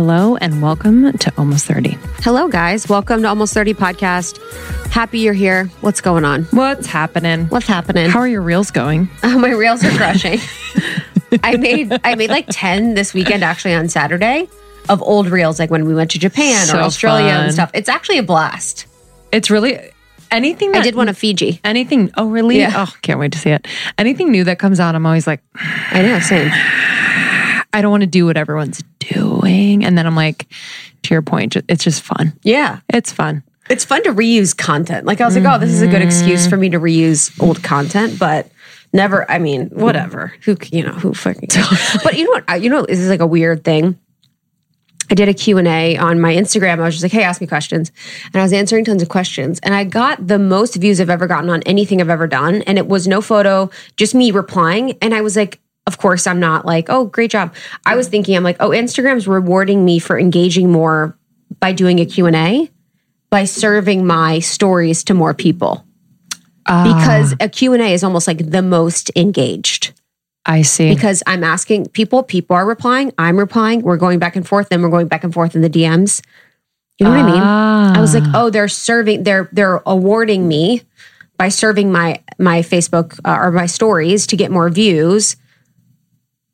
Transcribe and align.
Hello 0.00 0.34
and 0.36 0.62
welcome 0.62 1.12
to 1.18 1.30
Almost 1.36 1.66
30. 1.66 1.90
Hello, 2.22 2.48
guys. 2.48 2.88
Welcome 2.88 3.20
to 3.20 3.28
Almost 3.28 3.52
30 3.52 3.74
Podcast. 3.74 4.38
Happy 4.90 5.18
you're 5.18 5.34
here. 5.34 5.66
What's 5.82 6.00
going 6.00 6.24
on? 6.24 6.44
What's 6.44 6.86
happening? 6.86 7.48
What's 7.48 7.66
happening? 7.66 8.08
How 8.08 8.20
are 8.20 8.26
your 8.26 8.40
reels 8.40 8.70
going? 8.70 9.10
Oh, 9.22 9.38
my 9.38 9.50
reels 9.50 9.84
are 9.84 9.90
crushing. 9.90 10.38
I 11.42 11.58
made 11.58 12.00
I 12.02 12.14
made 12.14 12.30
like 12.30 12.46
10 12.48 12.94
this 12.94 13.12
weekend 13.12 13.44
actually 13.44 13.74
on 13.74 13.90
Saturday 13.90 14.48
of 14.88 15.02
old 15.02 15.28
reels 15.28 15.58
like 15.58 15.70
when 15.70 15.84
we 15.84 15.94
went 15.94 16.12
to 16.12 16.18
Japan 16.18 16.64
So 16.66 16.78
or 16.78 16.80
Australia 16.80 17.34
fun. 17.34 17.44
and 17.44 17.52
stuff. 17.52 17.70
It's 17.74 17.90
actually 17.90 18.16
a 18.16 18.22
blast. 18.22 18.86
It's 19.32 19.50
really 19.50 19.78
anything 20.30 20.72
that 20.72 20.80
I 20.80 20.82
did 20.82 20.94
one 20.94 21.10
of 21.10 21.18
Fiji. 21.18 21.60
anything. 21.62 22.10
Oh, 22.16 22.26
really? 22.30 22.58
Yeah. 22.58 22.86
Oh, 22.88 22.94
can't 23.02 23.20
wait 23.20 23.32
to 23.32 23.38
see 23.38 23.50
it. 23.50 23.68
Anything 23.98 24.30
new 24.30 24.44
that 24.44 24.58
comes 24.58 24.80
out, 24.80 24.94
I'm 24.94 25.04
always 25.04 25.26
like, 25.26 25.42
I 25.56 26.00
know, 26.00 26.18
same. 26.20 26.50
I 27.72 27.82
don't 27.82 27.90
want 27.90 28.00
to 28.02 28.06
do 28.06 28.24
what 28.24 28.38
everyone's 28.38 28.82
doing. 28.98 29.29
And 29.50 29.96
then 29.98 30.06
I'm 30.06 30.16
like, 30.16 30.46
to 31.02 31.14
your 31.14 31.22
point, 31.22 31.56
it's 31.68 31.84
just 31.84 32.02
fun. 32.02 32.32
Yeah. 32.42 32.80
It's 32.88 33.12
fun. 33.12 33.42
It's 33.68 33.84
fun 33.84 34.02
to 34.04 34.10
reuse 34.12 34.56
content. 34.56 35.06
Like 35.06 35.20
I 35.20 35.24
was 35.26 35.36
like, 35.36 35.44
oh, 35.44 35.58
this 35.58 35.70
is 35.70 35.82
a 35.82 35.86
good 35.86 36.02
excuse 36.02 36.46
for 36.46 36.56
me 36.56 36.70
to 36.70 36.80
reuse 36.80 37.30
old 37.40 37.62
content, 37.62 38.18
but 38.18 38.50
never. 38.92 39.30
I 39.30 39.38
mean, 39.38 39.68
whatever. 39.68 40.32
Who 40.44 40.56
you 40.72 40.82
know 40.82 40.92
who 40.92 41.14
fucking. 41.14 41.48
but 42.04 42.16
you 42.16 42.24
know 42.24 42.30
what? 42.30 42.44
I- 42.48 42.56
You 42.56 42.68
know 42.70 42.84
this 42.84 42.98
is 42.98 43.08
like 43.08 43.20
a 43.20 43.26
weird 43.26 43.62
thing. 43.64 43.96
I 45.12 45.14
did 45.14 45.28
a 45.28 45.34
Q&A 45.34 45.96
on 45.96 46.20
my 46.20 46.32
Instagram. 46.34 46.78
I 46.78 46.84
was 46.84 46.94
just 46.94 47.02
like, 47.02 47.10
hey, 47.10 47.24
ask 47.24 47.40
me 47.40 47.46
questions. 47.48 47.90
And 48.32 48.36
I 48.40 48.44
was 48.44 48.52
answering 48.52 48.84
tons 48.84 49.02
of 49.02 49.08
questions. 49.08 49.58
And 49.64 49.74
I 49.74 49.82
got 49.82 50.24
the 50.24 50.38
most 50.38 50.76
views 50.76 51.00
I've 51.00 51.10
ever 51.10 51.26
gotten 51.26 51.50
on 51.50 51.62
anything 51.64 52.00
I've 52.00 52.10
ever 52.10 52.28
done. 52.28 52.62
And 52.62 52.78
it 52.78 52.86
was 52.86 53.08
no 53.08 53.20
photo, 53.20 53.70
just 53.96 54.14
me 54.14 54.30
replying. 54.30 54.96
And 55.02 55.12
I 55.12 55.20
was 55.20 55.34
like, 55.34 55.58
of 55.90 55.98
course, 55.98 56.28
I'm 56.28 56.38
not 56.38 56.64
like, 56.64 56.88
oh, 56.88 57.06
great 57.06 57.32
job. 57.32 57.52
I 57.84 57.96
was 57.96 58.06
thinking, 58.06 58.36
I'm 58.36 58.44
like, 58.44 58.58
oh, 58.60 58.68
Instagram's 58.68 59.26
rewarding 59.26 59.84
me 59.84 59.98
for 59.98 60.16
engaging 60.16 60.70
more 60.70 61.18
by 61.58 61.72
doing 61.72 61.98
a 61.98 62.06
Q&A, 62.06 62.70
by 63.28 63.44
serving 63.44 64.06
my 64.06 64.38
stories 64.38 65.02
to 65.04 65.14
more 65.14 65.34
people. 65.34 65.84
Because 66.64 67.34
a 67.40 67.48
Q&A 67.48 67.92
is 67.92 68.04
almost 68.04 68.28
like 68.28 68.50
the 68.50 68.62
most 68.62 69.10
engaged 69.16 69.92
I 70.46 70.62
see. 70.62 70.94
because 70.94 71.24
I'm 71.26 71.42
asking 71.42 71.86
people, 71.86 72.22
people 72.22 72.54
are 72.54 72.64
replying, 72.64 73.12
I'm 73.18 73.36
replying, 73.36 73.82
we're 73.82 73.96
going 73.96 74.20
back 74.20 74.36
and 74.36 74.46
forth, 74.46 74.68
then 74.68 74.80
we're 74.80 74.90
going 74.90 75.08
back 75.08 75.24
and 75.24 75.34
forth 75.34 75.56
in 75.56 75.62
the 75.62 75.70
DMs. 75.70 76.22
You 77.00 77.06
know 77.06 77.10
what 77.10 77.18
I 77.18 77.32
mean? 77.32 77.42
Ah. 77.42 77.96
I 77.96 78.00
was 78.00 78.14
like, 78.14 78.22
oh, 78.32 78.50
they're 78.50 78.68
serving, 78.68 79.24
they're 79.24 79.48
they're 79.50 79.82
awarding 79.86 80.46
me 80.46 80.82
by 81.38 81.48
serving 81.48 81.90
my 81.90 82.22
my 82.38 82.60
Facebook 82.60 83.18
uh, 83.24 83.38
or 83.40 83.50
my 83.50 83.66
stories 83.66 84.26
to 84.28 84.36
get 84.36 84.52
more 84.52 84.68
views 84.68 85.36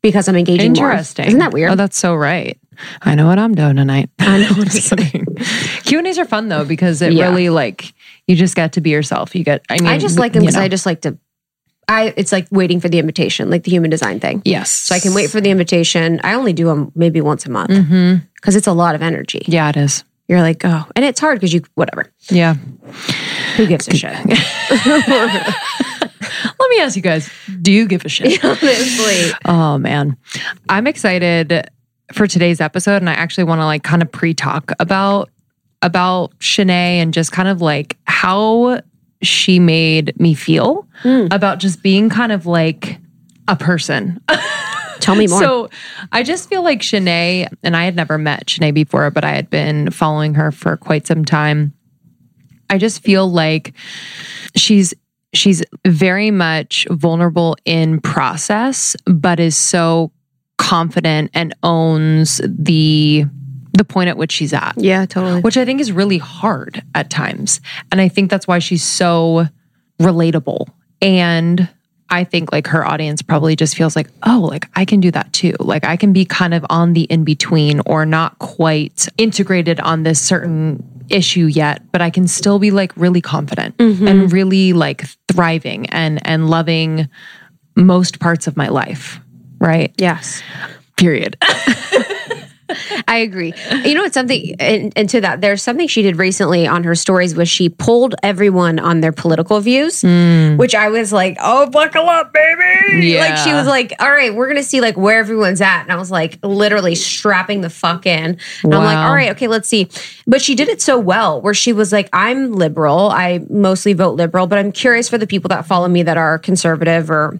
because 0.01 0.27
I'm 0.27 0.35
engaging 0.35 0.73
more. 0.73 0.91
Interesting. 0.91 1.25
Isn't 1.27 1.39
that 1.39 1.53
weird? 1.53 1.71
Oh, 1.71 1.75
that's 1.75 1.97
so 1.97 2.15
right. 2.15 2.59
I 3.01 3.15
know 3.15 3.25
what 3.27 3.39
I'm 3.39 3.55
doing 3.55 3.75
tonight. 3.75 4.09
I 4.19 4.39
know 4.39 4.49
what 4.57 4.91
I'm 4.91 4.97
doing. 4.97 5.25
Q 5.83 5.97
and 5.97 6.07
A's 6.07 6.17
are 6.19 6.25
fun 6.25 6.47
though 6.49 6.63
because 6.65 7.01
it 7.01 7.13
Yeah. 7.13 7.25
really 7.29 7.49
like 7.49 7.93
you 8.27 8.35
just 8.35 8.55
get 8.55 8.73
to 8.73 8.81
be 8.81 8.89
yourself. 8.91 9.35
You 9.35 9.43
get. 9.43 9.65
I 9.69 9.75
mean, 9.79 9.87
I 9.87 9.97
just 9.97 10.19
like 10.19 10.33
them 10.33 10.43
you 10.43 10.47
because 10.47 10.55
know. 10.57 10.61
I 10.63 10.67
just 10.67 10.85
like 10.85 11.01
to. 11.01 11.17
I 11.89 12.13
it's 12.17 12.31
like 12.33 12.47
waiting 12.51 12.79
for 12.81 12.89
the 12.89 12.99
invitation, 12.99 13.49
like 13.49 13.63
the 13.63 13.71
human 13.71 13.89
design 13.89 14.19
thing. 14.19 14.41
yes. 14.45 14.69
So 14.69 14.93
I 14.93 14.99
can 14.99 15.13
wait 15.13 15.29
for 15.29 15.39
the 15.41 15.49
invitation. 15.49 16.19
I 16.23 16.33
only 16.33 16.51
do 16.53 16.65
them 16.65 16.91
maybe 16.95 17.21
once 17.21 17.45
a 17.45 17.49
month 17.49 17.69
Mm-hmm. 17.71 18.15
because 18.35 18.55
it's 18.57 18.67
a 18.67 18.73
lot 18.73 18.93
of 18.93 19.01
energy. 19.01 19.41
Yeah, 19.47 19.69
it 19.69 19.77
is. 19.77 20.03
You're 20.27 20.41
like, 20.41 20.65
oh, 20.65 20.85
and 20.97 21.05
it's 21.05 21.21
hard 21.21 21.37
because 21.37 21.53
you 21.53 21.61
whatever. 21.75 22.11
Yeah. 22.29 22.55
Who 23.55 23.65
gives 23.67 23.87
a 23.87 23.95
shit? 23.95 24.13
Let 26.59 26.69
me 26.69 26.79
ask 26.81 26.95
you 26.95 27.01
guys: 27.01 27.29
Do 27.61 27.71
you 27.71 27.87
give 27.87 28.05
a 28.05 28.09
shit? 28.09 28.43
Honestly, 28.43 29.31
Oh 29.45 29.77
man, 29.77 30.17
I'm 30.69 30.87
excited 30.87 31.69
for 32.13 32.27
today's 32.27 32.61
episode, 32.61 32.97
and 32.97 33.09
I 33.09 33.13
actually 33.13 33.43
want 33.45 33.59
to 33.61 33.65
like 33.65 33.83
kind 33.83 34.01
of 34.01 34.11
pre-talk 34.11 34.71
about 34.79 35.29
about 35.81 36.37
Chinae 36.39 36.97
and 37.01 37.13
just 37.13 37.31
kind 37.31 37.47
of 37.47 37.61
like 37.61 37.97
how 38.05 38.81
she 39.21 39.59
made 39.59 40.19
me 40.19 40.33
feel 40.33 40.87
Hmm. 41.01 41.27
about 41.31 41.59
just 41.59 41.83
being 41.83 42.09
kind 42.09 42.31
of 42.31 42.45
like 42.45 42.99
a 43.47 43.55
person. 43.55 44.19
tell 44.99 45.15
me 45.15 45.27
more. 45.27 45.39
So 45.39 45.69
I 46.11 46.23
just 46.23 46.49
feel 46.49 46.63
like 46.63 46.81
Chinae, 46.81 47.47
and 47.63 47.75
I 47.77 47.83
had 47.85 47.95
never 47.95 48.17
met 48.17 48.47
Chinae 48.47 48.73
before, 48.73 49.09
but 49.11 49.23
I 49.23 49.31
had 49.31 49.49
been 49.49 49.91
following 49.91 50.33
her 50.35 50.51
for 50.51 50.75
quite 50.77 51.05
some 51.07 51.23
time. 51.25 51.73
I 52.69 52.77
just 52.77 53.01
feel 53.03 53.29
like 53.31 53.73
she's 54.55 54.93
she's 55.33 55.63
very 55.85 56.31
much 56.31 56.87
vulnerable 56.89 57.55
in 57.65 58.01
process, 58.01 58.95
but 59.05 59.39
is 59.39 59.55
so 59.55 60.11
confident 60.57 61.31
and 61.33 61.53
owns 61.63 62.41
the 62.43 63.25
the 63.73 63.85
point 63.85 64.09
at 64.09 64.17
which 64.17 64.31
she's 64.31 64.53
at 64.53 64.73
yeah, 64.77 65.05
totally. 65.05 65.41
which 65.41 65.55
I 65.55 65.63
think 65.63 65.79
is 65.79 65.91
really 65.91 66.17
hard 66.17 66.83
at 66.95 67.11
times. 67.11 67.61
And 67.91 68.01
I 68.01 68.07
think 68.07 68.31
that's 68.31 68.47
why 68.47 68.57
she's 68.57 68.83
so 68.83 69.45
relatable. 70.01 70.67
And 70.99 71.69
I 72.09 72.23
think 72.23 72.51
like 72.51 72.67
her 72.67 72.85
audience 72.85 73.21
probably 73.21 73.55
just 73.55 73.75
feels 73.75 73.95
like, 73.95 74.09
oh, 74.23 74.47
like 74.49 74.67
I 74.75 74.85
can 74.85 74.99
do 74.99 75.11
that 75.11 75.31
too. 75.33 75.53
Like 75.59 75.85
I 75.85 75.95
can 75.95 76.11
be 76.11 76.25
kind 76.25 76.53
of 76.53 76.65
on 76.69 76.93
the 76.93 77.03
in 77.03 77.23
between 77.23 77.81
or 77.85 78.05
not 78.05 78.39
quite 78.39 79.07
integrated 79.17 79.79
on 79.81 80.03
this 80.03 80.19
certain 80.19 80.83
issue 81.09 81.45
yet, 81.45 81.91
but 81.91 82.01
I 82.01 82.09
can 82.09 82.27
still 82.27 82.59
be 82.59 82.71
like 82.71 82.95
really 82.97 83.21
confident 83.21 83.77
mm-hmm. 83.77 84.07
and 84.07 84.31
really 84.31 84.73
like 84.73 85.05
thriving 85.31 85.87
and 85.89 86.25
and 86.25 86.49
loving 86.49 87.09
most 87.75 88.19
parts 88.19 88.47
of 88.47 88.57
my 88.57 88.67
life. 88.67 89.19
Right? 89.59 89.93
Yes, 89.97 90.43
Period. 90.97 91.37
I 93.07 93.17
agree. 93.17 93.53
You 93.83 93.93
know, 93.93 94.03
it's 94.03 94.13
something, 94.13 94.55
and, 94.59 94.93
and 94.95 95.09
to 95.09 95.21
that, 95.21 95.41
there's 95.41 95.63
something 95.63 95.87
she 95.87 96.01
did 96.01 96.17
recently 96.17 96.67
on 96.67 96.83
her 96.83 96.95
stories 96.95 97.35
was 97.35 97.49
she 97.49 97.69
pulled 97.69 98.15
everyone 98.23 98.79
on 98.79 99.01
their 99.01 99.11
political 99.11 99.59
views, 99.59 100.01
hmm. 100.01 100.57
which 100.57 100.75
I 100.75 100.89
was 100.89 101.13
like, 101.13 101.37
oh, 101.39 101.69
buckle 101.69 102.09
up, 102.09 102.33
baby. 102.33 103.07
Yeah. 103.07 103.21
Like 103.21 103.37
she 103.37 103.53
was 103.53 103.67
like, 103.67 103.93
all 103.99 104.11
right, 104.11 104.33
we're 104.33 104.47
gonna 104.47 104.63
see 104.63 104.81
like 104.81 104.97
where 104.97 105.19
everyone's 105.19 105.61
at, 105.61 105.83
and 105.83 105.91
I 105.91 105.95
was 105.95 106.11
like, 106.11 106.39
literally 106.43 106.95
strapping 106.95 107.61
the 107.61 107.69
fuck 107.69 108.05
in. 108.05 108.37
And 108.63 108.75
I'm 108.75 108.83
like, 108.83 108.97
all 108.97 109.13
right, 109.13 109.31
okay, 109.31 109.47
let's 109.47 109.67
see. 109.67 109.89
But 110.25 110.41
she 110.41 110.55
did 110.55 110.67
it 110.67 110.81
so 110.81 110.99
well, 110.99 111.41
where 111.41 111.53
she 111.53 111.73
was 111.73 111.91
like, 111.91 112.09
I'm 112.13 112.51
liberal. 112.51 113.09
I 113.09 113.45
mostly 113.49 113.93
vote 113.93 114.15
liberal, 114.15 114.47
but 114.47 114.59
I'm 114.59 114.71
curious 114.71 115.09
for 115.09 115.17
the 115.17 115.27
people 115.27 115.49
that 115.49 115.65
follow 115.65 115.87
me 115.87 116.03
that 116.03 116.17
are 116.17 116.37
conservative 116.37 117.09
or 117.09 117.39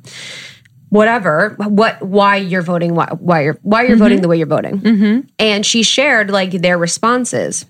whatever 0.90 1.56
what 1.60 2.02
why 2.02 2.38
you're 2.38 2.62
voting 2.62 2.96
why, 2.96 3.08
why 3.20 3.42
you're 3.42 3.60
why 3.62 3.84
you're 3.84 3.98
voting 3.98 4.18
mm-hmm. 4.18 4.22
the 4.24 4.28
way 4.28 4.38
you're 4.38 4.48
voting. 4.48 4.80
Mm-hmm. 4.80 5.28
And 5.40 5.66
she 5.66 5.84
shared 5.84 6.30
like 6.30 6.52
their 6.52 6.78
responses. 6.78 7.66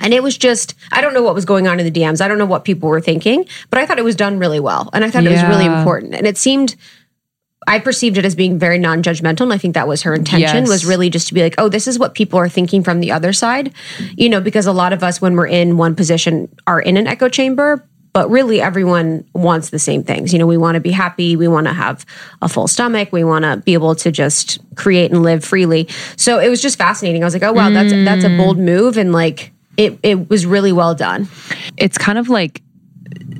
And 0.00 0.12
it 0.12 0.22
was 0.22 0.36
just 0.36 0.74
i 0.92 1.00
don't 1.00 1.14
know 1.14 1.22
what 1.22 1.34
was 1.34 1.44
going 1.44 1.66
on 1.66 1.80
in 1.80 1.90
the 1.90 2.00
dms 2.00 2.20
i 2.20 2.28
don't 2.28 2.38
know 2.38 2.46
what 2.46 2.64
people 2.64 2.88
were 2.88 3.00
thinking 3.00 3.46
but 3.70 3.78
i 3.78 3.86
thought 3.86 3.98
it 3.98 4.04
was 4.04 4.16
done 4.16 4.38
really 4.38 4.60
well. 4.60 4.90
And 4.92 5.04
i 5.04 5.10
thought 5.10 5.24
it 5.24 5.30
was 5.30 5.42
really 5.42 5.66
important. 5.66 6.14
And 6.14 6.26
it 6.26 6.36
seemed 6.36 6.76
I 7.66 7.78
perceived 7.78 8.18
it 8.18 8.24
as 8.24 8.34
being 8.34 8.58
very 8.58 8.78
non-judgmental, 8.78 9.42
and 9.42 9.52
I 9.52 9.58
think 9.58 9.74
that 9.74 9.88
was 9.88 10.02
her 10.02 10.14
intention. 10.14 10.58
Yes. 10.58 10.68
Was 10.68 10.84
really 10.84 11.10
just 11.10 11.28
to 11.28 11.34
be 11.34 11.42
like, 11.42 11.54
"Oh, 11.58 11.68
this 11.68 11.86
is 11.86 11.98
what 11.98 12.14
people 12.14 12.38
are 12.38 12.48
thinking 12.48 12.82
from 12.82 13.00
the 13.00 13.12
other 13.12 13.32
side," 13.32 13.72
you 14.16 14.28
know, 14.28 14.40
because 14.40 14.66
a 14.66 14.72
lot 14.72 14.92
of 14.92 15.02
us, 15.02 15.20
when 15.20 15.34
we're 15.34 15.46
in 15.46 15.76
one 15.76 15.94
position, 15.94 16.48
are 16.66 16.80
in 16.80 16.96
an 16.96 17.06
echo 17.06 17.28
chamber. 17.28 17.86
But 18.14 18.30
really, 18.30 18.62
everyone 18.62 19.28
wants 19.34 19.68
the 19.68 19.78
same 19.78 20.02
things. 20.02 20.32
You 20.32 20.38
know, 20.38 20.46
we 20.46 20.56
want 20.56 20.76
to 20.76 20.80
be 20.80 20.92
happy. 20.92 21.36
We 21.36 21.48
want 21.48 21.66
to 21.66 21.74
have 21.74 22.06
a 22.40 22.48
full 22.48 22.68
stomach. 22.68 23.12
We 23.12 23.24
want 23.24 23.44
to 23.44 23.58
be 23.58 23.74
able 23.74 23.94
to 23.96 24.10
just 24.10 24.58
create 24.76 25.10
and 25.10 25.22
live 25.22 25.44
freely. 25.44 25.88
So 26.16 26.38
it 26.38 26.48
was 26.48 26.62
just 26.62 26.78
fascinating. 26.78 27.22
I 27.22 27.26
was 27.26 27.34
like, 27.34 27.42
"Oh 27.42 27.52
wow, 27.52 27.68
that's 27.68 27.92
that's 27.92 28.24
a 28.24 28.28
mm. 28.28 28.38
bold 28.38 28.56
move," 28.56 28.96
and 28.96 29.12
like 29.12 29.52
it 29.76 29.98
it 30.02 30.30
was 30.30 30.46
really 30.46 30.72
well 30.72 30.94
done. 30.94 31.28
it's 31.76 31.98
kind 31.98 32.18
of 32.18 32.28
like 32.28 32.62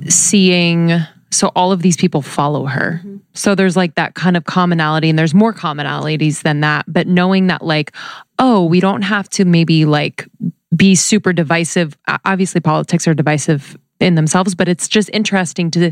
seeing 0.09 0.91
so 1.31 1.51
all 1.55 1.71
of 1.71 1.81
these 1.81 1.97
people 1.97 2.21
follow 2.21 2.65
her 2.65 3.01
mm-hmm. 3.03 3.17
so 3.33 3.55
there's 3.55 3.75
like 3.75 3.95
that 3.95 4.15
kind 4.15 4.37
of 4.37 4.45
commonality 4.45 5.09
and 5.09 5.17
there's 5.17 5.33
more 5.33 5.53
commonalities 5.53 6.43
than 6.43 6.61
that 6.61 6.85
but 6.87 7.07
knowing 7.07 7.47
that 7.47 7.63
like 7.63 7.91
oh 8.39 8.63
we 8.63 8.79
don't 8.79 9.01
have 9.01 9.27
to 9.29 9.43
maybe 9.43 9.85
like 9.85 10.27
be 10.75 10.95
super 10.95 11.33
divisive 11.33 11.97
obviously 12.25 12.61
politics 12.61 13.07
are 13.07 13.13
divisive 13.13 13.77
in 13.99 14.15
themselves 14.15 14.55
but 14.55 14.67
it's 14.67 14.87
just 14.87 15.09
interesting 15.13 15.71
to 15.71 15.91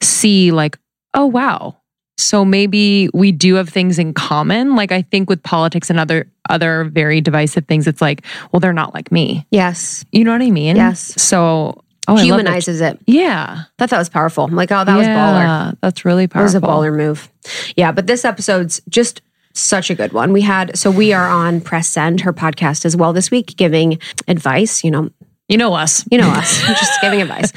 see 0.00 0.50
like 0.52 0.78
oh 1.14 1.26
wow 1.26 1.76
so 2.18 2.44
maybe 2.44 3.08
we 3.14 3.32
do 3.32 3.54
have 3.56 3.68
things 3.68 3.98
in 3.98 4.12
common 4.14 4.74
like 4.76 4.92
i 4.92 5.02
think 5.02 5.28
with 5.28 5.42
politics 5.42 5.90
and 5.90 5.98
other 5.98 6.26
other 6.50 6.84
very 6.84 7.20
divisive 7.20 7.66
things 7.66 7.86
it's 7.86 8.00
like 8.00 8.24
well 8.52 8.60
they're 8.60 8.72
not 8.72 8.94
like 8.94 9.10
me 9.12 9.46
Yes, 9.50 10.04
you 10.12 10.24
know 10.24 10.32
what 10.32 10.42
I 10.42 10.50
mean? 10.50 10.76
Yes. 10.76 11.20
So, 11.22 11.36
oh, 11.38 11.82
I 12.08 12.10
love 12.12 12.18
that- 12.18 12.24
humanizes 12.24 12.80
it. 12.80 12.98
Yeah. 13.06 13.62
I 13.62 13.66
thought 13.78 13.90
that 13.90 13.98
was 13.98 14.08
powerful. 14.08 14.44
I'm 14.44 14.54
like, 14.56 14.72
oh, 14.72 14.84
that 14.84 14.96
was 14.96 15.06
baller. 15.06 15.76
That's 15.80 16.04
really 16.04 16.26
That 16.26 16.42
was 16.42 16.52
powerful. 16.52 16.68
a 16.70 16.72
baller 16.90 16.96
move. 16.96 17.28
Yeah, 17.76 17.92
but 17.92 18.06
this 18.06 18.24
episode's 18.24 18.80
just 18.88 19.20
such 19.54 19.88
a 19.90 19.94
good 19.94 20.12
one. 20.12 20.32
We 20.32 20.40
had 20.40 20.76
so 20.76 20.90
we 20.90 21.12
are 21.12 21.28
on 21.28 21.60
Press 21.60 21.88
Send, 21.88 22.22
her 22.22 22.32
podcast 22.32 22.84
as 22.84 22.96
well 22.96 23.12
this 23.12 23.30
week, 23.30 23.56
giving 23.56 23.98
advice. 24.26 24.82
You 24.82 24.90
know, 24.90 25.10
You 25.48 25.58
know 25.58 25.74
us. 25.74 26.04
you 26.10 26.18
know 26.18 26.30
us, 26.30 26.60
just 26.66 27.00
giving 27.02 27.20
advice, 27.20 27.52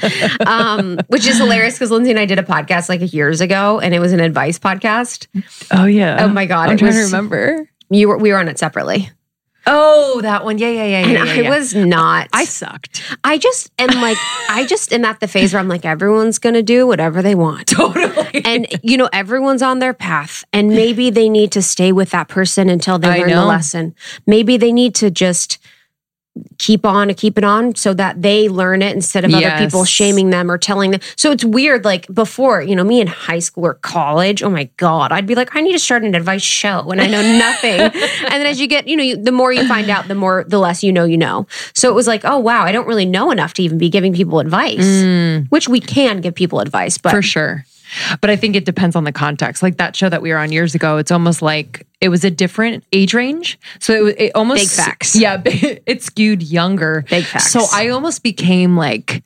um, 0.46 0.98
which 1.08 1.26
is 1.26 1.38
hilarious 1.38 1.74
because 1.74 1.90
Lindsey 1.90 2.10
and 2.10 2.20
I 2.20 2.26
did 2.26 2.38
a 2.38 2.42
podcast 2.42 2.88
like 2.88 3.12
years 3.12 3.40
ago, 3.40 3.80
and 3.80 3.94
it 3.94 4.00
was 4.00 4.12
an 4.12 4.20
advice 4.20 4.58
podcast. 4.58 5.28
Oh 5.72 5.84
yeah. 5.86 6.24
Oh 6.24 6.28
my 6.28 6.46
God, 6.46 6.68
I'm 6.68 6.76
trying 6.76 6.92
to 6.92 7.04
remember. 7.04 7.68
You 7.88 8.08
were 8.08 8.18
we 8.18 8.32
were 8.32 8.38
on 8.38 8.48
it 8.48 8.58
separately. 8.58 9.10
Oh, 9.68 10.20
that 10.22 10.44
one. 10.44 10.58
Yeah, 10.58 10.68
yeah, 10.70 10.84
yeah, 10.84 10.98
And 10.98 11.12
yeah. 11.12 11.24
yeah, 11.24 11.48
I 11.48 11.58
was 11.58 11.74
not. 11.74 12.28
I 12.32 12.44
sucked. 12.44 13.02
I 13.24 13.36
just 13.36 13.72
am 13.78 14.00
like, 14.00 14.16
I 14.48 14.64
just 14.68 14.92
am 14.92 15.04
at 15.04 15.18
the 15.18 15.26
phase 15.26 15.52
where 15.52 15.58
I'm 15.60 15.66
like, 15.68 15.84
everyone's 15.84 16.38
going 16.38 16.54
to 16.54 16.62
do 16.62 16.86
whatever 16.86 17.20
they 17.20 17.34
want. 17.34 17.66
Totally. 17.66 18.44
And, 18.44 18.68
you 18.84 18.96
know, 18.96 19.08
everyone's 19.12 19.62
on 19.62 19.80
their 19.80 19.92
path. 19.92 20.44
And 20.52 20.68
maybe 20.68 21.10
they 21.10 21.28
need 21.28 21.50
to 21.52 21.62
stay 21.62 21.90
with 21.90 22.10
that 22.10 22.28
person 22.28 22.68
until 22.68 22.98
they 23.00 23.08
I 23.08 23.18
learn 23.18 23.30
the 23.30 23.44
lesson. 23.44 23.96
Maybe 24.24 24.56
they 24.56 24.70
need 24.72 24.94
to 24.96 25.10
just 25.10 25.58
keep 26.58 26.84
on 26.86 27.08
and 27.08 27.16
keep 27.16 27.38
it 27.38 27.44
on 27.44 27.74
so 27.74 27.94
that 27.94 28.22
they 28.22 28.48
learn 28.48 28.82
it 28.82 28.94
instead 28.94 29.24
of 29.24 29.32
other 29.32 29.56
people 29.58 29.84
shaming 29.84 30.30
them 30.30 30.50
or 30.50 30.58
telling 30.58 30.90
them. 30.90 31.00
So 31.16 31.30
it's 31.30 31.44
weird. 31.44 31.84
Like 31.84 32.06
before, 32.12 32.62
you 32.62 32.76
know, 32.76 32.84
me 32.84 33.00
in 33.00 33.06
high 33.06 33.38
school 33.38 33.66
or 33.66 33.74
college, 33.74 34.42
oh 34.42 34.50
my 34.50 34.64
God, 34.76 35.12
I'd 35.12 35.26
be 35.26 35.34
like, 35.34 35.54
I 35.56 35.60
need 35.60 35.72
to 35.72 35.78
start 35.78 36.02
an 36.04 36.14
advice 36.14 36.42
show 36.42 36.90
and 36.90 37.00
I 37.00 37.06
know 37.06 37.22
nothing. 37.38 37.80
and 37.80 37.92
then 38.32 38.46
as 38.46 38.60
you 38.60 38.66
get, 38.66 38.86
you 38.88 38.96
know, 38.96 39.02
you, 39.02 39.16
the 39.16 39.32
more 39.32 39.52
you 39.52 39.66
find 39.66 39.90
out, 39.90 40.08
the 40.08 40.14
more, 40.14 40.44
the 40.46 40.58
less 40.58 40.82
you 40.84 40.92
know, 40.92 41.04
you 41.04 41.18
know. 41.18 41.46
So 41.74 41.90
it 41.90 41.94
was 41.94 42.06
like, 42.06 42.24
oh 42.24 42.38
wow, 42.38 42.62
I 42.62 42.72
don't 42.72 42.86
really 42.86 43.06
know 43.06 43.30
enough 43.30 43.54
to 43.54 43.62
even 43.62 43.78
be 43.78 43.88
giving 43.88 44.12
people 44.14 44.38
advice, 44.38 44.84
which 45.50 45.68
we 45.68 45.80
can 45.80 46.20
give 46.20 46.34
people 46.34 46.60
advice, 46.60 46.98
but 46.98 47.12
Mm. 47.12 47.18
For 47.18 47.22
sure. 47.22 47.64
But 48.20 48.30
I 48.30 48.36
think 48.36 48.56
it 48.56 48.64
depends 48.64 48.96
on 48.96 49.04
the 49.04 49.12
context. 49.12 49.62
Like 49.62 49.76
that 49.78 49.96
show 49.96 50.08
that 50.08 50.22
we 50.22 50.30
were 50.30 50.38
on 50.38 50.52
years 50.52 50.74
ago, 50.74 50.96
it's 50.98 51.10
almost 51.10 51.42
like 51.42 51.86
it 52.00 52.08
was 52.08 52.24
a 52.24 52.30
different 52.30 52.84
age 52.92 53.14
range. 53.14 53.58
So 53.80 54.06
it, 54.06 54.16
it 54.18 54.32
almost 54.34 54.62
Big 54.62 54.68
facts. 54.68 55.16
Yeah, 55.16 55.40
it 55.44 56.02
skewed 56.02 56.42
younger. 56.42 57.04
Big 57.08 57.24
facts. 57.24 57.50
So 57.50 57.66
I 57.72 57.88
almost 57.88 58.22
became 58.22 58.76
like 58.76 59.22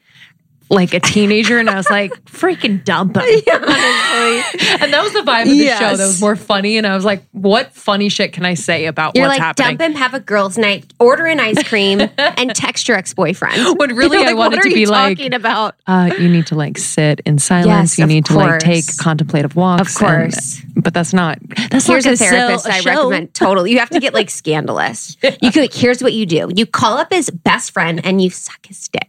like 0.71 0.95
a 0.95 1.01
teenager 1.01 1.59
and 1.59 1.69
I 1.69 1.75
was 1.75 1.91
like 1.91 2.13
freaking 2.27 2.83
dump 2.85 3.17
him. 3.17 3.23
And 3.25 4.93
that 4.93 5.01
was 5.03 5.13
the 5.13 5.21
vibe 5.21 5.43
of 5.43 5.49
the 5.49 5.55
Yes. 5.57 5.79
show. 5.81 5.97
That 5.97 6.07
was 6.07 6.21
more 6.21 6.37
funny. 6.37 6.77
And 6.79 6.87
I 6.87 6.95
was 6.95 7.05
like, 7.05 7.25
what 7.33 7.73
funny 7.75 8.09
shit 8.09 8.33
can 8.33 8.45
I 8.47 8.55
say 8.55 8.87
about 8.87 9.17
You're 9.17 9.27
what's 9.27 9.39
like, 9.39 9.47
happening? 9.47 9.77
dump 9.79 9.81
him, 9.81 9.99
have 9.99 10.15
a 10.15 10.21
girls' 10.21 10.57
night, 10.57 10.93
order 11.01 11.27
an 11.27 11.41
ice 11.41 11.63
cream, 11.69 12.01
and 12.19 12.55
text 12.55 12.87
your 12.89 12.97
ex 12.97 13.13
boyfriend. 13.15 13.79
When 13.79 13.95
really 13.97 14.25
I 14.25 14.33
wanted 14.33 14.63
to 14.63 14.69
be 14.71 14.87
like- 14.87 15.19
talking 15.19 15.35
about. 15.35 15.75
uh, 15.87 16.11
you 16.19 16.29
need 16.29 16.47
to 16.49 16.55
like 16.55 16.79
sit 16.79 17.21
in 17.27 17.39
silence. 17.39 17.67
Yes, 17.67 17.99
you 17.99 18.07
need 18.07 18.25
to 18.27 18.35
like 18.37 18.61
take 18.61 18.87
course. 18.87 18.97
contemplative 18.99 19.57
walks. 19.57 19.97
Of 19.97 20.03
and- 20.03 20.33
course. 20.33 20.63
but 20.77 20.95
that's 20.95 21.13
not. 21.13 21.39
That's 21.71 21.87
Here's 21.87 22.05
not 22.05 22.15
a 22.15 22.17
therapist 22.17 22.67
a 22.67 22.73
I 22.75 22.81
show. 22.81 22.91
recommend. 22.91 23.35
Totally, 23.35 23.73
you 23.73 23.79
have 23.81 23.91
to 23.91 24.01
get 24.01 24.15
like 24.15 24.31
scandalous. 24.41 25.17
You 25.43 25.51
could. 25.51 25.75
Here's 25.75 26.03
what 26.03 26.13
you 26.13 26.27
do: 26.27 26.49
you 26.55 26.65
call 26.67 26.97
up 26.99 27.13
his 27.13 27.29
best 27.31 27.73
friend 27.73 28.01
and 28.05 28.23
you 28.23 28.31
suck 28.31 28.65
his 28.67 28.89
dick. 28.89 29.01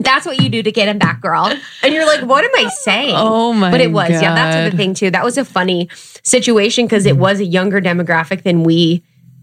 That's 0.00 0.26
what 0.26 0.40
you 0.40 0.48
do 0.48 0.62
to 0.62 0.72
get 0.72 0.88
him 0.88 0.98
back, 0.98 1.20
girl. 1.20 1.52
And 1.82 1.94
you're 1.94 2.06
like, 2.06 2.22
what 2.22 2.44
am 2.44 2.50
I 2.54 2.68
saying? 2.68 3.14
Oh 3.16 3.52
my 3.52 3.68
god. 3.68 3.72
But 3.72 3.80
it 3.80 3.92
was, 3.92 4.10
yeah. 4.10 4.34
That's 4.34 4.72
the 4.72 4.76
thing 4.76 4.94
too. 4.94 5.10
That 5.10 5.24
was 5.24 5.38
a 5.38 5.44
funny 5.44 5.88
situation 6.22 6.86
because 6.86 7.06
it 7.06 7.16
was 7.16 7.40
a 7.40 7.44
younger 7.44 7.80
demographic 7.80 8.42
than 8.42 8.64
we 8.64 9.02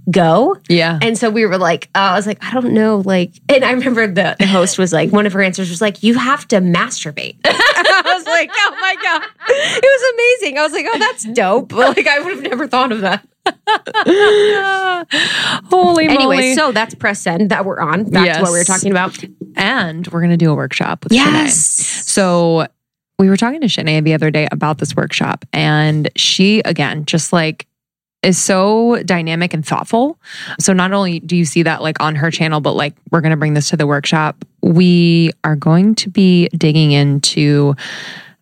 go. 0.10 0.58
Yeah. 0.70 1.00
And 1.02 1.18
so 1.18 1.30
we 1.30 1.46
were 1.46 1.58
like, 1.58 1.90
uh, 1.96 2.00
I 2.00 2.16
was 2.16 2.28
like, 2.28 2.44
I 2.44 2.54
don't 2.54 2.74
know, 2.74 3.02
like, 3.06 3.34
and 3.50 3.66
I 3.66 3.72
remember 3.72 4.08
the, 4.08 4.36
the 4.38 4.48
host 4.48 4.78
was 4.78 4.94
like, 4.94 5.12
one 5.12 5.26
of 5.26 5.34
her 5.34 5.42
answers 5.42 5.70
was 5.70 5.82
like, 5.82 6.04
you 6.04 6.18
have 6.18 6.48
to 6.50 6.58
masturbate. 6.58 7.38
I 7.46 8.14
was 8.16 8.26
like, 8.26 8.52
oh 8.54 8.78
my 8.80 8.96
god, 9.02 9.24
it 9.48 9.84
was 9.84 10.14
amazing. 10.14 10.60
I 10.60 10.64
was 10.64 10.74
like, 10.74 10.86
oh, 10.88 11.00
that's 11.00 11.24
dope. 11.34 11.74
Like, 11.86 12.08
I 12.08 12.20
would 12.20 12.34
have 12.34 12.44
never 12.44 12.68
thought 12.68 12.92
of 12.92 13.02
that. 13.02 13.28
Holy 15.70 16.08
moly. 16.08 16.18
Anyway, 16.18 16.56
so 16.56 16.72
that's 16.72 16.96
press 16.96 17.22
send 17.22 17.52
that 17.52 17.64
we're 17.64 17.80
on. 17.80 18.10
Back 18.10 18.38
to 18.38 18.42
what 18.42 18.52
we 18.52 18.58
were 18.58 18.64
talking 18.64 18.90
about. 18.92 19.16
And 19.56 20.08
we're 20.08 20.22
going 20.22 20.32
to 20.32 20.38
do 20.38 20.52
a 20.52 20.56
workshop 20.56 21.04
with 21.04 21.14
Chinae. 21.14 21.50
So 21.50 22.68
we 23.18 23.30
were 23.30 23.38
talking 23.38 23.62
to 23.62 23.68
Chinae 23.68 24.04
the 24.04 24.14
other 24.14 24.32
day 24.32 24.48
about 24.52 24.78
this 24.78 24.96
workshop, 24.96 25.46
and 25.54 26.10
she, 26.16 26.60
again, 26.60 27.06
just 27.06 27.32
like 27.32 27.68
is 28.26 28.42
so 28.42 29.02
dynamic 29.04 29.54
and 29.54 29.66
thoughtful. 29.66 30.20
So 30.60 30.74
not 30.74 30.92
only 30.92 31.20
do 31.20 31.38
you 31.38 31.46
see 31.46 31.62
that 31.64 31.84
like 31.84 32.02
on 32.02 32.16
her 32.16 32.32
channel, 32.32 32.60
but 32.60 32.74
like 32.74 32.96
we're 33.12 33.22
going 33.22 33.32
to 33.32 33.38
bring 33.38 33.54
this 33.54 33.70
to 33.70 33.78
the 33.78 33.86
workshop. 33.86 34.44
We 34.62 35.32
are 35.44 35.56
going 35.56 35.94
to 35.96 36.10
be 36.10 36.50
digging 36.50 36.92
into 36.92 37.76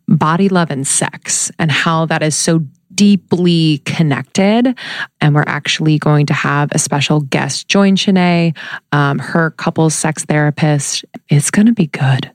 body 0.07 0.47
love 0.47 0.71
and 0.71 0.87
sex 0.87 1.51
and 1.59 1.69
how 1.69 2.05
that 2.05 2.23
is 2.23 2.35
so 2.35 2.65
deeply 3.03 3.79
connected. 3.79 4.77
And 5.19 5.35
we're 5.35 5.43
actually 5.45 5.99
going 5.99 6.25
to 6.27 6.33
have 6.33 6.71
a 6.71 6.79
special 6.79 7.19
guest 7.19 7.67
join 7.67 7.97
Chinae, 7.97 8.55
um, 8.93 9.19
her 9.19 9.51
couples 9.51 9.93
sex 9.93 10.23
therapist. 10.23 11.03
It's 11.27 11.51
going 11.51 11.65
to 11.65 11.73
be 11.73 11.87
good. 11.87 12.31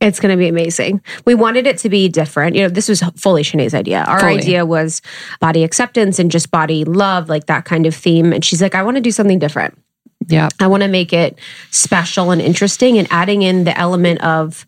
It's 0.00 0.18
going 0.18 0.32
to 0.32 0.36
be 0.36 0.48
amazing. 0.48 1.02
We 1.24 1.36
wanted 1.36 1.68
it 1.68 1.78
to 1.78 1.88
be 1.88 2.08
different. 2.08 2.56
You 2.56 2.62
know, 2.62 2.68
this 2.68 2.88
was 2.88 3.00
fully 3.14 3.44
Chinae's 3.44 3.74
idea. 3.74 4.02
Our 4.08 4.18
Fully. 4.18 4.38
idea 4.38 4.66
was 4.66 5.02
body 5.38 5.62
acceptance 5.62 6.18
and 6.18 6.32
just 6.32 6.50
body 6.50 6.84
love, 6.84 7.28
like 7.28 7.46
that 7.46 7.64
kind 7.64 7.86
of 7.86 7.94
theme. 7.94 8.32
And 8.32 8.44
she's 8.44 8.60
like, 8.60 8.74
I 8.74 8.82
want 8.82 8.96
to 8.96 9.00
do 9.00 9.12
something 9.12 9.38
different. 9.38 9.78
Yeah. 10.26 10.48
I 10.58 10.66
want 10.66 10.82
to 10.82 10.88
make 10.88 11.12
it 11.12 11.38
special 11.70 12.32
and 12.32 12.42
interesting 12.42 12.98
and 12.98 13.06
adding 13.12 13.42
in 13.42 13.62
the 13.62 13.78
element 13.78 14.20
of 14.24 14.66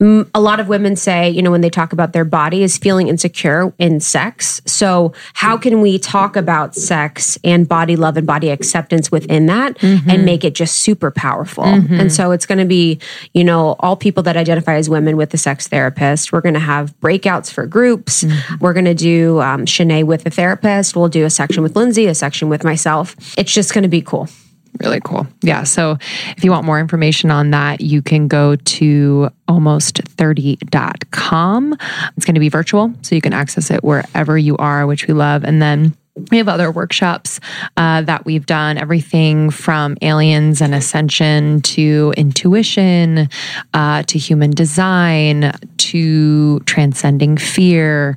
a 0.00 0.40
lot 0.40 0.60
of 0.60 0.68
women 0.68 0.94
say, 0.94 1.28
you 1.28 1.42
know, 1.42 1.50
when 1.50 1.60
they 1.60 1.70
talk 1.70 1.92
about 1.92 2.12
their 2.12 2.24
body 2.24 2.62
is 2.62 2.78
feeling 2.78 3.08
insecure 3.08 3.72
in 3.78 3.98
sex. 3.98 4.62
So, 4.64 5.12
how 5.34 5.56
can 5.56 5.80
we 5.80 5.98
talk 5.98 6.36
about 6.36 6.76
sex 6.76 7.36
and 7.42 7.68
body 7.68 7.96
love 7.96 8.16
and 8.16 8.24
body 8.24 8.50
acceptance 8.50 9.10
within 9.10 9.46
that 9.46 9.76
mm-hmm. 9.78 10.08
and 10.08 10.24
make 10.24 10.44
it 10.44 10.54
just 10.54 10.78
super 10.78 11.10
powerful? 11.10 11.64
Mm-hmm. 11.64 11.94
And 11.94 12.12
so, 12.12 12.30
it's 12.30 12.46
going 12.46 12.58
to 12.58 12.64
be, 12.64 13.00
you 13.34 13.42
know, 13.42 13.74
all 13.80 13.96
people 13.96 14.22
that 14.22 14.36
identify 14.36 14.74
as 14.74 14.88
women 14.88 15.16
with 15.16 15.34
a 15.34 15.38
sex 15.38 15.66
therapist. 15.66 16.32
We're 16.32 16.42
going 16.42 16.54
to 16.54 16.60
have 16.60 16.96
breakouts 17.00 17.50
for 17.50 17.66
groups. 17.66 18.22
Mm-hmm. 18.22 18.64
We're 18.64 18.74
going 18.74 18.84
to 18.84 18.94
do 18.94 19.40
um, 19.40 19.66
Chinae 19.66 20.04
with 20.04 20.24
a 20.26 20.30
therapist. 20.30 20.94
We'll 20.94 21.08
do 21.08 21.24
a 21.24 21.30
section 21.30 21.64
with 21.64 21.74
Lindsey, 21.74 22.06
a 22.06 22.14
section 22.14 22.48
with 22.48 22.62
myself. 22.62 23.16
It's 23.36 23.52
just 23.52 23.74
going 23.74 23.82
to 23.82 23.88
be 23.88 24.02
cool. 24.02 24.28
Really 24.80 25.00
cool. 25.00 25.26
Yeah. 25.42 25.64
So 25.64 25.98
if 26.36 26.44
you 26.44 26.50
want 26.50 26.64
more 26.64 26.78
information 26.78 27.30
on 27.30 27.50
that, 27.50 27.80
you 27.80 28.02
can 28.02 28.28
go 28.28 28.56
to 28.56 29.30
almost30.com. 29.48 31.76
It's 32.16 32.24
going 32.24 32.34
to 32.34 32.40
be 32.40 32.48
virtual, 32.48 32.94
so 33.02 33.14
you 33.14 33.20
can 33.20 33.32
access 33.32 33.70
it 33.70 33.82
wherever 33.82 34.38
you 34.38 34.56
are, 34.56 34.86
which 34.86 35.06
we 35.06 35.14
love. 35.14 35.44
And 35.44 35.60
then 35.60 35.96
we 36.30 36.38
have 36.38 36.48
other 36.48 36.70
workshops 36.70 37.40
uh, 37.76 38.02
that 38.02 38.24
we've 38.24 38.46
done, 38.46 38.78
everything 38.78 39.50
from 39.50 39.96
aliens 40.02 40.60
and 40.60 40.74
ascension 40.74 41.60
to 41.62 42.12
intuition, 42.16 43.28
uh, 43.74 44.02
to 44.04 44.18
human 44.18 44.50
design, 44.50 45.52
to 45.76 46.60
transcending 46.60 47.36
fear, 47.36 48.16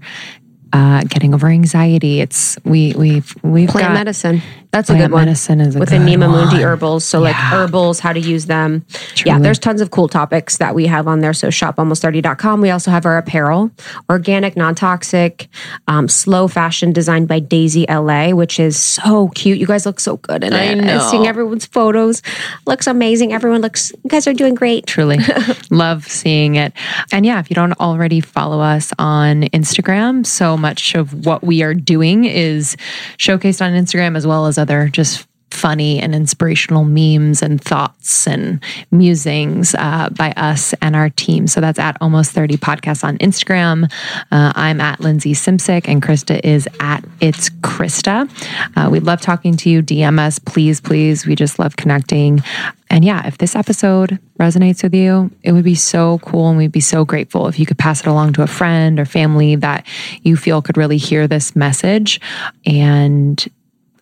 uh, 0.73 1.03
getting 1.03 1.33
over 1.33 1.47
anxiety. 1.47 2.21
It's 2.21 2.57
we 2.63 2.93
we've 2.93 3.35
we've 3.43 3.69
Plant 3.69 3.87
got 3.87 3.93
medicine. 3.93 4.41
That's 4.71 4.89
a 4.89 4.95
good 4.95 5.11
one. 5.11 5.25
medicine 5.25 5.59
is 5.61 5.75
a 5.75 5.79
with 5.79 5.89
the 5.89 5.97
good 5.97 6.01
Anima 6.03 6.27
Mundi 6.29 6.61
herbals. 6.61 7.03
So 7.03 7.19
like 7.19 7.35
herbals, 7.35 7.99
how 7.99 8.13
to 8.13 8.19
use 8.19 8.45
them. 8.45 8.85
Yeah, 9.25 9.37
there's 9.39 9.59
tons 9.59 9.81
of 9.81 9.91
cool 9.91 10.07
topics 10.07 10.57
that 10.57 10.73
we 10.75 10.87
have 10.87 11.07
on 11.07 11.19
there. 11.19 11.33
So 11.33 11.49
shopalmost30.com. 11.49 12.61
We 12.61 12.69
also 12.69 12.89
have 12.91 13.05
our 13.05 13.17
apparel, 13.17 13.71
organic, 14.09 14.55
non-toxic, 14.55 15.47
um, 15.87 16.07
slow 16.07 16.47
fashion 16.47 16.93
designed 16.93 17.27
by 17.27 17.39
Daisy 17.39 17.85
LA, 17.89 18.29
which 18.31 18.59
is 18.59 18.79
so 18.79 19.27
cute. 19.29 19.57
You 19.59 19.65
guys 19.67 19.85
look 19.85 19.99
so 19.99 20.17
good 20.17 20.43
in 20.43 20.53
I 20.53 20.63
it. 20.63 20.75
know. 20.75 21.07
Seeing 21.11 21.27
everyone's 21.27 21.65
photos 21.65 22.21
looks 22.65 22.87
amazing. 22.87 23.33
Everyone 23.33 23.61
looks, 23.61 23.91
you 24.03 24.09
guys 24.09 24.25
are 24.27 24.33
doing 24.33 24.55
great. 24.55 24.85
truly 24.87 25.17
love 25.71 26.05
seeing 26.07 26.55
it 26.55 26.73
and 27.11 27.25
yeah 27.25 27.39
if 27.39 27.49
you 27.49 27.53
don't 27.55 27.73
already 27.79 28.19
follow 28.21 28.59
us 28.59 28.91
on 28.99 29.43
instagram 29.43 30.25
so 30.25 30.55
much 30.57 30.95
of 30.95 31.25
what 31.25 31.43
we 31.43 31.61
are 31.63 31.73
doing 31.73 32.25
is 32.25 32.75
showcased 33.17 33.61
on 33.65 33.71
instagram 33.73 34.15
as 34.15 34.25
well 34.27 34.45
as 34.45 34.57
other 34.61 34.87
just 34.87 35.27
funny 35.53 35.99
and 35.99 36.15
inspirational 36.15 36.83
memes 36.83 37.41
and 37.41 37.61
thoughts 37.61 38.27
and 38.27 38.63
musings 38.89 39.75
uh, 39.75 40.09
by 40.11 40.31
us 40.31 40.73
and 40.81 40.95
our 40.95 41.09
team. 41.09 41.47
So 41.47 41.61
that's 41.61 41.79
at 41.79 41.97
almost 42.01 42.31
30 42.31 42.57
podcasts 42.57 43.03
on 43.03 43.17
instagram. 43.19 43.91
Uh, 44.31 44.53
i'm 44.55 44.79
at 44.81 44.99
lindsey 44.99 45.33
simcik 45.33 45.87
and 45.87 46.01
krista 46.01 46.39
is 46.43 46.67
at 46.79 47.03
it's 47.19 47.49
krista. 47.49 48.29
Uh, 48.75 48.89
we 48.89 48.99
love 48.99 49.21
talking 49.21 49.55
to 49.57 49.69
you. 49.69 49.81
Dm 49.83 50.19
us 50.19 50.39
please 50.39 50.81
please. 50.81 51.25
We 51.25 51.35
just 51.35 51.59
love 51.59 51.75
connecting. 51.75 52.41
And 52.89 53.05
yeah, 53.05 53.25
if 53.25 53.37
this 53.37 53.55
episode 53.55 54.19
resonates 54.37 54.83
with 54.83 54.93
you, 54.93 55.31
it 55.43 55.53
would 55.53 55.63
be 55.63 55.75
so 55.75 56.19
cool 56.19 56.49
and 56.49 56.57
we'd 56.57 56.73
be 56.73 56.81
so 56.81 57.05
grateful 57.05 57.47
if 57.47 57.57
you 57.57 57.65
could 57.65 57.77
pass 57.77 58.01
it 58.01 58.07
along 58.07 58.33
to 58.33 58.43
a 58.43 58.47
friend 58.47 58.99
or 58.99 59.05
family 59.05 59.55
that 59.55 59.87
you 60.23 60.35
feel 60.35 60.61
could 60.61 60.75
really 60.75 60.97
hear 60.97 61.25
this 61.25 61.55
message. 61.55 62.19
And 62.65 63.47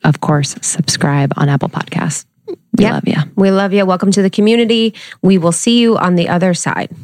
of 0.04 0.22
course, 0.22 0.56
subscribe 0.62 1.34
on 1.38 1.50
Apple 1.50 1.70
Podcasts. 1.70 2.26
We 2.48 2.86
Yeah. 2.86 2.94
love 2.94 3.08
you. 3.08 3.18
We 3.36 3.52
love 3.52 3.74
you. 3.74 3.86
Welcome 3.86 4.12
to 4.12 4.22
the 4.22 4.30
community. 4.30 4.94
We 5.22 5.38
will 5.38 5.52
see 5.52 5.80
you 5.80 5.98
on 5.98 6.16
the 6.16 6.30
other 6.30 6.54
side. 6.54 6.96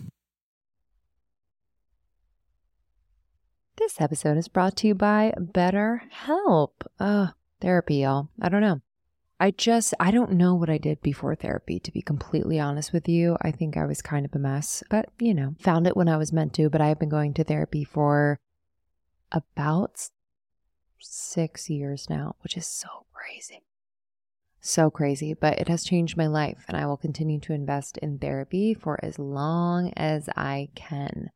This 3.77 3.99
episode 3.99 4.37
is 4.37 4.47
brought 4.47 4.75
to 4.77 4.87
you 4.87 4.95
by 4.95 5.33
BetterHelp. 5.37 6.71
Uh, 6.99 7.27
therapy, 7.61 7.95
y'all. 7.97 8.29
I 8.41 8.49
don't 8.49 8.61
know. 8.61 8.81
I 9.39 9.51
just, 9.51 9.93
I 9.99 10.11
don't 10.11 10.31
know 10.31 10.55
what 10.55 10.69
I 10.69 10.77
did 10.77 11.01
before 11.01 11.35
therapy, 11.35 11.77
to 11.81 11.91
be 11.91 12.01
completely 12.01 12.57
honest 12.57 12.93
with 12.93 13.09
you. 13.09 13.35
I 13.41 13.51
think 13.51 13.75
I 13.75 13.85
was 13.85 14.01
kind 14.01 14.25
of 14.25 14.33
a 14.33 14.39
mess, 14.39 14.81
but 14.89 15.09
you 15.19 15.33
know, 15.33 15.55
found 15.59 15.87
it 15.87 15.97
when 15.97 16.07
I 16.07 16.15
was 16.15 16.31
meant 16.31 16.53
to. 16.53 16.69
But 16.69 16.79
I 16.79 16.87
have 16.87 16.99
been 16.99 17.09
going 17.09 17.33
to 17.33 17.43
therapy 17.43 17.83
for 17.83 18.39
about 19.33 20.09
six 21.05 21.69
years 21.69 22.09
now, 22.09 22.35
which 22.41 22.57
is 22.57 22.67
so 22.67 23.05
crazy. 23.13 23.61
So 24.59 24.89
crazy, 24.89 25.33
but 25.33 25.59
it 25.59 25.67
has 25.67 25.83
changed 25.83 26.17
my 26.17 26.27
life, 26.27 26.65
and 26.67 26.75
I 26.75 26.87
will 26.87 26.97
continue 26.97 27.39
to 27.41 27.53
invest 27.53 27.97
in 27.99 28.17
therapy 28.17 28.73
for 28.73 28.99
as 29.03 29.19
long 29.19 29.93
as 29.95 30.27
I 30.35 30.69
can. 30.75 31.29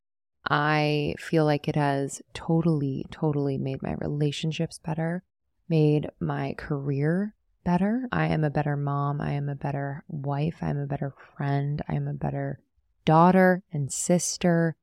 I 0.49 1.13
feel 1.19 1.45
like 1.45 1.67
it 1.67 1.75
has 1.75 2.21
totally, 2.33 3.05
totally 3.11 3.57
made 3.57 3.83
my 3.83 3.93
relationships 3.99 4.79
better, 4.79 5.23
made 5.67 6.09
my 6.19 6.55
career 6.57 7.35
better. 7.63 8.07
I 8.11 8.27
am 8.27 8.43
a 8.43 8.49
better 8.49 8.75
mom. 8.75 9.21
I 9.21 9.33
am 9.33 9.47
a 9.47 9.55
better 9.55 10.03
wife. 10.07 10.57
I 10.61 10.69
am 10.69 10.79
a 10.79 10.87
better 10.87 11.13
friend. 11.37 11.81
I 11.87 11.93
am 11.95 12.07
a 12.07 12.13
better 12.13 12.59
daughter 13.05 13.63
and 13.71 13.91
sister. 13.91 14.75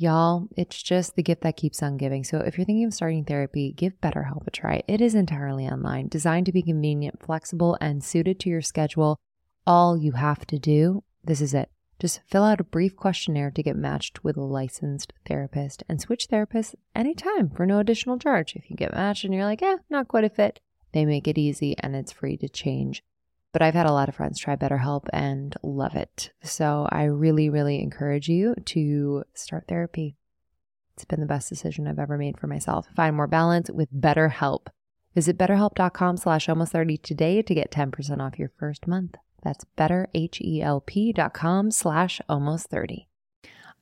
Y'all, 0.00 0.48
it's 0.56 0.82
just 0.82 1.14
the 1.14 1.22
gift 1.22 1.42
that 1.42 1.58
keeps 1.58 1.82
on 1.82 1.98
giving. 1.98 2.24
So 2.24 2.38
if 2.38 2.56
you're 2.56 2.64
thinking 2.64 2.86
of 2.86 2.94
starting 2.94 3.22
therapy, 3.22 3.70
give 3.70 4.00
BetterHelp 4.00 4.46
a 4.46 4.50
try. 4.50 4.82
It 4.88 5.02
is 5.02 5.14
entirely 5.14 5.66
online, 5.66 6.08
designed 6.08 6.46
to 6.46 6.52
be 6.52 6.62
convenient, 6.62 7.22
flexible, 7.22 7.76
and 7.82 8.02
suited 8.02 8.40
to 8.40 8.48
your 8.48 8.62
schedule. 8.62 9.18
All 9.66 9.98
you 9.98 10.12
have 10.12 10.46
to 10.46 10.58
do, 10.58 11.04
this 11.22 11.42
is 11.42 11.52
it. 11.52 11.68
Just 11.98 12.22
fill 12.26 12.44
out 12.44 12.62
a 12.62 12.64
brief 12.64 12.96
questionnaire 12.96 13.50
to 13.50 13.62
get 13.62 13.76
matched 13.76 14.24
with 14.24 14.38
a 14.38 14.40
licensed 14.40 15.12
therapist 15.28 15.82
and 15.86 16.00
switch 16.00 16.28
therapists 16.32 16.74
anytime 16.94 17.50
for 17.50 17.66
no 17.66 17.78
additional 17.78 18.18
charge. 18.18 18.56
If 18.56 18.70
you 18.70 18.76
get 18.76 18.94
matched 18.94 19.24
and 19.24 19.34
you're 19.34 19.44
like, 19.44 19.60
eh, 19.60 19.76
not 19.90 20.08
quite 20.08 20.24
a 20.24 20.30
fit, 20.30 20.60
they 20.92 21.04
make 21.04 21.28
it 21.28 21.36
easy 21.36 21.76
and 21.78 21.94
it's 21.94 22.10
free 22.10 22.38
to 22.38 22.48
change. 22.48 23.02
But 23.52 23.62
I've 23.62 23.74
had 23.74 23.86
a 23.86 23.92
lot 23.92 24.08
of 24.08 24.14
friends 24.14 24.38
try 24.38 24.54
BetterHelp 24.56 25.06
and 25.12 25.56
love 25.62 25.96
it. 25.96 26.30
So 26.42 26.86
I 26.90 27.04
really, 27.04 27.50
really 27.50 27.82
encourage 27.82 28.28
you 28.28 28.54
to 28.66 29.24
start 29.34 29.64
therapy. 29.68 30.16
It's 30.94 31.04
been 31.04 31.20
the 31.20 31.26
best 31.26 31.48
decision 31.48 31.86
I've 31.86 31.98
ever 31.98 32.16
made 32.16 32.38
for 32.38 32.46
myself. 32.46 32.86
Find 32.94 33.16
more 33.16 33.26
balance 33.26 33.70
with 33.70 33.92
BetterHelp. 33.92 34.66
Visit 35.14 35.36
betterhelp.com 35.36 36.18
slash 36.18 36.48
almost 36.48 36.72
30 36.72 36.98
today 36.98 37.42
to 37.42 37.54
get 37.54 37.72
10% 37.72 38.20
off 38.20 38.38
your 38.38 38.52
first 38.58 38.86
month. 38.86 39.16
That's 39.42 39.64
betterhelp.com 39.76 41.70
slash 41.70 42.20
almost 42.28 42.70
30. 42.70 43.09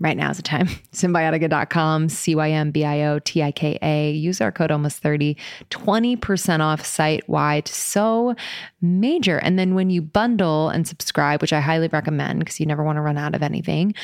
right 0.00 0.16
now 0.16 0.30
is 0.30 0.38
the 0.38 0.42
time. 0.42 0.66
Cymbiotika.com, 0.92 2.08
C 2.08 2.34
Y 2.34 2.50
M 2.50 2.70
B 2.70 2.84
I 2.84 3.02
O 3.02 3.18
T 3.18 3.42
I 3.42 3.52
K 3.52 3.78
A. 3.82 4.10
Use 4.12 4.40
our 4.40 4.50
code 4.50 4.70
almost 4.70 4.98
30, 4.98 5.36
20% 5.70 6.60
off 6.60 6.84
site 6.84 7.28
wide. 7.28 7.68
So 7.68 8.34
major. 8.80 9.38
And 9.38 9.58
then 9.58 9.74
when 9.74 9.90
you 9.90 10.02
bundle 10.02 10.70
and 10.70 10.88
subscribe, 10.88 11.40
which 11.42 11.52
I 11.52 11.60
highly 11.60 11.88
recommend 11.88 12.40
because 12.40 12.58
you 12.58 12.66
never 12.66 12.82
want 12.82 12.96
to 12.96 13.02
run 13.02 13.18
out 13.18 13.34
of 13.34 13.42
anything, 13.42 13.94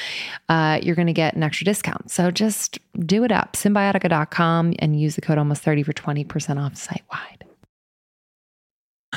uh, 0.48 0.78
you're 0.82 0.94
going 0.94 1.06
to 1.06 1.12
get 1.12 1.34
an 1.34 1.42
extra 1.42 1.64
discount. 1.64 2.10
So 2.10 2.30
just 2.30 2.78
do 3.00 3.24
it 3.24 3.32
up. 3.32 3.54
Cymbiotika.com 3.54 4.74
and 4.78 5.00
use 5.00 5.14
the 5.16 5.22
code 5.22 5.38
almost 5.38 5.62
30 5.62 5.82
for 5.82 5.92
20% 5.92 6.62
off 6.62 6.76
site 6.76 7.02
wide. 7.10 7.44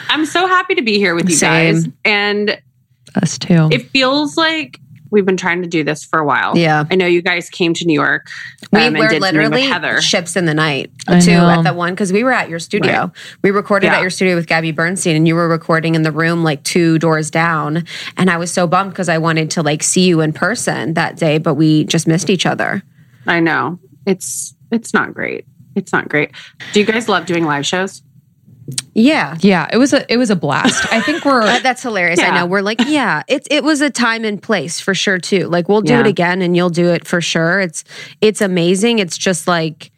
I'm 0.08 0.26
so 0.26 0.48
happy 0.48 0.76
to 0.76 0.82
be 0.82 0.98
here 0.98 1.14
with 1.14 1.28
you 1.30 1.36
Same. 1.36 1.76
guys. 1.76 1.88
And 2.06 2.62
Us 3.22 3.38
too. 3.38 3.68
it 3.72 3.90
feels 3.90 4.38
like 4.38 4.80
we've 5.12 5.26
been 5.26 5.38
trying 5.38 5.62
to 5.62 5.68
do 5.68 5.84
this 5.84 6.04
for 6.04 6.20
a 6.20 6.26
while. 6.26 6.58
Yeah. 6.58 6.84
I 6.90 6.96
know 6.96 7.06
you 7.06 7.22
guys 7.22 7.50
came 7.50 7.74
to 7.76 7.86
New 7.86 7.94
York. 7.94 8.28
We 8.72 8.80
um, 8.82 8.88
and 8.96 8.98
were 8.98 9.08
did 9.10 9.22
literally 9.22 9.64
Heather. 9.64 10.02
ships 10.02 10.36
in 10.36 10.46
the 10.46 10.54
night 10.54 10.92
too 11.22 11.32
at 11.32 11.64
the 11.64 11.74
one 11.74 11.94
because 11.94 12.14
we 12.14 12.24
were 12.24 12.32
at 12.32 12.50
your 12.50 12.60
studio. 12.60 12.92
Right. 12.92 13.12
We 13.44 13.52
recorded 13.52 13.88
Yeah. 13.88 13.96
at 13.96 14.02
your 14.02 14.10
studio 14.10 14.36
with 14.36 14.48
Gabby 14.48 14.72
Bernstein, 14.72 15.16
and 15.16 15.28
you 15.28 15.36
were 15.36 15.48
recording 15.48 15.96
in 15.96 16.04
the 16.04 16.12
room 16.12 16.44
like 16.44 16.64
two 16.64 17.00
doors 17.00 17.32
down. 17.32 17.86
And 18.18 18.30
I 18.30 18.38
was 18.38 18.52
so 18.52 18.68
bummed 18.68 18.92
because 18.92 19.10
I 19.10 19.18
wanted 19.18 19.50
to 19.52 19.64
like 19.64 19.84
see 19.84 20.06
you 20.06 20.22
in 20.22 20.34
person 20.34 20.94
that 20.94 21.18
day, 21.18 21.38
but 21.38 21.56
we 21.56 21.86
just 21.86 22.08
missed 22.08 22.30
each 22.30 22.46
other. 22.46 22.84
I 23.28 23.40
know. 23.40 23.80
It's 24.06 24.54
it's 24.72 24.94
not 24.94 25.14
great. 25.14 25.46
It's 25.76 25.94
not 25.94 26.10
great. 26.10 26.32
Do 26.74 26.80
you 26.80 26.86
guys 26.86 27.08
love 27.08 27.26
doing 27.26 27.46
live 27.46 27.66
shows? 27.66 28.02
Yeah. 28.94 29.38
yeah, 29.42 29.68
it 29.72 29.78
was 29.78 29.94
a 29.94 30.12
it 30.12 30.18
was 30.18 30.30
a 30.30 30.36
blast. 30.36 30.92
I 30.92 31.02
think 31.02 31.26
we're 31.26 31.42
Uh, 31.50 31.60
that's 31.60 31.82
hilarious. 31.84 32.20
I 32.20 32.32
know. 32.32 32.46
We're 32.46 32.62
like, 32.62 32.80
yeah, 32.88 33.24
it's 33.28 33.48
it 33.50 33.64
was 33.64 33.82
a 33.82 33.90
time 33.90 34.26
and 34.26 34.42
place 34.42 34.80
for 34.80 34.94
sure 34.94 35.18
too. 35.20 35.48
Like 35.48 35.70
we'll 35.70 35.82
do 35.82 35.94
Yeah. 35.94 36.02
it 36.02 36.08
again 36.08 36.42
and 36.42 36.56
you'll 36.56 36.70
do 36.70 36.88
it 36.90 37.08
for 37.08 37.22
sure. 37.22 37.60
It's 37.60 37.84
it's 38.22 38.42
amazing. 38.42 39.00
It's 39.00 39.18
just 39.18 39.48
like 39.48 39.92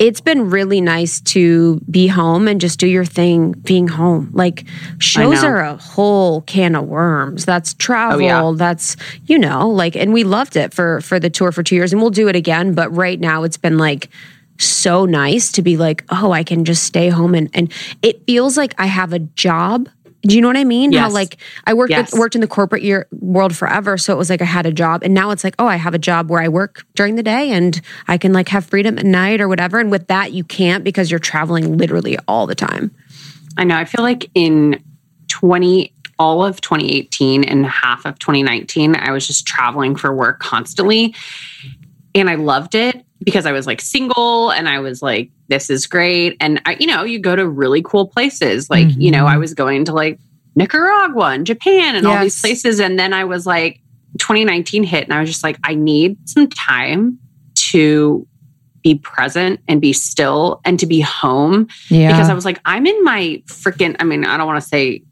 it's 0.00 0.20
been 0.20 0.50
really 0.50 0.80
nice 0.80 1.20
to 1.20 1.80
be 1.88 2.08
home 2.08 2.48
and 2.48 2.60
just 2.60 2.80
do 2.80 2.86
your 2.88 3.04
thing 3.04 3.52
being 3.52 3.86
home. 3.86 4.28
Like 4.32 4.64
shows 4.98 5.44
are 5.44 5.60
a 5.60 5.76
whole 5.76 6.40
can 6.42 6.74
of 6.74 6.84
worms. 6.86 7.44
That's 7.44 7.74
travel. 7.74 8.20
yeah. 8.20 8.52
That's 8.56 8.96
you 9.26 9.38
know, 9.38 9.68
like 9.70 9.94
and 9.96 10.12
we 10.12 10.24
loved 10.24 10.56
it 10.56 10.74
for 10.74 11.00
for 11.00 11.20
the 11.20 11.30
tour 11.30 11.52
for 11.52 11.62
2 11.62 11.76
years 11.76 11.92
and 11.92 12.00
we'll 12.02 12.10
do 12.10 12.26
it 12.28 12.34
again, 12.36 12.74
but 12.74 12.94
right 12.94 13.20
now 13.20 13.44
it's 13.44 13.56
been 13.56 13.78
like 13.78 14.08
so 14.58 15.04
nice 15.04 15.50
to 15.52 15.62
be 15.62 15.76
like, 15.76 16.04
oh, 16.10 16.32
I 16.32 16.44
can 16.44 16.64
just 16.64 16.84
stay 16.84 17.08
home 17.08 17.34
and 17.34 17.50
and 17.54 17.72
it 18.02 18.24
feels 18.26 18.56
like 18.56 18.74
I 18.78 18.86
have 18.86 19.12
a 19.12 19.18
job. 19.18 19.88
Do 20.22 20.34
you 20.34 20.40
know 20.40 20.48
what 20.48 20.56
I 20.56 20.64
mean? 20.64 20.92
How 20.94 21.10
like 21.10 21.36
I 21.66 21.74
worked 21.74 21.90
Yes. 21.90 22.12
with, 22.12 22.18
worked 22.18 22.34
in 22.34 22.40
the 22.40 22.46
corporate 22.46 22.82
year 22.82 23.06
world 23.12 23.54
forever, 23.54 23.98
so 23.98 24.12
it 24.14 24.16
was 24.16 24.30
like 24.30 24.40
I 24.40 24.46
had 24.46 24.64
a 24.64 24.72
job, 24.72 25.02
and 25.02 25.12
now 25.12 25.30
it's 25.32 25.44
like, 25.44 25.54
oh, 25.58 25.66
I 25.66 25.76
have 25.76 25.92
a 25.92 25.98
job 25.98 26.30
where 26.30 26.40
I 26.40 26.48
work 26.48 26.86
during 26.94 27.16
the 27.16 27.22
day 27.22 27.50
and 27.50 27.78
I 28.08 28.16
can 28.16 28.32
like 28.32 28.48
have 28.48 28.64
freedom 28.64 28.98
at 28.98 29.04
night 29.04 29.42
or 29.42 29.48
whatever. 29.48 29.80
And 29.80 29.90
with 29.90 30.06
that, 30.06 30.32
you 30.32 30.42
can't 30.42 30.82
because 30.82 31.10
you're 31.10 31.20
traveling 31.20 31.76
literally 31.76 32.16
all 32.26 32.46
the 32.46 32.54
time. 32.54 32.90
I 33.58 33.64
know. 33.64 33.76
I 33.76 33.84
feel 33.84 34.02
like 34.02 34.30
in 34.34 34.82
20 35.28 35.92
all 36.18 36.44
of 36.44 36.60
2018 36.60 37.44
and 37.44 37.66
half 37.66 38.06
of 38.06 38.18
2019, 38.20 38.96
I 38.96 39.10
was 39.10 39.26
just 39.26 39.46
traveling 39.46 39.94
for 39.96 40.14
work 40.14 40.38
constantly. 40.40 41.14
And 42.14 42.30
I 42.30 42.36
loved 42.36 42.74
it 42.74 43.04
because 43.24 43.46
I 43.46 43.52
was 43.52 43.66
like 43.66 43.80
single 43.80 44.50
and 44.50 44.68
I 44.68 44.78
was 44.80 45.02
like, 45.02 45.30
this 45.48 45.70
is 45.70 45.86
great. 45.86 46.36
And 46.40 46.60
I, 46.64 46.76
you 46.78 46.86
know, 46.86 47.04
you 47.04 47.18
go 47.18 47.34
to 47.34 47.48
really 47.48 47.82
cool 47.82 48.06
places. 48.06 48.70
Like, 48.70 48.88
you 48.96 49.10
know, 49.10 49.24
mm-hmm. 49.24 49.34
I 49.34 49.38
was 49.38 49.54
going 49.54 49.84
to 49.86 49.92
like 49.92 50.20
Nicaragua 50.54 51.30
and 51.30 51.46
Japan 51.46 51.96
and 51.96 52.06
all 52.06 52.20
these 52.20 52.40
places. 52.40 52.80
And 52.80 52.98
then 52.98 53.12
I 53.12 53.24
was 53.24 53.46
like, 53.46 53.80
2019 54.18 54.84
hit 54.84 55.04
and 55.04 55.12
I 55.12 55.20
was 55.20 55.28
just 55.28 55.42
like, 55.42 55.58
I 55.64 55.74
need 55.74 56.28
some 56.28 56.48
time 56.48 57.18
to 57.70 58.26
be 58.82 58.96
present 58.96 59.60
and 59.66 59.80
be 59.80 59.92
still 59.92 60.60
and 60.64 60.78
to 60.78 60.86
be 60.86 61.00
home 61.00 61.68
Yeah. 61.88 62.12
because 62.12 62.28
I 62.28 62.34
was 62.34 62.44
like, 62.44 62.60
I'm 62.64 62.86
in 62.86 63.02
my 63.02 63.42
freaking, 63.46 63.96
I 63.98 64.04
mean, 64.04 64.24
I 64.24 64.36
don't 64.36 64.46
want 64.46 64.62
to 64.62 64.68
say, 64.68 65.02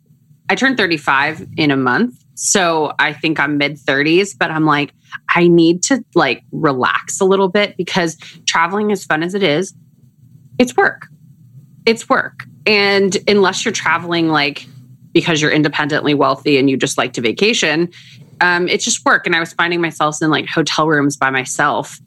I 0.48 0.54
turned 0.54 0.76
35 0.76 1.46
in 1.56 1.70
a 1.70 1.76
month. 1.76 2.22
So 2.34 2.92
I 2.98 3.12
think 3.12 3.38
I'm 3.38 3.58
mid 3.58 3.76
30s, 3.76 4.36
but 4.38 4.50
I'm 4.50 4.64
like, 4.64 4.92
I 5.34 5.48
need 5.48 5.82
to 5.84 6.04
like 6.14 6.42
relax 6.50 7.20
a 7.20 7.24
little 7.24 7.48
bit 7.48 7.76
because 7.76 8.16
traveling, 8.46 8.90
as 8.90 9.04
fun 9.04 9.22
as 9.22 9.34
it 9.34 9.42
is, 9.42 9.74
it's 10.58 10.76
work. 10.76 11.06
It's 11.86 12.08
work. 12.08 12.44
And 12.66 13.16
unless 13.28 13.64
you're 13.64 13.72
traveling 13.72 14.28
like 14.28 14.66
because 15.12 15.42
you're 15.42 15.50
independently 15.50 16.14
wealthy 16.14 16.56
and 16.58 16.70
you 16.70 16.76
just 16.76 16.96
like 16.96 17.12
to 17.14 17.20
vacation, 17.20 17.90
um, 18.40 18.68
it's 18.68 18.84
just 18.84 19.04
work. 19.04 19.26
And 19.26 19.36
I 19.36 19.40
was 19.40 19.52
finding 19.52 19.80
myself 19.80 20.22
in 20.22 20.30
like 20.30 20.46
hotel 20.46 20.88
rooms 20.88 21.16
by 21.16 21.30
myself 21.30 21.98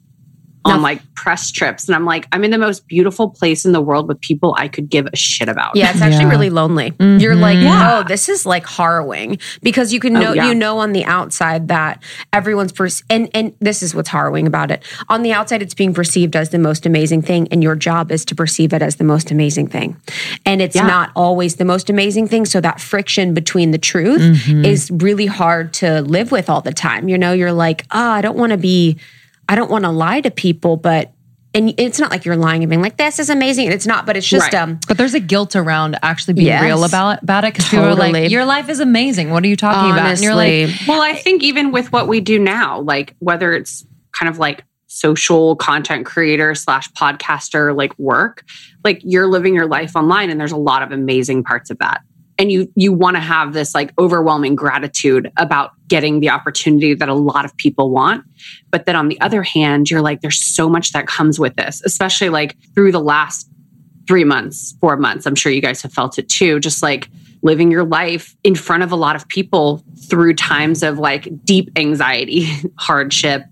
on 0.66 0.76
No. 0.76 0.82
like 0.82 1.00
press 1.14 1.50
trips. 1.50 1.86
And 1.88 1.94
I'm 1.94 2.04
like, 2.04 2.26
I'm 2.32 2.44
in 2.44 2.50
the 2.50 2.58
most 2.58 2.86
beautiful 2.86 3.30
place 3.30 3.64
in 3.64 3.72
the 3.72 3.80
world 3.80 4.08
with 4.08 4.20
people 4.20 4.54
I 4.58 4.68
could 4.68 4.88
give 4.88 5.06
a 5.06 5.16
shit 5.16 5.48
about. 5.48 5.76
Yeah, 5.76 5.90
it's 5.90 6.00
actually 6.00 6.24
Yeah. 6.24 6.30
really 6.30 6.50
lonely. 6.50 6.90
Mm-hmm. 6.92 7.20
You're 7.20 7.34
like, 7.36 7.58
Yeah. 7.58 7.98
oh, 8.00 8.02
this 8.06 8.28
is 8.28 8.44
like 8.46 8.66
harrowing 8.66 9.38
because 9.62 9.92
you 9.92 10.00
can 10.00 10.16
Oh, 10.16 10.20
know 10.20 10.32
yeah. 10.34 10.48
you 10.48 10.54
know 10.54 10.78
on 10.78 10.92
the 10.92 11.04
outside 11.04 11.68
that 11.68 12.02
everyone's 12.32 12.72
pers- 12.72 13.02
and 13.10 13.28
and 13.34 13.52
this 13.60 13.82
is 13.82 13.94
what's 13.94 14.08
harrowing 14.08 14.46
about 14.46 14.70
it. 14.70 14.82
On 15.08 15.22
the 15.22 15.32
outside, 15.32 15.62
it's 15.62 15.74
being 15.74 15.94
perceived 15.94 16.36
as 16.36 16.50
the 16.50 16.58
most 16.58 16.86
amazing 16.86 17.22
thing, 17.22 17.48
and 17.50 17.62
your 17.62 17.74
job 17.76 18.10
is 18.12 18.24
to 18.26 18.34
perceive 18.34 18.72
it 18.72 18.82
as 18.82 18.96
the 18.96 19.04
most 19.04 19.30
amazing 19.30 19.68
thing, 19.68 19.96
and 20.44 20.60
it's 20.60 20.76
Yeah. 20.76 20.86
not 20.86 21.10
always 21.16 21.56
the 21.56 21.64
most 21.64 21.88
amazing 21.90 22.28
thing. 22.28 22.44
So 22.46 22.60
that 22.60 22.80
friction 22.80 23.34
between 23.34 23.70
the 23.70 23.78
truth 23.78 24.20
mm-hmm. 24.20 24.64
is 24.64 24.90
really 24.90 25.26
hard 25.26 25.72
to 25.74 26.02
live 26.02 26.30
with 26.32 26.48
all 26.50 26.60
the 26.60 26.72
time. 26.72 27.08
You 27.08 27.18
know, 27.18 27.32
you're 27.32 27.52
like, 27.52 27.84
oh, 27.92 28.10
I 28.10 28.20
don't 28.20 28.36
want 28.36 28.52
to 28.52 28.58
be, 28.58 28.96
I 29.48 29.54
don't 29.54 29.70
want 29.70 29.84
to 29.84 29.90
lie 29.90 30.20
to 30.20 30.30
people, 30.30 30.76
but. 30.76 31.12
And 31.54 31.72
it's 31.78 31.98
not 31.98 32.10
like 32.10 32.26
you're 32.26 32.36
lying 32.36 32.62
and 32.62 32.68
being 32.68 32.82
like, 32.82 32.98
"This 32.98 33.18
is 33.18 33.30
amazing." 33.30 33.64
And 33.64 33.72
it's 33.74 33.86
not, 33.86 34.04
but 34.04 34.14
it's 34.14 34.26
just 34.28 34.52
Right. 34.52 34.62
um, 34.62 34.78
But 34.88 34.98
there's 34.98 35.14
a 35.14 35.20
guilt 35.20 35.56
around 35.56 35.96
actually 36.02 36.34
being 36.34 36.48
Yes. 36.48 36.62
real 36.62 36.84
about 36.84 37.22
about 37.22 37.44
it 37.44 37.54
because 37.54 37.66
people 37.70 37.86
are 37.86 37.94
like, 37.94 38.30
"Your 38.30 38.44
life 38.44 38.68
is 38.68 38.78
amazing. 38.78 39.30
What 39.30 39.42
are 39.42 39.46
you 39.46 39.56
talking 39.56 39.90
about?" 39.90 40.06
And 40.10 40.20
you're 40.20 40.34
like, 40.34 40.68
Well, 40.86 41.00
I 41.00 41.14
think 41.14 41.42
even 41.42 41.72
with 41.72 41.90
what 41.92 42.08
we 42.08 42.20
do 42.20 42.38
now, 42.38 42.80
like 42.80 43.14
whether 43.20 43.54
it's 43.54 43.86
kind 44.12 44.28
of 44.28 44.38
like 44.38 44.64
social 44.88 45.56
content 45.56 46.04
creator 46.04 46.54
slash 46.54 46.90
podcaster 46.92 47.74
like 47.74 47.98
work, 47.98 48.44
like 48.84 49.00
you're 49.02 49.26
living 49.26 49.54
your 49.54 49.66
life 49.66 49.96
online 49.96 50.28
and 50.28 50.38
there's 50.38 50.52
a 50.52 50.56
lot 50.58 50.82
of 50.82 50.92
amazing 50.92 51.42
parts 51.42 51.70
of 51.70 51.78
that. 51.78 52.02
And 52.38 52.52
you 52.52 52.70
you 52.76 52.92
want 52.92 53.16
to 53.16 53.20
have 53.20 53.52
this 53.52 53.74
like 53.74 53.92
overwhelming 53.98 54.54
gratitude 54.54 55.32
about 55.36 55.72
getting 55.88 56.20
the 56.20 56.30
opportunity 56.30 56.94
that 56.94 57.08
a 57.08 57.14
lot 57.14 57.44
of 57.44 57.56
people 57.56 57.90
want. 57.90 58.24
But 58.70 58.86
then 58.86 58.96
on 58.96 59.08
the 59.08 59.20
other 59.20 59.42
hand, 59.42 59.90
you're 59.90 60.02
like, 60.02 60.20
there's 60.20 60.42
so 60.42 60.68
much 60.68 60.92
that 60.92 61.06
comes 61.06 61.38
with 61.38 61.56
this, 61.56 61.82
especially 61.84 62.28
like 62.28 62.56
through 62.74 62.92
the 62.92 63.00
last 63.00 63.48
three 64.06 64.24
months, 64.24 64.76
four 64.80 64.96
months. 64.96 65.26
I'm 65.26 65.34
sure 65.34 65.50
you 65.50 65.62
guys 65.62 65.82
have 65.82 65.92
felt 65.92 66.18
it 66.18 66.28
too. 66.28 66.60
Just 66.60 66.82
like 66.82 67.08
living 67.42 67.70
your 67.70 67.84
life 67.84 68.36
in 68.44 68.54
front 68.54 68.82
of 68.82 68.92
a 68.92 68.96
lot 68.96 69.16
of 69.16 69.26
people 69.28 69.82
through 70.08 70.34
times 70.34 70.82
of 70.82 70.98
like 70.98 71.28
deep 71.44 71.70
anxiety, 71.76 72.48
hardship, 72.78 73.44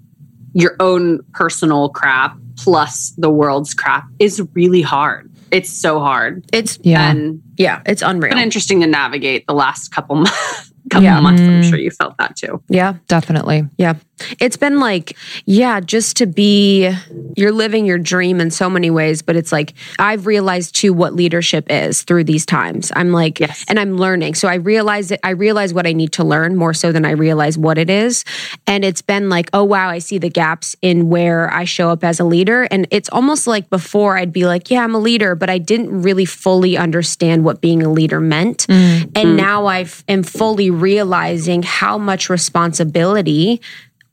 your 0.52 0.76
own 0.80 1.20
personal 1.32 1.88
crap, 1.88 2.36
plus 2.56 3.12
the 3.18 3.30
world's 3.30 3.74
crap 3.74 4.06
is 4.18 4.42
really 4.54 4.82
hard. 4.82 5.33
It's 5.54 5.70
so 5.70 6.00
hard. 6.00 6.44
it's 6.52 6.78
"Yeah, 6.82 7.10
And 7.10 7.40
Yeah, 7.56 7.80
it's 7.86 8.02
unreal. 8.02 8.32
It's 8.32 8.34
been 8.34 8.42
interesting 8.42 8.80
to 8.80 8.88
navigate 8.88 9.46
the 9.46 9.54
last 9.54 9.90
couple 9.94 10.16
months. 10.16 10.72
Couple 10.90 11.04
Yeah. 11.04 11.18
months, 11.20 11.40
I'm 11.40 11.62
Mm. 11.62 11.70
sure 11.70 11.78
you 11.78 11.90
felt 11.90 12.14
that 12.18 12.36
too. 12.36 12.60
yeah, 12.68 12.94
definitely." 13.08 13.66
yeah. 13.78 13.94
It's 14.40 14.56
been 14.56 14.80
like, 14.80 15.16
yeah, 15.44 15.80
just 15.80 16.16
to 16.18 16.26
be, 16.26 16.92
you're 17.36 17.52
living 17.52 17.84
your 17.84 17.98
dream 17.98 18.40
in 18.40 18.50
so 18.50 18.70
many 18.70 18.90
ways, 18.90 19.22
but 19.22 19.36
it's 19.36 19.52
like, 19.52 19.74
I've 19.98 20.26
realized 20.26 20.74
too 20.76 20.92
what 20.92 21.14
leadership 21.14 21.66
is 21.68 22.02
through 22.02 22.24
these 22.24 22.46
times. 22.46 22.92
I'm 22.94 23.12
like, 23.12 23.40
Yes. 23.40 23.64
and 23.68 23.78
I'm 23.78 23.96
learning. 23.96 24.34
So 24.34 24.48
I 24.48 24.54
realize 24.54 25.10
it, 25.10 25.20
I 25.22 25.30
realize 25.30 25.74
what 25.74 25.86
I 25.86 25.92
need 25.92 26.12
to 26.12 26.24
learn 26.24 26.56
more 26.56 26.74
so 26.74 26.92
than 26.92 27.04
I 27.04 27.10
realize 27.10 27.58
what 27.58 27.78
it 27.78 27.90
is. 27.90 28.24
And 28.66 28.84
it's 28.84 29.02
been 29.02 29.28
like, 29.28 29.50
oh, 29.52 29.64
wow, 29.64 29.88
I 29.88 29.98
see 29.98 30.18
the 30.18 30.30
gaps 30.30 30.76
in 30.80 31.08
where 31.08 31.52
I 31.52 31.64
show 31.64 31.90
up 31.90 32.04
as 32.04 32.20
a 32.20 32.24
leader. 32.24 32.62
And 32.70 32.86
it's 32.90 33.08
almost 33.10 33.46
like 33.46 33.68
before 33.70 34.16
I'd 34.16 34.32
be 34.32 34.46
like, 34.46 34.70
yeah, 34.70 34.84
I'm 34.84 34.94
a 34.94 34.98
leader, 34.98 35.34
but 35.34 35.50
I 35.50 35.58
didn't 35.58 36.02
really 36.02 36.24
fully 36.24 36.76
understand 36.76 37.44
what 37.44 37.60
being 37.60 37.82
a 37.82 37.90
leader 37.90 38.20
meant. 38.20 38.66
Mm-hmm. 38.68 39.10
And 39.16 39.36
now 39.36 39.66
I 39.66 39.86
am 40.08 40.22
fully 40.22 40.70
realizing 40.70 41.62
how 41.62 41.98
much 41.98 42.30
responsibility, 42.30 43.60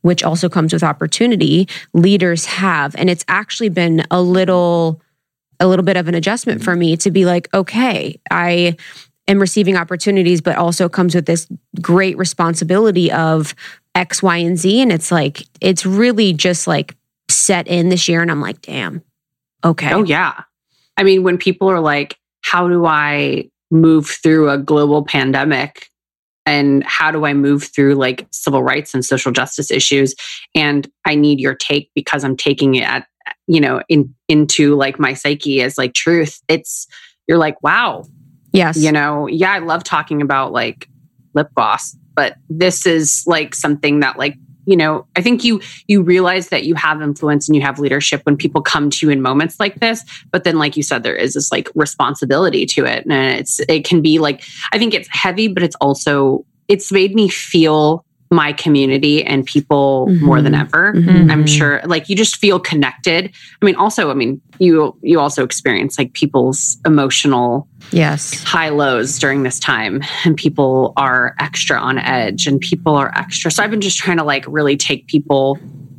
which 0.02 0.22
also 0.22 0.48
comes 0.48 0.72
with 0.72 0.82
opportunity, 0.82 1.68
leaders 1.94 2.44
have. 2.44 2.94
And 2.96 3.08
it's 3.08 3.24
actually 3.28 3.70
been 3.70 4.04
a 4.10 4.20
little, 4.20 5.00
a 5.58 5.66
little 5.66 5.84
bit 5.84 5.96
of 5.96 6.08
an 6.08 6.14
adjustment 6.14 6.62
for 6.62 6.76
me 6.76 6.96
to 6.98 7.10
be 7.10 7.24
like, 7.24 7.52
okay, 7.54 8.20
I 8.30 8.76
am 9.28 9.40
receiving 9.40 9.76
opportunities, 9.76 10.40
but 10.40 10.56
also 10.56 10.88
comes 10.88 11.14
with 11.14 11.26
this 11.26 11.48
great 11.80 12.16
responsibility 12.18 13.10
of 13.10 13.54
X, 13.94 14.22
Y, 14.22 14.36
and 14.36 14.58
Z. 14.58 14.80
And 14.80 14.92
it's 14.92 15.10
like, 15.10 15.46
it's 15.60 15.86
really 15.86 16.32
just 16.32 16.66
like 16.66 16.96
set 17.28 17.68
in 17.68 17.88
this 17.88 18.08
year. 18.08 18.22
And 18.22 18.30
I'm 18.30 18.40
like, 18.40 18.60
damn, 18.62 19.02
okay. 19.64 19.92
Oh, 19.92 20.02
yeah. 20.02 20.42
I 20.96 21.04
mean, 21.04 21.22
when 21.22 21.38
people 21.38 21.70
are 21.70 21.80
like, 21.80 22.18
how 22.42 22.68
do 22.68 22.84
I 22.86 23.48
move 23.70 24.06
through 24.06 24.50
a 24.50 24.58
global 24.58 25.04
pandemic? 25.04 25.88
And 26.44 26.82
how 26.84 27.10
do 27.10 27.24
I 27.24 27.34
move 27.34 27.64
through 27.64 27.94
like 27.94 28.26
civil 28.32 28.62
rights 28.62 28.94
and 28.94 29.04
social 29.04 29.32
justice 29.32 29.70
issues? 29.70 30.14
And 30.54 30.90
I 31.06 31.14
need 31.14 31.40
your 31.40 31.54
take 31.54 31.90
because 31.94 32.24
I'm 32.24 32.36
taking 32.36 32.74
it 32.74 32.82
at, 32.82 33.06
you 33.46 33.60
know, 33.60 33.82
in 33.88 34.14
into 34.28 34.74
like 34.74 34.98
my 34.98 35.14
psyche 35.14 35.62
as 35.62 35.78
like 35.78 35.94
truth. 35.94 36.40
It's 36.48 36.86
you're 37.28 37.38
like, 37.38 37.62
wow, 37.62 38.04
Yes. 38.52 38.76
you 38.76 38.92
know, 38.92 39.26
yeah, 39.28 39.52
I 39.52 39.58
love 39.60 39.84
talking 39.84 40.20
about 40.20 40.52
like 40.52 40.88
lip 41.34 41.48
gloss, 41.54 41.96
but 42.14 42.36
this 42.50 42.84
is 42.86 43.22
like 43.26 43.54
something 43.54 44.00
that 44.00 44.18
like, 44.18 44.36
you 44.64 44.76
know, 44.76 45.06
I 45.16 45.22
think 45.22 45.44
you 45.44 45.60
you 45.88 46.02
realize 46.02 46.48
that 46.48 46.64
you 46.64 46.74
have 46.74 47.02
influence 47.02 47.48
and 47.48 47.56
you 47.56 47.62
have 47.62 47.78
leadership 47.78 48.22
when 48.24 48.36
people 48.36 48.62
come 48.62 48.90
to 48.90 49.06
you 49.06 49.12
in 49.12 49.22
moments 49.22 49.58
like 49.58 49.80
this, 49.80 50.04
but 50.30 50.44
then 50.44 50.58
like 50.58 50.76
you 50.76 50.82
said 50.82 51.02
there 51.02 51.16
is 51.16 51.34
this 51.34 51.50
like 51.50 51.68
responsibility 51.74 52.66
to 52.66 52.84
it. 52.84 53.04
And 53.06 53.38
it's 53.38 53.60
it 53.68 53.84
can 53.84 54.02
be 54.02 54.18
like 54.18 54.42
I 54.72 54.78
think 54.78 54.94
it's 54.94 55.08
heavy 55.10 55.48
but 55.48 55.62
it's 55.62 55.76
also 55.76 56.44
it's 56.68 56.92
made 56.92 57.14
me 57.14 57.28
feel 57.28 58.04
my 58.32 58.52
community 58.52 59.22
and 59.24 59.44
people 59.44 60.08
more 60.20 60.40
than 60.40 60.54
ever. 60.54 60.94
Mhm. 60.94 61.30
I'm 61.30 61.46
sure 61.46 61.82
like 61.84 62.08
you 62.08 62.16
just 62.16 62.36
feel 62.36 62.58
connected. 62.58 63.30
I 63.60 63.64
mean 63.64 63.76
also 63.76 64.10
I 64.10 64.14
mean 64.14 64.40
you 64.58 64.96
you 65.02 65.20
also 65.20 65.44
experience 65.44 65.98
like 65.98 66.12
people's 66.14 66.78
emotional 66.86 67.68
Yes. 67.90 68.42
high 68.44 68.70
lows 68.70 69.18
during 69.18 69.42
this 69.42 69.58
time 69.60 70.02
and 70.24 70.34
people 70.36 70.94
are 70.96 71.34
extra 71.38 71.78
on 71.78 71.98
edge 71.98 72.46
and 72.46 72.58
people 72.60 72.94
are 72.94 73.12
extra 73.18 73.50
so 73.50 73.62
i've 73.62 73.70
been 73.70 73.80
just 73.82 73.98
trying 73.98 74.16
to 74.16 74.24
like 74.24 74.44
really 74.48 74.76
take 74.78 75.08
people 75.08 75.58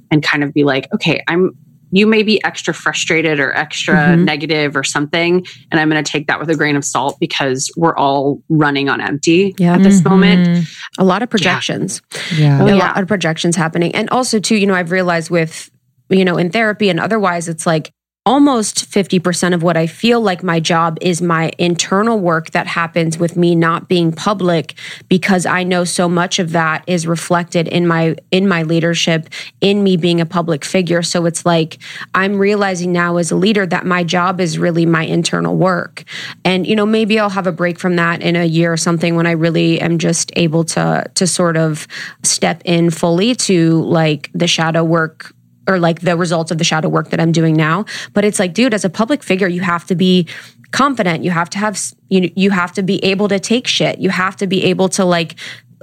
and 0.09 0.23
kind 0.23 0.43
of 0.43 0.53
be 0.53 0.63
like 0.63 0.87
okay 0.93 1.21
i'm 1.27 1.55
you 1.95 2.07
may 2.07 2.23
be 2.23 2.43
extra 2.43 2.73
frustrated 2.73 3.39
or 3.39 3.55
extra 3.55 3.93
Mhm. 3.95 4.23
negative 4.25 4.75
or 4.75 4.83
something 4.83 5.45
and 5.71 5.79
i'm 5.79 5.89
going 5.89 6.03
to 6.03 6.11
take 6.11 6.27
that 6.27 6.39
with 6.39 6.49
a 6.49 6.55
grain 6.55 6.75
of 6.75 6.83
salt 6.83 7.17
because 7.19 7.69
we're 7.77 7.95
all 7.95 8.41
running 8.49 8.89
on 8.89 8.99
empty 8.99 9.53
Yeah. 9.59 9.75
at 9.75 9.83
this 9.83 10.03
moment 10.03 10.47
Mhm. 10.49 10.77
A 10.99 11.03
lot 11.03 11.21
of 11.23 11.29
projections. 11.29 12.01
Yeah. 12.37 12.59
Oh, 12.61 12.65
a 12.67 12.69
yeah. 12.69 12.75
lot 12.75 12.99
of 13.01 13.07
projections 13.07 13.55
happening. 13.55 13.93
And 13.95 14.09
also, 14.11 14.39
too, 14.39 14.55
you 14.55 14.67
know, 14.67 14.75
I've 14.75 14.91
realized 14.91 15.29
with, 15.31 15.71
you 16.09 16.23
know, 16.25 16.37
in 16.37 16.49
therapy 16.51 16.89
and 16.89 16.99
otherwise, 16.99 17.47
it's 17.47 17.65
like 17.65 17.91
almost 18.25 18.89
50% 18.89 19.53
of 19.53 19.63
what 19.63 19.75
I 19.75 19.85
feel 19.85 20.21
like 20.21 20.43
my 20.43 20.61
job 20.61 20.97
is 21.01 21.21
my 21.21 21.51
internal 21.57 22.19
work 22.19 22.51
that 22.51 22.67
happens 22.67 23.17
with 23.17 23.35
me 23.35 23.53
not 23.53 23.89
being 23.89 24.13
public 24.13 24.75
because 25.09 25.45
I 25.45 25.63
know 25.63 25.83
so 25.83 26.07
much 26.07 26.39
of 26.39 26.53
that 26.53 26.85
is 26.87 27.05
reflected 27.05 27.67
in 27.67 27.85
my 27.85 28.15
in 28.31 28.47
my 28.47 28.63
leadership 28.63 29.27
in 29.59 29.83
me 29.83 29.97
being 29.97 30.21
a 30.21 30.25
public 30.25 30.63
figure. 30.63 31.03
So 31.03 31.25
it's 31.25 31.45
like 31.45 31.79
I'm 32.15 32.37
realizing 32.37 32.93
now 32.93 33.17
as 33.17 33.29
a 33.29 33.35
leader 33.35 33.65
that 33.65 33.85
my 33.85 34.05
job 34.05 34.39
is 34.39 34.57
really 34.57 34.85
my 34.85 35.03
internal 35.03 35.57
work. 35.57 36.05
And 36.45 36.65
you 36.65 36.77
know 36.77 36.85
maybe 36.85 37.19
I'll 37.19 37.29
have 37.29 37.47
a 37.47 37.51
break 37.51 37.77
from 37.77 37.97
that 37.97 38.21
in 38.21 38.37
a 38.37 38.45
year 38.45 38.71
or 38.71 38.77
something 38.77 39.17
when 39.17 39.27
I 39.27 39.31
really 39.31 39.81
am 39.81 39.97
just 39.97 40.31
able 40.37 40.63
to 40.65 41.11
to 41.13 41.27
sort 41.27 41.57
of 41.57 41.87
step 42.23 42.61
in 42.63 42.89
fully 42.89 43.35
to 43.35 43.81
like 43.83 44.29
the 44.33 44.47
shadow 44.47 44.85
work 44.85 45.33
or 45.67 45.79
like 45.79 46.01
the 46.01 46.17
results 46.17 46.51
of 46.51 46.57
the 46.57 46.63
shadow 46.63 46.89
work 46.89 47.09
that 47.09 47.19
I'm 47.19 47.31
doing 47.31 47.55
now. 47.55 47.85
But 48.13 48.25
it's 48.25 48.39
like, 48.39 48.53
dude, 48.53 48.73
as 48.73 48.85
a 48.85 48.89
public 48.89 49.23
figure, 49.23 49.47
you 49.47 49.61
have 49.61 49.85
to 49.87 49.95
be 49.95 50.27
confident. 50.71 51.23
You 51.23 51.31
have 51.31 51.49
to 51.51 51.57
have 51.59 51.79
you 52.09 52.31
you 52.35 52.49
have 52.49 52.73
to 52.73 52.83
be 52.83 53.03
able 53.03 53.29
to 53.29 53.39
take 53.39 53.67
shit. 53.67 53.99
You 53.99 54.09
have 54.09 54.35
to 54.37 54.47
be 54.47 54.65
able 54.65 54.89
to 54.89 55.05
like 55.05 55.35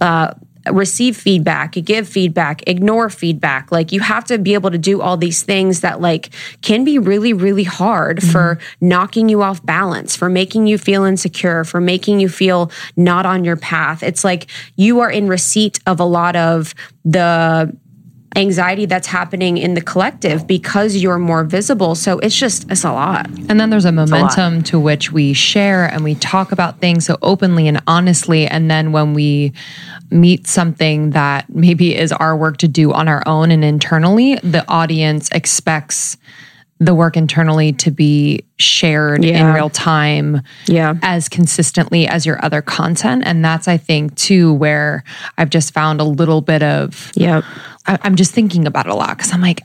uh 0.03 0.35
receive 0.71 1.16
feedback, 1.16 1.73
give 1.73 2.07
feedback, 2.07 2.62
ignore 2.69 3.09
feedback. 3.09 3.73
Like 3.73 3.93
you 3.93 4.01
have 4.01 4.25
to 4.25 4.37
be 4.37 4.53
able 4.53 4.71
to 4.71 4.79
do 4.79 5.01
all 5.01 5.16
these 5.16 5.43
things 5.43 5.81
that 5.81 6.01
like 6.03 6.31
can 6.61 6.85
be 6.85 6.99
really 6.99 7.33
really 7.33 7.64
hard 7.64 8.19
mm-hmm. 8.19 8.31
for 8.31 8.59
knocking 8.81 9.29
you 9.29 9.43
off 9.43 9.64
balance, 9.64 10.14
for 10.14 10.29
making 10.29 10.66
you 10.66 10.77
feel 10.77 11.05
insecure, 11.05 11.64
for 11.64 11.81
making 11.81 12.21
you 12.21 12.29
feel 12.29 12.71
not 12.97 13.25
on 13.25 13.45
your 13.45 13.57
path. 13.57 14.03
It's 14.03 14.25
like 14.25 14.49
you 14.77 15.01
are 15.01 15.11
in 15.11 15.29
receipt 15.29 15.79
of 15.87 16.01
a 16.01 16.05
lot 16.05 16.37
of 16.37 16.75
the 17.05 17.75
anxiety 18.37 18.87
that's 18.87 19.09
happening 19.09 19.59
in 19.59 19.75
the 19.75 19.81
collective 19.81 20.47
because 20.47 20.97
you're 20.97 21.19
more 21.19 21.43
visible. 21.43 21.95
So 21.95 22.19
it's 22.21 22.37
just, 22.37 22.71
it's 22.71 22.85
a 22.85 22.93
lot. 22.93 23.27
And 23.49 23.59
then 23.59 23.71
there's 23.71 23.85
a 23.85 23.93
momentum 23.93 24.61
a 24.61 24.62
to 24.64 24.79
which 24.79 25.11
we 25.11 25.33
share 25.33 25.87
and 25.87 26.05
we 26.05 26.14
talk 26.14 26.53
about 26.53 26.79
things 26.79 27.07
so 27.07 27.19
openly 27.23 27.66
and 27.66 27.83
honestly. 27.88 28.47
And 28.47 28.71
then 28.71 28.93
when 28.93 29.14
we 29.14 29.53
meet 30.11 30.47
something 30.47 31.11
that 31.11 31.49
maybe 31.51 31.97
is 31.97 32.12
our 32.12 32.37
work 32.37 32.59
to 32.59 32.69
do 32.69 32.93
on 32.93 33.09
our 33.09 33.23
own 33.27 33.51
and 33.51 33.64
internally, 33.64 34.37
the 34.37 34.64
audience 34.69 35.29
expects 35.33 36.16
the 36.81 36.95
work 36.95 37.16
internally 37.16 37.75
to 37.75 37.90
be 37.90 38.45
shared 38.59 39.23
yeah. 39.23 39.49
in 39.49 39.55
real 39.55 39.69
time 39.69 40.40
yeah. 40.66 40.95
as 41.03 41.29
consistently 41.29 42.09
as 42.09 42.25
your 42.25 42.43
other 42.43 42.62
content. 42.62 43.23
And 43.25 43.45
that's 43.45 43.69
i 43.69 43.77
think 43.77 44.14
too 44.16 44.53
where 44.55 45.05
i've 45.37 45.51
just 45.51 45.75
found 45.75 46.01
a 46.01 46.05
little 46.05 46.40
bit 46.40 46.62
of 46.62 47.12
yeah 47.14 47.43
I, 47.87 47.99
am 48.05 48.16
just 48.16 48.33
thinking 48.33 48.66
about 48.66 48.87
it 48.87 48.93
a 48.93 48.95
lot 48.95 49.16
because 49.16 49.33
i'm 49.33 49.43
like 49.43 49.62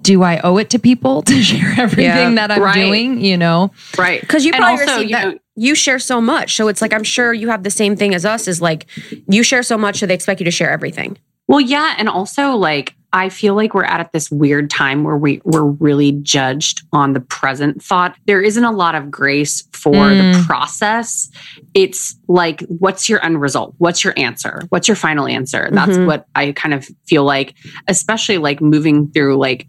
do 0.00 0.22
i 0.22 0.38
owe 0.40 0.56
it 0.56 0.70
to 0.70 0.78
people 0.78 1.22
to 1.30 1.42
share 1.42 1.74
everything 1.78 2.04
yeah, 2.04 2.34
that 2.34 2.50
i'm 2.50 2.62
right. 2.62 2.74
doing 2.74 3.20
you 3.20 3.36
know? 3.36 3.72
Right. 3.98 4.20
Because 4.20 4.44
you 4.44 4.52
probably 4.52 4.84
also, 4.86 5.00
you 5.00 5.10
that. 5.10 5.34
know, 5.34 5.38
you 5.56 5.74
share 5.74 5.98
so 5.98 6.20
much. 6.20 6.56
So 6.56 6.68
it's 6.68 6.80
like 6.80 6.92
i'm 6.92 7.04
sure 7.04 7.32
you 7.32 7.48
have 7.48 7.62
the 7.62 7.70
same 7.70 7.96
thing 7.96 8.14
as 8.14 8.24
us 8.24 8.48
is 8.48 8.60
like 8.62 8.86
you 9.28 9.42
share 9.42 9.62
so 9.62 9.76
much 9.76 9.98
so 9.98 10.06
they 10.06 10.14
expect 10.14 10.40
you 10.40 10.44
to 10.44 10.50
share 10.50 10.70
everything 10.70 11.18
well 11.46 11.60
yeah 11.60 11.94
and 11.98 12.08
also 12.08 12.52
like 12.52 12.94
I 13.12 13.30
feel 13.30 13.54
like 13.54 13.72
we're 13.72 13.84
at 13.84 14.12
this 14.12 14.30
weird 14.30 14.68
time 14.68 15.02
where 15.02 15.16
we, 15.16 15.40
we're 15.42 15.64
really 15.64 16.12
judged 16.12 16.82
on 16.92 17.14
the 17.14 17.20
present 17.20 17.82
thought. 17.82 18.14
There 18.26 18.42
isn't 18.42 18.62
a 18.62 18.72
lot 18.72 18.94
of 18.94 19.10
grace 19.10 19.66
for 19.72 19.94
mm. 19.94 20.34
the 20.34 20.44
process. 20.44 21.30
It's 21.72 22.14
like, 22.28 22.60
what's 22.62 23.08
your 23.08 23.24
end 23.24 23.40
result? 23.40 23.74
What's 23.78 24.04
your 24.04 24.12
answer? 24.18 24.60
What's 24.68 24.86
your 24.86 24.96
final 24.96 25.26
answer? 25.26 25.70
That's 25.72 25.92
mm-hmm. 25.92 26.04
what 26.04 26.26
I 26.34 26.52
kind 26.52 26.74
of 26.74 26.86
feel 27.06 27.24
like, 27.24 27.54
especially 27.88 28.36
like 28.36 28.60
moving 28.60 29.10
through, 29.12 29.38
like, 29.38 29.66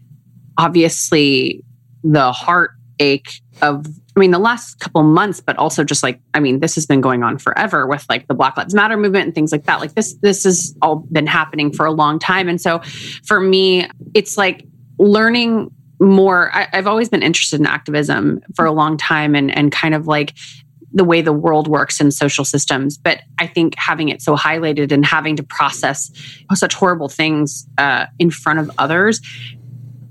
obviously 0.57 1.63
the 2.03 2.33
heartache 2.33 3.41
of 3.61 3.85
I 4.17 4.19
mean, 4.19 4.31
the 4.31 4.39
last 4.39 4.79
couple 4.79 5.03
months, 5.03 5.41
but 5.41 5.55
also 5.57 5.83
just 5.83 6.01
like, 6.01 6.19
I 6.33 6.39
mean, 6.39 6.59
this 6.59 6.73
has 6.73 6.87
been 6.87 7.01
going 7.01 7.21
on 7.21 7.37
forever 7.37 7.85
with 7.85 8.03
like 8.09 8.27
the 8.27 8.33
Black 8.33 8.57
Lives 8.57 8.73
Matter 8.73 8.97
movement 8.97 9.25
and 9.25 9.35
things 9.35 9.51
like 9.51 9.65
that. 9.65 9.79
Like 9.79 9.93
this, 9.93 10.15
this 10.23 10.43
has 10.43 10.75
all 10.81 10.95
been 11.11 11.27
happening 11.27 11.71
for 11.71 11.85
a 11.85 11.91
long 11.91 12.17
time. 12.17 12.49
And 12.49 12.59
so 12.59 12.81
for 13.27 13.39
me, 13.39 13.87
it's 14.15 14.35
like 14.35 14.65
learning 14.97 15.69
more. 15.99 16.49
I, 16.51 16.67
have 16.73 16.87
always 16.87 17.09
been 17.09 17.21
interested 17.21 17.59
in 17.59 17.67
activism 17.67 18.41
for 18.55 18.65
a 18.65 18.71
long 18.71 18.97
time 18.97 19.35
and, 19.35 19.55
and 19.55 19.71
kind 19.71 19.93
of 19.93 20.07
like 20.07 20.33
the 20.91 21.03
way 21.03 21.21
the 21.21 21.33
world 21.33 21.67
works 21.67 22.01
in 22.01 22.09
social 22.09 22.43
systems. 22.43 22.97
But 22.97 23.21
I 23.37 23.45
think 23.45 23.75
having 23.77 24.09
it 24.09 24.23
so 24.23 24.35
highlighted 24.35 24.91
and 24.91 25.05
having 25.05 25.35
to 25.35 25.43
process 25.43 26.11
such 26.55 26.73
horrible 26.73 27.07
things 27.07 27.67
uh, 27.77 28.07
in 28.17 28.31
front 28.31 28.57
of 28.57 28.71
others 28.79 29.21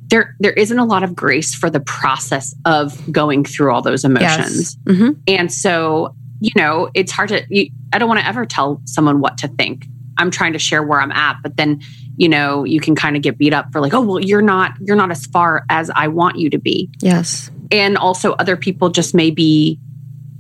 there 0.09 0.37
there 0.38 0.53
isn't 0.53 0.79
a 0.79 0.85
lot 0.85 1.03
of 1.03 1.14
grace 1.14 1.55
for 1.55 1.71
the 1.71 1.81
process 1.81 2.55
of 2.64 3.01
going 3.12 3.45
through 3.45 3.73
all 3.73 3.83
those 3.83 4.05
emotions. 4.05 4.77
Yes. 4.87 4.97
Mm-hmm. 4.97 5.11
And 5.29 5.53
so, 5.53 6.14
you 6.40 6.53
know, 6.57 6.88
it's 6.95 7.12
hard 7.12 7.31
to 7.31 7.45
you, 7.49 7.71
I 7.92 7.99
don't 7.99 8.09
want 8.09 8.21
to 8.21 8.27
ever 8.27 8.47
tell 8.47 8.81
someone 8.85 9.21
what 9.21 9.38
to 9.38 9.49
think. 9.49 9.87
I'm 10.19 10.31
trying 10.31 10.55
to 10.55 10.59
share 10.59 10.83
where 10.83 11.01
I'm 11.01 11.12
at, 11.12 11.37
but 11.42 11.57
then, 11.57 11.83
you 12.16 12.29
know, 12.29 12.64
you 12.64 12.81
can 12.81 12.95
kind 12.95 13.16
of 13.16 13.23
get 13.23 13.37
beat 13.37 13.53
up 13.53 13.71
for 13.71 13.81
like, 13.81 13.92
"Oh, 13.92 14.01
well, 14.01 14.21
you're 14.21 14.42
not 14.42 14.73
you're 14.81 14.97
not 14.97 15.11
as 15.11 15.27
far 15.27 15.64
as 15.69 15.90
I 15.90 16.09
want 16.09 16.38
you 16.38 16.49
to 16.51 16.59
be." 16.59 16.90
Yes. 17.01 17.51
And 17.71 17.99
also 17.99 18.33
other 18.35 18.57
people 18.57 18.88
just 18.90 19.14
may 19.14 19.31
be 19.31 19.79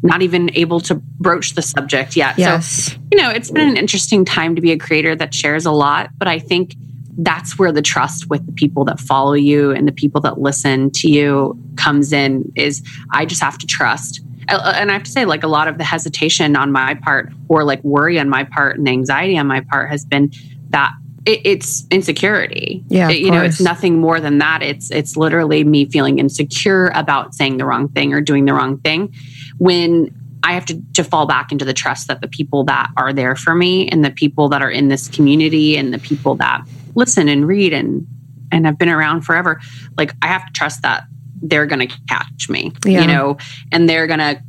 not 0.02 0.22
even 0.22 0.50
able 0.54 0.80
to 0.80 0.94
broach 0.94 1.54
the 1.54 1.62
subject 1.62 2.16
yet. 2.16 2.38
Yes. 2.38 2.92
So, 2.92 2.98
you 3.12 3.20
know, 3.20 3.30
it's 3.30 3.50
been 3.50 3.68
an 3.68 3.76
interesting 3.76 4.24
time 4.24 4.54
to 4.54 4.62
be 4.62 4.72
a 4.72 4.78
creator 4.78 5.16
that 5.16 5.34
shares 5.34 5.66
a 5.66 5.72
lot, 5.72 6.10
but 6.16 6.28
I 6.28 6.38
think 6.38 6.74
that's 7.18 7.58
where 7.58 7.72
the 7.72 7.82
trust 7.82 8.28
with 8.28 8.44
the 8.46 8.52
people 8.52 8.84
that 8.84 9.00
follow 9.00 9.32
you 9.32 9.70
and 9.70 9.88
the 9.88 9.92
people 9.92 10.20
that 10.20 10.40
listen 10.40 10.90
to 10.90 11.10
you 11.10 11.58
comes 11.76 12.12
in 12.12 12.50
is 12.56 12.82
i 13.12 13.24
just 13.24 13.42
have 13.42 13.58
to 13.58 13.66
trust. 13.66 14.20
Uh, 14.48 14.56
uh, 14.56 14.72
and 14.76 14.90
i 14.90 14.92
have 14.92 15.02
to 15.02 15.10
say 15.10 15.24
like 15.24 15.42
a 15.42 15.48
lot 15.48 15.68
of 15.68 15.78
the 15.78 15.84
hesitation 15.84 16.56
on 16.56 16.70
my 16.72 16.94
part 16.94 17.32
or 17.48 17.64
like 17.64 17.82
worry 17.84 18.18
on 18.18 18.28
my 18.28 18.44
part 18.44 18.78
and 18.78 18.88
anxiety 18.88 19.38
on 19.38 19.46
my 19.46 19.60
part 19.60 19.90
has 19.90 20.04
been 20.04 20.30
that 20.70 20.92
it's 21.28 21.84
insecurity. 21.90 22.84
Yeah 22.86 23.08
you 23.08 23.32
know 23.32 23.42
it's 23.42 23.60
nothing 23.60 23.98
more 24.00 24.20
than 24.20 24.38
that. 24.38 24.62
It's 24.62 24.92
it's 24.92 25.16
literally 25.16 25.64
me 25.64 25.86
feeling 25.86 26.20
insecure 26.20 26.92
about 26.94 27.34
saying 27.34 27.56
the 27.56 27.64
wrong 27.64 27.88
thing 27.88 28.14
or 28.14 28.20
doing 28.20 28.44
the 28.44 28.54
wrong 28.54 28.78
thing 28.78 29.12
when 29.58 30.14
I 30.42 30.52
have 30.52 30.64
to, 30.66 30.80
to 30.94 31.02
fall 31.02 31.26
back 31.26 31.50
into 31.50 31.64
the 31.64 31.72
trust 31.72 32.06
that 32.06 32.20
the 32.20 32.28
people 32.28 32.62
that 32.64 32.90
are 32.96 33.12
there 33.12 33.34
for 33.34 33.54
me 33.54 33.88
and 33.88 34.04
the 34.04 34.12
people 34.12 34.48
that 34.50 34.62
are 34.62 34.70
in 34.70 34.86
this 34.86 35.08
community 35.08 35.76
and 35.76 35.92
the 35.92 35.98
people 35.98 36.36
that 36.36 36.64
listen 36.96 37.28
and 37.28 37.46
read 37.46 37.72
and 37.72 38.06
and 38.52 38.66
have 38.66 38.78
been 38.78 38.88
around 38.88 39.22
forever, 39.22 39.60
like 39.96 40.12
I 40.22 40.28
have 40.28 40.46
to 40.46 40.52
trust 40.52 40.82
that 40.82 41.04
they're 41.42 41.66
going 41.66 41.86
to 41.86 41.98
catch 42.08 42.48
me, 42.48 42.72
yeah. 42.84 43.02
you 43.02 43.06
know, 43.06 43.36
and 43.72 43.88
they're 43.88 44.06
going 44.06 44.20
to 44.20 44.42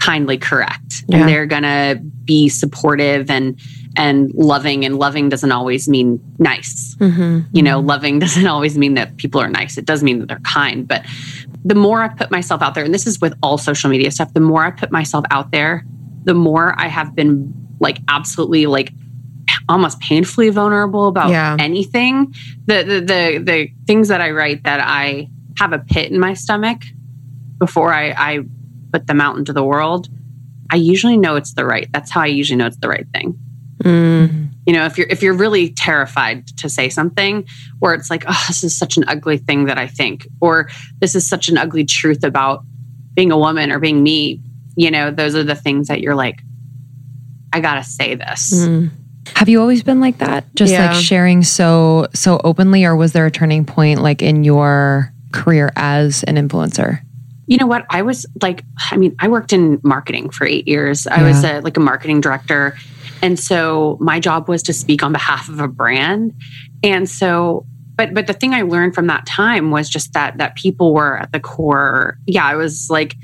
kindly 0.00 0.38
correct 0.38 1.04
yeah. 1.06 1.18
and 1.18 1.28
they're 1.28 1.46
going 1.46 1.62
to 1.62 2.00
be 2.24 2.48
supportive 2.48 3.30
and 3.30 3.60
and 3.96 4.32
loving 4.32 4.86
and 4.86 4.98
loving 4.98 5.28
doesn't 5.28 5.52
always 5.52 5.86
mean 5.86 6.18
nice 6.38 6.94
mm-hmm. 6.96 7.40
you 7.52 7.62
know 7.62 7.78
loving 7.78 8.18
doesn't 8.18 8.46
always 8.46 8.78
mean 8.78 8.94
that 8.94 9.16
people 9.18 9.40
are 9.40 9.48
nice 9.48 9.76
it 9.76 9.84
does 9.84 10.02
mean 10.02 10.18
that 10.18 10.28
they're 10.28 10.40
kind 10.40 10.88
but 10.88 11.04
the 11.64 11.74
more 11.74 12.02
i 12.02 12.08
put 12.08 12.30
myself 12.30 12.62
out 12.62 12.74
there 12.74 12.84
and 12.84 12.94
this 12.94 13.06
is 13.06 13.20
with 13.20 13.34
all 13.42 13.58
social 13.58 13.90
media 13.90 14.10
stuff 14.10 14.32
the 14.32 14.40
more 14.40 14.64
i 14.64 14.70
put 14.70 14.90
myself 14.90 15.24
out 15.30 15.50
there 15.50 15.84
the 16.24 16.34
more 16.34 16.74
i 16.80 16.88
have 16.88 17.14
been 17.14 17.52
like 17.78 17.98
absolutely 18.08 18.66
like 18.66 18.92
almost 19.68 20.00
painfully 20.00 20.50
vulnerable 20.50 21.08
about 21.08 21.30
yeah. 21.30 21.56
anything. 21.58 22.34
The, 22.66 22.82
the 22.82 23.00
the 23.00 23.38
the 23.42 23.72
things 23.86 24.08
that 24.08 24.20
I 24.20 24.30
write 24.30 24.64
that 24.64 24.80
I 24.80 25.28
have 25.58 25.72
a 25.72 25.78
pit 25.78 26.10
in 26.10 26.18
my 26.18 26.34
stomach 26.34 26.82
before 27.58 27.92
I, 27.92 28.10
I 28.10 28.40
put 28.92 29.06
them 29.06 29.20
out 29.20 29.36
into 29.36 29.52
the 29.52 29.62
world. 29.62 30.08
I 30.70 30.76
usually 30.76 31.16
know 31.16 31.36
it's 31.36 31.54
the 31.54 31.64
right. 31.64 31.88
That's 31.92 32.10
how 32.10 32.22
I 32.22 32.26
usually 32.26 32.56
know 32.56 32.66
it's 32.66 32.78
the 32.78 32.88
right 32.88 33.06
thing. 33.12 33.38
Mm. 33.82 34.50
You 34.66 34.72
know, 34.72 34.84
if 34.86 34.96
you're 34.96 35.08
if 35.08 35.22
you're 35.22 35.34
really 35.34 35.70
terrified 35.70 36.46
to 36.58 36.68
say 36.68 36.88
something, 36.88 37.46
or 37.80 37.94
it's 37.94 38.10
like, 38.10 38.24
oh, 38.26 38.44
this 38.48 38.64
is 38.64 38.76
such 38.76 38.96
an 38.96 39.04
ugly 39.08 39.38
thing 39.38 39.66
that 39.66 39.78
I 39.78 39.86
think, 39.86 40.26
or 40.40 40.70
this 41.00 41.14
is 41.14 41.28
such 41.28 41.48
an 41.48 41.58
ugly 41.58 41.84
truth 41.84 42.24
about 42.24 42.64
being 43.14 43.32
a 43.32 43.38
woman 43.38 43.72
or 43.72 43.78
being 43.78 44.02
me. 44.02 44.40
You 44.76 44.90
know, 44.90 45.10
those 45.10 45.34
are 45.34 45.42
the 45.42 45.54
things 45.54 45.88
that 45.88 46.00
you're 46.00 46.14
like, 46.14 46.40
I 47.52 47.60
gotta 47.60 47.84
say 47.84 48.14
this. 48.14 48.54
Mm. 48.54 48.90
Have 49.36 49.48
you 49.48 49.60
always 49.60 49.82
been 49.82 50.00
like 50.00 50.18
that? 50.18 50.44
Just 50.54 50.72
yeah. 50.72 50.92
like 50.92 51.02
sharing 51.02 51.42
so 51.42 52.08
so 52.14 52.40
openly 52.44 52.84
or 52.84 52.96
was 52.96 53.12
there 53.12 53.26
a 53.26 53.30
turning 53.30 53.64
point 53.64 54.02
like 54.02 54.22
in 54.22 54.44
your 54.44 55.12
career 55.32 55.72
as 55.76 56.22
an 56.24 56.36
influencer? 56.36 57.00
You 57.46 57.56
know 57.58 57.66
what? 57.66 57.86
I 57.90 58.02
was 58.02 58.26
like 58.40 58.64
I 58.90 58.96
mean, 58.96 59.14
I 59.18 59.28
worked 59.28 59.52
in 59.52 59.80
marketing 59.82 60.30
for 60.30 60.46
8 60.46 60.66
years. 60.66 61.06
I 61.06 61.22
was 61.22 61.44
a, 61.44 61.60
like 61.60 61.76
a 61.76 61.80
marketing 61.80 62.20
director. 62.20 62.76
And 63.22 63.38
so 63.38 63.96
my 64.00 64.18
job 64.18 64.48
was 64.48 64.62
to 64.64 64.72
speak 64.72 65.02
on 65.02 65.12
behalf 65.12 65.48
of 65.48 65.60
a 65.60 65.68
brand. 65.68 66.34
And 66.82 67.08
so 67.08 67.66
but 67.96 68.14
but 68.14 68.26
the 68.26 68.32
thing 68.32 68.54
I 68.54 68.62
learned 68.62 68.94
from 68.94 69.06
that 69.06 69.26
time 69.26 69.70
was 69.70 69.88
just 69.88 70.12
that 70.14 70.38
that 70.38 70.56
people 70.56 70.94
were 70.94 71.18
at 71.18 71.32
the 71.32 71.40
core. 71.40 72.18
Yeah, 72.26 72.44
I 72.44 72.56
was 72.56 72.88
like 72.90 73.16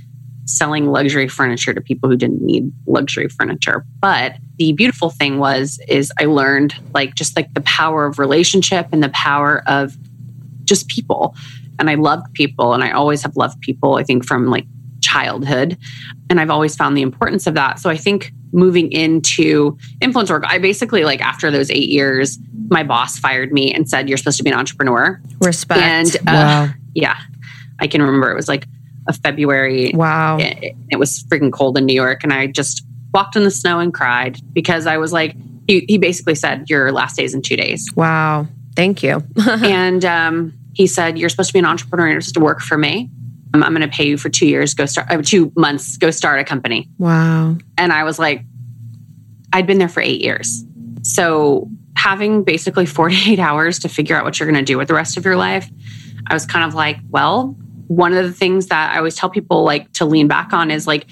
selling 0.48 0.86
luxury 0.86 1.28
furniture 1.28 1.74
to 1.74 1.80
people 1.80 2.08
who 2.08 2.16
didn't 2.16 2.40
need 2.40 2.72
luxury 2.86 3.28
furniture. 3.28 3.84
But 4.00 4.36
the 4.56 4.72
beautiful 4.72 5.10
thing 5.10 5.38
was 5.38 5.78
is 5.88 6.10
I 6.18 6.24
learned 6.24 6.74
like 6.94 7.14
just 7.14 7.36
like 7.36 7.52
the 7.54 7.60
power 7.60 8.06
of 8.06 8.18
relationship 8.18 8.88
and 8.90 9.02
the 9.02 9.10
power 9.10 9.62
of 9.66 9.96
just 10.64 10.88
people. 10.88 11.34
And 11.78 11.90
I 11.90 11.94
loved 11.94 12.32
people 12.32 12.72
and 12.72 12.82
I 12.82 12.90
always 12.90 13.22
have 13.22 13.36
loved 13.36 13.60
people, 13.60 13.96
I 13.96 14.04
think 14.04 14.24
from 14.24 14.46
like 14.46 14.66
childhood. 15.00 15.76
And 16.30 16.40
I've 16.40 16.50
always 16.50 16.74
found 16.74 16.96
the 16.96 17.02
importance 17.02 17.46
of 17.46 17.54
that. 17.54 17.78
So 17.78 17.90
I 17.90 17.96
think 17.96 18.32
moving 18.52 18.90
into 18.90 19.76
influence 20.00 20.30
work, 20.30 20.44
I 20.46 20.58
basically 20.58 21.04
like 21.04 21.20
after 21.20 21.50
those 21.50 21.70
eight 21.70 21.88
years, 21.88 22.38
my 22.70 22.82
boss 22.82 23.18
fired 23.18 23.52
me 23.52 23.72
and 23.72 23.88
said, 23.88 24.08
You're 24.08 24.18
supposed 24.18 24.38
to 24.38 24.42
be 24.42 24.50
an 24.50 24.58
entrepreneur. 24.58 25.20
Respect. 25.40 25.80
And 25.80 26.16
uh, 26.16 26.20
wow. 26.26 26.68
yeah, 26.94 27.18
I 27.78 27.86
can 27.86 28.02
remember 28.02 28.30
it 28.30 28.34
was 28.34 28.48
like 28.48 28.66
of 29.08 29.16
February. 29.16 29.90
Wow. 29.94 30.38
It, 30.38 30.76
it, 30.90 30.98
was 30.98 31.24
freaking 31.24 31.52
cold 31.52 31.76
in 31.78 31.86
New 31.86 31.94
York. 31.94 32.22
And 32.22 32.32
I 32.32 32.46
just 32.46 32.84
walked 33.12 33.36
in 33.36 33.44
the 33.44 33.50
snow 33.50 33.80
and 33.80 33.92
cried 33.92 34.38
because 34.52 34.86
I 34.86 34.98
was 34.98 35.12
like, 35.12 35.34
he, 35.66 35.84
he 35.88 35.98
basically 35.98 36.34
said, 36.34 36.70
Your 36.70 36.92
last 36.92 37.16
day 37.16 37.24
is 37.24 37.34
in 37.34 37.42
two 37.42 37.56
days. 37.56 37.88
Wow. 37.96 38.46
Thank 38.76 39.02
you. 39.02 39.22
and 39.46 40.04
um, 40.04 40.52
he 40.74 40.86
said, 40.86 41.18
You're 41.18 41.28
supposed 41.28 41.50
to 41.50 41.52
be 41.54 41.58
an 41.58 41.66
entrepreneur. 41.66 42.08
You're 42.08 42.20
supposed 42.20 42.34
to 42.34 42.40
work 42.40 42.60
for 42.60 42.78
me. 42.78 43.10
I'm, 43.54 43.62
I'm 43.64 43.74
going 43.74 43.88
to 43.88 43.94
pay 43.94 44.06
you 44.06 44.18
for 44.18 44.28
two 44.28 44.46
years, 44.46 44.74
go 44.74 44.86
start, 44.86 45.10
uh, 45.10 45.22
two 45.22 45.52
months, 45.56 45.96
go 45.96 46.10
start 46.10 46.38
a 46.38 46.44
company. 46.44 46.88
Wow. 46.98 47.56
And 47.76 47.92
I 47.92 48.04
was 48.04 48.18
like, 48.18 48.44
I'd 49.52 49.66
been 49.66 49.78
there 49.78 49.88
for 49.88 50.02
eight 50.02 50.20
years. 50.20 50.64
So 51.02 51.70
having 51.96 52.44
basically 52.44 52.86
48 52.86 53.38
hours 53.38 53.78
to 53.80 53.88
figure 53.88 54.16
out 54.16 54.24
what 54.24 54.38
you're 54.38 54.50
going 54.50 54.62
to 54.62 54.70
do 54.70 54.76
with 54.76 54.88
the 54.88 54.94
rest 54.94 55.16
of 55.16 55.24
your 55.24 55.36
life, 55.36 55.68
I 56.26 56.34
was 56.34 56.44
kind 56.44 56.64
of 56.64 56.74
like, 56.74 56.98
well, 57.08 57.56
one 57.88 58.12
of 58.14 58.24
the 58.24 58.32
things 58.32 58.68
that 58.68 58.94
I 58.94 58.98
always 58.98 59.16
tell 59.16 59.28
people 59.28 59.64
like 59.64 59.92
to 59.94 60.04
lean 60.04 60.28
back 60.28 60.52
on 60.52 60.70
is 60.70 60.86
like, 60.86 61.06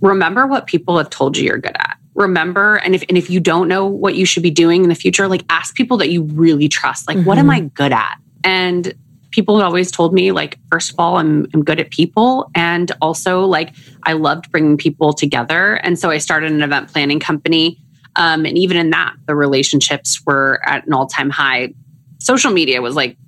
remember 0.00 0.46
what 0.46 0.66
people 0.66 0.96
have 0.98 1.10
told 1.10 1.36
you 1.36 1.44
you're 1.44 1.58
good 1.58 1.76
at. 1.76 1.98
Remember, 2.14 2.76
and 2.76 2.94
if 2.94 3.04
and 3.08 3.18
if 3.18 3.28
you 3.28 3.40
don't 3.40 3.68
know 3.68 3.86
what 3.86 4.14
you 4.14 4.24
should 4.24 4.42
be 4.42 4.50
doing 4.50 4.82
in 4.82 4.88
the 4.88 4.94
future, 4.94 5.28
like 5.28 5.44
ask 5.50 5.74
people 5.74 5.98
that 5.98 6.08
you 6.08 6.22
really 6.22 6.68
trust. 6.68 7.06
Like, 7.06 7.18
mm-hmm. 7.18 7.26
what 7.26 7.36
am 7.36 7.50
I 7.50 7.60
good 7.60 7.92
at? 7.92 8.16
And 8.42 8.94
people 9.36 9.58
had 9.58 9.66
always 9.66 9.90
told 9.90 10.14
me 10.14 10.32
like 10.32 10.58
first 10.72 10.90
of 10.90 10.98
all 10.98 11.18
I'm, 11.18 11.46
I'm 11.52 11.62
good 11.62 11.78
at 11.78 11.90
people 11.90 12.50
and 12.54 12.90
also 13.02 13.44
like 13.44 13.74
i 14.04 14.14
loved 14.14 14.50
bringing 14.50 14.78
people 14.78 15.12
together 15.12 15.74
and 15.74 15.98
so 15.98 16.10
i 16.10 16.16
started 16.16 16.52
an 16.52 16.62
event 16.62 16.90
planning 16.90 17.20
company 17.20 17.78
um, 18.16 18.46
and 18.46 18.56
even 18.56 18.78
in 18.78 18.90
that 18.90 19.14
the 19.26 19.34
relationships 19.34 20.22
were 20.24 20.62
at 20.64 20.86
an 20.86 20.94
all-time 20.94 21.28
high 21.28 21.74
social 22.18 22.50
media 22.50 22.80
was 22.80 22.96
like 22.96 23.18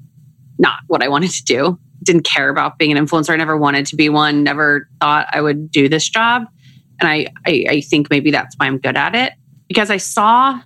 not 0.59 0.79
what 0.87 1.03
i 1.03 1.09
wanted 1.09 1.31
to 1.31 1.45
do 1.45 1.79
didn't 2.09 2.25
care 2.25 2.49
about 2.49 2.79
being 2.79 2.91
an 2.91 3.07
influencer 3.07 3.31
i 3.31 3.37
never 3.37 3.57
wanted 3.57 3.87
to 3.87 3.95
be 3.95 4.09
one 4.09 4.43
never 4.43 4.89
thought 5.01 5.29
i 5.33 5.41
would 5.41 5.71
do 5.71 5.89
this 5.89 6.09
job 6.09 6.45
and 7.01 7.09
I, 7.09 7.29
I, 7.47 7.65
I 7.69 7.81
think 7.81 8.11
maybe 8.11 8.33
that's 8.33 8.57
why 8.57 8.67
i'm 8.67 8.79
good 8.79 8.97
at 8.97 9.15
it 9.15 9.33
because 9.69 9.91
i 9.91 9.97
saw 9.97 10.61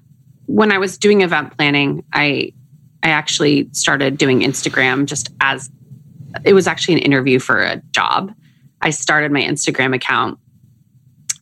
when 0.47 0.73
i 0.73 0.79
was 0.79 0.97
doing 0.97 1.21
event 1.21 1.57
planning 1.57 2.05
i 2.13 2.53
I 3.03 3.11
actually 3.11 3.69
started 3.73 4.17
doing 4.17 4.41
Instagram 4.41 5.07
just 5.07 5.31
as 5.41 5.71
it 6.45 6.55
was 6.55 6.67
actually 6.67 6.95
an 6.95 7.01
interview 7.01 7.39
for 7.39 7.61
a 7.61 7.77
job. 7.91 8.33
I 8.81 8.91
started 8.91 9.33
my 9.33 9.43
Instagram 9.43 9.95
account 9.95 10.39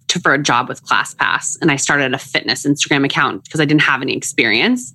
to, 0.09 0.21
for 0.21 0.35
a 0.35 0.43
job 0.43 0.69
with 0.69 0.83
ClassPass, 0.85 1.59
and 1.61 1.71
I 1.71 1.77
started 1.77 2.13
a 2.13 2.19
fitness 2.19 2.65
Instagram 2.67 3.05
account 3.05 3.45
because 3.45 3.61
I 3.61 3.65
didn't 3.65 3.83
have 3.83 4.03
any 4.03 4.17
experience. 4.17 4.95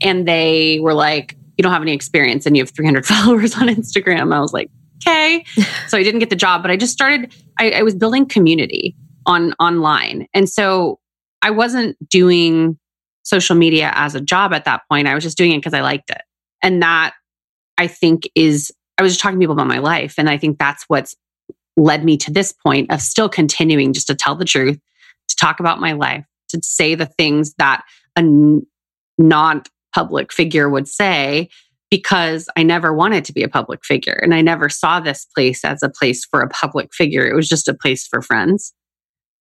And 0.00 0.26
they 0.26 0.80
were 0.80 0.94
like, 0.94 1.36
"You 1.58 1.62
don't 1.62 1.72
have 1.72 1.82
any 1.82 1.92
experience, 1.92 2.46
and 2.46 2.56
you 2.56 2.62
have 2.62 2.70
300 2.70 3.04
followers 3.12 3.54
on 3.56 3.68
Instagram." 3.68 4.34
I 4.34 4.40
was 4.40 4.52
like, 4.52 4.70
"Okay." 5.02 5.44
so 5.88 5.98
I 5.98 6.02
didn't 6.02 6.20
get 6.20 6.30
the 6.30 6.36
job, 6.36 6.62
but 6.62 6.70
I 6.70 6.76
just 6.76 6.92
started. 6.92 7.34
I, 7.58 7.72
I 7.72 7.82
was 7.82 7.94
building 7.94 8.26
community 8.26 8.96
on 9.26 9.52
online, 9.60 10.26
and 10.32 10.48
so 10.48 10.98
I 11.42 11.50
wasn't 11.50 11.96
doing 12.08 12.78
social 13.28 13.54
media 13.54 13.92
as 13.94 14.14
a 14.14 14.20
job 14.20 14.52
at 14.52 14.64
that 14.64 14.82
point. 14.90 15.06
I 15.06 15.14
was 15.14 15.22
just 15.22 15.36
doing 15.36 15.52
it 15.52 15.58
because 15.58 15.74
I 15.74 15.82
liked 15.82 16.10
it. 16.10 16.22
And 16.62 16.82
that 16.82 17.12
I 17.76 17.86
think 17.86 18.28
is, 18.34 18.72
I 18.96 19.02
was 19.02 19.12
just 19.12 19.20
talking 19.20 19.38
to 19.38 19.42
people 19.42 19.52
about 19.52 19.68
my 19.68 19.78
life. 19.78 20.14
And 20.18 20.28
I 20.28 20.38
think 20.38 20.58
that's 20.58 20.84
what's 20.88 21.14
led 21.76 22.04
me 22.04 22.16
to 22.16 22.32
this 22.32 22.52
point 22.52 22.90
of 22.90 23.00
still 23.00 23.28
continuing 23.28 23.92
just 23.92 24.08
to 24.08 24.14
tell 24.14 24.34
the 24.34 24.44
truth, 24.44 24.80
to 25.28 25.36
talk 25.36 25.60
about 25.60 25.78
my 25.78 25.92
life, 25.92 26.24
to 26.48 26.60
say 26.62 26.94
the 26.94 27.06
things 27.06 27.54
that 27.58 27.84
a 28.16 28.22
non 29.18 29.62
public 29.94 30.32
figure 30.32 30.68
would 30.68 30.88
say 30.88 31.48
because 31.90 32.48
I 32.56 32.62
never 32.62 32.92
wanted 32.92 33.24
to 33.24 33.32
be 33.32 33.42
a 33.42 33.48
public 33.48 33.84
figure 33.84 34.18
and 34.22 34.34
I 34.34 34.42
never 34.42 34.68
saw 34.68 35.00
this 35.00 35.26
place 35.34 35.64
as 35.64 35.82
a 35.82 35.88
place 35.88 36.24
for 36.24 36.40
a 36.40 36.48
public 36.48 36.92
figure. 36.92 37.26
It 37.26 37.34
was 37.34 37.48
just 37.48 37.68
a 37.68 37.74
place 37.74 38.06
for 38.06 38.20
friends. 38.20 38.74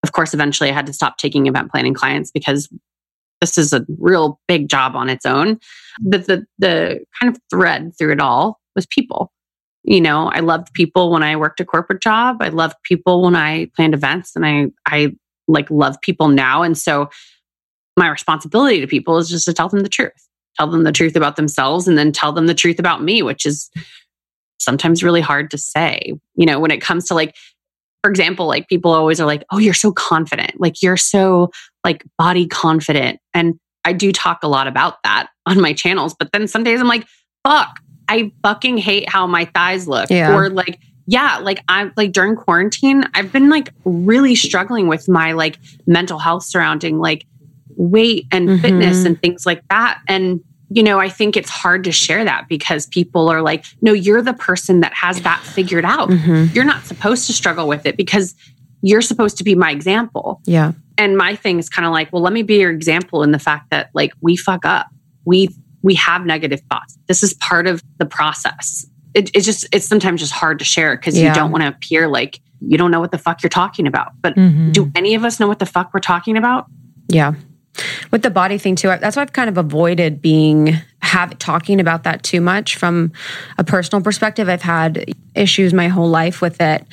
Of 0.03 0.13
course, 0.13 0.33
eventually 0.33 0.69
I 0.69 0.73
had 0.73 0.85
to 0.85 0.93
stop 0.93 1.17
taking 1.17 1.47
event 1.47 1.71
planning 1.71 1.93
clients 1.93 2.31
because 2.31 2.69
this 3.41 3.57
is 3.57 3.73
a 3.73 3.85
real 3.99 4.39
big 4.47 4.69
job 4.69 4.95
on 4.95 5.09
its 5.09 5.25
own. 5.25 5.59
But 6.01 6.27
the 6.27 6.45
the 6.57 7.03
kind 7.19 7.35
of 7.35 7.41
thread 7.49 7.91
through 7.97 8.13
it 8.13 8.21
all 8.21 8.59
was 8.75 8.85
people. 8.85 9.31
You 9.83 10.01
know, 10.01 10.29
I 10.29 10.39
loved 10.39 10.73
people 10.73 11.11
when 11.11 11.23
I 11.23 11.35
worked 11.35 11.59
a 11.59 11.65
corporate 11.65 12.01
job. 12.01 12.37
I 12.41 12.49
loved 12.49 12.75
people 12.83 13.23
when 13.23 13.35
I 13.35 13.69
planned 13.75 13.93
events 13.93 14.35
and 14.35 14.45
I 14.45 14.67
I 14.85 15.13
like 15.47 15.69
love 15.71 15.97
people 16.01 16.27
now. 16.29 16.63
And 16.63 16.77
so 16.77 17.09
my 17.95 18.09
responsibility 18.09 18.79
to 18.79 18.87
people 18.87 19.17
is 19.17 19.29
just 19.29 19.45
to 19.45 19.53
tell 19.53 19.69
them 19.69 19.81
the 19.81 19.89
truth. 19.89 20.26
Tell 20.57 20.67
them 20.67 20.83
the 20.83 20.91
truth 20.91 21.15
about 21.15 21.35
themselves 21.35 21.87
and 21.87 21.97
then 21.97 22.11
tell 22.11 22.31
them 22.31 22.47
the 22.47 22.53
truth 22.53 22.79
about 22.79 23.03
me, 23.03 23.21
which 23.21 23.45
is 23.45 23.69
sometimes 24.59 25.03
really 25.03 25.21
hard 25.21 25.51
to 25.51 25.57
say. 25.57 26.13
You 26.35 26.45
know, 26.45 26.59
when 26.59 26.71
it 26.71 26.81
comes 26.81 27.05
to 27.05 27.13
like 27.13 27.35
for 28.03 28.09
example, 28.09 28.47
like 28.47 28.69
people 28.69 28.91
always 28.91 29.19
are 29.19 29.25
like, 29.25 29.43
oh, 29.51 29.57
you're 29.57 29.73
so 29.73 29.91
confident. 29.91 30.59
Like 30.59 30.81
you're 30.81 30.97
so 30.97 31.51
like 31.83 32.05
body 32.17 32.47
confident. 32.47 33.19
And 33.33 33.59
I 33.83 33.93
do 33.93 34.11
talk 34.11 34.43
a 34.43 34.47
lot 34.47 34.67
about 34.67 35.03
that 35.03 35.27
on 35.45 35.59
my 35.59 35.73
channels. 35.73 36.15
But 36.17 36.31
then 36.31 36.47
some 36.47 36.63
days 36.63 36.79
I'm 36.79 36.87
like, 36.87 37.05
fuck, 37.45 37.79
I 38.07 38.31
fucking 38.43 38.77
hate 38.77 39.09
how 39.09 39.27
my 39.27 39.45
thighs 39.45 39.87
look. 39.87 40.09
Yeah. 40.09 40.33
Or 40.33 40.49
like, 40.49 40.79
yeah, 41.05 41.39
like 41.41 41.61
I'm 41.67 41.91
like 41.97 42.11
during 42.11 42.35
quarantine, 42.35 43.03
I've 43.13 43.31
been 43.31 43.49
like 43.49 43.73
really 43.83 44.35
struggling 44.35 44.87
with 44.87 45.09
my 45.09 45.33
like 45.33 45.57
mental 45.85 46.19
health 46.19 46.43
surrounding 46.43 46.99
like 46.99 47.25
weight 47.75 48.27
and 48.31 48.47
mm-hmm. 48.47 48.61
fitness 48.61 49.05
and 49.05 49.19
things 49.21 49.45
like 49.45 49.63
that. 49.69 49.99
And 50.07 50.41
you 50.69 50.83
know, 50.83 50.99
I 50.99 51.09
think 51.09 51.37
it's 51.37 51.49
hard 51.49 51.83
to 51.85 51.91
share 51.91 52.23
that 52.25 52.47
because 52.49 52.87
people 52.87 53.29
are 53.29 53.41
like, 53.41 53.65
no, 53.81 53.93
you're 53.93 54.21
the 54.21 54.33
person 54.33 54.81
that 54.81 54.93
has 54.93 55.21
that 55.21 55.41
figured 55.41 55.85
out. 55.85 56.09
Mm-hmm. 56.09 56.53
You're 56.53 56.65
not 56.65 56.85
supposed 56.85 57.25
to 57.27 57.33
struggle 57.33 57.67
with 57.67 57.85
it 57.85 57.95
because 57.95 58.35
you're 58.81 59.01
supposed 59.01 59.37
to 59.37 59.43
be 59.43 59.55
my 59.55 59.71
example. 59.71 60.41
Yeah. 60.45 60.73
And 60.97 61.17
my 61.17 61.35
thing 61.35 61.59
is 61.59 61.69
kind 61.69 61.85
of 61.85 61.93
like, 61.93 62.11
well, 62.11 62.21
let 62.21 62.33
me 62.33 62.41
be 62.41 62.59
your 62.59 62.71
example 62.71 63.23
in 63.23 63.31
the 63.31 63.39
fact 63.39 63.69
that 63.69 63.89
like 63.93 64.11
we 64.21 64.35
fuck 64.35 64.65
up. 64.65 64.87
We 65.25 65.49
we 65.83 65.93
have 65.95 66.25
negative 66.25 66.61
thoughts. 66.69 66.97
This 67.07 67.23
is 67.23 67.33
part 67.35 67.67
of 67.67 67.81
the 67.97 68.05
process. 68.05 68.85
It, 69.13 69.31
it's 69.33 69.45
just 69.45 69.67
it's 69.71 69.85
sometimes 69.85 70.21
just 70.21 70.33
hard 70.33 70.59
to 70.59 70.65
share 70.65 70.95
because 70.95 71.17
yeah. 71.17 71.29
you 71.29 71.33
don't 71.33 71.51
want 71.51 71.63
to 71.63 71.69
appear 71.69 72.07
like 72.07 72.41
you 72.59 72.77
don't 72.77 72.91
know 72.91 72.99
what 72.99 73.11
the 73.11 73.17
fuck 73.17 73.43
you're 73.43 73.49
talking 73.49 73.87
about. 73.87 74.11
But 74.21 74.35
mm-hmm. 74.35 74.71
do 74.71 74.91
any 74.95 75.15
of 75.15 75.23
us 75.23 75.39
know 75.39 75.47
what 75.47 75.59
the 75.59 75.65
fuck 75.65 75.93
we're 75.93 75.99
talking 75.99 76.35
about? 76.35 76.65
Yeah 77.09 77.33
with 78.11 78.23
the 78.23 78.29
body 78.29 78.57
thing 78.57 78.75
too. 78.75 78.87
That's 78.87 79.15
why 79.15 79.21
i've 79.21 79.33
kind 79.33 79.49
of 79.49 79.57
avoided 79.57 80.21
being 80.21 80.75
have 81.01 81.37
talking 81.39 81.79
about 81.79 82.03
that 82.03 82.21
too 82.23 82.41
much 82.41 82.75
from 82.75 83.13
a 83.57 83.63
personal 83.63 84.03
perspective. 84.03 84.49
I've 84.49 84.61
had 84.61 85.05
issues 85.35 85.73
my 85.73 85.87
whole 85.87 86.09
life 86.09 86.41
with 86.41 86.59
it. 86.59 86.85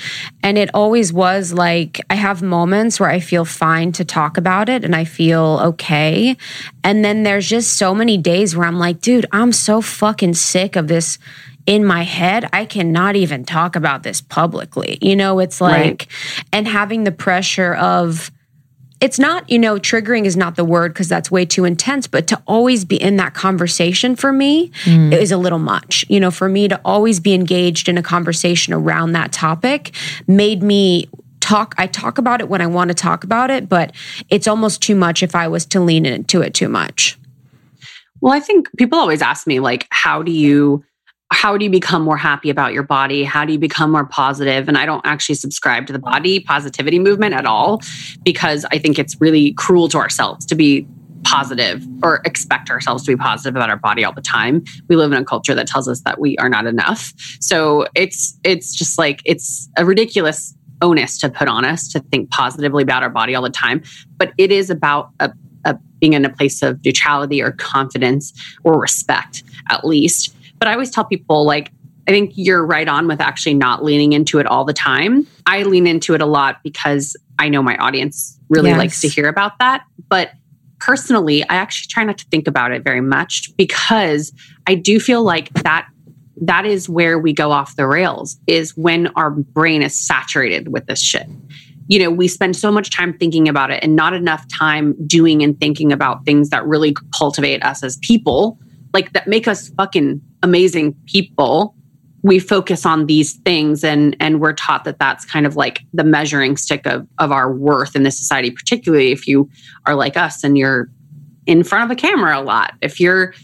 And 0.42 0.56
it 0.56 0.70
always 0.74 1.12
was 1.12 1.52
like 1.52 2.00
i 2.10 2.14
have 2.14 2.42
moments 2.42 3.00
where 3.00 3.10
i 3.10 3.20
feel 3.20 3.44
fine 3.44 3.92
to 3.92 4.04
talk 4.04 4.36
about 4.36 4.68
it 4.68 4.84
and 4.84 4.94
i 4.94 5.04
feel 5.04 5.60
okay. 5.64 6.36
And 6.82 7.04
then 7.04 7.22
there's 7.22 7.48
just 7.48 7.76
so 7.76 7.94
many 7.94 8.16
days 8.16 8.54
where 8.56 8.66
i'm 8.66 8.78
like 8.78 9.00
dude 9.00 9.26
i'm 9.32 9.52
so 9.52 9.80
fucking 9.80 10.34
sick 10.34 10.76
of 10.76 10.88
this 10.88 11.18
in 11.66 11.84
my 11.84 12.02
head, 12.02 12.48
I 12.52 12.66
cannot 12.66 13.16
even 13.16 13.44
talk 13.44 13.74
about 13.74 14.02
this 14.02 14.20
publicly. 14.20 14.98
You 15.00 15.16
know, 15.16 15.38
it's 15.38 15.60
like, 15.60 15.72
right. 15.74 16.06
and 16.52 16.68
having 16.68 17.04
the 17.04 17.12
pressure 17.12 17.74
of, 17.74 18.30
it's 19.00 19.18
not, 19.18 19.48
you 19.50 19.58
know, 19.58 19.76
triggering 19.76 20.24
is 20.24 20.36
not 20.36 20.56
the 20.56 20.64
word 20.64 20.94
because 20.94 21.08
that's 21.08 21.30
way 21.30 21.44
too 21.44 21.64
intense, 21.64 22.06
but 22.06 22.26
to 22.28 22.40
always 22.46 22.84
be 22.84 23.00
in 23.00 23.16
that 23.16 23.34
conversation 23.34 24.16
for 24.16 24.32
me 24.32 24.70
mm. 24.84 25.12
is 25.12 25.30
a 25.32 25.36
little 25.36 25.58
much. 25.58 26.04
You 26.08 26.20
know, 26.20 26.30
for 26.30 26.48
me 26.48 26.68
to 26.68 26.80
always 26.84 27.20
be 27.20 27.34
engaged 27.34 27.88
in 27.88 27.98
a 27.98 28.02
conversation 28.02 28.72
around 28.72 29.12
that 29.12 29.32
topic 29.32 29.92
made 30.26 30.62
me 30.62 31.08
talk 31.40 31.74
I 31.76 31.86
talk 31.86 32.16
about 32.16 32.40
it 32.40 32.48
when 32.48 32.62
I 32.62 32.66
want 32.66 32.88
to 32.88 32.94
talk 32.94 33.24
about 33.24 33.50
it, 33.50 33.68
but 33.68 33.92
it's 34.30 34.48
almost 34.48 34.80
too 34.80 34.94
much 34.94 35.22
if 35.22 35.34
I 35.34 35.48
was 35.48 35.66
to 35.66 35.80
lean 35.80 36.06
into 36.06 36.40
it 36.40 36.54
too 36.54 36.68
much. 36.68 37.18
Well, 38.20 38.32
I 38.32 38.40
think 38.40 38.68
people 38.78 38.98
always 38.98 39.20
ask 39.20 39.46
me 39.46 39.60
like 39.60 39.86
how 39.90 40.22
do 40.22 40.32
you 40.32 40.82
how 41.32 41.56
do 41.56 41.64
you 41.64 41.70
become 41.70 42.02
more 42.02 42.16
happy 42.16 42.50
about 42.50 42.72
your 42.72 42.82
body? 42.82 43.24
How 43.24 43.44
do 43.44 43.52
you 43.52 43.58
become 43.58 43.90
more 43.90 44.06
positive? 44.06 44.68
And 44.68 44.78
I 44.78 44.86
don't 44.86 45.04
actually 45.04 45.34
subscribe 45.34 45.86
to 45.86 45.92
the 45.92 45.98
body 45.98 46.40
positivity 46.40 46.98
movement 46.98 47.34
at 47.34 47.46
all 47.46 47.80
because 48.22 48.64
I 48.70 48.78
think 48.78 48.98
it's 48.98 49.20
really 49.20 49.52
cruel 49.54 49.88
to 49.88 49.98
ourselves 49.98 50.46
to 50.46 50.54
be 50.54 50.86
positive 51.24 51.86
or 52.02 52.20
expect 52.24 52.70
ourselves 52.70 53.04
to 53.04 53.12
be 53.12 53.16
positive 53.16 53.56
about 53.56 53.70
our 53.70 53.76
body 53.76 54.04
all 54.04 54.12
the 54.12 54.20
time. 54.20 54.62
We 54.88 54.96
live 54.96 55.10
in 55.12 55.18
a 55.18 55.24
culture 55.24 55.54
that 55.54 55.66
tells 55.66 55.88
us 55.88 56.02
that 56.02 56.20
we 56.20 56.36
are 56.38 56.48
not 56.48 56.66
enough. 56.66 57.12
So 57.40 57.86
it's 57.94 58.38
it's 58.44 58.74
just 58.74 58.98
like 58.98 59.20
it's 59.24 59.68
a 59.76 59.84
ridiculous 59.84 60.54
onus 60.82 61.18
to 61.18 61.30
put 61.30 61.48
on 61.48 61.64
us 61.64 61.88
to 61.88 62.00
think 62.00 62.30
positively 62.30 62.82
about 62.82 63.02
our 63.02 63.08
body 63.08 63.34
all 63.34 63.42
the 63.42 63.50
time, 63.50 63.82
but 64.18 64.32
it 64.36 64.52
is 64.52 64.68
about 64.70 65.10
a, 65.20 65.32
a 65.64 65.78
being 65.98 66.12
in 66.12 66.24
a 66.24 66.30
place 66.30 66.62
of 66.62 66.84
neutrality 66.84 67.40
or 67.42 67.52
confidence 67.52 68.32
or 68.62 68.78
respect 68.78 69.42
at 69.70 69.84
least 69.86 70.34
but 70.64 70.70
I 70.70 70.72
always 70.72 70.88
tell 70.88 71.04
people, 71.04 71.44
like, 71.44 71.70
I 72.08 72.10
think 72.10 72.32
you're 72.36 72.64
right 72.64 72.88
on 72.88 73.06
with 73.06 73.20
actually 73.20 73.52
not 73.52 73.84
leaning 73.84 74.14
into 74.14 74.38
it 74.38 74.46
all 74.46 74.64
the 74.64 74.72
time. 74.72 75.26
I 75.44 75.62
lean 75.64 75.86
into 75.86 76.14
it 76.14 76.22
a 76.22 76.26
lot 76.26 76.62
because 76.64 77.14
I 77.38 77.50
know 77.50 77.62
my 77.62 77.76
audience 77.76 78.40
really 78.48 78.70
yes. 78.70 78.78
likes 78.78 79.00
to 79.02 79.08
hear 79.08 79.28
about 79.28 79.58
that. 79.58 79.84
But 80.08 80.30
personally, 80.80 81.42
I 81.50 81.56
actually 81.56 81.88
try 81.90 82.02
not 82.04 82.16
to 82.16 82.24
think 82.30 82.48
about 82.48 82.72
it 82.72 82.82
very 82.82 83.02
much 83.02 83.54
because 83.58 84.32
I 84.66 84.74
do 84.74 84.98
feel 84.98 85.22
like 85.22 85.50
that 85.50 85.86
that 86.40 86.64
is 86.64 86.88
where 86.88 87.18
we 87.18 87.34
go 87.34 87.52
off 87.52 87.76
the 87.76 87.86
rails 87.86 88.38
is 88.46 88.74
when 88.74 89.08
our 89.16 89.30
brain 89.30 89.82
is 89.82 89.94
saturated 89.94 90.72
with 90.72 90.86
this 90.86 91.02
shit. 91.02 91.28
You 91.88 91.98
know, 91.98 92.10
we 92.10 92.26
spend 92.26 92.56
so 92.56 92.72
much 92.72 92.88
time 92.88 93.12
thinking 93.18 93.50
about 93.50 93.70
it 93.70 93.84
and 93.84 93.94
not 93.94 94.14
enough 94.14 94.48
time 94.48 94.94
doing 95.06 95.42
and 95.42 95.60
thinking 95.60 95.92
about 95.92 96.24
things 96.24 96.48
that 96.48 96.64
really 96.66 96.94
cultivate 97.14 97.62
us 97.62 97.82
as 97.82 97.98
people, 97.98 98.58
like 98.94 99.12
that 99.12 99.28
make 99.28 99.46
us 99.46 99.68
fucking 99.70 100.22
amazing 100.44 100.94
people 101.06 101.74
we 102.22 102.38
focus 102.38 102.86
on 102.86 103.06
these 103.06 103.34
things 103.34 103.82
and 103.82 104.16
and 104.20 104.40
we're 104.40 104.52
taught 104.52 104.84
that 104.84 104.98
that's 104.98 105.24
kind 105.24 105.46
of 105.46 105.56
like 105.56 105.80
the 105.92 106.04
measuring 106.04 106.56
stick 106.56 106.86
of 106.86 107.06
of 107.18 107.32
our 107.32 107.52
worth 107.52 107.96
in 107.96 108.02
this 108.02 108.18
society 108.18 108.50
particularly 108.50 109.10
if 109.10 109.26
you 109.26 109.48
are 109.86 109.94
like 109.94 110.16
us 110.16 110.44
and 110.44 110.56
you're 110.56 110.88
in 111.46 111.64
front 111.64 111.84
of 111.84 111.90
a 111.90 112.00
camera 112.00 112.38
a 112.38 112.42
lot 112.42 112.74
if 112.80 113.00
you're 113.00 113.34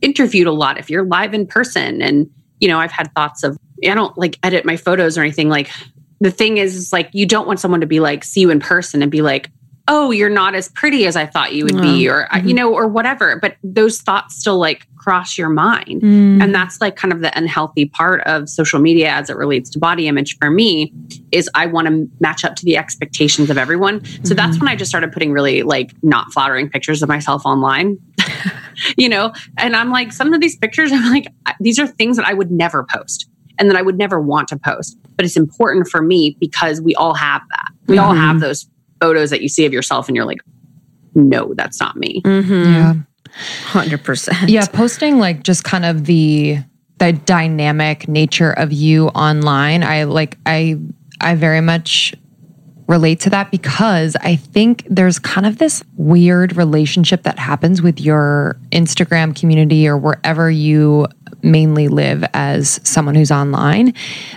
interviewed 0.00 0.46
a 0.46 0.52
lot 0.52 0.78
if 0.78 0.90
you're 0.90 1.04
live 1.04 1.34
in 1.34 1.46
person. 1.46 2.02
And 2.02 2.30
you 2.60 2.68
know 2.68 2.78
i've 2.78 2.90
had 2.90 3.12
thoughts 3.14 3.44
of 3.44 3.56
i 3.84 3.94
don't 3.94 4.16
like 4.18 4.36
edit 4.42 4.64
my 4.64 4.76
photos 4.76 5.16
or 5.16 5.22
anything. 5.22 5.48
Like 5.48 5.70
the 6.20 6.32
thing 6.32 6.56
is, 6.56 6.74
is 6.74 6.92
like 6.92 7.08
you 7.12 7.26
don't 7.26 7.46
want 7.46 7.60
someone 7.60 7.80
to 7.80 7.86
be 7.86 8.00
like 8.00 8.24
see 8.24 8.40
you 8.40 8.50
in 8.50 8.58
person 8.58 9.02
and 9.02 9.10
be 9.10 9.22
like 9.22 9.50
oh 9.88 10.10
you're 10.10 10.30
not 10.30 10.54
as 10.54 10.68
pretty 10.68 11.06
as 11.06 11.16
i 11.16 11.26
thought 11.26 11.52
you 11.52 11.64
would 11.64 11.80
be 11.80 12.08
or 12.08 12.28
mm-hmm. 12.30 12.46
you 12.46 12.54
know 12.54 12.72
or 12.72 12.86
whatever 12.86 13.38
but 13.40 13.56
those 13.64 14.00
thoughts 14.00 14.36
still 14.36 14.58
like 14.58 14.86
cross 14.96 15.38
your 15.38 15.48
mind 15.48 16.02
mm. 16.02 16.42
and 16.42 16.54
that's 16.54 16.80
like 16.80 16.94
kind 16.96 17.12
of 17.12 17.20
the 17.20 17.36
unhealthy 17.36 17.86
part 17.86 18.20
of 18.22 18.48
social 18.48 18.78
media 18.78 19.10
as 19.10 19.30
it 19.30 19.36
relates 19.36 19.70
to 19.70 19.78
body 19.78 20.06
image 20.06 20.36
for 20.38 20.50
me 20.50 20.92
is 21.32 21.50
i 21.54 21.66
want 21.66 21.88
to 21.88 22.08
match 22.20 22.44
up 22.44 22.54
to 22.54 22.64
the 22.64 22.76
expectations 22.76 23.50
of 23.50 23.58
everyone 23.58 24.04
so 24.04 24.20
mm-hmm. 24.20 24.34
that's 24.34 24.58
when 24.60 24.68
i 24.68 24.76
just 24.76 24.90
started 24.90 25.10
putting 25.10 25.32
really 25.32 25.62
like 25.62 25.90
not 26.02 26.30
flattering 26.32 26.68
pictures 26.68 27.02
of 27.02 27.08
myself 27.08 27.44
online 27.44 27.98
you 28.96 29.08
know 29.08 29.32
and 29.56 29.74
i'm 29.74 29.90
like 29.90 30.12
some 30.12 30.32
of 30.34 30.40
these 30.40 30.56
pictures 30.56 30.92
i'm 30.92 31.10
like 31.10 31.26
these 31.60 31.78
are 31.78 31.86
things 31.86 32.16
that 32.16 32.26
i 32.26 32.34
would 32.34 32.50
never 32.50 32.84
post 32.84 33.28
and 33.58 33.70
that 33.70 33.76
i 33.76 33.82
would 33.82 33.96
never 33.96 34.20
want 34.20 34.46
to 34.48 34.56
post 34.56 34.98
but 35.16 35.24
it's 35.24 35.36
important 35.36 35.88
for 35.88 36.02
me 36.02 36.36
because 36.38 36.80
we 36.80 36.94
all 36.96 37.14
have 37.14 37.42
that 37.48 37.70
we 37.86 37.96
mm-hmm. 37.96 38.04
all 38.04 38.14
have 38.14 38.40
those 38.40 38.68
photos 39.00 39.30
that 39.30 39.42
you 39.42 39.48
see 39.48 39.66
of 39.66 39.72
yourself 39.72 40.08
and 40.08 40.16
you're 40.16 40.24
like, 40.24 40.40
no, 41.14 41.54
that's 41.54 41.80
not 41.80 41.96
me. 41.96 42.22
Mm-hmm. 42.22 42.72
Yeah. 42.72 42.94
100%. 43.72 44.48
Yeah. 44.48 44.66
Posting 44.66 45.18
like 45.18 45.42
just 45.42 45.64
kind 45.64 45.84
of 45.84 46.06
the, 46.06 46.58
the 46.98 47.12
dynamic 47.12 48.08
nature 48.08 48.52
of 48.52 48.72
you 48.72 49.08
online. 49.08 49.82
I 49.82 50.04
like, 50.04 50.38
I, 50.46 50.78
I 51.20 51.34
very 51.34 51.60
much 51.60 52.14
relate 52.88 53.20
to 53.20 53.30
that 53.30 53.50
because 53.50 54.16
I 54.22 54.36
think 54.36 54.84
there's 54.88 55.18
kind 55.18 55.46
of 55.46 55.58
this 55.58 55.84
weird 55.96 56.56
relationship 56.56 57.22
that 57.24 57.38
happens 57.38 57.82
with 57.82 58.00
your 58.00 58.58
Instagram 58.72 59.38
community 59.38 59.86
or 59.86 59.96
wherever 59.96 60.50
you 60.50 61.06
mainly 61.42 61.88
live 61.88 62.24
as 62.32 62.80
someone 62.82 63.14
who's 63.14 63.30
online 63.30 63.92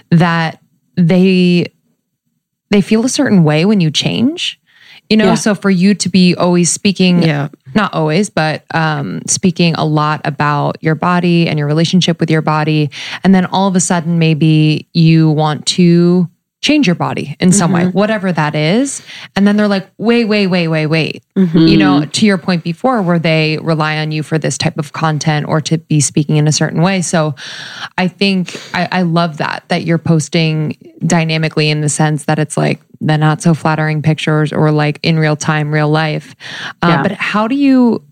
that 0.10 0.62
they 0.96 1.72
they 2.72 2.82
feel 2.82 3.06
a 3.06 3.10
certain 3.10 3.44
way 3.44 3.66
when 3.66 3.80
you 3.80 3.92
change 3.92 4.60
you 5.10 5.18
know 5.18 5.26
yeah. 5.26 5.36
so 5.36 5.54
for 5.54 5.70
you 5.70 5.94
to 5.94 6.10
be 6.10 6.36
always 6.36 6.72
speaking 6.72 7.22
yeah 7.22 7.50
not 7.76 7.94
always 7.94 8.30
but 8.30 8.66
um, 8.74 9.22
speaking 9.28 9.74
a 9.76 9.86
lot 9.86 10.22
about 10.26 10.78
your 10.82 10.96
body 10.96 11.48
and 11.48 11.60
your 11.60 11.68
relationship 11.68 12.20
with 12.20 12.30
your 12.30 12.42
body 12.42 12.90
and 13.24 13.36
then 13.36 13.46
all 13.46 13.68
of 13.68 13.76
a 13.76 13.80
sudden 13.80 14.20
maybe 14.20 14.88
you 14.94 15.30
want 15.30 15.66
to 15.66 16.30
change 16.62 16.86
your 16.86 16.96
body 16.96 17.36
in 17.40 17.52
some 17.52 17.72
mm-hmm. 17.72 17.88
way, 17.88 17.92
whatever 17.92 18.32
that 18.32 18.54
is. 18.54 19.02
And 19.36 19.48
then 19.48 19.58
they're 19.58 19.68
like, 19.68 19.90
wait, 19.98 20.26
wait, 20.26 20.48
wait, 20.48 20.68
wait, 20.68 20.86
wait. 20.86 21.24
Mm-hmm. 21.36 21.58
You 21.58 21.78
know, 21.78 22.06
to 22.06 22.26
your 22.26 22.38
point 22.38 22.64
before, 22.64 23.02
where 23.02 23.18
they 23.18 23.58
rely 23.62 23.98
on 23.98 24.12
you 24.12 24.22
for 24.22 24.38
this 24.38 24.60
type 24.60 24.78
of 24.78 24.94
content 24.94 25.48
or 25.48 25.60
to 25.62 25.80
be 25.80 26.00
speaking 26.00 26.38
in 26.38 26.48
a 26.48 26.52
certain 26.52 26.82
way. 26.82 27.02
So 27.02 27.36
I 27.98 28.08
think 28.08 28.56
I, 28.76 28.88
I 28.92 29.02
love 29.02 29.38
that, 29.38 29.64
that 29.70 29.84
you're 29.84 29.98
posting 29.98 30.78
dynamically 31.06 31.70
in 31.70 31.82
the 31.82 31.90
sense 31.90 32.26
that 32.26 32.38
it's 32.38 32.58
like 32.58 32.80
the 33.00 33.18
not 33.18 33.42
so 33.42 33.56
flattering 33.56 34.04
pictures 34.04 34.54
or 34.54 34.72
like 34.72 35.00
in 35.02 35.18
real 35.18 35.36
time, 35.36 35.74
real 35.74 35.90
life. 35.90 36.36
Uh, 36.84 36.90
yeah. 36.90 37.02
But 37.02 37.12
how 37.14 37.48
do 37.48 37.56
you 37.56 38.04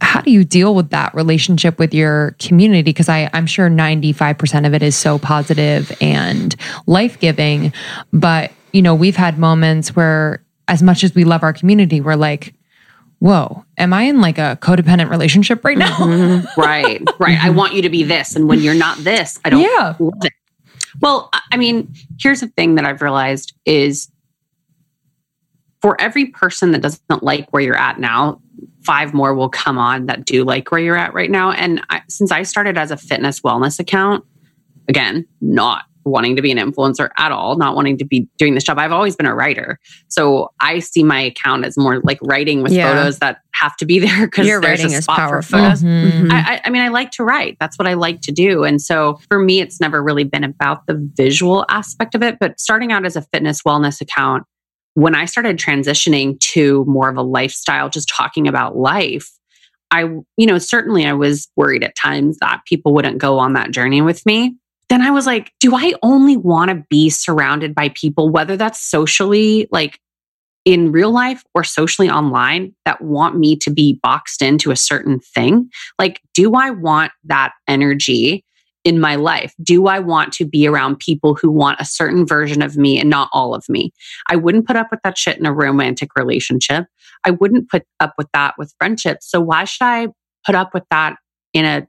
how 0.00 0.20
do 0.20 0.30
you 0.30 0.44
deal 0.44 0.74
with 0.74 0.90
that 0.90 1.14
relationship 1.14 1.78
with 1.78 1.92
your 1.92 2.36
community? 2.38 2.82
Because 2.82 3.08
I'm 3.08 3.46
sure 3.46 3.68
95% 3.68 4.66
of 4.66 4.74
it 4.74 4.82
is 4.82 4.96
so 4.96 5.18
positive 5.18 5.96
and 6.00 6.54
life 6.86 7.18
giving. 7.18 7.72
But, 8.12 8.52
you 8.72 8.82
know, 8.82 8.94
we've 8.94 9.16
had 9.16 9.38
moments 9.38 9.96
where, 9.96 10.44
as 10.68 10.82
much 10.82 11.02
as 11.02 11.14
we 11.14 11.24
love 11.24 11.42
our 11.42 11.52
community, 11.52 12.00
we're 12.00 12.14
like, 12.14 12.54
whoa, 13.18 13.64
am 13.76 13.92
I 13.92 14.02
in 14.02 14.20
like 14.20 14.38
a 14.38 14.58
codependent 14.60 15.10
relationship 15.10 15.64
right 15.64 15.78
now? 15.78 15.96
Mm-hmm. 15.96 16.60
right, 16.60 17.02
right. 17.18 17.38
I 17.42 17.50
want 17.50 17.74
you 17.74 17.82
to 17.82 17.88
be 17.88 18.04
this. 18.04 18.36
And 18.36 18.48
when 18.48 18.60
you're 18.60 18.74
not 18.74 18.98
this, 18.98 19.40
I 19.44 19.50
don't 19.50 19.60
yeah. 19.60 19.94
love 19.98 20.24
it. 20.24 20.32
Well, 21.00 21.30
I 21.52 21.56
mean, 21.56 21.92
here's 22.20 22.40
the 22.40 22.48
thing 22.48 22.76
that 22.76 22.84
I've 22.84 23.02
realized 23.02 23.54
is 23.64 24.08
for 25.80 26.00
every 26.00 26.26
person 26.26 26.72
that 26.72 26.82
doesn't 26.82 27.22
like 27.22 27.48
where 27.50 27.62
you're 27.62 27.76
at 27.78 28.00
now, 28.00 28.40
five 28.82 29.12
more 29.12 29.34
will 29.34 29.48
come 29.48 29.78
on 29.78 30.06
that 30.06 30.24
do 30.24 30.44
like 30.44 30.70
where 30.70 30.80
you're 30.80 30.96
at 30.96 31.14
right 31.14 31.30
now. 31.30 31.52
And 31.52 31.82
I, 31.90 32.02
since 32.08 32.32
I 32.32 32.42
started 32.42 32.78
as 32.78 32.90
a 32.90 32.96
fitness 32.96 33.40
wellness 33.40 33.78
account, 33.78 34.24
again, 34.88 35.26
not 35.40 35.84
wanting 36.04 36.36
to 36.36 36.42
be 36.42 36.50
an 36.50 36.58
influencer 36.58 37.10
at 37.16 37.32
all, 37.32 37.56
not 37.56 37.74
wanting 37.76 37.98
to 37.98 38.04
be 38.04 38.28
doing 38.38 38.54
this 38.54 38.64
job. 38.64 38.78
I've 38.78 38.92
always 38.92 39.14
been 39.14 39.26
a 39.26 39.34
writer. 39.34 39.78
So 40.08 40.50
I 40.60 40.78
see 40.78 41.02
my 41.02 41.20
account 41.20 41.64
as 41.64 41.76
more 41.76 42.00
like 42.00 42.18
writing 42.22 42.62
with 42.62 42.72
yeah. 42.72 42.88
photos 42.88 43.18
that 43.18 43.40
have 43.52 43.76
to 43.76 43.86
be 43.86 43.98
there 44.06 44.26
because 44.26 44.46
your 44.46 44.60
there's 44.60 44.80
writing 44.80 44.94
a 44.94 44.98
is 44.98 45.06
powerful. 45.06 45.58
Mm-hmm. 45.58 45.86
mm-hmm. 45.86 46.32
I, 46.32 46.60
I 46.64 46.70
mean, 46.70 46.82
I 46.82 46.88
like 46.88 47.10
to 47.12 47.24
write. 47.24 47.56
That's 47.60 47.78
what 47.78 47.86
I 47.86 47.94
like 47.94 48.20
to 48.22 48.32
do. 48.32 48.64
And 48.64 48.80
so 48.80 49.20
for 49.28 49.38
me, 49.38 49.60
it's 49.60 49.80
never 49.80 50.02
really 50.02 50.24
been 50.24 50.44
about 50.44 50.86
the 50.86 50.94
visual 51.14 51.64
aspect 51.68 52.14
of 52.14 52.22
it. 52.22 52.38
But 52.38 52.58
starting 52.58 52.92
out 52.92 53.04
as 53.04 53.16
a 53.16 53.22
fitness 53.22 53.62
wellness 53.62 54.00
account, 54.00 54.44
when 54.98 55.14
I 55.14 55.26
started 55.26 55.58
transitioning 55.58 56.40
to 56.40 56.84
more 56.86 57.08
of 57.08 57.16
a 57.16 57.22
lifestyle, 57.22 57.88
just 57.88 58.08
talking 58.08 58.48
about 58.48 58.76
life, 58.76 59.30
I, 59.92 60.00
you 60.36 60.44
know, 60.44 60.58
certainly 60.58 61.06
I 61.06 61.12
was 61.12 61.46
worried 61.54 61.84
at 61.84 61.94
times 61.94 62.36
that 62.38 62.62
people 62.66 62.92
wouldn't 62.92 63.18
go 63.18 63.38
on 63.38 63.52
that 63.52 63.70
journey 63.70 64.02
with 64.02 64.26
me. 64.26 64.56
Then 64.88 65.00
I 65.00 65.12
was 65.12 65.24
like, 65.24 65.52
do 65.60 65.76
I 65.76 65.94
only 66.02 66.36
want 66.36 66.70
to 66.70 66.84
be 66.90 67.10
surrounded 67.10 67.76
by 67.76 67.90
people, 67.90 68.28
whether 68.30 68.56
that's 68.56 68.82
socially, 68.82 69.68
like 69.70 70.00
in 70.64 70.90
real 70.90 71.12
life 71.12 71.44
or 71.54 71.62
socially 71.62 72.10
online, 72.10 72.74
that 72.84 73.00
want 73.00 73.38
me 73.38 73.54
to 73.54 73.70
be 73.70 74.00
boxed 74.02 74.42
into 74.42 74.72
a 74.72 74.76
certain 74.76 75.20
thing? 75.20 75.70
Like, 75.96 76.20
do 76.34 76.56
I 76.56 76.70
want 76.70 77.12
that 77.22 77.52
energy 77.68 78.44
in 78.84 79.00
my 79.00 79.16
life? 79.16 79.54
Do 79.62 79.86
I 79.86 79.98
want 79.98 80.32
to 80.34 80.46
be 80.46 80.66
around 80.66 80.98
people 80.98 81.34
who 81.34 81.50
want 81.50 81.80
a 81.80 81.84
certain 81.84 82.26
version 82.26 82.62
of 82.62 82.76
me 82.76 82.98
and 82.98 83.10
not 83.10 83.28
all 83.32 83.54
of 83.54 83.64
me? 83.68 83.92
I 84.28 84.36
wouldn't 84.36 84.66
put 84.66 84.76
up 84.76 84.88
with 84.90 85.00
that 85.04 85.18
shit 85.18 85.38
in 85.38 85.46
a 85.46 85.52
romantic 85.52 86.10
relationship. 86.16 86.86
I 87.24 87.32
wouldn't 87.32 87.68
put 87.68 87.84
up 88.00 88.14
with 88.16 88.28
that 88.32 88.54
with 88.56 88.74
friendships. 88.78 89.30
So 89.30 89.40
why 89.40 89.64
should 89.64 89.84
I 89.84 90.08
put 90.46 90.54
up 90.54 90.72
with 90.74 90.84
that 90.90 91.16
in 91.52 91.64
a 91.64 91.86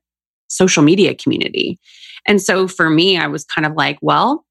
social 0.48 0.84
media 0.84 1.16
community? 1.16 1.80
And 2.28 2.42
so 2.42 2.68
for 2.68 2.90
me, 2.90 3.18
I 3.18 3.28
was 3.28 3.46
kind 3.46 3.66
of 3.66 3.74
like, 3.74 3.98
well, 4.02 4.46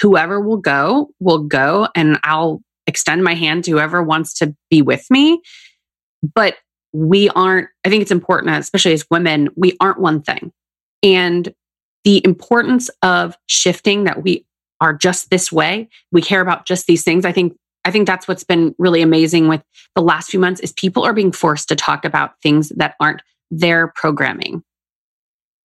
whoever 0.00 0.40
will 0.40 0.56
go 0.56 1.10
will 1.20 1.44
go 1.44 1.88
and 1.94 2.18
I'll 2.22 2.60
extend 2.86 3.22
my 3.22 3.34
hand 3.34 3.64
to 3.64 3.72
whoever 3.72 4.02
wants 4.02 4.34
to 4.34 4.54
be 4.68 4.82
with 4.82 5.06
me. 5.10 5.40
But 6.34 6.56
we 6.92 7.28
aren't, 7.30 7.68
I 7.84 7.88
think 7.88 8.02
it's 8.02 8.10
important, 8.10 8.56
especially 8.56 8.92
as 8.92 9.06
women, 9.10 9.48
we 9.56 9.76
aren't 9.80 10.00
one 10.00 10.22
thing 10.22 10.52
and 11.02 11.52
the 12.04 12.24
importance 12.24 12.90
of 13.02 13.36
shifting 13.46 14.04
that 14.04 14.22
we 14.22 14.46
are 14.80 14.94
just 14.94 15.30
this 15.30 15.52
way. 15.52 15.88
We 16.10 16.22
care 16.22 16.40
about 16.40 16.66
just 16.66 16.86
these 16.86 17.04
things. 17.04 17.24
I 17.24 17.32
think 17.32 17.56
i 17.84 17.90
think 17.90 18.06
that's 18.06 18.28
what's 18.28 18.44
been 18.44 18.74
really 18.78 19.00
amazing 19.00 19.48
with 19.48 19.62
the 19.94 20.02
last 20.02 20.30
few 20.30 20.38
months 20.38 20.60
is 20.60 20.72
people 20.72 21.02
are 21.02 21.14
being 21.14 21.32
forced 21.32 21.68
to 21.68 21.76
talk 21.76 22.04
about 22.04 22.32
things 22.42 22.70
that 22.76 22.94
aren't 23.00 23.22
their 23.50 23.92
programming. 23.96 24.62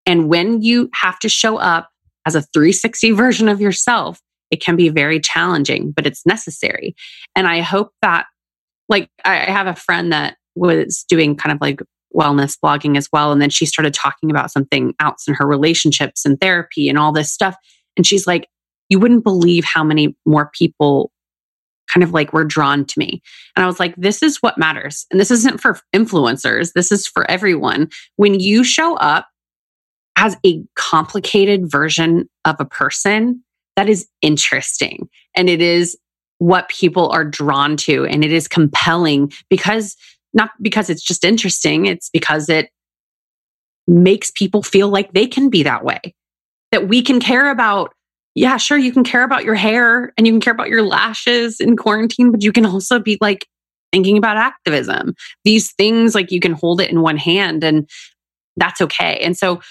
And 0.05 0.29
when 0.29 0.61
you 0.61 0.89
have 0.93 1.19
to 1.19 1.29
show 1.29 1.57
up 1.57 1.89
as 2.25 2.35
a 2.35 2.41
360 2.41 3.11
version 3.11 3.49
of 3.49 3.61
yourself 3.61 4.21
it 4.51 4.61
can 4.61 4.75
be 4.75 4.89
very 4.89 5.19
challenging 5.19 5.91
but 5.91 6.05
it's 6.05 6.25
necessary. 6.25 6.95
And 7.35 7.47
i 7.47 7.61
hope 7.61 7.91
that 8.01 8.27
like 8.89 9.09
i 9.25 9.35
have 9.35 9.67
a 9.67 9.75
friend 9.75 10.11
that 10.13 10.37
was 10.55 11.05
doing 11.09 11.35
kind 11.35 11.53
of 11.53 11.59
like 11.59 11.81
wellness 12.15 12.57
blogging 12.63 12.97
as 12.97 13.09
well. 13.11 13.31
And 13.31 13.41
then 13.41 13.49
she 13.49 13.65
started 13.65 13.93
talking 13.93 14.31
about 14.31 14.51
something 14.51 14.93
else 14.99 15.27
in 15.27 15.33
her 15.35 15.45
relationships 15.45 16.25
and 16.25 16.39
therapy 16.39 16.89
and 16.89 16.97
all 16.97 17.11
this 17.11 17.31
stuff. 17.31 17.55
And 17.97 18.05
she's 18.05 18.25
like, 18.25 18.47
you 18.89 18.99
wouldn't 18.99 19.23
believe 19.23 19.65
how 19.65 19.83
many 19.83 20.15
more 20.25 20.51
people 20.53 21.11
kind 21.93 22.03
of 22.03 22.11
like 22.11 22.33
were 22.33 22.43
drawn 22.43 22.85
to 22.85 22.99
me. 22.99 23.21
And 23.55 23.63
I 23.63 23.67
was 23.67 23.79
like, 23.79 23.95
this 23.95 24.23
is 24.23 24.37
what 24.41 24.57
matters. 24.57 25.05
And 25.11 25.19
this 25.19 25.31
isn't 25.31 25.61
for 25.61 25.79
influencers, 25.95 26.73
this 26.73 26.91
is 26.91 27.07
for 27.07 27.29
everyone. 27.29 27.89
When 28.15 28.39
you 28.39 28.63
show 28.63 28.95
up 28.95 29.27
as 30.17 30.37
a 30.45 30.63
complicated 30.75 31.69
version 31.69 32.29
of 32.45 32.55
a 32.59 32.65
person, 32.65 33.43
that 33.75 33.89
is 33.89 34.07
interesting. 34.21 35.09
And 35.35 35.49
it 35.49 35.61
is 35.61 35.97
what 36.39 36.69
people 36.69 37.09
are 37.09 37.25
drawn 37.25 37.77
to. 37.77 38.05
And 38.05 38.23
it 38.23 38.31
is 38.31 38.47
compelling 38.47 39.31
because 39.49 39.95
not 40.35 40.51
because 40.61 40.89
it's 40.89 41.03
just 41.03 41.23
interesting, 41.23 41.85
it's 41.87 42.09
because 42.11 42.49
it 42.49 42.69
makes 43.87 44.31
people 44.31 44.61
feel 44.61 44.89
like 44.89 45.13
they 45.13 45.25
can 45.25 45.49
be 45.49 45.63
that 45.63 45.83
way. 45.83 45.99
That 46.71 46.87
we 46.87 47.01
can 47.01 47.19
care 47.19 47.49
about, 47.49 47.93
yeah, 48.35 48.57
sure, 48.57 48.77
you 48.77 48.91
can 48.91 49.03
care 49.03 49.23
about 49.23 49.45
your 49.45 49.55
hair 49.55 50.13
and 50.17 50.27
you 50.27 50.33
can 50.33 50.41
care 50.41 50.53
about 50.53 50.69
your 50.69 50.83
lashes 50.83 51.59
in 51.59 51.77
quarantine, 51.77 52.31
but 52.31 52.43
you 52.43 52.51
can 52.51 52.65
also 52.65 52.99
be 52.99 53.17
like 53.21 53.47
thinking 53.91 54.17
about 54.17 54.37
activism. 54.37 55.15
These 55.45 55.73
things, 55.73 56.13
like 56.13 56.31
you 56.31 56.39
can 56.39 56.51
hold 56.51 56.81
it 56.81 56.91
in 56.91 57.01
one 57.01 57.17
hand 57.17 57.63
and 57.63 57.89
that's 58.57 58.81
okay. 58.81 59.19
And 59.23 59.37
so 59.37 59.61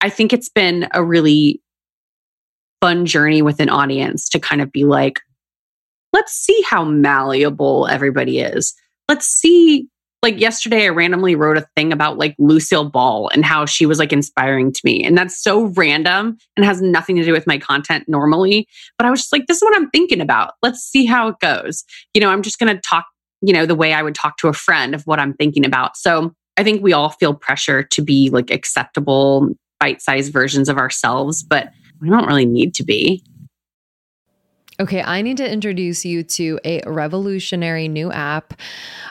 I 0.00 0.10
think 0.10 0.32
it's 0.32 0.48
been 0.48 0.88
a 0.92 1.02
really 1.02 1.62
fun 2.80 3.06
journey 3.06 3.42
with 3.42 3.60
an 3.60 3.68
audience 3.68 4.28
to 4.30 4.38
kind 4.38 4.60
of 4.60 4.72
be 4.72 4.84
like, 4.84 5.20
let's 6.12 6.32
see 6.32 6.62
how 6.68 6.84
malleable 6.84 7.86
everybody 7.86 8.40
is. 8.40 8.74
Let's 9.08 9.26
see. 9.26 9.86
Like 10.22 10.38
yesterday, 10.38 10.84
I 10.84 10.88
randomly 10.88 11.34
wrote 11.34 11.56
a 11.56 11.66
thing 11.76 11.92
about 11.92 12.18
like 12.18 12.34
Lucille 12.38 12.88
Ball 12.88 13.30
and 13.32 13.44
how 13.44 13.64
she 13.64 13.86
was 13.86 13.98
like 13.98 14.12
inspiring 14.12 14.70
to 14.70 14.80
me. 14.84 15.02
And 15.02 15.16
that's 15.16 15.42
so 15.42 15.64
random 15.76 16.36
and 16.56 16.66
has 16.66 16.82
nothing 16.82 17.16
to 17.16 17.24
do 17.24 17.32
with 17.32 17.46
my 17.46 17.56
content 17.56 18.04
normally. 18.06 18.68
But 18.98 19.06
I 19.06 19.10
was 19.10 19.20
just 19.20 19.32
like, 19.32 19.46
this 19.46 19.56
is 19.56 19.62
what 19.62 19.74
I'm 19.76 19.88
thinking 19.90 20.20
about. 20.20 20.54
Let's 20.62 20.80
see 20.80 21.06
how 21.06 21.28
it 21.28 21.36
goes. 21.40 21.84
You 22.12 22.20
know, 22.20 22.28
I'm 22.28 22.42
just 22.42 22.58
going 22.58 22.74
to 22.74 22.80
talk, 22.82 23.06
you 23.40 23.54
know, 23.54 23.64
the 23.64 23.74
way 23.74 23.94
I 23.94 24.02
would 24.02 24.14
talk 24.14 24.36
to 24.38 24.48
a 24.48 24.52
friend 24.52 24.94
of 24.94 25.02
what 25.06 25.18
I'm 25.18 25.32
thinking 25.34 25.64
about. 25.64 25.96
So 25.96 26.34
I 26.58 26.64
think 26.64 26.82
we 26.82 26.92
all 26.92 27.08
feel 27.08 27.32
pressure 27.32 27.82
to 27.84 28.02
be 28.02 28.28
like 28.28 28.50
acceptable, 28.50 29.48
bite 29.78 30.02
sized 30.02 30.32
versions 30.34 30.68
of 30.68 30.76
ourselves, 30.76 31.42
but 31.42 31.70
we 32.02 32.10
don't 32.10 32.26
really 32.26 32.46
need 32.46 32.74
to 32.74 32.84
be. 32.84 33.24
Okay, 34.80 35.02
I 35.02 35.20
need 35.20 35.36
to 35.36 35.50
introduce 35.50 36.06
you 36.06 36.22
to 36.22 36.58
a 36.64 36.80
revolutionary 36.86 37.86
new 37.86 38.10
app, 38.10 38.54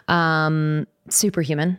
um, 0.07 0.88
Superhuman. 1.09 1.78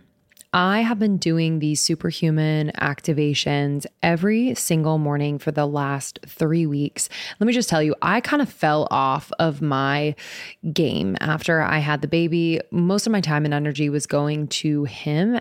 I 0.52 0.82
have 0.82 1.00
been 1.00 1.16
doing 1.16 1.58
these 1.58 1.80
superhuman 1.80 2.70
activations 2.76 3.86
every 4.00 4.54
single 4.54 4.98
morning 4.98 5.40
for 5.40 5.50
the 5.50 5.66
last 5.66 6.20
three 6.24 6.66
weeks. 6.66 7.08
Let 7.40 7.48
me 7.48 7.52
just 7.52 7.68
tell 7.68 7.82
you, 7.82 7.96
I 8.00 8.20
kind 8.20 8.40
of 8.40 8.48
fell 8.48 8.86
off 8.92 9.32
of 9.40 9.60
my 9.60 10.14
game 10.72 11.16
after 11.20 11.60
I 11.60 11.78
had 11.78 12.00
the 12.00 12.08
baby. 12.08 12.60
Most 12.70 13.06
of 13.06 13.12
my 13.12 13.20
time 13.20 13.44
and 13.44 13.54
energy 13.54 13.88
was 13.90 14.06
going 14.06 14.46
to 14.48 14.84
him 14.84 15.40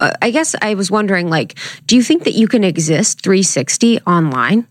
Uh, 0.00 0.12
I 0.20 0.30
guess 0.30 0.54
I 0.60 0.74
was 0.74 0.90
wondering, 0.90 1.28
like, 1.28 1.58
do 1.86 1.96
you 1.96 2.02
think 2.02 2.24
that 2.24 2.34
you 2.34 2.48
can 2.48 2.64
exist 2.64 3.22
360 3.22 4.00
online? 4.02 4.66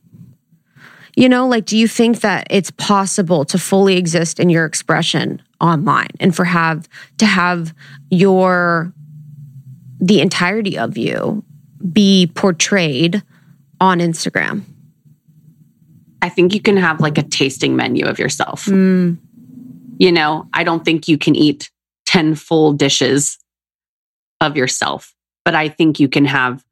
You 1.15 1.29
know, 1.29 1.47
like, 1.47 1.65
do 1.65 1.77
you 1.77 1.87
think 1.87 2.21
that 2.21 2.47
it's 2.49 2.71
possible 2.71 3.45
to 3.45 3.57
fully 3.57 3.97
exist 3.97 4.39
in 4.39 4.49
your 4.49 4.65
expression 4.65 5.41
online 5.61 6.09
and 6.19 6.35
for 6.35 6.43
have 6.43 6.89
to 7.17 7.25
have 7.25 7.73
your 8.09 8.93
the 9.99 10.19
entirety 10.19 10.77
of 10.77 10.97
you 10.97 11.43
be 11.91 12.29
portrayed 12.35 13.23
on 13.79 13.99
Instagram? 13.99 14.63
I 16.21 16.29
think 16.29 16.53
you 16.53 16.59
can 16.59 16.77
have 16.77 16.99
like 16.99 17.17
a 17.17 17.23
tasting 17.23 17.75
menu 17.75 18.05
of 18.05 18.19
yourself. 18.19 18.65
Mm. 18.65 19.17
You 19.97 20.11
know, 20.11 20.49
I 20.53 20.63
don't 20.63 20.83
think 20.83 21.07
you 21.07 21.17
can 21.17 21.35
eat 21.35 21.71
10 22.07 22.35
full 22.35 22.73
dishes 22.73 23.37
of 24.41 24.57
yourself, 24.57 25.14
but 25.45 25.55
I 25.55 25.69
think 25.69 25.99
you 25.99 26.09
can 26.09 26.25
have 26.25 26.65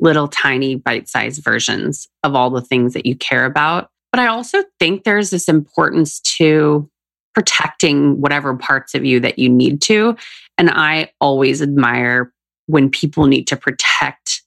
little 0.00 0.28
tiny 0.28 0.74
bite 0.74 1.08
sized 1.08 1.42
versions 1.42 2.08
of 2.22 2.34
all 2.34 2.50
the 2.50 2.60
things 2.60 2.92
that 2.92 3.06
you 3.06 3.16
care 3.16 3.44
about. 3.44 3.90
But 4.12 4.20
I 4.20 4.26
also 4.26 4.62
think 4.78 5.04
there's 5.04 5.30
this 5.30 5.48
importance 5.48 6.20
to 6.36 6.88
protecting 7.34 8.20
whatever 8.20 8.56
parts 8.56 8.94
of 8.94 9.04
you 9.04 9.20
that 9.20 9.38
you 9.38 9.48
need 9.48 9.80
to. 9.82 10.16
And 10.56 10.70
I 10.70 11.12
always 11.20 11.62
admire 11.62 12.32
when 12.66 12.90
people 12.90 13.26
need 13.26 13.46
to 13.48 13.56
protect 13.56 14.42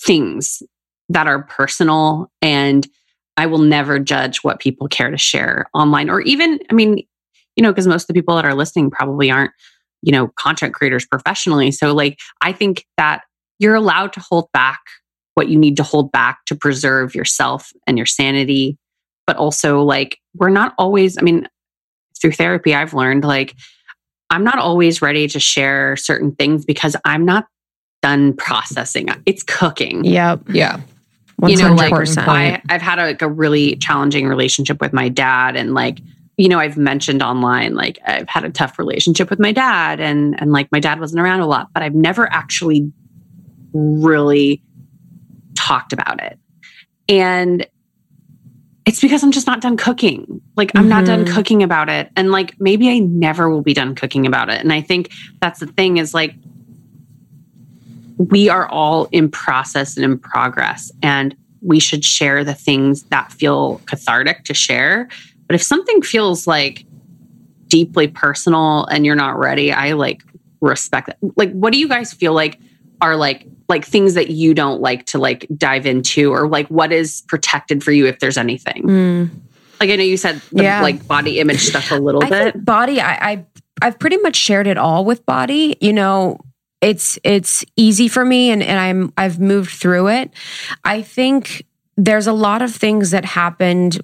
things 0.00 0.62
that 1.08 1.26
are 1.26 1.42
personal. 1.42 2.30
And 2.42 2.86
I 3.36 3.46
will 3.46 3.58
never 3.58 3.98
judge 3.98 4.38
what 4.38 4.60
people 4.60 4.88
care 4.88 5.10
to 5.10 5.18
share 5.18 5.66
online 5.74 6.08
or 6.08 6.20
even, 6.22 6.60
I 6.70 6.74
mean, 6.74 7.02
you 7.56 7.62
know, 7.62 7.72
because 7.72 7.86
most 7.86 8.04
of 8.04 8.08
the 8.08 8.14
people 8.14 8.36
that 8.36 8.44
are 8.44 8.54
listening 8.54 8.90
probably 8.90 9.30
aren't, 9.30 9.52
you 10.06 10.12
know, 10.12 10.28
content 10.38 10.72
creators 10.72 11.04
professionally. 11.04 11.70
So, 11.72 11.92
like, 11.92 12.18
I 12.40 12.52
think 12.52 12.86
that 12.96 13.22
you're 13.58 13.74
allowed 13.74 14.14
to 14.14 14.20
hold 14.20 14.50
back 14.52 14.80
what 15.34 15.48
you 15.48 15.58
need 15.58 15.76
to 15.76 15.82
hold 15.82 16.12
back 16.12 16.38
to 16.46 16.54
preserve 16.54 17.14
yourself 17.14 17.72
and 17.86 17.98
your 17.98 18.06
sanity. 18.06 18.78
But 19.26 19.36
also, 19.36 19.82
like, 19.82 20.18
we're 20.34 20.48
not 20.48 20.74
always, 20.78 21.18
I 21.18 21.22
mean, 21.22 21.48
through 22.20 22.32
therapy, 22.32 22.74
I've 22.74 22.94
learned 22.94 23.24
like, 23.24 23.54
I'm 24.30 24.44
not 24.44 24.58
always 24.58 25.02
ready 25.02 25.26
to 25.28 25.40
share 25.40 25.96
certain 25.96 26.34
things 26.36 26.64
because 26.64 26.94
I'm 27.04 27.24
not 27.24 27.46
done 28.00 28.34
processing. 28.34 29.08
It's 29.26 29.42
cooking. 29.42 30.04
Yep. 30.04 30.42
Yeah. 30.50 30.80
You 31.46 31.56
know, 31.56 31.74
like 31.74 31.92
I, 31.92 32.62
I've 32.70 32.80
had 32.80 32.98
a, 32.98 33.06
like 33.06 33.22
a 33.22 33.28
really 33.28 33.76
challenging 33.76 34.26
relationship 34.26 34.80
with 34.80 34.92
my 34.92 35.08
dad, 35.10 35.54
and 35.56 35.74
like 35.74 35.98
you 36.36 36.48
know, 36.48 36.58
I've 36.58 36.76
mentioned 36.76 37.22
online, 37.22 37.74
like 37.74 37.98
I've 38.06 38.28
had 38.28 38.44
a 38.44 38.50
tough 38.50 38.78
relationship 38.78 39.30
with 39.30 39.38
my 39.40 39.52
dad, 39.52 40.00
and 40.00 40.40
and 40.40 40.52
like 40.52 40.70
my 40.70 40.80
dad 40.80 41.00
wasn't 41.00 41.20
around 41.20 41.40
a 41.40 41.46
lot, 41.46 41.68
but 41.72 41.82
I've 41.82 41.94
never 41.94 42.30
actually 42.32 42.92
really 43.72 44.62
talked 45.54 45.92
about 45.92 46.22
it. 46.22 46.38
And 47.08 47.66
it's 48.84 49.00
because 49.00 49.24
I'm 49.24 49.32
just 49.32 49.46
not 49.46 49.60
done 49.60 49.76
cooking. 49.76 50.40
Like, 50.56 50.70
I'm 50.74 50.82
mm-hmm. 50.82 50.88
not 50.90 51.04
done 51.06 51.24
mm-hmm. 51.24 51.34
cooking 51.34 51.62
about 51.62 51.88
it. 51.88 52.10
And 52.16 52.30
like, 52.30 52.54
maybe 52.60 52.88
I 52.88 53.00
never 53.00 53.50
will 53.50 53.62
be 53.62 53.74
done 53.74 53.96
cooking 53.96 54.26
about 54.26 54.48
it. 54.48 54.60
And 54.60 54.72
I 54.72 54.80
think 54.80 55.10
that's 55.40 55.58
the 55.58 55.66
thing 55.66 55.96
is 55.96 56.14
like, 56.14 56.34
we 58.18 58.48
are 58.48 58.68
all 58.68 59.08
in 59.10 59.28
process 59.28 59.96
and 59.96 60.04
in 60.04 60.18
progress. 60.18 60.92
And 61.02 61.36
we 61.62 61.80
should 61.80 62.04
share 62.04 62.44
the 62.44 62.54
things 62.54 63.02
that 63.04 63.32
feel 63.32 63.80
cathartic 63.86 64.44
to 64.44 64.54
share. 64.54 65.08
But 65.46 65.54
if 65.54 65.62
something 65.62 66.02
feels 66.02 66.46
like 66.46 66.84
deeply 67.68 68.08
personal 68.08 68.84
and 68.86 69.04
you're 69.06 69.14
not 69.16 69.38
ready, 69.38 69.72
I 69.72 69.92
like 69.92 70.22
respect 70.60 71.06
that. 71.08 71.18
Like, 71.36 71.52
what 71.52 71.72
do 71.72 71.78
you 71.78 71.88
guys 71.88 72.12
feel 72.12 72.32
like 72.32 72.58
are 73.00 73.16
like 73.16 73.46
like 73.68 73.84
things 73.84 74.14
that 74.14 74.30
you 74.30 74.54
don't 74.54 74.80
like 74.80 75.06
to 75.06 75.18
like 75.18 75.46
dive 75.56 75.86
into, 75.86 76.32
or 76.32 76.48
like 76.48 76.68
what 76.68 76.92
is 76.92 77.22
protected 77.28 77.82
for 77.82 77.92
you 77.92 78.06
if 78.06 78.18
there's 78.20 78.38
anything? 78.38 78.82
Mm. 78.84 79.30
Like 79.80 79.90
I 79.90 79.96
know 79.96 80.04
you 80.04 80.16
said 80.16 80.40
the 80.52 80.62
Yeah. 80.62 80.80
like 80.82 81.06
body 81.06 81.38
image 81.40 81.60
stuff 81.60 81.90
a 81.90 81.96
little 81.96 82.24
I 82.24 82.28
bit. 82.28 82.64
body. 82.64 83.00
I, 83.00 83.30
I 83.32 83.44
I've 83.82 83.98
pretty 83.98 84.16
much 84.18 84.36
shared 84.36 84.66
it 84.66 84.78
all 84.78 85.04
with 85.04 85.26
body. 85.26 85.76
You 85.80 85.92
know, 85.92 86.38
it's 86.80 87.18
it's 87.24 87.64
easy 87.76 88.08
for 88.08 88.24
me, 88.24 88.50
and 88.50 88.62
and 88.62 88.78
I'm 88.78 89.12
I've 89.18 89.38
moved 89.38 89.70
through 89.72 90.08
it. 90.08 90.30
I 90.84 91.02
think 91.02 91.66
there's 91.96 92.26
a 92.26 92.32
lot 92.32 92.62
of 92.62 92.74
things 92.74 93.10
that 93.10 93.24
happened 93.24 94.00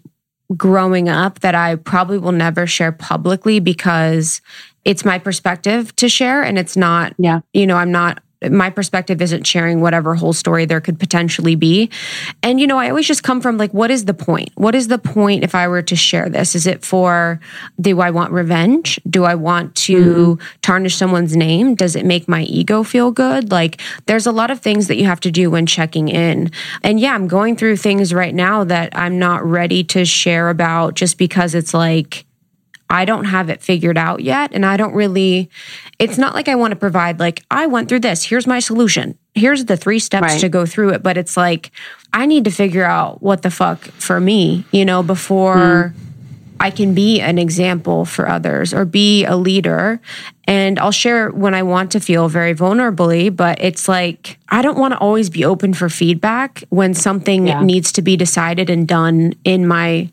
growing 0.56 1.08
up 1.08 1.40
that 1.40 1.54
I 1.54 1.76
probably 1.76 2.18
will 2.18 2.32
never 2.32 2.66
share 2.66 2.92
publicly 2.92 3.60
because 3.60 4.40
it's 4.84 5.04
my 5.04 5.18
perspective 5.18 5.94
to 5.96 6.08
share, 6.08 6.42
and 6.42 6.58
it's 6.58 6.76
not. 6.76 7.14
Yeah. 7.18 7.40
You 7.52 7.66
know, 7.66 7.76
I'm 7.76 7.92
not. 7.92 8.22
My 8.50 8.70
perspective 8.70 9.20
isn't 9.22 9.46
sharing 9.46 9.80
whatever 9.80 10.14
whole 10.14 10.32
story 10.32 10.64
there 10.64 10.80
could 10.80 10.98
potentially 10.98 11.54
be. 11.54 11.90
And, 12.42 12.60
you 12.60 12.66
know, 12.66 12.78
I 12.78 12.88
always 12.88 13.06
just 13.06 13.22
come 13.22 13.40
from 13.40 13.58
like, 13.58 13.72
what 13.72 13.90
is 13.90 14.04
the 14.04 14.14
point? 14.14 14.50
What 14.54 14.74
is 14.74 14.88
the 14.88 14.98
point 14.98 15.44
if 15.44 15.54
I 15.54 15.68
were 15.68 15.82
to 15.82 15.96
share 15.96 16.28
this? 16.28 16.54
Is 16.54 16.66
it 16.66 16.84
for, 16.84 17.40
do 17.80 18.00
I 18.00 18.10
want 18.10 18.32
revenge? 18.32 19.00
Do 19.08 19.24
I 19.24 19.34
want 19.34 19.74
to 19.76 20.36
mm-hmm. 20.36 20.46
tarnish 20.62 20.96
someone's 20.96 21.36
name? 21.36 21.74
Does 21.74 21.96
it 21.96 22.04
make 22.04 22.28
my 22.28 22.42
ego 22.42 22.82
feel 22.82 23.10
good? 23.10 23.50
Like, 23.50 23.80
there's 24.06 24.26
a 24.26 24.32
lot 24.32 24.50
of 24.50 24.60
things 24.60 24.88
that 24.88 24.96
you 24.96 25.04
have 25.04 25.20
to 25.20 25.30
do 25.30 25.50
when 25.50 25.66
checking 25.66 26.08
in. 26.08 26.50
And 26.82 26.98
yeah, 26.98 27.14
I'm 27.14 27.28
going 27.28 27.56
through 27.56 27.76
things 27.76 28.12
right 28.12 28.34
now 28.34 28.64
that 28.64 28.96
I'm 28.96 29.18
not 29.18 29.44
ready 29.44 29.84
to 29.84 30.04
share 30.04 30.48
about 30.48 30.94
just 30.94 31.18
because 31.18 31.54
it's 31.54 31.74
like, 31.74 32.24
I 32.92 33.06
don't 33.06 33.24
have 33.24 33.48
it 33.48 33.62
figured 33.62 33.96
out 33.96 34.20
yet. 34.20 34.52
And 34.52 34.66
I 34.66 34.76
don't 34.76 34.92
really, 34.92 35.48
it's 35.98 36.18
not 36.18 36.34
like 36.34 36.46
I 36.46 36.56
want 36.56 36.72
to 36.72 36.76
provide, 36.76 37.18
like, 37.18 37.42
I 37.50 37.66
went 37.66 37.88
through 37.88 38.00
this. 38.00 38.22
Here's 38.22 38.46
my 38.46 38.58
solution. 38.58 39.18
Here's 39.34 39.64
the 39.64 39.78
three 39.78 39.98
steps 39.98 40.34
Right. 40.34 40.40
to 40.40 40.50
go 40.50 40.66
through 40.66 40.90
it. 40.90 41.02
But 41.02 41.16
it's 41.16 41.34
like, 41.34 41.70
I 42.12 42.26
need 42.26 42.44
to 42.44 42.50
figure 42.50 42.84
out 42.84 43.22
what 43.22 43.40
the 43.40 43.50
fuck 43.50 43.80
for 43.92 44.20
me, 44.20 44.66
you 44.72 44.84
know, 44.84 45.02
before 45.02 45.94
hmm. 45.96 46.02
I 46.60 46.70
can 46.70 46.92
be 46.92 47.18
an 47.22 47.38
example 47.38 48.04
for 48.04 48.28
others 48.28 48.74
or 48.74 48.84
be 48.84 49.24
a 49.24 49.36
leader. 49.36 49.98
And 50.44 50.78
I'll 50.78 50.92
share 50.92 51.30
when 51.30 51.54
I 51.54 51.62
want 51.62 51.92
to 51.92 51.98
feel 52.00 52.28
very 52.28 52.54
vulnerably, 52.54 53.34
but 53.34 53.58
it's 53.62 53.88
like, 53.88 54.38
I 54.50 54.60
don't 54.60 54.76
want 54.76 54.92
to 54.92 54.98
always 54.98 55.30
be 55.30 55.46
open 55.46 55.72
for 55.72 55.88
feedback 55.88 56.62
when 56.68 56.92
something 56.92 57.46
Yeah. 57.46 57.62
needs 57.62 57.90
to 57.92 58.02
be 58.02 58.18
decided 58.18 58.68
and 58.68 58.86
done 58.86 59.32
in 59.44 59.66
my 59.66 60.10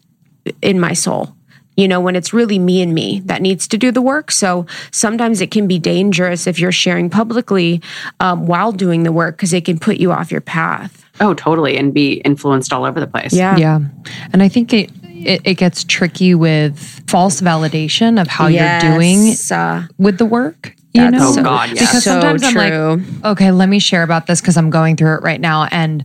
in 0.61 0.79
my 0.79 0.93
soul 0.93 1.35
you 1.79 1.87
know 1.87 1.99
when 1.99 2.15
it's 2.15 2.33
really 2.33 2.59
me 2.59 2.81
and 2.81 2.93
me 2.93 3.21
that 3.25 3.41
needs 3.41 3.67
to 3.67 3.77
do 3.77 3.91
the 3.91 4.01
work 4.01 4.31
so 4.31 4.65
sometimes 4.91 5.41
it 5.41 5.51
can 5.51 5.67
be 5.67 5.79
dangerous 5.79 6.47
if 6.47 6.59
you're 6.59 6.71
sharing 6.71 7.09
publicly 7.09 7.81
um, 8.19 8.45
while 8.47 8.71
doing 8.71 9.03
the 9.03 9.11
work 9.11 9.37
because 9.37 9.53
it 9.53 9.65
can 9.65 9.79
put 9.79 9.97
you 9.97 10.11
off 10.11 10.31
your 10.31 10.41
path 10.41 11.05
oh, 11.21 11.33
totally, 11.33 11.77
and 11.77 11.93
be 11.93 12.13
influenced 12.13 12.73
all 12.73 12.85
over 12.85 12.99
the 12.99 13.07
place. 13.07 13.33
yeah 13.33 13.57
Yeah. 13.57 13.79
And 14.31 14.41
I 14.41 14.49
think 14.49 14.73
it, 14.73 14.91
it, 15.03 15.41
it 15.45 15.53
gets 15.55 15.83
tricky 15.83 16.35
with 16.35 16.79
false 17.07 17.41
validation 17.41 18.21
of 18.21 18.27
how 18.27 18.47
you're 18.47 18.79
doing 18.79 19.35
uh, 19.51 19.87
with 19.97 20.17
the 20.17 20.25
work. 20.25 20.75
You 20.93 21.11
know? 21.11 21.33
Oh, 21.37 21.43
God, 21.43 21.69
yeah. 21.69 21.73
Because 21.75 22.03
so 22.03 22.19
sometimes 22.19 22.43
I'm 22.43 22.55
like, 22.55 23.23
okay, 23.23 23.51
let 23.51 23.69
me 23.69 23.77
share 23.77 24.01
about 24.01 24.25
this 24.25 24.41
because 24.41 24.57
I'm 24.57 24.71
going 24.71 24.95
through 24.95 25.17
it 25.17 25.21
right 25.21 25.39
now. 25.39 25.65
And 25.65 26.03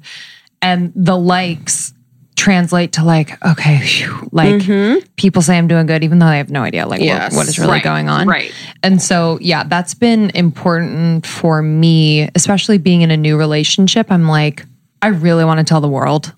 and 0.60 0.92
the 0.94 1.16
likes 1.16 1.93
translate 2.36 2.92
to 2.92 3.04
like, 3.04 3.42
okay, 3.46 3.80
phew, 3.80 4.28
like 4.32 4.54
mm-hmm. 4.56 5.04
people 5.16 5.40
say 5.42 5.56
I'm 5.56 5.68
doing 5.68 5.86
good, 5.86 6.02
even 6.02 6.18
though 6.18 6.26
I 6.26 6.36
have 6.36 6.50
no 6.50 6.62
idea 6.62 6.86
like 6.86 7.00
what- 7.00 7.32
what 7.32 7.48
is 7.48 7.58
really 7.58 7.72
Right, 7.74 7.82
going 7.84 8.08
on. 8.08 8.26
right. 8.26 8.52
And 8.82 9.00
so 9.00 9.38
yeah, 9.40 9.62
that's 9.64 9.94
been 9.94 10.30
important 10.30 11.26
for 11.26 11.62
me, 11.62 12.28
especially 12.34 12.78
being 12.78 13.02
in 13.02 13.10
a 13.10 13.16
new 13.16 13.36
relationship. 13.38 14.10
I'm 14.10 14.26
like, 14.26 14.66
I 15.00 15.08
really 15.08 15.44
want 15.44 15.58
to 15.58 15.64
tell 15.64 15.80
the 15.80 15.88
world 15.88 16.32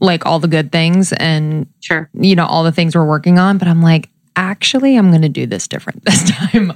like 0.00 0.26
all 0.26 0.38
the 0.38 0.48
good 0.48 0.72
things 0.72 1.12
and 1.14 1.66
Sure. 1.80 2.10
you 2.12 2.34
know 2.36 2.44
all 2.46 2.64
the 2.64 2.72
things 2.72 2.94
we're 2.94 3.06
working 3.06 3.38
on 3.38 3.56
but 3.56 3.66
i'm 3.66 3.80
like 3.80 4.10
actually 4.36 4.94
i'm 4.96 5.08
going 5.08 5.22
to 5.22 5.28
do 5.30 5.46
this 5.46 5.66
different 5.66 6.04
this 6.04 6.30
time 6.30 6.70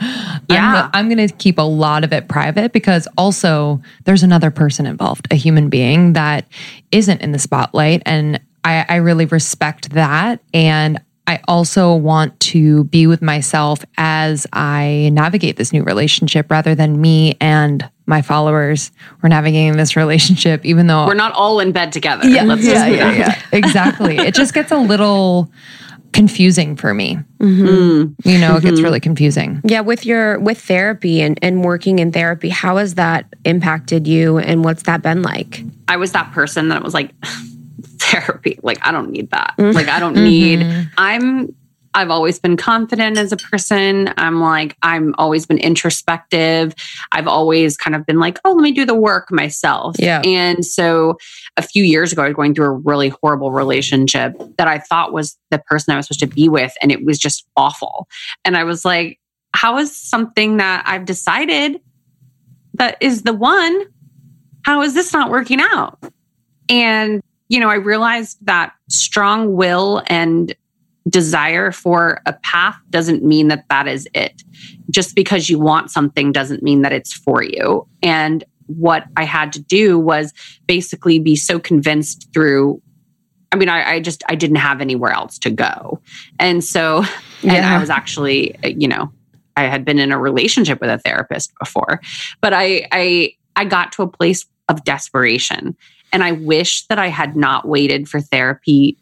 Yeah. 0.48 0.84
i'm, 0.94 1.06
I'm 1.08 1.14
going 1.14 1.28
to 1.28 1.34
keep 1.36 1.58
a 1.58 1.62
lot 1.62 2.02
of 2.02 2.14
it 2.14 2.28
private 2.28 2.72
because 2.72 3.06
also 3.18 3.82
there's 4.04 4.22
another 4.22 4.50
person 4.50 4.86
involved 4.86 5.28
a 5.30 5.34
human 5.34 5.68
being 5.68 6.14
that 6.14 6.46
isn't 6.92 7.20
in 7.20 7.32
the 7.32 7.38
spotlight 7.38 8.02
and 8.06 8.40
i, 8.64 8.84
I 8.88 8.96
really 8.96 9.26
respect 9.26 9.90
that 9.90 10.40
and 10.52 11.00
I 11.30 11.38
also 11.46 11.94
want 11.94 12.40
to 12.40 12.84
be 12.84 13.06
with 13.06 13.22
myself 13.22 13.84
as 13.96 14.48
I 14.52 15.10
navigate 15.12 15.56
this 15.56 15.72
new 15.72 15.84
relationship 15.84 16.50
rather 16.50 16.74
than 16.74 17.00
me 17.00 17.36
and 17.40 17.88
my 18.06 18.20
followers 18.20 18.90
were 19.22 19.28
navigating 19.28 19.76
this 19.76 19.94
relationship, 19.94 20.66
even 20.66 20.88
though 20.88 21.06
We're 21.06 21.14
not 21.14 21.32
all 21.34 21.60
in 21.60 21.70
bed 21.70 21.92
together. 21.92 22.26
Let's 22.26 22.64
just 22.64 22.84
do 22.84 22.96
that. 22.96 23.44
exactly. 23.52 24.16
It 24.18 24.34
just 24.34 24.52
gets 24.54 24.72
a 24.72 24.78
little 24.78 25.52
confusing 26.12 26.74
for 26.74 26.92
me. 26.92 27.20
Mm. 27.38 28.16
You 28.24 28.38
know, 28.38 28.56
it 28.56 28.64
gets 28.64 28.80
really 28.80 28.98
confusing. 28.98 29.60
yeah 29.62 29.82
with 29.82 30.04
your 30.04 30.40
with 30.40 30.60
therapy 30.60 31.22
and, 31.22 31.38
and 31.42 31.62
working 31.62 32.00
in 32.00 32.10
therapy 32.10 32.48
how 32.48 32.78
has 32.78 32.96
that 32.96 33.26
impacted 33.44 34.08
you 34.08 34.38
and 34.38 34.64
what's 34.64 34.82
that 34.82 35.02
been 35.02 35.22
like 35.22 35.62
I 35.86 35.96
was 35.96 36.10
that 36.12 36.32
person 36.32 36.68
that 36.68 36.82
was 36.82 36.94
like, 36.94 37.12
therapy. 38.10 38.58
Like, 38.62 38.78
I 38.86 38.92
don't 38.92 39.10
need 39.10 39.30
that. 39.30 39.54
Mm-hmm. 39.58 39.74
Like, 39.74 39.88
I 39.88 39.98
don't 39.98 40.14
need, 40.14 40.60
mm-hmm. 40.60 40.88
I'm, 40.98 41.54
I've 41.94 42.10
always 42.10 42.38
been 42.38 42.56
confident 42.56 43.18
as 43.18 43.32
a 43.32 43.36
person. 43.36 44.12
I'm 44.16 44.40
like, 44.40 44.76
I'm 44.82 45.14
always 45.18 45.46
been 45.46 45.58
introspective. 45.58 46.74
I've 47.10 47.26
always 47.26 47.76
kind 47.76 47.96
of 47.96 48.06
been 48.06 48.18
like, 48.18 48.38
oh, 48.44 48.52
let 48.52 48.62
me 48.62 48.72
do 48.72 48.84
the 48.84 48.94
work 48.94 49.32
myself. 49.32 49.96
Yeah. 49.98 50.22
And 50.24 50.64
so 50.64 51.16
a 51.56 51.62
few 51.62 51.82
years 51.82 52.12
ago, 52.12 52.22
I 52.22 52.28
was 52.28 52.36
going 52.36 52.54
through 52.54 52.66
a 52.66 52.72
really 52.72 53.08
horrible 53.08 53.50
relationship 53.50 54.40
that 54.56 54.68
I 54.68 54.78
thought 54.78 55.12
was 55.12 55.36
the 55.50 55.58
person 55.58 55.92
I 55.92 55.96
was 55.96 56.06
supposed 56.06 56.20
to 56.20 56.26
be 56.26 56.48
with. 56.48 56.72
And 56.80 56.92
it 56.92 57.04
was 57.04 57.18
just 57.18 57.44
awful. 57.56 58.06
And 58.44 58.56
I 58.56 58.64
was 58.64 58.84
like, 58.84 59.18
how 59.52 59.78
is 59.78 59.94
something 59.94 60.58
that 60.58 60.84
I've 60.86 61.06
decided 61.06 61.80
that 62.74 62.98
is 63.00 63.22
the 63.22 63.34
one? 63.34 63.84
How 64.64 64.82
is 64.82 64.94
this 64.94 65.12
not 65.12 65.30
working 65.30 65.60
out? 65.60 65.98
And, 66.68 67.20
you 67.50 67.58
know, 67.58 67.68
I 67.68 67.74
realized 67.74 68.38
that 68.46 68.72
strong 68.88 69.54
will 69.56 70.02
and 70.06 70.54
desire 71.08 71.72
for 71.72 72.22
a 72.24 72.32
path 72.32 72.76
doesn't 72.90 73.24
mean 73.24 73.48
that 73.48 73.68
that 73.68 73.88
is 73.88 74.08
it. 74.14 74.42
Just 74.88 75.16
because 75.16 75.50
you 75.50 75.58
want 75.58 75.90
something 75.90 76.30
doesn't 76.30 76.62
mean 76.62 76.82
that 76.82 76.92
it's 76.92 77.12
for 77.12 77.42
you. 77.42 77.88
And 78.02 78.44
what 78.66 79.04
I 79.16 79.24
had 79.24 79.52
to 79.54 79.60
do 79.60 79.98
was 79.98 80.32
basically 80.66 81.18
be 81.18 81.34
so 81.34 81.58
convinced 81.58 82.28
through. 82.32 82.80
I 83.50 83.56
mean, 83.56 83.68
I, 83.68 83.94
I 83.94 84.00
just 84.00 84.22
I 84.28 84.36
didn't 84.36 84.56
have 84.56 84.80
anywhere 84.80 85.10
else 85.10 85.36
to 85.40 85.50
go, 85.50 86.00
and 86.38 86.62
so 86.62 87.02
and 87.42 87.66
I 87.66 87.80
was 87.80 87.90
actually, 87.90 88.56
you 88.62 88.86
know, 88.86 89.10
I 89.56 89.62
had 89.62 89.84
been 89.84 89.98
in 89.98 90.12
a 90.12 90.18
relationship 90.20 90.80
with 90.80 90.88
a 90.88 90.98
therapist 90.98 91.50
before, 91.58 92.00
but 92.40 92.52
I 92.52 92.86
I 92.92 93.32
I 93.56 93.64
got 93.64 93.90
to 93.92 94.02
a 94.02 94.06
place 94.06 94.46
of 94.68 94.84
desperation, 94.84 95.76
and 96.12 96.22
I 96.24 96.32
wish 96.32 96.86
that 96.86 96.98
I 96.98 97.08
had 97.08 97.36
not 97.36 97.66
waited 97.66 98.08
for 98.08 98.20
therapy 98.20 98.96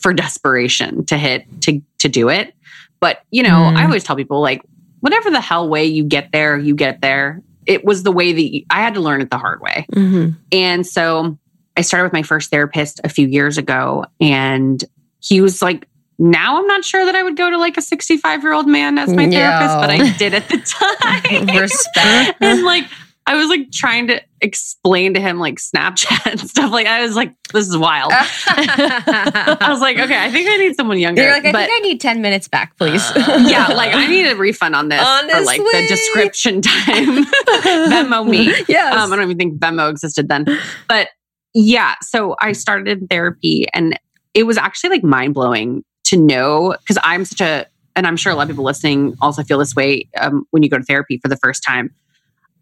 for 0.00 0.12
desperation 0.12 1.04
to 1.06 1.16
hit 1.16 1.44
to 1.62 1.80
to 1.98 2.08
do 2.08 2.28
it. 2.28 2.54
But 3.00 3.22
you 3.30 3.42
know, 3.42 3.50
Mm. 3.50 3.76
I 3.76 3.84
always 3.84 4.04
tell 4.04 4.16
people 4.16 4.40
like, 4.40 4.62
whatever 5.00 5.30
the 5.30 5.40
hell 5.40 5.68
way 5.68 5.84
you 5.84 6.04
get 6.04 6.32
there, 6.32 6.58
you 6.58 6.74
get 6.74 7.00
there. 7.00 7.42
It 7.66 7.84
was 7.84 8.02
the 8.02 8.12
way 8.12 8.32
that 8.32 8.42
you, 8.42 8.64
I 8.70 8.80
had 8.80 8.94
to 8.94 9.00
learn 9.00 9.20
it 9.20 9.30
the 9.30 9.38
hard 9.38 9.60
way. 9.60 9.86
mm-hmm. 9.92 10.30
And 10.52 10.86
so 10.86 11.38
I 11.76 11.82
started 11.82 12.04
with 12.04 12.12
my 12.12 12.22
first 12.22 12.50
therapist 12.50 13.00
a 13.04 13.08
few 13.08 13.28
years 13.28 13.58
ago, 13.58 14.04
and 14.20 14.82
he 15.20 15.40
was 15.40 15.62
like, 15.62 15.86
now 16.18 16.58
I'm 16.58 16.66
not 16.66 16.84
sure 16.84 17.04
that 17.04 17.14
I 17.14 17.22
would 17.22 17.36
go 17.36 17.48
to 17.48 17.56
like 17.58 17.76
a 17.76 17.82
65 17.82 18.42
year 18.42 18.52
old 18.52 18.66
man 18.66 18.98
as 18.98 19.12
my 19.12 19.30
therapist, 19.30 19.76
but 19.76 19.90
I 19.90 20.16
did 20.16 20.34
at 20.34 20.48
the 20.48 20.58
time. 21.46 21.56
respect 21.60 22.42
and 22.42 22.64
like, 22.64 22.84
I 23.26 23.36
was 23.36 23.48
like 23.48 23.70
trying 23.70 24.08
to 24.08 24.20
explain 24.40 25.14
to 25.14 25.20
him 25.20 25.38
like 25.38 25.56
Snapchat 25.56 26.26
and 26.30 26.40
stuff. 26.40 26.70
Like, 26.72 26.86
I 26.86 27.02
was 27.02 27.16
like, 27.16 27.34
this 27.52 27.68
is 27.68 27.76
wild. 27.76 28.12
I 28.14 29.66
was 29.68 29.80
like, 29.80 29.98
okay, 29.98 30.18
I 30.18 30.30
think 30.30 30.48
I 30.48 30.56
need 30.56 30.76
someone 30.76 30.98
younger. 30.98 31.22
You're 31.22 31.32
like, 31.32 31.44
I 31.44 31.52
but 31.52 31.66
think 31.66 31.84
I 31.84 31.88
need 31.88 32.00
10 32.00 32.22
minutes 32.22 32.48
back, 32.48 32.76
please. 32.76 33.02
yeah, 33.16 33.68
like 33.68 33.94
I 33.94 34.06
need 34.06 34.26
a 34.26 34.36
refund 34.36 34.74
on 34.74 34.88
this 34.88 35.00
for 35.00 35.40
like 35.42 35.60
the 35.60 35.86
description 35.88 36.62
time. 36.62 37.24
Venmo 37.64 38.28
me. 38.28 38.52
yes. 38.68 38.94
Um, 38.94 39.12
I 39.12 39.16
don't 39.16 39.24
even 39.24 39.38
think 39.38 39.58
Venmo 39.58 39.90
existed 39.90 40.28
then. 40.28 40.46
But 40.88 41.08
yeah, 41.54 41.94
so 42.02 42.36
I 42.40 42.52
started 42.52 43.00
in 43.00 43.08
therapy 43.08 43.66
and 43.72 43.98
it 44.34 44.44
was 44.44 44.56
actually 44.56 44.90
like 44.90 45.04
mind 45.04 45.34
blowing 45.34 45.84
to 46.04 46.16
know 46.16 46.76
because 46.80 46.98
I'm 47.02 47.24
such 47.24 47.40
a, 47.40 47.66
and 47.96 48.06
I'm 48.06 48.16
sure 48.16 48.32
a 48.32 48.36
lot 48.36 48.42
of 48.42 48.48
people 48.48 48.64
listening 48.64 49.16
also 49.20 49.42
feel 49.42 49.58
this 49.58 49.74
way 49.74 50.08
um, 50.20 50.44
when 50.50 50.62
you 50.62 50.68
go 50.68 50.78
to 50.78 50.84
therapy 50.84 51.18
for 51.18 51.28
the 51.28 51.36
first 51.36 51.64
time. 51.66 51.90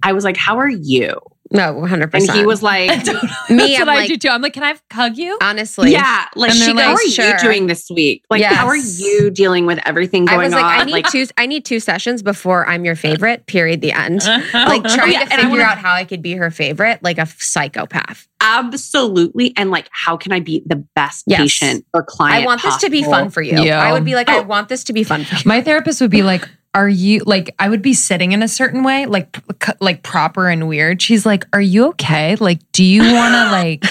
I 0.02 0.12
was 0.12 0.24
like, 0.24 0.36
how 0.36 0.58
are 0.58 0.68
you? 0.68 1.18
No, 1.52 1.74
100%. 1.74 2.12
And 2.14 2.30
he 2.38 2.44
was 2.44 2.62
like, 2.62 2.88
me, 2.90 2.96
That's 2.96 3.12
I'm 3.50 3.56
what 3.86 3.88
I 3.88 3.94
like, 3.96 4.08
do 4.08 4.16
too. 4.16 4.28
I'm 4.28 4.42
like, 4.42 4.52
can 4.52 4.64
I 4.64 4.74
hug 4.92 5.16
you? 5.16 5.38
honestly. 5.40 5.92
yeah, 5.92 6.26
like 6.34 6.50
And 6.50 6.58
she 6.58 6.72
they're 6.72 6.84
how 6.84 6.92
are 6.94 7.08
sure. 7.08 7.24
you 7.32 7.38
doing 7.38 7.66
this 7.68 7.88
week? 7.88 8.24
Like, 8.30 8.42
how 8.42 8.66
are 8.66 8.76
you 8.76 9.30
dealing 9.30 9.64
with 9.66 9.78
everything 9.86 10.28
I 10.28 10.32
going 10.32 10.44
was 10.46 10.52
like, 10.54 10.64
on? 10.64 10.80
I 10.80 10.84
need 10.84 11.04
two. 11.10 11.26
I 11.36 11.46
need 11.46 11.64
two 11.64 11.78
sessions 11.80 12.22
before 12.22 12.68
I'm 12.68 12.84
your 12.84 12.96
favorite. 12.96 13.46
Period. 13.46 13.80
The 13.80 13.92
end. 13.92 14.22
Like 14.66 14.82
oh, 14.84 14.94
trying 14.96 15.12
yeah, 15.12 15.24
to 15.24 15.30
figure 15.36 15.50
wanna- 15.50 15.62
out 15.62 15.78
how 15.78 15.92
I 15.92 16.04
could 16.04 16.22
be 16.22 16.32
her 16.34 16.50
favorite, 16.50 17.02
like 17.02 17.18
a 17.18 17.26
psychopath. 17.26 18.26
absolutely. 18.40 19.52
And 19.56 19.70
like, 19.70 19.88
how 19.92 20.16
can 20.16 20.32
I 20.32 20.40
be 20.40 20.62
the 20.66 20.76
best 20.76 21.24
Yes. 21.26 21.40
patient 21.40 21.84
or 21.94 22.02
client? 22.02 22.42
I 22.42 22.46
want 22.46 22.62
this 22.62 22.76
to 22.78 22.90
be 22.90 23.02
fun 23.02 23.30
for 23.30 23.42
you. 23.42 23.60
Yeah. 23.62 23.80
I 23.80 23.92
would 23.92 24.04
be 24.04 24.14
like, 24.14 24.28
I 24.28 24.38
Oh. 24.38 24.42
want 24.42 24.68
this 24.68 24.84
to 24.84 24.92
be 24.92 25.04
fun 25.04 25.24
for 25.24 25.34
you. 25.36 25.42
My 25.44 25.60
therapist 25.62 26.00
would 26.00 26.10
be 26.10 26.22
like, 26.22 26.48
"Are 26.76 26.88
you 26.88 27.22
like?" 27.26 27.54
I 27.58 27.68
would 27.68 27.82
be 27.82 27.94
sitting 27.94 28.32
in 28.32 28.42
a 28.42 28.48
certain 28.48 28.84
way, 28.84 29.06
like 29.06 29.36
like 29.80 30.02
proper 30.02 30.48
and 30.48 30.68
weird. 30.68 31.00
She's 31.00 31.24
like, 31.24 31.44
"Are 31.52 31.60
you 31.60 31.86
okay? 31.88 32.36
Like, 32.36 32.60
do 32.72 32.84
you 32.84 33.02
want 33.02 33.34
to 33.34 33.50
like 33.50 33.84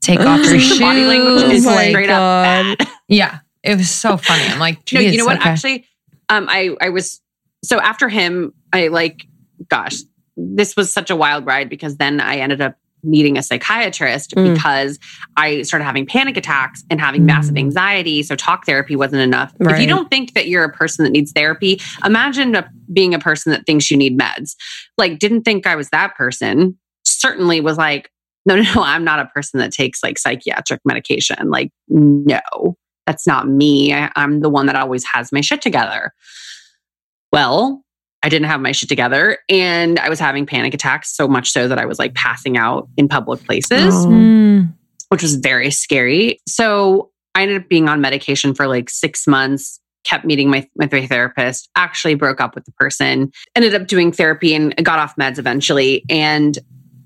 take 0.00 0.20
off 0.20 0.40
your 0.44 0.58
shoes?" 0.58 0.80
Body 0.80 1.04
language 1.04 1.52
is 1.52 1.66
my 1.66 1.90
straight 1.90 2.10
up 2.10 2.78
bad. 2.78 2.88
yeah, 3.08 3.40
it 3.62 3.76
was 3.76 3.90
so 3.90 4.16
funny. 4.16 4.44
I'm 4.44 4.58
like, 4.58 4.78
No, 4.92 5.00
you 5.00 5.18
know 5.18 5.26
what? 5.26 5.36
okay." 5.38 5.50
Actually, 5.50 5.86
um, 6.30 6.48
I 6.48 6.74
I 6.80 6.88
was 6.88 7.20
so 7.62 7.78
after 7.78 8.08
him, 8.08 8.54
I 8.72 8.88
like, 8.88 9.26
gosh, 9.68 9.96
this 10.36 10.76
was 10.76 10.92
such 10.92 11.10
a 11.10 11.16
wild 11.16 11.46
ride 11.46 11.68
because 11.68 11.98
then 11.98 12.20
I 12.20 12.36
ended 12.36 12.60
up 12.60 12.76
needing 13.04 13.38
a 13.38 13.42
psychiatrist 13.42 14.34
Mm. 14.34 14.54
because 14.54 14.98
I 15.36 15.62
started 15.62 15.84
having 15.84 16.06
panic 16.06 16.36
attacks 16.36 16.82
and 16.90 17.00
having 17.00 17.24
massive 17.24 17.54
Mm. 17.54 17.58
anxiety. 17.60 18.22
So 18.22 18.34
talk 18.34 18.66
therapy 18.66 18.96
wasn't 18.96 19.22
enough. 19.22 19.52
If 19.60 19.80
you 19.80 19.86
don't 19.86 20.10
think 20.10 20.34
that 20.34 20.48
you're 20.48 20.64
a 20.64 20.72
person 20.72 21.04
that 21.04 21.10
needs 21.10 21.32
therapy, 21.32 21.80
imagine 22.04 22.54
a, 22.54 22.68
being 22.92 23.14
a 23.14 23.18
person 23.18 23.52
that 23.52 23.66
thinks 23.66 23.90
you 23.90 23.96
need 23.96 24.18
meds. 24.18 24.54
Like, 24.98 25.18
didn't 25.18 25.42
think 25.42 25.66
I 25.66 25.76
was 25.76 25.90
that 25.90 26.14
person. 26.16 26.78
Certainly 27.04 27.60
was 27.60 27.76
like, 27.78 28.10
no, 28.46 28.56
no, 28.56 28.62
no, 28.74 28.82
I'm 28.82 29.04
not 29.04 29.20
a 29.20 29.26
person 29.26 29.60
that 29.60 29.72
takes 29.72 30.02
like 30.02 30.18
psychiatric 30.18 30.80
medication. 30.84 31.50
Like, 31.50 31.70
no, 31.88 32.76
that's 33.06 33.26
not 33.26 33.48
me. 33.48 33.92
I, 33.94 34.10
I'm 34.16 34.40
the 34.40 34.50
one 34.50 34.66
that 34.66 34.76
always 34.76 35.04
has 35.12 35.32
my 35.32 35.40
shit 35.40 35.62
together. 35.62 36.12
Well, 37.32 37.83
I 38.24 38.28
didn't 38.30 38.46
have 38.46 38.60
my 38.60 38.72
shit 38.72 38.88
together 38.88 39.36
and 39.50 39.98
I 39.98 40.08
was 40.08 40.18
having 40.18 40.46
panic 40.46 40.72
attacks 40.72 41.14
so 41.14 41.28
much 41.28 41.50
so 41.50 41.68
that 41.68 41.78
I 41.78 41.84
was 41.84 41.98
like 41.98 42.14
passing 42.14 42.56
out 42.56 42.88
in 42.96 43.06
public 43.06 43.44
places, 43.44 43.94
Oh. 43.94 44.08
Mm. 44.08 44.72
which 45.10 45.22
was 45.22 45.36
very 45.36 45.70
scary. 45.70 46.40
So 46.48 47.10
I 47.34 47.42
ended 47.42 47.60
up 47.62 47.68
being 47.68 47.86
on 47.88 48.00
medication 48.00 48.54
for 48.54 48.66
like 48.66 48.88
six 48.88 49.26
months, 49.26 49.78
kept 50.04 50.24
meeting 50.24 50.48
my, 50.48 50.66
my 50.76 50.86
therapist, 50.86 51.68
actually 51.76 52.14
broke 52.14 52.40
up 52.40 52.54
with 52.54 52.64
the 52.64 52.72
person, 52.72 53.30
ended 53.54 53.74
up 53.74 53.86
doing 53.86 54.10
therapy 54.10 54.54
and 54.54 54.74
got 54.82 54.98
off 54.98 55.14
meds 55.16 55.38
eventually. 55.38 56.02
And 56.08 56.58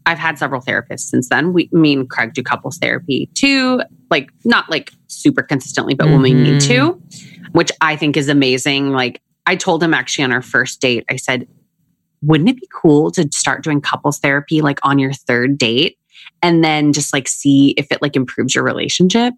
I've 0.06 0.18
had 0.18 0.38
several 0.38 0.60
therapists 0.60 1.00
since 1.10 1.28
then. 1.28 1.52
We, 1.52 1.68
me 1.72 1.94
and 1.94 2.08
Craig 2.08 2.32
do 2.32 2.42
couples 2.44 2.78
therapy 2.78 3.28
too, 3.34 3.82
like 4.10 4.30
not 4.44 4.70
like 4.70 4.92
super 5.08 5.42
consistently, 5.42 5.94
but 5.94 6.06
when 6.06 6.22
we 6.22 6.32
need 6.32 6.60
to, 6.62 7.02
which 7.52 7.72
I 7.80 7.96
think 7.96 8.16
is 8.16 8.28
amazing. 8.28 8.92
Like 8.92 9.20
I 9.48 9.56
told 9.56 9.82
him 9.82 9.94
actually 9.94 10.24
on 10.24 10.32
our 10.32 10.42
first 10.42 10.78
date, 10.78 11.06
I 11.08 11.16
said, 11.16 11.48
wouldn't 12.20 12.50
it 12.50 12.56
be 12.56 12.68
cool 12.70 13.10
to 13.12 13.26
start 13.32 13.64
doing 13.64 13.80
couples 13.80 14.18
therapy 14.18 14.60
like 14.60 14.78
on 14.82 14.98
your 14.98 15.14
third 15.14 15.56
date 15.56 15.96
and 16.42 16.62
then 16.62 16.92
just 16.92 17.14
like 17.14 17.26
see 17.26 17.70
if 17.78 17.90
it 17.90 18.02
like 18.02 18.14
improves 18.14 18.54
your 18.54 18.62
relationship? 18.62 19.32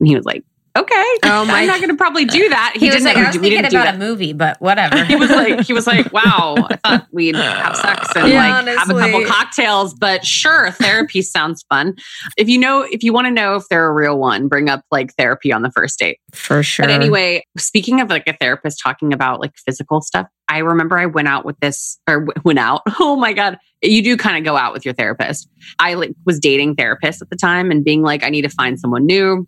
And 0.00 0.08
he 0.08 0.16
was 0.16 0.24
like, 0.24 0.42
okay, 0.76 1.04
Oh 1.24 1.44
my- 1.44 1.60
I'm 1.60 1.66
not 1.66 1.78
going 1.78 1.90
to 1.90 1.96
probably 1.96 2.24
do 2.24 2.48
that. 2.48 2.74
He, 2.76 2.86
was 2.86 2.96
didn't- 2.96 3.04
like, 3.06 3.16
I 3.16 3.26
was 3.26 3.36
thinking 3.36 3.58
about 3.60 3.70
that. 3.72 3.94
a 3.94 3.98
movie, 3.98 4.32
but 4.32 4.60
whatever. 4.60 5.04
He 5.04 5.16
was 5.16 5.30
like, 5.30 5.60
he 5.60 5.72
was 5.72 5.86
like, 5.86 6.12
wow, 6.12 6.54
I 6.58 6.76
thought 6.84 7.06
we'd 7.12 7.36
have 7.36 7.76
sex 7.76 8.08
and 8.16 8.28
Yeah, 8.28 8.60
like 8.60 8.78
have 8.78 8.90
a 8.90 8.98
couple 8.98 9.24
cocktails, 9.26 9.94
but 9.94 10.24
sure, 10.24 10.70
therapy 10.72 11.22
sounds 11.22 11.64
fun. 11.68 11.94
If 12.36 12.48
you 12.48 12.58
know, 12.58 12.82
if 12.90 13.02
you 13.02 13.12
want 13.12 13.26
to 13.26 13.30
know 13.30 13.54
if 13.56 13.64
they're 13.68 13.86
a 13.86 13.92
real 13.92 14.18
one, 14.18 14.48
bring 14.48 14.68
up 14.68 14.82
like 14.90 15.14
therapy 15.14 15.52
on 15.52 15.62
the 15.62 15.70
first 15.70 15.98
date. 15.98 16.18
for 16.32 16.62
sure. 16.62 16.84
But 16.86 16.90
anyway, 16.92 17.44
speaking 17.58 18.00
of 18.00 18.10
like 18.10 18.24
a 18.26 18.36
therapist 18.36 18.80
talking 18.82 19.12
about 19.12 19.40
like 19.40 19.52
physical 19.64 20.00
stuff, 20.00 20.26
I 20.48 20.58
remember 20.58 20.98
I 20.98 21.06
went 21.06 21.28
out 21.28 21.44
with 21.44 21.58
this 21.60 21.98
or 22.08 22.26
went 22.44 22.58
out. 22.58 22.82
Oh 23.00 23.16
my 23.16 23.32
God. 23.32 23.58
You 23.82 24.02
do 24.02 24.16
kind 24.16 24.38
of 24.38 24.44
go 24.44 24.56
out 24.56 24.72
with 24.72 24.84
your 24.84 24.94
therapist. 24.94 25.48
I 25.78 25.94
like 25.94 26.14
was 26.24 26.38
dating 26.40 26.76
therapists 26.76 27.20
at 27.20 27.28
the 27.30 27.36
time 27.36 27.70
and 27.70 27.84
being 27.84 28.02
like, 28.02 28.22
I 28.24 28.30
need 28.30 28.42
to 28.42 28.48
find 28.48 28.78
someone 28.80 29.04
new. 29.04 29.46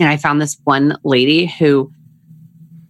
And 0.00 0.08
I 0.08 0.16
found 0.16 0.40
this 0.40 0.56
one 0.64 0.96
lady 1.04 1.46
who 1.46 1.92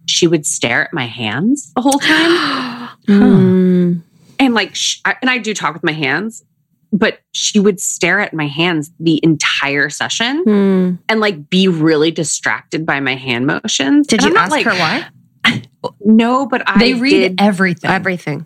she 0.05 0.27
would 0.27 0.45
stare 0.45 0.83
at 0.83 0.93
my 0.93 1.05
hands 1.05 1.71
the 1.75 1.81
whole 1.81 1.99
time. 1.99 2.89
Mm. 3.07 4.01
and 4.39 4.53
like, 4.53 4.75
sh- 4.75 4.99
I, 5.05 5.15
and 5.21 5.29
I 5.29 5.37
do 5.37 5.53
talk 5.53 5.73
with 5.73 5.83
my 5.83 5.91
hands, 5.91 6.43
but 6.91 7.19
she 7.31 7.59
would 7.59 7.79
stare 7.79 8.19
at 8.19 8.33
my 8.33 8.47
hands 8.47 8.91
the 8.99 9.19
entire 9.23 9.89
session 9.89 10.43
Mm. 10.45 10.97
and 11.07 11.19
like 11.19 11.49
be 11.49 11.67
really 11.67 12.11
distracted 12.11 12.85
by 12.85 12.99
my 12.99 13.15
hand 13.15 13.45
motions. 13.47 14.07
Did 14.07 14.23
And 14.23 14.31
you 14.33 14.37
ask 14.37 14.55
her 14.61 14.71
why? 14.71 15.07
No, 16.01 16.45
but 16.45 16.61
I 16.67 16.77
they 16.79 16.93
read 16.95 17.11
did. 17.11 17.35
everything. 17.41 17.89
Everything. 17.89 18.45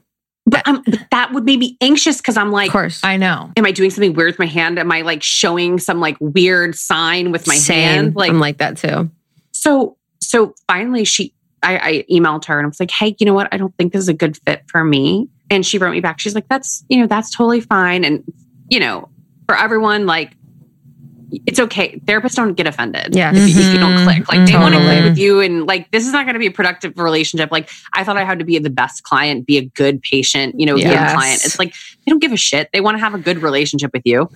But, 0.54 0.68
um, 0.68 0.84
but 0.86 1.00
that 1.12 1.34
would 1.34 1.44
make 1.44 1.60
me 1.60 1.78
anxious 1.82 2.18
because 2.18 2.38
I'm 2.38 2.52
like, 2.52 2.68
Of 2.70 2.74
course. 2.74 3.02
I 3.04 3.18
know. 3.18 3.52
am 3.58 3.66
I 3.66 3.72
doing 3.72 3.90
something 3.90 4.14
weird 4.14 4.28
with 4.34 4.40
my 4.40 4.46
hand? 4.46 4.80
Am 4.80 4.92
I 4.92 5.02
like 5.02 5.22
showing 5.24 5.80
some 5.80 6.00
like 6.00 6.16
weird 6.20 6.76
sign 6.76 7.32
with 7.32 7.48
my 7.48 7.56
Same. 7.56 7.84
hand? 7.84 8.16
Like 8.16 8.30
I'm 8.30 8.40
like 8.40 8.58
that 8.60 8.78
too. 8.78 9.10
so. 9.52 9.98
So 10.22 10.56
finally, 10.68 11.04
she 11.04 11.34
I, 11.62 11.78
I 11.78 12.06
emailed 12.10 12.46
her 12.46 12.58
and 12.58 12.66
I 12.66 12.68
was 12.68 12.80
like, 12.80 12.92
hey, 12.92 13.14
you 13.20 13.26
know 13.26 13.34
what? 13.34 13.50
I 13.52 13.58
don't 13.58 13.76
think 13.78 13.92
this 13.94 14.02
is 14.02 14.08
a 14.08 14.14
good 14.14 14.38
fit 14.46 14.64
for 14.68 14.84
me. 14.84 15.28
And 15.50 15.66
she 15.66 15.78
wrote 15.78 15.92
me 15.92 16.00
back. 16.00 16.20
She's 16.20 16.34
like, 16.34 16.48
that's 16.48 16.84
you 16.88 17.00
know 17.00 17.08
that's 17.08 17.30
totally 17.30 17.60
fine. 17.62 18.06
And 18.06 18.24
you 18.70 18.80
know, 18.80 19.10
for 19.48 19.58
everyone, 19.58 20.06
like 20.06 20.36
it's 21.46 21.60
okay. 21.60 22.00
Therapists 22.06 22.36
don't 22.36 22.54
get 22.54 22.68
offended. 22.68 23.16
Yeah. 23.16 23.32
if, 23.34 23.38
you- 23.38 23.62
if 23.62 23.74
you 23.74 23.80
don't 23.80 23.94
Mhm. 23.98 24.04
click. 24.04 24.28
Like 24.32 24.48
they 24.48 24.54
want 24.56 24.74
to 24.74 24.80
Totally. 24.80 24.86
click 25.00 25.04
with 25.12 25.18
you 25.18 25.40
and 25.42 25.66
like 25.68 25.90
this 25.92 26.06
is 26.06 26.14
not 26.14 26.26
going 26.26 26.34
to 26.34 26.40
be 26.40 26.48
a 26.48 26.52
productive 26.52 26.98
relationship. 26.98 27.52
Like 27.52 27.70
I 27.94 28.04
thought 28.04 28.18
I 28.18 28.24
had 28.24 28.40
to 28.40 28.46
be 28.46 28.58
the 28.60 28.70
best 28.70 29.04
client, 29.04 29.46
be 29.46 29.58
a 29.58 29.66
good 29.66 30.02
patient, 30.02 30.56
you 30.60 30.66
know, 30.66 30.76
Yes. 30.76 30.90
good 31.12 31.16
client. 31.18 31.42
It's 31.46 31.60
like 31.60 31.74
they 31.74 32.10
don't 32.10 32.20
give 32.22 32.32
a 32.34 32.38
shit. 32.38 32.70
They 32.74 32.82
want 32.82 32.96
to 32.98 33.00
have 33.00 33.14
a 33.14 33.20
good 33.20 33.42
relationship 33.42 33.92
with 33.94 34.04
you. 34.06 34.30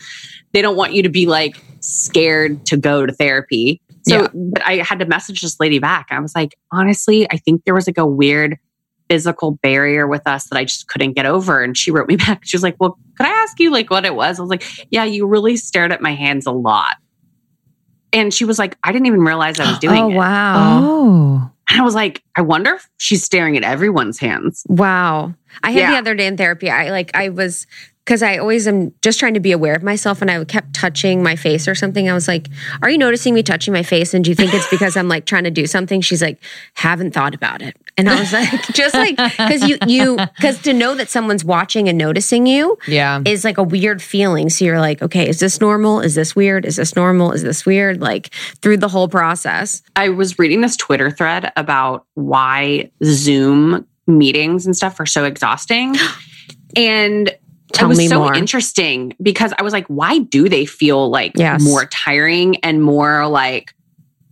They 0.54 0.62
don't 0.62 0.76
want 0.78 0.94
you 0.94 1.04
to 1.04 1.10
be 1.10 1.26
like 1.26 1.58
scared 1.82 2.66
to 2.68 2.78
go 2.78 3.06
to 3.06 3.14
therapy. 3.14 3.82
So 4.08 4.22
Yeah. 4.22 4.28
but 4.34 4.64
I 4.66 4.78
had 4.78 5.00
to 5.00 5.06
message 5.06 5.42
this 5.42 5.60
lady 5.60 5.80
back. 5.80 6.08
I 6.12 6.20
was 6.20 6.34
like, 6.36 6.56
honestly, 6.72 7.28
I 7.30 7.38
think 7.38 7.64
there 7.66 7.74
was 7.74 7.88
like 7.88 7.98
a 7.98 8.06
weird 8.06 8.58
physical 9.10 9.52
barrier 9.62 10.08
with 10.08 10.22
us 10.28 10.46
that 10.50 10.58
I 10.58 10.66
just 10.66 10.88
couldn't 10.88 11.14
get 11.14 11.26
over. 11.26 11.62
And 11.64 11.78
she 11.78 11.92
wrote 11.92 12.08
me 12.08 12.16
back. 12.18 12.42
She 12.46 12.56
was 12.58 12.64
like, 12.64 12.76
Well, 12.80 12.98
could 13.18 13.26
I 13.26 13.30
ask 13.30 13.60
you 13.60 13.72
like 13.72 13.90
what 13.90 14.06
it 14.06 14.16
was? 14.16 14.40
I 14.40 14.42
was 14.42 14.50
like, 14.50 14.64
Yeah, 14.92 15.04
you 15.06 15.26
really 15.28 15.58
stared 15.58 15.92
at 15.92 16.02
my 16.02 16.14
hands 16.14 16.46
a 16.46 16.52
lot. 16.52 16.96
And 18.14 18.34
she 18.34 18.46
was 18.46 18.58
like, 18.58 18.78
I 18.84 18.92
didn't 18.92 19.08
even 19.08 19.22
realize 19.22 19.60
I 19.60 19.70
was 19.70 19.80
doing 19.80 20.04
oh 20.04 20.10
it. 20.10 20.16
wow. 20.16 20.80
Oh. 20.84 21.52
And 21.70 21.82
I 21.82 21.84
was 21.84 21.96
like, 21.96 22.24
I 22.36 22.42
wonder 22.42 22.76
if 22.76 22.90
she's 22.98 23.24
staring 23.24 23.58
at 23.58 23.64
everyone's 23.64 24.20
hands. 24.20 24.64
Wow. 24.70 25.34
I 25.64 25.72
had 25.72 25.94
the 25.94 25.98
other 25.98 26.16
day 26.16 26.28
in 26.28 26.38
therapy. 26.38 26.70
I 26.70 26.92
like 26.92 27.12
I 27.14 27.30
was 27.30 27.68
because 28.08 28.24
I 28.24 28.38
always 28.38 28.70
am 28.70 28.94
just 29.02 29.20
trying 29.20 29.34
to 29.34 29.42
be 29.42 29.52
aware 29.52 29.76
of 29.76 29.84
myself 29.84 30.22
and 30.22 30.32
I 30.32 30.42
kept 30.46 30.74
touching 30.74 31.22
my 31.22 31.36
face 31.36 31.68
or 31.68 31.76
something. 31.76 32.10
I 32.10 32.14
was 32.14 32.26
like, 32.26 32.48
Are 32.82 32.90
you 32.90 32.98
noticing 32.98 33.34
me 33.34 33.44
touching 33.44 33.74
my 33.74 33.84
face? 33.84 34.14
And 34.14 34.24
do 34.24 34.32
you 34.32 34.36
think 34.36 34.54
it's 34.54 34.70
because 34.70 34.96
I'm 34.96 35.10
like 35.10 35.26
trying 35.26 35.44
to 35.44 35.52
do 35.52 35.68
something? 35.68 36.00
She's 36.00 36.22
like, 36.22 36.42
haven't 36.76 37.14
thought 37.14 37.36
about 37.36 37.62
it. 37.62 37.76
And 37.98 38.10
I 38.10 38.18
was 38.18 38.32
like, 38.32 38.50
just 38.74 38.96
like 38.96 39.18
because 39.18 39.68
you 39.68 39.78
you 39.88 40.16
because 40.38 40.62
to 40.62 40.72
know 40.74 40.96
that 40.96 41.10
someone's 41.10 41.44
watching 41.44 41.90
and 41.90 41.98
noticing 41.98 42.46
you 42.46 42.78
Yeah. 42.88 43.22
is 43.26 43.44
like 43.44 43.58
a 43.58 43.64
weird 43.64 44.02
feeling. 44.02 44.50
So 44.50 44.64
you're 44.64 44.80
like, 44.80 45.02
okay, 45.02 45.28
is 45.28 45.42
this 45.42 45.60
normal? 45.60 46.00
Is 46.00 46.16
this 46.16 46.34
weird? 46.34 46.64
Is 46.66 46.78
this 46.78 46.96
normal? 46.96 47.34
Is 47.34 47.44
this 47.44 47.66
weird? 47.66 48.00
Like 48.00 48.34
through 48.62 48.78
the 48.78 48.88
whole 48.88 49.10
process. 49.10 49.82
I 49.98 50.08
was 50.10 50.40
reading 50.40 50.62
this 50.62 50.78
Twitter 50.78 51.12
thread 51.12 51.52
about 51.58 52.06
why 52.14 52.90
Zoom 53.04 53.86
meetings 54.08 54.66
and 54.66 54.74
stuff 54.78 54.98
are 55.02 55.06
so 55.06 55.26
exhausting. 55.26 55.98
And 56.76 57.36
Tell 57.78 57.88
it 57.88 57.90
was 57.90 57.98
me 57.98 58.08
so 58.08 58.20
more. 58.20 58.34
interesting 58.34 59.14
because 59.22 59.54
I 59.58 59.64
was 59.64 59.74
like, 59.74 59.88
why 59.88 60.20
do 60.20 60.50
they 60.50 60.66
feel 60.66 61.10
like 61.10 61.32
Yes. 61.36 61.62
more 61.64 61.86
tiring 61.86 62.58
and 62.58 62.82
more 62.84 63.28
like 63.28 63.74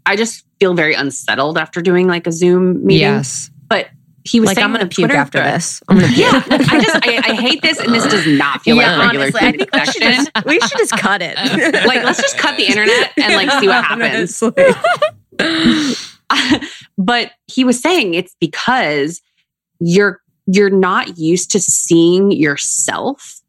I 0.05 0.15
just 0.15 0.45
feel 0.59 0.73
very 0.73 0.93
unsettled 0.93 1.57
after 1.57 1.81
doing 1.81 2.07
like 2.07 2.27
a 2.27 2.31
Zoom 2.31 2.85
meeting. 2.85 3.01
Yes. 3.01 3.49
But 3.67 3.87
he 4.23 4.39
was 4.39 4.47
Like 4.47 4.55
saying 4.55 4.65
I'm 4.65 4.71
gonna 4.73 4.87
puke 4.87 5.11
after 5.11 5.39
thread- 5.39 5.55
this. 5.55 5.81
I'm 5.87 5.97
gonna 5.99 6.07
puke. 6.11 6.17
Yeah, 6.17 6.31
like, 6.57 6.71
I 6.73 6.81
just 6.81 6.95
I, 7.07 7.21
I 7.31 7.35
hate 7.35 7.61
this, 7.61 7.79
and 7.79 7.93
this 7.93 8.07
does 8.07 8.25
not 8.25 8.61
feel 8.61 8.75
yeah, 8.75 8.97
like 8.97 9.07
regular 9.13 9.25
honestly, 9.25 9.47
I 9.47 9.51
think 9.51 9.69
we 9.73 9.85
should, 9.85 10.01
just, 10.01 10.31
we 10.45 10.59
should 10.59 10.77
just 10.79 10.97
cut 10.97 11.21
it. 11.23 11.35
Like, 11.85 12.03
let's 12.03 12.19
just 12.21 12.37
cut 12.37 12.57
the 12.57 12.65
internet 12.65 13.11
and 13.17 13.35
like 13.35 13.51
see 13.59 13.67
what 13.67 13.83
happens. 13.83 14.41
but 16.97 17.31
he 17.47 17.63
was 17.63 17.79
saying 17.79 18.13
it's 18.13 18.35
because 18.39 19.21
you're 19.79 20.21
you're 20.47 20.69
not 20.69 21.17
used 21.17 21.51
to 21.51 21.59
seeing 21.59 22.31
yourself 22.31 23.41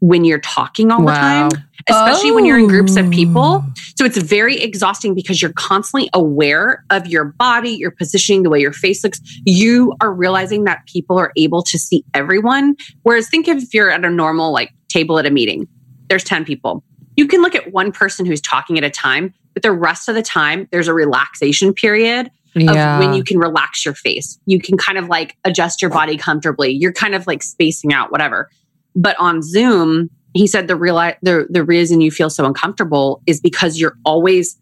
when 0.00 0.24
you're 0.24 0.40
talking 0.40 0.90
all 0.90 1.00
the 1.00 1.12
time 1.12 1.50
especially 1.88 2.30
when 2.32 2.44
you're 2.44 2.58
in 2.58 2.66
groups 2.68 2.96
of 2.96 3.08
people 3.10 3.64
Oh. 3.64 3.72
so 3.96 4.04
it's 4.04 4.18
very 4.18 4.60
exhausting 4.60 5.14
because 5.14 5.40
you're 5.40 5.52
constantly 5.52 6.10
aware 6.12 6.84
of 6.90 7.06
your 7.06 7.24
body 7.24 7.70
your 7.70 7.90
positioning 7.92 8.42
the 8.42 8.50
way 8.50 8.60
your 8.60 8.72
face 8.72 9.04
looks 9.04 9.20
you 9.44 9.94
are 10.00 10.12
realizing 10.12 10.64
that 10.64 10.86
people 10.86 11.18
are 11.18 11.32
able 11.36 11.62
to 11.62 11.78
see 11.78 12.04
everyone 12.14 12.74
whereas 13.02 13.28
think 13.28 13.46
if 13.46 13.72
you're 13.74 13.90
at 13.90 14.04
a 14.04 14.10
normal 14.10 14.52
like 14.52 14.72
table 14.92 15.18
at 15.18 15.26
a 15.26 15.30
meeting. 15.30 15.66
There's 16.08 16.24
10 16.24 16.44
people. 16.44 16.84
You 17.16 17.26
can 17.26 17.40
look 17.42 17.54
at 17.54 17.72
one 17.72 17.92
person 17.92 18.26
who's 18.26 18.40
talking 18.40 18.78
at 18.78 18.84
a 18.84 18.90
time, 18.90 19.32
but 19.54 19.62
the 19.62 19.72
rest 19.72 20.08
of 20.08 20.14
the 20.14 20.22
time, 20.22 20.68
there's 20.70 20.88
a 20.88 20.94
relaxation 20.94 21.72
period 21.72 22.30
Yeah. 22.54 22.94
of 22.98 23.00
when 23.04 23.14
you 23.14 23.24
can 23.24 23.38
relax 23.38 23.84
your 23.84 23.94
face. 23.94 24.38
You 24.46 24.60
can 24.60 24.76
kind 24.76 24.98
of 24.98 25.08
like 25.08 25.36
adjust 25.44 25.80
your 25.80 25.90
body 25.90 26.16
comfortably. 26.16 26.70
You're 26.70 26.92
kind 26.92 27.14
of 27.14 27.26
like 27.26 27.42
spacing 27.42 27.92
out, 27.92 28.12
whatever. 28.12 28.50
But 28.94 29.16
on 29.18 29.42
Zoom, 29.42 30.10
he 30.34 30.46
said 30.46 30.68
the 30.68 30.76
real 30.76 30.96
the 31.22 31.46
the 31.50 31.64
reason 31.64 32.00
you 32.00 32.10
feel 32.10 32.30
so 32.30 32.44
uncomfortable 32.44 33.22
is 33.26 33.40
because 33.40 33.78
you're 33.78 33.96
always 34.04 34.58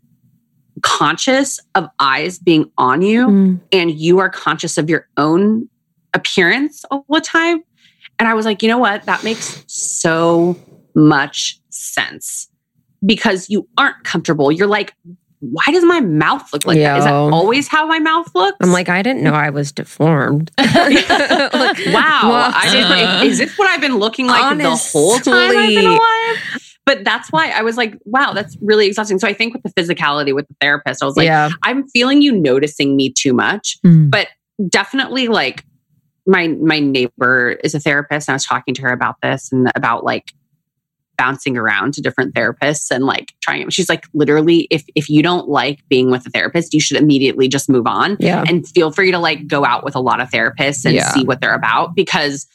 conscious 0.82 1.60
of 1.74 1.88
eyes 1.98 2.38
being 2.38 2.70
on 2.78 3.02
you 3.02 3.26
Mm. 3.26 3.60
and 3.72 3.90
you 3.90 4.18
are 4.18 4.30
conscious 4.30 4.78
of 4.78 4.88
your 4.88 5.06
own 5.16 5.68
appearance 6.14 6.84
all 6.90 7.04
the 7.08 7.20
time. 7.20 7.62
And 8.18 8.28
I 8.28 8.34
was 8.34 8.44
like, 8.46 8.62
you 8.62 8.68
know 8.68 8.78
what? 8.78 9.04
That 9.04 9.24
makes 9.24 9.64
so 9.66 10.56
much 10.94 11.58
sense 11.70 12.48
because 13.04 13.48
you 13.50 13.68
aren't 13.78 14.02
comfortable. 14.04 14.52
You're 14.52 14.66
like, 14.66 14.94
why 15.40 15.64
does 15.72 15.84
my 15.84 16.00
mouth 16.00 16.52
look 16.52 16.66
like 16.66 16.78
that? 16.78 16.98
Is 16.98 17.04
that 17.04 17.12
always 17.12 17.66
how 17.66 17.86
my 17.86 17.98
mouth 17.98 18.32
looks? 18.34 18.58
I'm 18.60 18.72
like, 18.72 18.88
I 18.88 19.02
didn't 19.02 19.22
know 19.22 19.32
I 19.32 19.50
was 19.50 19.72
deformed. 19.72 20.50
like, 20.58 20.68
wow. 20.68 22.52
I 22.54 22.68
didn't, 22.70 23.30
is 23.30 23.38
this 23.38 23.56
what 23.56 23.68
I've 23.68 23.80
been 23.80 23.96
looking 23.96 24.26
like 24.26 24.58
the 24.58 24.76
whole 24.76 25.18
time 25.18 25.56
I've 25.56 25.68
been 25.68 25.86
alive? 25.86 26.00
But 26.86 27.04
that's 27.04 27.30
why 27.30 27.50
I 27.50 27.62
was 27.62 27.76
like, 27.76 27.96
wow, 28.04 28.32
that's 28.32 28.56
really 28.60 28.86
exhausting. 28.88 29.20
So 29.20 29.28
I 29.28 29.32
think 29.32 29.54
with 29.54 29.62
the 29.62 29.70
physicality 29.80 30.34
with 30.34 30.48
the 30.48 30.56
therapist, 30.60 31.02
I 31.04 31.06
was 31.06 31.16
like, 31.16 31.26
yeah. 31.26 31.50
I'm 31.62 31.86
feeling 31.88 32.20
you 32.20 32.32
noticing 32.32 32.96
me 32.96 33.12
too 33.12 33.32
much. 33.32 33.76
Mm. 33.86 34.10
But 34.10 34.26
definitely 34.68 35.28
like 35.28 35.64
my 36.26 36.48
my 36.48 36.80
neighbor 36.80 37.58
is 37.62 37.74
a 37.74 37.80
therapist 37.80 38.28
and 38.28 38.32
I 38.32 38.36
was 38.36 38.44
talking 38.44 38.74
to 38.74 38.82
her 38.82 38.92
about 38.92 39.16
this 39.22 39.52
and 39.52 39.70
about 39.76 40.04
like 40.04 40.32
bouncing 41.20 41.54
around 41.58 41.92
to 41.92 42.00
different 42.00 42.34
therapists 42.34 42.90
and 42.90 43.04
like 43.04 43.34
trying 43.42 43.68
she's 43.68 43.90
like 43.90 44.06
literally 44.14 44.66
if 44.70 44.82
if 44.94 45.10
you 45.10 45.22
don't 45.22 45.50
like 45.50 45.86
being 45.90 46.10
with 46.10 46.26
a 46.26 46.30
therapist 46.30 46.72
you 46.72 46.80
should 46.80 46.96
immediately 46.96 47.46
just 47.46 47.68
move 47.68 47.86
on 47.86 48.16
Yeah. 48.18 48.42
and 48.48 48.66
feel 48.66 48.90
free 48.90 49.10
to 49.10 49.18
like 49.18 49.46
go 49.46 49.66
out 49.66 49.84
with 49.84 49.94
a 49.94 50.00
lot 50.00 50.20
of 50.22 50.30
therapists 50.30 50.86
and 50.86 50.94
Yeah. 50.94 51.10
see 51.12 51.24
what 51.24 51.42
they're 51.42 51.52
about 51.54 51.94
because 51.94 52.46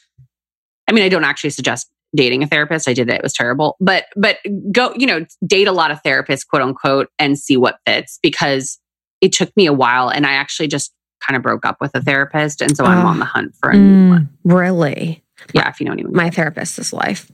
I 0.88 0.92
mean 0.92 1.04
I 1.04 1.08
don't 1.08 1.22
actually 1.22 1.50
suggest 1.50 1.88
dating 2.16 2.42
a 2.42 2.48
therapist 2.48 2.88
I 2.88 2.92
did 2.92 3.08
it 3.08 3.14
it 3.14 3.22
was 3.22 3.32
terrible 3.32 3.76
but 3.78 4.06
but 4.16 4.38
go 4.72 4.92
you 4.96 5.06
know 5.06 5.24
date 5.46 5.68
a 5.68 5.72
lot 5.72 5.92
of 5.92 6.02
therapists 6.02 6.44
quote 6.44 6.62
unquote 6.62 7.08
and 7.20 7.38
see 7.38 7.56
what 7.56 7.78
fits 7.86 8.18
because 8.20 8.80
it 9.20 9.30
took 9.32 9.56
me 9.56 9.66
a 9.66 9.72
while 9.72 10.08
and 10.08 10.26
I 10.26 10.32
actually 10.32 10.66
just 10.66 10.92
kind 11.24 11.36
of 11.36 11.42
broke 11.44 11.64
up 11.64 11.76
with 11.80 11.92
a 11.94 12.02
therapist 12.02 12.60
and 12.62 12.76
so 12.76 12.84
I'm 12.84 13.06
on 13.06 13.20
the 13.20 13.24
hunt 13.26 13.54
for 13.60 13.70
a 13.70 13.76
new 13.76 14.06
Mm. 14.06 14.08
one 14.08 14.28
Really? 14.44 15.22
yeah 15.54 15.68
if 15.68 15.78
you 15.78 15.86
know 15.86 15.92
anyone 15.92 16.14
My 16.14 16.30
therapist 16.30 16.78
is 16.80 16.92
life. 16.92 17.30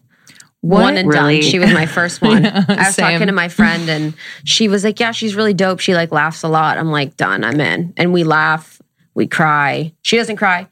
What? 0.62 0.80
One 0.82 0.96
and 0.96 1.08
Really? 1.08 1.40
done. 1.40 1.50
She 1.50 1.58
was 1.58 1.72
my 1.72 1.86
first 1.86 2.22
one. 2.22 2.44
Yeah, 2.44 2.64
I 2.68 2.86
was 2.86 2.94
same. 2.94 3.10
talking 3.12 3.26
to 3.26 3.32
my 3.32 3.48
friend 3.48 3.88
and 3.88 4.14
she 4.44 4.68
was 4.68 4.84
like, 4.84 4.98
Yeah, 5.00 5.10
she's 5.12 5.34
really 5.34 5.54
dope. 5.54 5.80
She 5.80 5.94
like 5.94 6.10
laughs 6.12 6.42
a 6.42 6.48
lot. 6.48 6.78
I'm 6.78 6.90
like, 6.90 7.16
done, 7.16 7.44
I'm 7.44 7.60
in. 7.60 7.92
And 7.96 8.12
we 8.12 8.22
laugh, 8.24 8.80
we 9.14 9.26
cry. 9.26 9.92
She 10.02 10.16
doesn't 10.16 10.36
cry, 10.36 10.68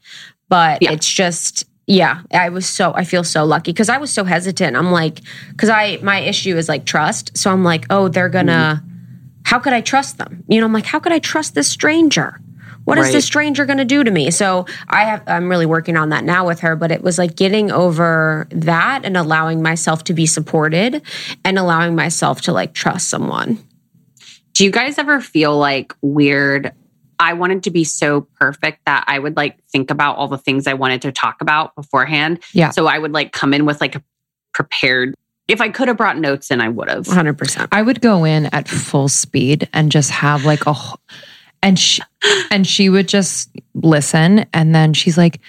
but 0.49 0.81
Yeah. 0.81 0.91
it's 0.93 1.07
just 1.07 1.65
yeah, 1.87 2.21
I 2.31 2.47
was 2.49 2.65
so 2.65 2.93
I 2.95 3.03
feel 3.03 3.23
so 3.25 3.43
lucky 3.43 3.73
because 3.73 3.89
I 3.89 3.97
was 3.97 4.11
so 4.11 4.23
hesitant. 4.23 4.77
I'm 4.77 4.91
like, 4.91 5.19
because 5.49 5.67
I 5.69 5.97
my 6.01 6.19
issue 6.19 6.55
is 6.55 6.69
like 6.69 6.85
trust. 6.85 7.37
So 7.37 7.51
I'm 7.51 7.63
like, 7.65 7.85
oh, 7.89 8.07
they're 8.07 8.29
gonna 8.29 8.81
mm-hmm. 8.81 9.41
how 9.43 9.59
could 9.59 9.73
I 9.73 9.81
trust 9.81 10.17
them? 10.17 10.43
You 10.47 10.59
know, 10.61 10.65
I'm 10.67 10.73
like, 10.73 10.85
how 10.85 10.99
could 10.99 11.11
I 11.11 11.19
trust 11.19 11.53
this 11.53 11.67
stranger? 11.67 12.39
What 12.85 12.97
is 12.97 13.05
Right. 13.05 13.13
this 13.13 13.25
stranger 13.25 13.65
going 13.65 13.77
to 13.77 13.85
do 13.85 14.03
to 14.03 14.09
me? 14.11 14.31
So 14.31 14.65
I 14.89 15.05
have, 15.05 15.23
I'm 15.27 15.49
really 15.49 15.65
working 15.65 15.95
on 15.97 16.09
that 16.09 16.23
now 16.23 16.45
with 16.47 16.59
her, 16.61 16.75
but 16.75 16.91
it 16.91 17.03
was 17.03 17.17
like 17.17 17.35
getting 17.35 17.71
over 17.71 18.47
that 18.51 19.05
and 19.05 19.15
allowing 19.15 19.61
myself 19.61 20.03
to 20.05 20.13
be 20.13 20.25
supported 20.25 21.01
and 21.45 21.57
allowing 21.59 21.95
myself 21.95 22.41
to 22.41 22.51
like 22.53 22.73
trust 22.73 23.09
someone. 23.09 23.59
Do 24.53 24.63
you 24.65 24.71
guys 24.71 24.97
ever 24.97 25.21
feel 25.21 25.57
like 25.57 25.93
weird? 26.01 26.73
I 27.19 27.33
wanted 27.33 27.63
to 27.63 27.71
be 27.71 27.83
so 27.83 28.21
perfect 28.39 28.79
that 28.85 29.03
I 29.07 29.19
would 29.19 29.37
like 29.37 29.63
think 29.65 29.91
about 29.91 30.17
all 30.17 30.27
the 30.27 30.39
things 30.39 30.65
I 30.65 30.73
wanted 30.73 31.03
to 31.03 31.11
talk 31.11 31.39
about 31.41 31.75
beforehand. 31.75 32.39
Yeah. 32.51 32.71
So 32.71 32.87
I 32.87 32.97
would 32.97 33.11
like 33.13 33.31
come 33.31 33.53
in 33.53 33.65
with 33.65 33.79
like 33.79 33.95
a 33.95 34.03
prepared. 34.53 35.13
If 35.47 35.61
I 35.61 35.69
could 35.69 35.87
have 35.87 35.97
brought 35.97 36.17
notes 36.17 36.49
in, 36.49 36.61
I 36.61 36.69
would 36.69 36.89
have. 36.89 37.05
100%. 37.05 37.67
I 37.71 37.81
would 37.83 38.01
go 38.01 38.23
in 38.25 38.47
at 38.47 38.67
full 38.67 39.07
speed 39.07 39.69
and 39.71 39.91
just 39.91 40.09
have 40.09 40.45
like 40.45 40.65
a 40.65 40.73
wh- 40.73 40.95
and 41.63 41.77
she 41.79 42.01
and 42.51 42.65
she 42.67 42.89
would 42.89 43.07
just 43.07 43.49
listen 43.73 44.45
and 44.53 44.73
then 44.75 44.93
she's 44.93 45.17
like 45.17 45.39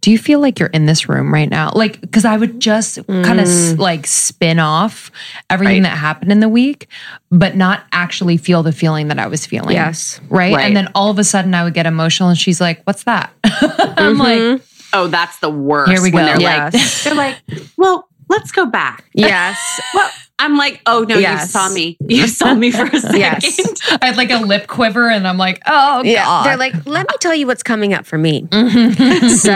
do 0.00 0.10
you 0.10 0.16
feel 0.16 0.40
like 0.40 0.58
you're 0.58 0.70
in 0.70 0.86
this 0.86 1.08
room 1.10 1.32
right 1.32 1.50
now 1.50 1.70
like 1.74 2.00
because 2.00 2.24
i 2.24 2.36
would 2.36 2.58
just 2.60 2.96
kind 3.06 3.38
of 3.40 3.46
Mm. 3.46 3.78
like 3.78 4.06
spin 4.06 4.58
off 4.58 5.10
everything 5.50 5.82
Right. 5.82 5.90
that 5.90 5.96
happened 5.98 6.32
in 6.32 6.40
the 6.40 6.48
week 6.48 6.88
but 7.30 7.54
not 7.56 7.84
actually 7.92 8.36
feel 8.38 8.62
the 8.62 8.72
feeling 8.72 9.08
that 9.08 9.18
i 9.18 9.26
was 9.26 9.44
feeling 9.46 9.74
Yes. 9.76 10.20
right, 10.30 10.54
Right. 10.54 10.66
and 10.66 10.76
then 10.76 10.88
all 10.94 11.10
of 11.10 11.18
a 11.18 11.24
sudden 11.24 11.54
i 11.54 11.62
would 11.64 11.74
get 11.74 11.86
emotional 11.86 12.28
and 12.30 12.38
she's 12.38 12.60
like 12.60 12.82
what's 12.84 13.04
that 13.04 13.30
i'm 13.44 14.16
like 14.18 14.38
Mhm. 14.38 14.62
Oh, 14.92 15.06
that's 15.06 15.38
the 15.38 15.48
worst. 15.48 15.92
Here 15.92 16.02
we 16.02 16.10
when 16.10 16.24
go. 16.26 16.32
They're 16.32 16.40
Yes. 16.40 16.74
like, 16.74 17.04
they're 17.04 17.14
like, 17.14 17.36
well, 17.76 18.08
let's 18.30 18.50
go 18.52 18.64
back. 18.64 19.04
yes. 19.12 19.58
Well, 19.92 20.08
I'm 20.38 20.56
like, 20.56 20.80
oh 20.86 21.04
no, 21.06 21.18
you 21.18 21.38
saw 21.40 21.68
me. 21.68 21.98
You 22.08 22.26
saw 22.26 22.54
me 22.54 22.70
for 22.70 22.84
a 22.84 22.98
second. 23.00 23.18
Yes. 23.20 23.98
i 24.00 24.06
had 24.06 24.16
like 24.16 24.30
a 24.30 24.38
lip 24.38 24.68
quiver 24.68 25.10
and 25.10 25.28
i'm 25.28 25.36
like 25.36 25.60
oh 25.66 26.02
Yeah. 26.02 26.24
god 26.24 26.46
They're 26.46 26.56
like, 26.56 26.86
let 26.86 27.06
me 27.06 27.14
tell 27.20 27.34
you 27.34 27.46
what's 27.46 27.62
coming 27.62 27.92
up 27.92 28.06
for 28.06 28.16
me. 28.16 28.42
Mhm. 28.50 29.28
So 29.28 29.52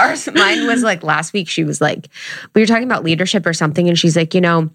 ours, 0.00 0.28
mine 0.34 0.66
was 0.66 0.82
like 0.82 1.02
last 1.02 1.32
week. 1.32 1.48
She 1.48 1.64
was 1.64 1.80
like, 1.80 2.08
we 2.54 2.62
were 2.62 2.66
talking 2.66 2.84
about 2.84 3.04
leadership 3.04 3.46
or 3.46 3.52
something, 3.52 3.88
and 3.88 3.98
she's 3.98 4.16
like, 4.16 4.34
you 4.34 4.40
know, 4.40 4.70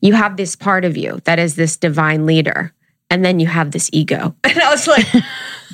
you 0.00 0.14
have 0.14 0.36
this 0.36 0.56
part 0.56 0.84
of 0.84 0.96
you 0.96 1.20
that 1.24 1.38
is 1.38 1.56
this 1.56 1.76
divine 1.76 2.26
leader, 2.26 2.72
and 3.10 3.24
then 3.24 3.40
you 3.40 3.46
have 3.46 3.70
this 3.72 3.90
ego. 3.92 4.34
And 4.44 4.58
I 4.58 4.70
was 4.70 4.86
like, 4.86 5.06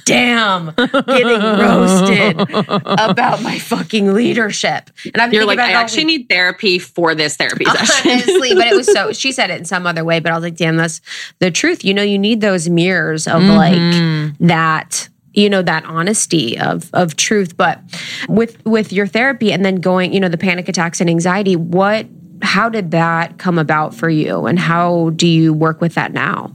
damn, 0.04 0.72
getting 0.76 1.40
roasted 1.40 2.40
about 2.86 3.42
my 3.42 3.58
fucking 3.58 4.12
leadership. 4.14 4.90
And 5.04 5.16
I'm 5.20 5.32
You're 5.32 5.42
thinking 5.42 5.58
like, 5.58 5.58
I 5.58 5.72
actually 5.72 6.04
week. 6.04 6.18
need 6.20 6.28
therapy 6.28 6.78
for 6.78 7.14
this 7.14 7.36
therapy 7.36 7.64
session. 7.64 8.10
Honestly, 8.12 8.54
but 8.54 8.66
it 8.66 8.76
was 8.76 8.86
so 8.92 9.12
she 9.22 9.32
said 9.32 9.50
it 9.50 9.58
in 9.58 9.64
some 9.64 9.86
other 9.86 10.04
way, 10.04 10.20
but 10.20 10.32
I 10.32 10.34
was 10.34 10.42
like, 10.42 10.56
damn, 10.56 10.76
that's 10.76 11.00
the 11.38 11.50
truth. 11.50 11.84
You 11.84 11.94
know, 11.94 12.02
you 12.02 12.18
need 12.18 12.40
those 12.40 12.68
mirrors 12.68 13.26
of 13.26 13.42
Mhm. 13.42 13.56
like 13.56 14.38
that 14.40 15.08
you 15.34 15.48
know 15.48 15.62
that 15.62 15.82
honesty 15.86 16.58
of 16.58 16.90
of 16.92 17.16
truth 17.16 17.56
but 17.56 17.80
with 18.28 18.62
with 18.66 18.92
your 18.92 19.06
therapy 19.06 19.50
and 19.50 19.64
then 19.64 19.76
going 19.76 20.12
you 20.12 20.20
know 20.20 20.28
the 20.28 20.36
panic 20.36 20.68
attacks 20.68 21.00
and 21.00 21.08
anxiety 21.08 21.56
what 21.56 22.06
how 22.42 22.68
did 22.68 22.90
that 22.90 23.38
come 23.38 23.58
about 23.58 23.94
for 23.94 24.10
you 24.10 24.44
and 24.44 24.58
how 24.58 25.08
do 25.16 25.26
you 25.26 25.54
work 25.54 25.80
with 25.80 25.94
that 25.94 26.12
now 26.12 26.52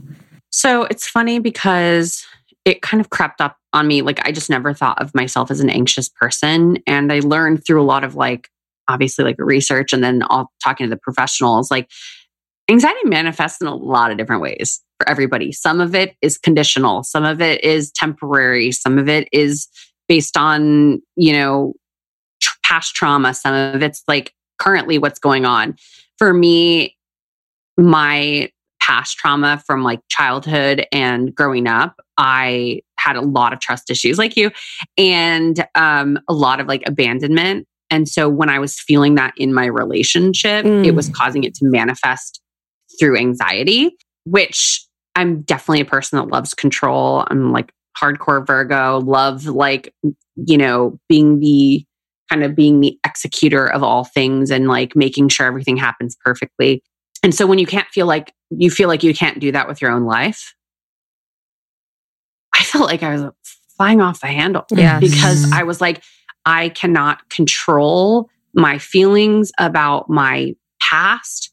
So 0.50 0.84
it's 0.84 1.08
funny 1.08 1.40
because 1.40 2.24
it 2.68 2.82
kind 2.82 3.00
of 3.00 3.08
crept 3.08 3.40
up 3.40 3.56
on 3.72 3.86
me. 3.86 4.02
Like 4.02 4.20
I 4.26 4.30
just 4.30 4.50
never 4.50 4.74
thought 4.74 5.00
of 5.00 5.14
myself 5.14 5.50
as 5.50 5.60
an 5.60 5.70
anxious 5.70 6.08
person. 6.08 6.76
And 6.86 7.10
I 7.10 7.20
learned 7.20 7.64
through 7.64 7.80
a 7.80 7.84
lot 7.84 8.04
of 8.04 8.14
like, 8.14 8.50
obviously, 8.88 9.24
like 9.24 9.36
research 9.38 9.94
and 9.94 10.04
then 10.04 10.22
all 10.24 10.52
talking 10.62 10.84
to 10.84 10.90
the 10.90 11.00
professionals, 11.00 11.70
like 11.70 11.90
anxiety 12.70 13.00
manifests 13.08 13.62
in 13.62 13.66
a 13.66 13.74
lot 13.74 14.10
of 14.10 14.18
different 14.18 14.42
ways 14.42 14.82
for 14.98 15.08
everybody. 15.08 15.50
Some 15.50 15.80
of 15.80 15.94
it 15.94 16.14
is 16.20 16.36
conditional, 16.36 17.04
some 17.04 17.24
of 17.24 17.40
it 17.40 17.64
is 17.64 17.90
temporary, 17.92 18.70
some 18.70 18.98
of 18.98 19.08
it 19.08 19.30
is 19.32 19.66
based 20.06 20.36
on, 20.36 21.00
you 21.16 21.32
know, 21.32 21.72
tr- 22.42 22.58
past 22.64 22.94
trauma, 22.94 23.32
some 23.32 23.54
of 23.54 23.82
it's 23.82 24.02
like 24.06 24.34
currently 24.58 24.98
what's 24.98 25.18
going 25.18 25.46
on. 25.46 25.74
For 26.18 26.34
me, 26.34 26.96
my 27.78 28.50
past 28.88 29.16
trauma 29.18 29.62
from 29.66 29.82
like 29.82 30.00
childhood 30.08 30.86
and 30.92 31.34
growing 31.34 31.66
up, 31.66 31.96
I 32.16 32.80
had 32.98 33.16
a 33.16 33.20
lot 33.20 33.52
of 33.52 33.60
trust 33.60 33.90
issues 33.90 34.16
like 34.18 34.36
you 34.36 34.50
and 34.96 35.64
um, 35.74 36.18
a 36.28 36.32
lot 36.32 36.58
of 36.60 36.66
like 36.66 36.82
abandonment. 36.86 37.66
And 37.90 38.08
so 38.08 38.28
when 38.28 38.48
I 38.48 38.58
was 38.58 38.78
feeling 38.80 39.14
that 39.16 39.34
in 39.36 39.52
my 39.54 39.66
relationship, 39.66 40.64
Mm. 40.64 40.86
it 40.86 40.94
was 40.94 41.08
causing 41.10 41.44
it 41.44 41.54
to 41.56 41.66
manifest 41.66 42.40
through 42.98 43.16
anxiety, 43.18 43.96
which 44.24 44.84
I'm 45.14 45.42
definitely 45.42 45.80
a 45.80 45.84
person 45.84 46.18
that 46.18 46.28
loves 46.28 46.54
control. 46.54 47.24
I'm 47.30 47.52
like 47.52 47.72
hardcore 48.00 48.46
Virgo, 48.46 49.00
love 49.00 49.46
like, 49.46 49.92
you 50.36 50.56
know, 50.58 50.98
being 51.08 51.40
the 51.40 51.84
kind 52.30 52.44
of 52.44 52.54
being 52.54 52.80
the 52.80 52.98
executor 53.06 53.66
of 53.66 53.82
all 53.82 54.04
things 54.04 54.50
and 54.50 54.68
like 54.68 54.94
making 54.94 55.28
sure 55.28 55.46
everything 55.46 55.76
happens 55.76 56.16
perfectly. 56.24 56.82
And 57.22 57.34
so 57.34 57.46
when 57.46 57.58
you 57.58 57.66
can't 57.66 57.88
feel 57.88 58.06
like 58.06 58.32
you 58.50 58.70
feel 58.70 58.88
like 58.88 59.02
you 59.02 59.14
can't 59.14 59.40
do 59.40 59.52
that 59.52 59.68
with 59.68 59.82
your 59.82 59.90
own 59.90 60.04
life, 60.04 60.54
I 62.54 62.62
felt 62.62 62.86
like 62.86 63.02
I 63.02 63.14
was 63.14 63.32
flying 63.76 64.00
off 64.00 64.20
the 64.20 64.28
handle 64.28 64.64
Yes. 64.74 65.00
because 65.00 65.44
mm-hmm. 65.44 65.54
I 65.54 65.62
was 65.62 65.80
like, 65.80 66.02
I 66.44 66.70
cannot 66.70 67.28
control 67.30 68.28
my 68.54 68.78
feelings 68.78 69.52
about 69.58 70.08
my 70.08 70.54
past. 70.80 71.52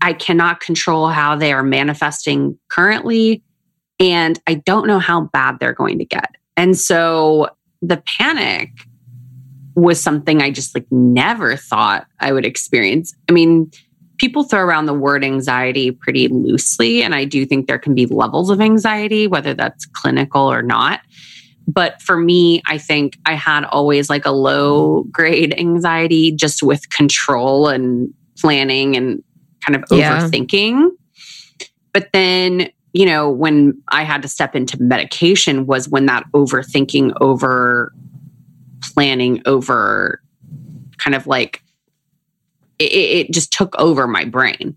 I 0.00 0.12
cannot 0.12 0.60
control 0.60 1.08
how 1.08 1.36
they 1.36 1.52
are 1.52 1.62
manifesting 1.62 2.58
currently. 2.68 3.42
And 4.00 4.40
I 4.46 4.54
don't 4.54 4.86
know 4.86 4.98
how 4.98 5.22
bad 5.32 5.60
they're 5.60 5.74
going 5.74 5.98
to 5.98 6.04
get. 6.04 6.34
And 6.56 6.76
so 6.76 7.50
the 7.80 8.02
panic 8.18 8.70
was 9.76 10.00
something 10.00 10.42
I 10.42 10.50
just 10.50 10.74
like 10.74 10.86
never 10.90 11.56
thought 11.56 12.06
I 12.18 12.32
would 12.32 12.44
experience. 12.44 13.14
I 13.28 13.32
mean, 13.32 13.70
people 14.20 14.44
throw 14.44 14.60
around 14.60 14.84
the 14.84 14.94
word 14.94 15.24
anxiety 15.24 15.90
pretty 15.90 16.28
loosely. 16.28 17.02
And 17.02 17.14
I 17.14 17.24
do 17.24 17.46
think 17.46 17.66
there 17.66 17.78
can 17.78 17.94
be 17.94 18.04
levels 18.04 18.50
of 18.50 18.60
anxiety, 18.60 19.26
whether 19.26 19.54
that's 19.54 19.86
clinical 19.86 20.42
or 20.42 20.62
not. 20.62 21.00
But 21.66 22.02
for 22.02 22.18
me, 22.18 22.60
I 22.66 22.76
think 22.76 23.16
I 23.24 23.32
had 23.34 23.64
always 23.64 24.10
like 24.10 24.26
a 24.26 24.30
low 24.30 25.04
grade 25.04 25.54
anxiety 25.58 26.32
just 26.32 26.62
with 26.62 26.90
control 26.90 27.68
and 27.68 28.12
planning 28.38 28.94
and 28.94 29.22
kind 29.66 29.74
of 29.74 29.84
Yeah. 29.90 30.18
overthinking. 30.18 30.90
But 31.94 32.08
then, 32.12 32.68
you 32.92 33.06
know, 33.06 33.30
when 33.30 33.80
I 33.88 34.02
had 34.02 34.20
to 34.22 34.28
step 34.28 34.54
into 34.54 34.76
medication 34.82 35.64
was 35.64 35.88
when 35.88 36.06
that 36.06 36.24
overthinking, 36.34 37.14
over 37.22 37.92
planning, 38.82 39.40
over 39.46 40.20
kind 40.98 41.14
of 41.14 41.26
like 41.26 41.62
it, 42.80 43.26
it 43.28 43.30
just 43.32 43.52
took 43.52 43.74
over 43.78 44.06
my 44.06 44.24
brain. 44.24 44.74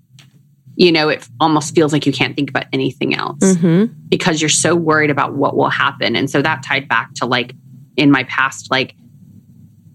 You 0.75 0.91
know, 0.91 1.09
it 1.09 1.27
almost 1.39 1.75
feels 1.75 1.93
like 1.93 2.05
you 2.05 2.13
can't 2.13 2.35
think 2.35 2.49
about 2.49 2.65
anything 2.73 3.15
else 3.15 3.39
Mm-hmm. 3.41 3.93
because 4.09 4.41
you're 4.41 4.49
so 4.49 4.75
worried 4.75 5.11
about 5.11 5.35
what 5.35 5.55
will 5.55 5.69
happen. 5.69 6.15
And 6.15 6.29
so 6.29 6.41
that 6.41 6.63
tied 6.63 6.87
back 6.87 7.13
to 7.15 7.25
like 7.25 7.53
in 7.95 8.09
my 8.11 8.23
past, 8.23 8.71
like 8.71 8.95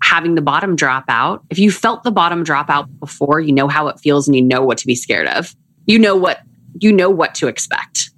having 0.02 0.36
the 0.36 0.40
bottom 0.42 0.76
drop 0.76 1.04
out. 1.08 1.42
If 1.50 1.58
you 1.58 1.70
felt 1.72 2.04
the 2.04 2.12
bottom 2.12 2.44
drop 2.44 2.70
out 2.70 2.86
before, 3.00 3.40
you 3.40 3.52
know 3.52 3.66
how 3.68 3.88
it 3.88 3.98
feels 3.98 4.28
and 4.28 4.36
you 4.36 4.42
know 4.42 4.62
what 4.62 4.78
to 4.78 4.86
be 4.86 4.94
scared 4.94 5.26
of. 5.26 5.54
You 5.86 5.98
know 5.98 6.14
what 6.16 6.40
you 6.80 6.92
know 6.92 7.10
what 7.10 7.34
to 7.36 7.48
expect. 7.48 8.10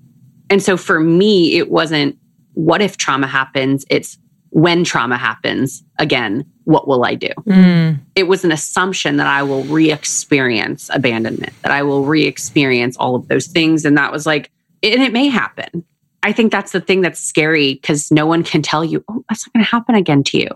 And 0.50 0.62
so 0.62 0.76
for 0.76 1.00
me, 1.00 1.56
it 1.56 1.70
wasn't 1.70 2.18
what 2.52 2.82
if 2.82 2.96
trauma 2.98 3.26
happens, 3.26 3.84
it's 3.88 4.18
when 4.50 4.84
trauma 4.84 5.16
happens 5.16 5.82
again, 5.98 6.44
what 6.70 6.86
will 6.86 7.04
I 7.04 7.14
do? 7.14 7.30
Mm. 7.46 7.98
it 8.14 8.24
was 8.24 8.44
an 8.44 8.52
assumption 8.52 9.16
that 9.16 9.26
I 9.26 9.42
will 9.42 9.64
re 9.64 9.90
experience 9.90 10.88
abandonment, 10.92 11.52
that 11.62 11.72
I 11.72 11.82
will 11.82 12.04
re 12.04 12.24
experience 12.24 12.96
all 12.96 13.16
of 13.16 13.28
those 13.28 13.46
things. 13.46 13.84
And 13.84 13.98
that 13.98 14.12
was 14.12 14.24
like, 14.26 14.50
and 14.82 15.02
it 15.02 15.12
may 15.12 15.28
happen. 15.28 15.84
I 16.22 16.32
think 16.32 16.52
that's 16.52 16.72
the 16.72 16.80
thing 16.80 17.00
that's 17.00 17.18
scary 17.18 17.74
because 17.74 18.10
no 18.10 18.26
one 18.26 18.44
can 18.44 18.62
tell 18.62 18.84
you, 18.84 19.04
oh, 19.08 19.24
that's 19.28 19.46
not 19.46 19.52
going 19.54 19.64
to 19.64 19.70
happen 19.70 19.94
again 19.94 20.22
to 20.24 20.38
you. 20.38 20.48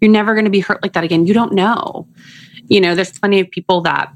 You're 0.00 0.10
never 0.10 0.34
going 0.34 0.46
to 0.46 0.50
be 0.50 0.60
hurt 0.60 0.82
like 0.82 0.94
that 0.94 1.04
again. 1.04 1.26
You 1.26 1.34
don't 1.34 1.52
know. 1.52 2.08
You 2.68 2.80
know, 2.80 2.94
there's 2.94 3.16
plenty 3.16 3.40
of 3.40 3.50
people 3.50 3.80
that 3.82 4.12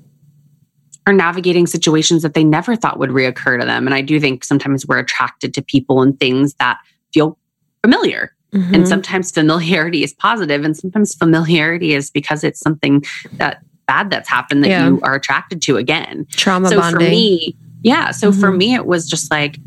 are 1.07 1.13
navigating 1.13 1.67
situations 1.67 2.23
that 2.23 2.35
they 2.35 2.45
never 2.45 2.75
thought 2.75 2.99
would 2.99 3.11
reoccur 3.11 3.61
to 3.61 3.67
them. 3.67 3.87
And 3.87 3.95
I 3.95 4.01
do 4.01 4.19
think 4.19 4.45
sometimes 4.45 4.87
we're 4.87 4.99
attracted 4.99 5.55
to 5.55 5.63
people 5.63 6.03
and 6.03 6.19
things 6.19 6.55
that 6.55 6.79
feel 7.13 7.39
familiar. 7.83 8.35
Mm-hmm. 8.55 8.75
And 8.75 8.89
sometimes 8.89 9.31
familiarity 9.31 10.03
is 10.03 10.15
positive, 10.15 10.65
and 10.65 10.77
sometimes 10.77 11.15
familiarity 11.15 11.93
is 11.93 12.11
because 12.11 12.43
it's 12.45 12.61
something 12.61 13.05
that 13.35 13.63
bad 13.87 14.11
that's 14.11 14.29
happened 14.29 14.63
that 14.65 14.71
Yeah. 14.71 14.89
you 14.89 15.01
are 15.03 15.15
attracted 15.15 15.61
to 15.63 15.77
again. 15.77 16.27
trauma 16.31 16.69
so 16.69 16.81
bonding. 16.81 17.07
for 17.07 17.11
me, 17.11 17.57
yeah. 17.83 18.11
So 18.11 18.33
for 18.33 18.51
Mhm. 18.51 18.57
me, 18.57 18.75
it 18.75 18.87
was 18.87 19.07
just 19.09 19.31
like 19.31 19.59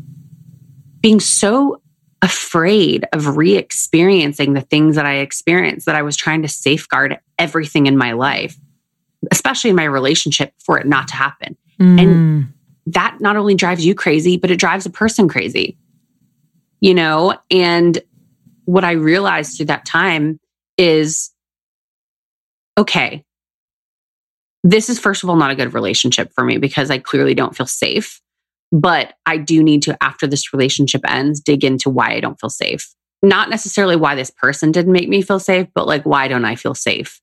being 1.00 1.20
so 1.20 1.80
afraid 2.22 3.04
of 3.12 3.36
re 3.36 3.56
experiencing 3.56 4.52
the 4.54 4.60
things 4.60 4.94
that 4.96 5.06
I 5.06 5.14
experienced 5.16 5.86
that 5.86 5.94
I 5.96 6.02
was 6.02 6.16
trying 6.16 6.42
to 6.42 6.48
safeguard 6.48 7.18
everything 7.38 7.86
in 7.86 7.96
my 7.96 8.12
life, 8.12 8.56
especially 9.32 9.70
in 9.70 9.76
my 9.76 9.84
relationship, 9.84 10.52
for 10.64 10.78
it 10.78 10.86
not 10.86 11.08
to 11.08 11.14
happen 11.14 11.56
Mm. 11.80 12.48
that 12.86 13.16
not 13.20 13.36
only 13.36 13.54
drives 13.56 13.84
you 13.84 13.94
crazy, 13.94 14.36
but 14.36 14.50
it 14.50 14.58
drives 14.60 14.86
a 14.86 14.90
person 14.90 15.26
crazy. 15.28 15.76
You 16.80 16.94
know, 16.94 17.34
and 17.50 17.98
what 18.72 18.84
I 18.84 18.92
realized 18.92 19.58
through 19.58 19.66
that 19.66 19.84
time 19.84 20.40
is 20.78 21.30
okay, 22.78 23.22
this 24.64 24.88
is 24.88 24.98
first 24.98 25.22
of 25.22 25.28
all 25.28 25.36
not 25.36 25.50
a 25.50 25.54
good 25.54 25.74
relationship 25.74 26.32
for 26.34 26.42
me 26.42 26.56
because 26.56 26.90
I 26.90 26.96
clearly 26.96 27.34
don't 27.34 27.54
feel 27.54 27.66
safe. 27.66 28.22
But 28.74 29.12
I 29.26 29.36
do 29.36 29.62
need 29.62 29.82
to, 29.82 30.02
after 30.02 30.26
this 30.26 30.54
relationship 30.54 31.02
ends, 31.06 31.40
dig 31.40 31.64
into 31.64 31.90
why 31.90 32.12
I 32.12 32.20
don't 32.20 32.40
feel 32.40 32.48
safe. 32.48 32.94
Not 33.22 33.50
necessarily 33.50 33.96
why 33.96 34.14
this 34.14 34.30
person 34.30 34.72
didn't 34.72 34.92
make 34.92 35.10
me 35.10 35.20
feel 35.20 35.38
safe, 35.38 35.66
but 35.74 35.86
like, 35.86 36.06
why 36.06 36.26
don't 36.26 36.46
I 36.46 36.56
feel 36.56 36.74
safe? 36.74 37.20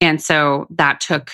And 0.00 0.20
so 0.20 0.66
that 0.70 0.98
took 0.98 1.30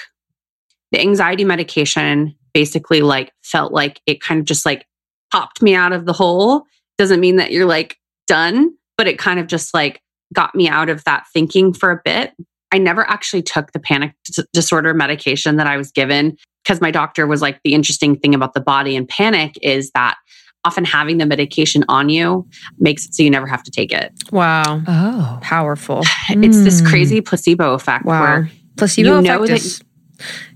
the 0.92 1.00
anxiety 1.00 1.44
medication 1.44 2.36
basically 2.52 3.00
like 3.00 3.32
felt 3.42 3.72
like 3.72 4.02
it 4.04 4.20
kind 4.20 4.40
of 4.40 4.44
just 4.44 4.66
like 4.66 4.86
popped 5.32 5.62
me 5.62 5.74
out 5.74 5.94
of 5.94 6.04
the 6.04 6.12
hole. 6.12 6.64
Doesn't 6.98 7.20
mean 7.20 7.36
that 7.36 7.50
you're 7.50 7.64
like 7.64 7.96
done, 8.26 8.74
but 8.96 9.06
it 9.06 9.18
kind 9.18 9.38
of 9.40 9.46
just 9.46 9.74
like 9.74 10.00
got 10.32 10.54
me 10.54 10.68
out 10.68 10.88
of 10.88 11.04
that 11.04 11.24
thinking 11.32 11.72
for 11.72 11.90
a 11.90 12.00
bit. 12.04 12.32
I 12.72 12.78
never 12.78 13.08
actually 13.08 13.42
took 13.42 13.72
the 13.72 13.78
panic 13.78 14.14
dis- 14.24 14.44
disorder 14.52 14.94
medication 14.94 15.56
that 15.56 15.66
I 15.66 15.76
was 15.76 15.92
given 15.92 16.36
because 16.64 16.80
my 16.80 16.90
doctor 16.90 17.26
was 17.26 17.40
like, 17.42 17.60
the 17.62 17.74
interesting 17.74 18.16
thing 18.18 18.34
about 18.34 18.54
the 18.54 18.60
body 18.60 18.96
and 18.96 19.08
panic 19.08 19.56
is 19.62 19.90
that 19.92 20.16
often 20.64 20.84
having 20.84 21.18
the 21.18 21.26
medication 21.26 21.84
on 21.88 22.08
you 22.08 22.48
makes 22.78 23.04
it 23.04 23.14
so 23.14 23.22
you 23.22 23.28
never 23.30 23.46
have 23.46 23.62
to 23.62 23.70
take 23.70 23.92
it. 23.92 24.10
wow, 24.32 24.80
Oh. 24.88 25.38
powerful. 25.42 26.02
It's 26.30 26.64
this 26.64 26.80
Mm. 26.80 26.86
crazy 26.88 27.20
placebo 27.20 27.74
effect 27.74 28.06
Wow, 28.06 28.20
where 28.22 28.50
placebo 28.76 29.16
you 29.16 29.22
know 29.22 29.42
effect 29.42 29.48
that- 29.48 29.56
is, 29.60 29.82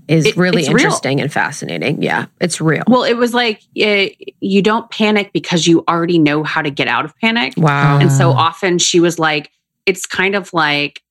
is 0.09 0.25
It- 0.25 0.35
really 0.35 0.61
it's 0.61 0.69
real. 0.69 0.77
interesting 0.79 1.21
and 1.21 1.31
fascinating. 1.31 2.01
Yeah, 2.01 2.25
it's 2.41 2.59
real. 2.59 2.83
Well, 2.87 3.03
it 3.03 3.13
was 3.13 3.33
like 3.33 3.61
eh, 3.77 4.09
you 4.41 4.61
don't 4.61 4.89
panic 4.89 5.31
because 5.33 5.67
you 5.67 5.83
already 5.87 6.17
know 6.19 6.43
how 6.43 6.61
to 6.61 6.71
get 6.71 6.87
out 6.87 7.05
of 7.05 7.15
panic. 7.19 7.53
Wow. 7.55 7.99
And 7.99 8.11
so 8.11 8.31
often 8.31 8.79
she 8.79 8.99
was 8.99 9.19
like, 9.19 9.51
it's 9.85 10.05
kind 10.05 10.35
of 10.35 10.51
like, 10.51 11.01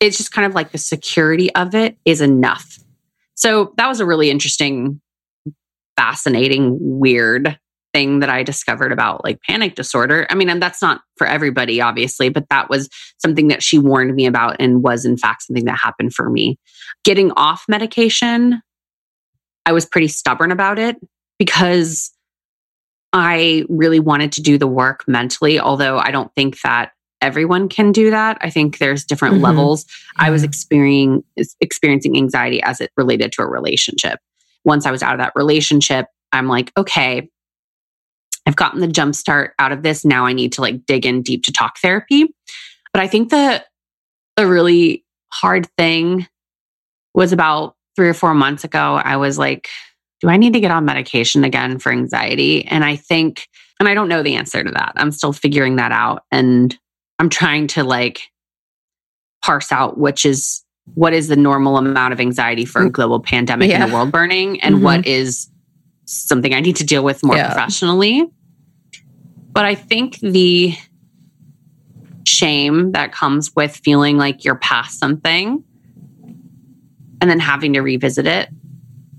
it's 0.00 0.16
just 0.16 0.32
kind 0.32 0.46
of 0.46 0.54
like 0.54 0.72
the 0.72 0.78
security 0.78 1.54
of 1.54 1.74
it 1.74 1.96
is 2.04 2.20
enough. 2.20 2.78
So 3.34 3.72
that 3.76 3.86
was 3.88 4.00
a 4.00 4.06
really 4.06 4.30
interesting, 4.30 5.00
fascinating, 5.96 6.76
weird 6.80 7.58
thing 7.94 8.20
that 8.20 8.28
I 8.28 8.42
discovered 8.42 8.92
about 8.92 9.24
like 9.24 9.40
panic 9.42 9.74
disorder. 9.74 10.26
I 10.30 10.34
mean, 10.34 10.50
and 10.50 10.62
that's 10.62 10.82
not 10.82 11.00
for 11.16 11.26
everybody, 11.26 11.80
obviously, 11.80 12.28
but 12.28 12.44
that 12.50 12.68
was 12.68 12.88
something 13.18 13.48
that 13.48 13.62
she 13.62 13.78
warned 13.78 14.14
me 14.14 14.26
about 14.26 14.56
and 14.60 14.82
was 14.82 15.04
in 15.04 15.16
fact 15.16 15.42
something 15.44 15.64
that 15.64 15.78
happened 15.82 16.12
for 16.14 16.28
me. 16.30 16.58
Getting 17.08 17.32
off 17.38 17.64
medication, 17.68 18.60
I 19.64 19.72
was 19.72 19.86
pretty 19.86 20.08
stubborn 20.08 20.52
about 20.52 20.78
it 20.78 20.96
because 21.38 22.12
I 23.14 23.64
really 23.70 23.98
wanted 23.98 24.32
to 24.32 24.42
do 24.42 24.58
the 24.58 24.66
work 24.66 25.04
mentally, 25.08 25.58
although 25.58 25.98
I 25.98 26.10
don't 26.10 26.30
think 26.34 26.60
that 26.60 26.92
everyone 27.22 27.70
can 27.70 27.92
do 27.92 28.10
that. 28.10 28.36
I 28.42 28.50
think 28.50 28.76
there's 28.76 29.06
different 29.06 29.36
Mhm. 29.36 29.40
levels. 29.40 29.86
I 30.18 30.28
was 30.28 30.42
experiencing 30.42 31.24
experiencing 31.62 32.14
anxiety 32.14 32.62
as 32.62 32.78
it 32.78 32.90
related 32.94 33.32
to 33.32 33.42
a 33.42 33.46
relationship. 33.46 34.18
Once 34.66 34.84
I 34.84 34.90
was 34.90 35.02
out 35.02 35.14
of 35.14 35.18
that 35.18 35.32
relationship, 35.34 36.08
I'm 36.32 36.46
like, 36.46 36.72
okay, 36.76 37.30
I've 38.44 38.56
gotten 38.56 38.80
the 38.80 38.86
jump 38.86 39.14
start 39.14 39.54
out 39.58 39.72
of 39.72 39.82
this. 39.82 40.04
Now 40.04 40.26
I 40.26 40.34
need 40.34 40.52
to 40.52 40.60
like 40.60 40.84
dig 40.84 41.06
in 41.06 41.22
deep 41.22 41.44
to 41.44 41.52
talk 41.52 41.78
therapy. 41.78 42.34
But 42.92 43.00
I 43.00 43.06
think 43.06 43.30
that 43.30 43.68
a 44.36 44.46
really 44.46 45.06
hard 45.32 45.66
thing 45.78 46.26
was 47.18 47.32
about 47.32 47.74
three 47.96 48.08
or 48.08 48.14
four 48.14 48.32
months 48.32 48.62
ago. 48.62 48.94
I 49.02 49.16
was 49.16 49.38
like, 49.38 49.66
do 50.20 50.28
I 50.28 50.36
need 50.36 50.52
to 50.52 50.60
get 50.60 50.70
on 50.70 50.84
medication 50.84 51.42
again 51.42 51.80
for 51.80 51.90
anxiety? 51.90 52.64
And 52.64 52.84
I 52.84 52.94
think, 52.94 53.48
and 53.80 53.88
I 53.88 53.94
don't 53.94 54.08
know 54.08 54.22
the 54.22 54.36
answer 54.36 54.62
to 54.62 54.70
that. 54.70 54.92
I'm 54.94 55.10
still 55.10 55.32
figuring 55.32 55.76
that 55.76 55.90
out. 55.90 56.22
And 56.30 56.78
I'm 57.18 57.28
trying 57.28 57.66
to 57.68 57.82
like 57.82 58.30
parse 59.44 59.72
out 59.72 59.98
which 59.98 60.24
is 60.24 60.64
what 60.94 61.12
is 61.12 61.26
the 61.26 61.36
normal 61.36 61.76
amount 61.76 62.12
of 62.12 62.20
anxiety 62.20 62.64
for 62.64 62.82
a 62.82 62.90
global 62.90 63.18
pandemic 63.20 63.70
and 63.70 63.80
Yeah. 63.80 63.86
the 63.88 63.92
world 63.92 64.12
burning 64.12 64.60
and 64.60 64.76
Mhm. 64.76 64.82
what 64.82 65.06
is 65.06 65.50
something 66.06 66.54
I 66.54 66.60
need 66.60 66.76
to 66.76 66.84
deal 66.84 67.02
with 67.02 67.24
more 67.24 67.36
Yeah. 67.36 67.52
professionally. 67.52 68.24
But 69.52 69.64
I 69.64 69.74
think 69.74 70.20
the 70.20 70.74
shame 72.24 72.92
that 72.92 73.10
comes 73.12 73.54
with 73.56 73.76
feeling 73.84 74.18
like 74.18 74.44
you're 74.44 74.54
past 74.54 74.98
something 75.00 75.64
and 77.20 77.30
then 77.30 77.38
having 77.40 77.72
to 77.74 77.80
revisit 77.80 78.26
it 78.26 78.48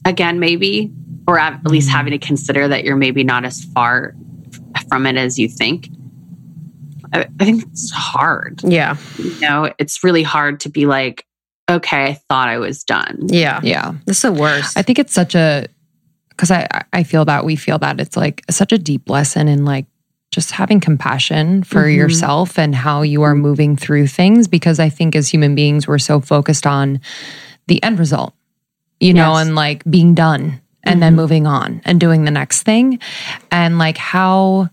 again, 0.05 0.39
maybe, 0.39 0.91
or 1.27 1.37
at 1.39 1.63
least 1.65 1.89
having 1.89 2.11
to 2.11 2.17
consider 2.17 2.67
that 2.67 2.83
you're 2.83 2.95
maybe 2.95 3.23
not 3.23 3.45
as 3.45 3.63
far 3.65 4.15
from 4.87 5.05
it 5.05 5.17
as 5.17 5.37
you 5.37 5.47
think. 5.47 5.89
I, 7.13 7.27
I 7.39 7.45
think 7.45 7.63
it's 7.63 7.91
hard. 7.91 8.61
yeah, 8.63 8.97
You 9.17 9.39
know, 9.41 9.73
it's 9.79 10.03
really 10.03 10.23
hard 10.23 10.59
to 10.61 10.69
be 10.69 10.85
like, 10.85 11.25
okay, 11.69 12.05
I 12.05 12.13
thought 12.29 12.49
I 12.49 12.57
was 12.57 12.83
done. 12.83 13.27
yeah, 13.27 13.59
Yeah. 13.63 13.93
That's 14.05 14.21
the 14.21 14.31
worst. 14.31 14.77
I 14.77 14.81
think 14.81 14.99
it's 14.99 15.13
such 15.13 15.35
a 15.35 15.67
because 16.29 16.51
I 16.51 16.67
I 16.93 17.03
feel 17.03 17.25
that 17.25 17.43
we 17.43 17.55
feel 17.57 17.77
that 17.79 17.99
it's 17.99 18.15
like 18.15 18.43
such 18.49 18.71
a 18.71 18.77
deep 18.77 19.09
lesson 19.09 19.47
in 19.49 19.65
like 19.65 19.85
just 20.31 20.51
having 20.51 20.79
compassion 20.79 21.63
for 21.63 21.83
Mhm. 21.85 21.95
yourself 21.95 22.57
and 22.57 22.73
how 22.73 23.01
you 23.01 23.23
are 23.23 23.35
moving 23.35 23.75
through 23.75 24.07
things 24.07 24.47
because 24.47 24.79
I 24.79 24.87
think 24.89 25.15
as 25.15 25.27
human 25.29 25.53
beings 25.53 25.87
we're 25.87 25.97
so 25.99 26.19
focused 26.21 26.65
on 26.65 27.01
the 27.69 27.81
end 27.81 27.97
result, 27.99 28.33
you 28.99 29.13
know, 29.13 29.33
Yes. 29.37 29.45
and 29.47 29.55
like 29.55 29.83
being 29.89 30.13
done 30.13 30.59
and 30.83 31.01
then 31.01 31.15
moving 31.15 31.47
on 31.47 31.81
and 31.85 31.99
doing 31.99 32.25
the 32.25 32.31
next 32.31 32.63
thing 32.63 32.99
and 33.51 33.77
like 33.77 33.97
how 33.97 34.69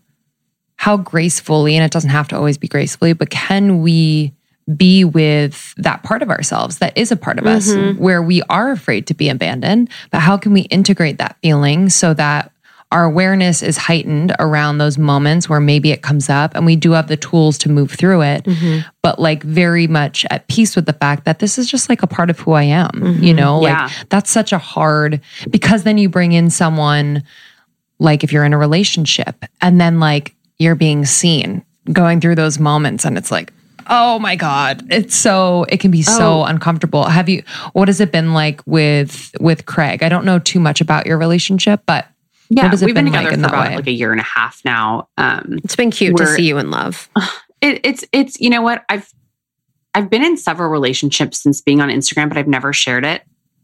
how 0.76 0.97
gracefully 0.97 1.74
and 1.76 1.84
it 1.84 1.90
doesn't 1.90 2.11
have 2.11 2.28
to 2.28 2.36
always 2.36 2.59
be 2.59 2.68
gracefully 2.68 3.12
but 3.12 3.28
can 3.30 3.80
we 3.82 4.32
be 4.76 5.05
with 5.05 5.74
that 5.76 6.03
part 6.03 6.22
of 6.22 6.30
ourselves 6.30 6.78
that 6.78 6.97
is 6.97 7.11
a 7.12 7.16
part 7.16 7.38
of 7.38 7.47
us 7.47 7.68
Mhm. 7.68 7.99
where 7.99 8.22
we 8.22 8.42
are 8.51 8.70
afraid 8.72 9.07
to 9.09 9.14
be 9.14 9.28
abandoned. 9.28 9.88
But 10.11 10.20
how 10.20 10.36
can 10.36 10.53
we 10.53 10.62
integrate 10.62 11.18
that 11.18 11.36
feeling 11.42 11.88
so 11.88 12.14
that 12.14 12.51
our 12.93 13.05
awareness 13.05 13.62
is 13.62 13.76
heightened 13.76 14.32
around 14.39 14.78
those 14.78 14.97
moments 14.97 15.49
where 15.49 15.61
maybe 15.61 15.91
it 15.91 16.03
comes 16.03 16.30
up 16.30 16.55
and 16.55 16.64
we 16.64 16.76
do 16.76 16.93
have 16.93 17.09
the 17.09 17.16
tools 17.16 17.59
to 17.59 17.68
move 17.68 17.91
through 17.91 18.22
it, 18.22 18.45
Mm-hmm. 18.45 18.89
but 19.03 19.18
like 19.18 19.43
very 19.43 19.87
much 19.89 20.24
at 20.30 20.47
peace 20.49 20.76
with 20.76 20.87
the 20.87 20.93
fact 20.93 21.24
that 21.24 21.41
this 21.41 21.59
is 21.59 21.68
just 21.68 21.89
like 21.89 22.03
a 22.03 22.07
part 22.07 22.30
of 22.30 22.39
who 22.39 22.53
I 22.53 22.62
am, 22.62 23.18
you 23.20 23.34
know? 23.34 23.61
Yeah. 23.62 23.84
Like 23.87 24.09
that's 24.09 24.30
such 24.30 24.53
a 24.53 24.59
hard 24.59 25.20
because 25.51 25.82
then 25.82 25.99
you 25.99 26.09
bring 26.09 26.30
in 26.32 26.49
someone 26.49 27.24
like 27.99 28.22
if 28.22 28.32
you're 28.32 28.45
in 28.45 28.53
a 28.53 28.59
relationship 28.59 29.45
and 29.61 29.80
then 29.80 29.99
like 29.99 30.34
you're 30.59 30.74
being 30.76 31.05
seen 31.05 31.64
going 31.93 32.20
through 32.20 32.34
those 32.37 32.59
moments 32.59 33.05
and 33.05 33.16
it's 33.18 33.30
like 33.30 33.53
oh 33.89 34.18
my 34.18 34.34
god 34.34 34.84
it's 34.91 35.14
so 35.14 35.64
it 35.68 35.78
can 35.78 35.93
be 35.93 36.03
so 36.03 36.43
uncomfortable 36.45 37.05
have 37.05 37.28
you 37.28 37.43
what 37.72 37.87
has 37.89 38.01
it 38.01 38.11
been 38.11 38.34
like 38.34 38.61
with 38.66 39.30
with 39.39 39.64
craig 39.66 40.03
i 40.03 40.09
don't 40.09 40.24
know 40.24 40.41
too 40.41 40.59
much 40.59 40.80
about 40.80 41.07
your 41.07 41.16
relationship 41.16 41.80
but 41.87 42.07
Yeah, 42.49 42.64
what 42.64 42.70
has 42.72 42.82
it 42.82 42.86
we've 42.86 42.94
been, 42.94 43.05
been 43.07 43.12
together 43.12 43.30
like 43.36 43.40
for 43.40 43.47
about 43.57 43.68
way 43.70 43.76
like 43.76 43.86
a 43.86 43.92
year 43.92 44.12
and 44.12 44.20
a 44.20 44.24
half 44.24 44.61
now. 44.64 45.09
Um, 45.18 45.59
It's 45.64 45.76
been 45.76 45.90
cute 45.90 46.16
to 46.16 46.26
see 46.26 46.47
you 46.49 46.59
in 46.59 46.70
love. 46.70 47.09
it, 47.61 47.80
it's 47.84 48.05
it's 48.12 48.40
you 48.40 48.51
know 48.51 48.62
what 48.62 48.84
I've 48.88 49.12
I've 49.94 50.11
been 50.11 50.22
in 50.24 50.36
several 50.36 50.68
relationships 50.70 51.42
since 51.42 51.61
being 51.61 51.80
on 51.80 51.88
Instagram, 51.88 52.28
but 52.28 52.36
I've 52.38 52.49
never 52.49 52.72
shared 52.72 53.05
it. 53.05 53.22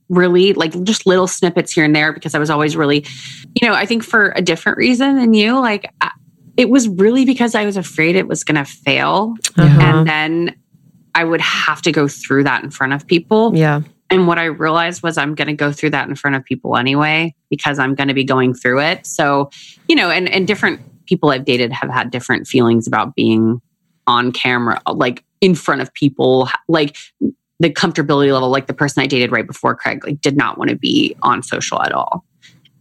Really, 0.08 0.52
like 0.54 0.82
just 0.82 1.06
little 1.06 1.26
snippets 1.26 1.72
here 1.72 1.84
and 1.84 1.94
there 1.94 2.12
because 2.12 2.34
I 2.34 2.38
was 2.38 2.50
always 2.50 2.76
really, 2.76 3.06
you 3.60 3.66
know, 3.68 3.74
I 3.74 3.86
think 3.86 4.02
for 4.02 4.32
a 4.36 4.42
different 4.42 4.78
reason 4.78 5.16
than 5.16 5.32
you. 5.34 5.58
Like 5.58 5.90
I, 6.00 6.10
it 6.56 6.68
was 6.68 6.88
really 6.88 7.24
because 7.24 7.54
I 7.54 7.64
was 7.64 7.76
afraid 7.78 8.14
it 8.16 8.28
was 8.28 8.44
going 8.44 8.56
to 8.62 8.64
fail, 8.70 9.34
Uh-huh. 9.56 9.80
and 9.80 10.06
then 10.08 10.56
I 11.14 11.24
would 11.24 11.40
have 11.40 11.80
to 11.82 11.92
go 11.92 12.08
through 12.08 12.44
that 12.44 12.62
in 12.64 12.70
front 12.70 12.92
of 12.92 13.06
people. 13.06 13.56
Yeah. 13.56 13.82
And 14.12 14.26
what 14.26 14.38
I 14.38 14.44
realized 14.44 15.02
was 15.02 15.16
I'm 15.16 15.34
going 15.34 15.48
to 15.48 15.54
go 15.54 15.72
through 15.72 15.88
that 15.90 16.06
in 16.06 16.14
front 16.16 16.36
of 16.36 16.44
people 16.44 16.76
anyway 16.76 17.34
because 17.48 17.78
I'm 17.78 17.94
going 17.94 18.08
to 18.08 18.14
be 18.14 18.24
going 18.24 18.52
through 18.52 18.80
it. 18.80 19.06
So, 19.06 19.48
you 19.88 19.96
know, 19.96 20.10
and 20.10 20.28
and 20.28 20.46
different 20.46 20.80
people 21.06 21.30
I've 21.30 21.46
dated 21.46 21.72
have 21.72 21.88
had 21.88 22.10
different 22.10 22.46
feelings 22.46 22.86
about 22.86 23.14
being 23.14 23.62
on 24.06 24.30
camera, 24.30 24.82
like 24.86 25.24
in 25.40 25.54
front 25.54 25.80
of 25.80 25.94
people, 25.94 26.50
like 26.68 26.98
the 27.58 27.70
comfortability 27.70 28.30
level. 28.30 28.50
Like 28.50 28.66
the 28.66 28.74
person 28.74 29.02
I 29.02 29.06
dated 29.06 29.32
right 29.32 29.46
before 29.46 29.74
Craig, 29.74 30.04
like 30.04 30.20
did 30.20 30.36
not 30.36 30.58
want 30.58 30.68
to 30.68 30.76
be 30.76 31.16
on 31.22 31.42
social 31.42 31.80
at 31.80 31.92
all. 31.92 32.22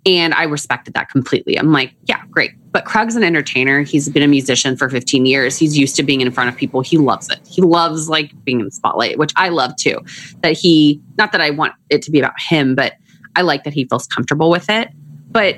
And 0.05 0.33
I 0.33 0.43
respected 0.43 0.93
that 0.95 1.09
completely. 1.09 1.57
I'm 1.57 1.71
like, 1.71 1.93
yeah, 2.05 2.23
great. 2.31 2.51
But 2.71 2.85
Craig's 2.85 3.15
an 3.15 3.23
entertainer. 3.23 3.83
He's 3.83 4.09
been 4.09 4.23
a 4.23 4.27
musician 4.27 4.75
for 4.75 4.89
15 4.89 5.25
years. 5.25 5.57
He's 5.57 5.77
used 5.77 5.95
to 5.97 6.03
being 6.03 6.21
in 6.21 6.31
front 6.31 6.49
of 6.49 6.57
people. 6.57 6.81
He 6.81 6.97
loves 6.97 7.29
it. 7.29 7.39
He 7.45 7.61
loves 7.61 8.09
like 8.09 8.31
being 8.43 8.59
in 8.59 8.65
the 8.65 8.71
spotlight, 8.71 9.19
which 9.19 9.33
I 9.35 9.49
love 9.49 9.75
too. 9.75 9.99
That 10.41 10.53
he, 10.53 11.01
not 11.17 11.31
that 11.33 11.41
I 11.41 11.51
want 11.51 11.73
it 11.89 12.01
to 12.03 12.11
be 12.11 12.19
about 12.19 12.33
him, 12.39 12.73
but 12.73 12.93
I 13.35 13.41
like 13.41 13.63
that 13.63 13.73
he 13.73 13.85
feels 13.85 14.07
comfortable 14.07 14.49
with 14.49 14.69
it. 14.69 14.89
But 15.29 15.57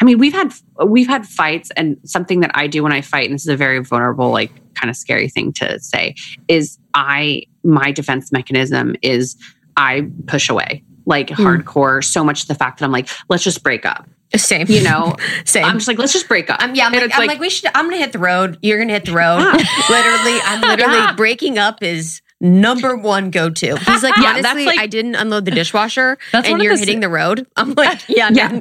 I 0.00 0.04
mean, 0.04 0.18
we've 0.18 0.32
had 0.32 0.52
we've 0.84 1.06
had 1.06 1.26
fights, 1.26 1.70
and 1.76 1.96
something 2.04 2.40
that 2.40 2.50
I 2.54 2.66
do 2.66 2.82
when 2.82 2.90
I 2.90 3.02
fight, 3.02 3.26
and 3.26 3.34
this 3.34 3.42
is 3.42 3.48
a 3.48 3.56
very 3.56 3.78
vulnerable, 3.78 4.30
like 4.30 4.50
kind 4.74 4.90
of 4.90 4.96
scary 4.96 5.28
thing 5.28 5.52
to 5.54 5.78
say, 5.78 6.16
is 6.48 6.76
I 6.94 7.44
my 7.62 7.92
defense 7.92 8.32
mechanism 8.32 8.96
is 9.00 9.36
I 9.76 10.08
push 10.26 10.48
away 10.48 10.82
like 11.06 11.30
hmm. 11.30 11.42
hardcore 11.42 12.04
so 12.04 12.24
much 12.24 12.42
to 12.42 12.48
the 12.48 12.54
fact 12.54 12.78
that 12.78 12.84
I'm 12.84 12.92
like, 12.92 13.08
let's 13.28 13.44
just 13.44 13.62
break 13.62 13.84
up. 13.86 14.08
Same. 14.36 14.66
You 14.68 14.82
know, 14.82 15.14
Same. 15.44 15.64
I'm 15.64 15.74
just 15.74 15.88
like, 15.88 15.98
let's 15.98 16.12
just 16.12 16.28
break 16.28 16.48
up. 16.48 16.56
I'm, 16.60 16.74
yeah, 16.74 16.86
I'm, 16.86 16.92
like, 16.92 17.10
I'm 17.14 17.26
like, 17.26 17.40
we 17.40 17.50
should. 17.50 17.70
I'm 17.74 17.86
gonna 17.86 17.98
hit 17.98 18.12
the 18.12 18.18
road. 18.18 18.58
You're 18.62 18.78
gonna 18.78 18.92
hit 18.92 19.04
the 19.04 19.12
road. 19.12 19.38
literally, 19.90 20.38
I'm 20.44 20.60
literally 20.62 20.94
Yeah. 20.94 21.14
breaking 21.14 21.58
up 21.58 21.82
is 21.82 22.22
number 22.40 22.96
one 22.96 23.30
go 23.30 23.50
to. 23.50 23.76
He's 23.76 24.02
like, 24.02 24.16
Yeah, 24.20 24.34
honestly, 24.36 24.64
like- 24.64 24.80
I 24.80 24.86
didn't 24.86 25.16
unload 25.16 25.44
the 25.44 25.50
dishwasher, 25.50 26.18
and 26.32 26.62
you're 26.62 26.74
the 26.74 26.80
hitting 26.80 27.00
the 27.00 27.08
road. 27.08 27.46
I'm 27.56 27.74
like, 27.74 28.08
yeah, 28.08 28.30
Yeah. 28.32 28.60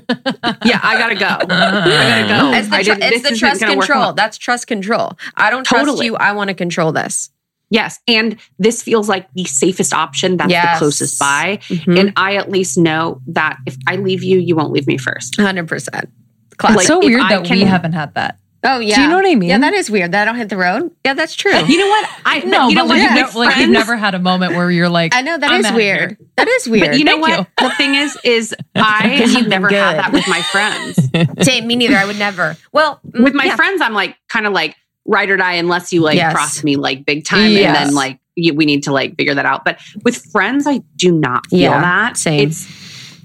yeah, 0.65 0.79
I 0.83 0.97
gotta 0.97 1.15
go. 1.15 1.25
I 1.25 1.45
gotta 1.45 2.27
go. 2.27 2.51
It's 2.53 2.67
the, 2.69 2.77
tr- 2.77 2.99
didn't- 2.99 3.13
it's 3.13 3.29
the 3.29 3.37
trust 3.37 3.61
control. 3.61 4.13
That's 4.13 4.37
trust 4.37 4.67
control. 4.67 5.17
I 5.35 5.49
don't 5.49 5.65
trust 5.65 6.03
you. 6.03 6.15
I 6.17 6.33
want 6.33 6.49
to 6.49 6.53
control 6.53 6.91
this. 6.91 7.29
Yes, 7.71 7.99
and 8.07 8.35
this 8.59 8.83
feels 8.83 9.09
like 9.09 9.27
the 9.33 9.45
safest 9.45 9.93
option. 9.93 10.37
That's 10.37 10.51
Yes. 10.51 10.75
the 10.75 10.79
closest 10.85 11.17
by, 11.17 11.57
Mhm. 11.69 11.99
and 11.99 12.13
I 12.17 12.35
at 12.35 12.51
least 12.51 12.77
know 12.77 13.21
that 13.27 13.57
if 13.65 13.75
I 13.87 13.95
leave 13.95 14.23
you, 14.23 14.37
you 14.37 14.55
won't 14.55 14.71
leave 14.71 14.85
me 14.85 14.97
first. 14.97 15.39
Hundred 15.39 15.67
percent. 15.67 16.09
it's 16.51 16.55
Classic. 16.57 16.81
so 16.87 16.99
weird 16.99 17.21
I 17.21 17.29
that 17.39 17.49
we 17.49 17.61
haven't 17.61 17.93
had 17.93 18.13
that 18.13 18.37
oh 18.63 18.77
yeah. 18.77 18.95
do 18.97 19.01
you 19.01 19.07
know 19.07 19.15
what 19.15 19.25
i 19.25 19.33
mean 19.33 19.49
Yeah, 19.49 19.57
that 19.57 19.73
is 19.73 19.89
weird. 19.89 20.11
That 20.11 20.21
I 20.21 20.25
don't 20.25 20.35
hit 20.35 20.49
the 20.49 20.57
road. 20.57 20.91
Yeah, 21.03 21.15
that's 21.15 21.33
true. 21.33 21.57
You 21.65 21.77
know 21.79 21.87
what? 21.87 22.09
I 22.25 22.39
no 22.45 22.67
you 22.67 22.75
know 22.75 22.83
but 22.83 22.89
what? 22.89 22.97
like, 22.99 23.01
you've 23.01 23.13
never, 23.13 23.39
like 23.39 23.57
you've 23.57 23.69
never 23.71 23.95
had 23.95 24.13
a 24.13 24.19
moment 24.19 24.53
where 24.53 24.69
you're 24.69 24.89
like 24.89 25.15
I 25.15 25.21
know 25.21 25.35
that 25.37 25.49
I'm 25.49 25.65
is 25.65 25.71
weird. 25.71 26.17
That 26.37 26.47
is 26.47 26.67
weird. 26.69 26.89
But 26.91 26.99
you 26.99 27.05
know 27.05 27.19
Thank 27.25 27.37
what? 27.39 27.47
The 27.57 27.69
thing 27.75 27.95
is, 27.95 28.17
is 28.23 28.53
I 28.75 29.15
you've 29.21 29.29
have 29.31 29.41
been 29.43 29.49
never 29.49 29.69
had 29.69 29.97
that 29.97 30.11
with 30.11 30.27
my 30.27 30.41
friends. 30.43 30.99
Same, 31.45 31.65
me 31.65 31.75
neither. 31.77 31.95
I 31.95 32.05
would 32.05 32.19
never. 32.19 32.55
Well, 32.71 32.99
mm, 33.07 33.23
with 33.23 33.33
my 33.33 33.45
yeah. 33.45 33.55
friends, 33.55 33.81
I'm 33.81 33.93
like 33.93 34.15
kind 34.29 34.45
of 34.45 34.53
like 34.53 34.75
ride 35.11 35.29
or 35.29 35.37
die 35.37 35.53
unless 35.53 35.91
you 35.93 36.01
like 36.01 36.15
Yes. 36.15 36.33
cross 36.33 36.63
me 36.63 36.75
like 36.77 37.05
big 37.05 37.25
time, 37.25 37.55
and 37.57 37.75
then 37.75 37.93
like 37.93 38.19
you, 38.35 38.53
we 38.53 38.65
need 38.65 38.83
to 38.83 38.91
like 38.93 39.15
figure 39.17 39.33
that 39.35 39.45
out. 39.45 39.65
But 39.65 39.79
with 40.03 40.15
friends, 40.31 40.65
I 40.65 40.81
do 40.95 41.11
not 41.11 41.45
feel 41.47 41.59
Yeah, 41.59 41.81
that. 41.81 42.17
same. 42.17 42.47
It's 42.49 42.67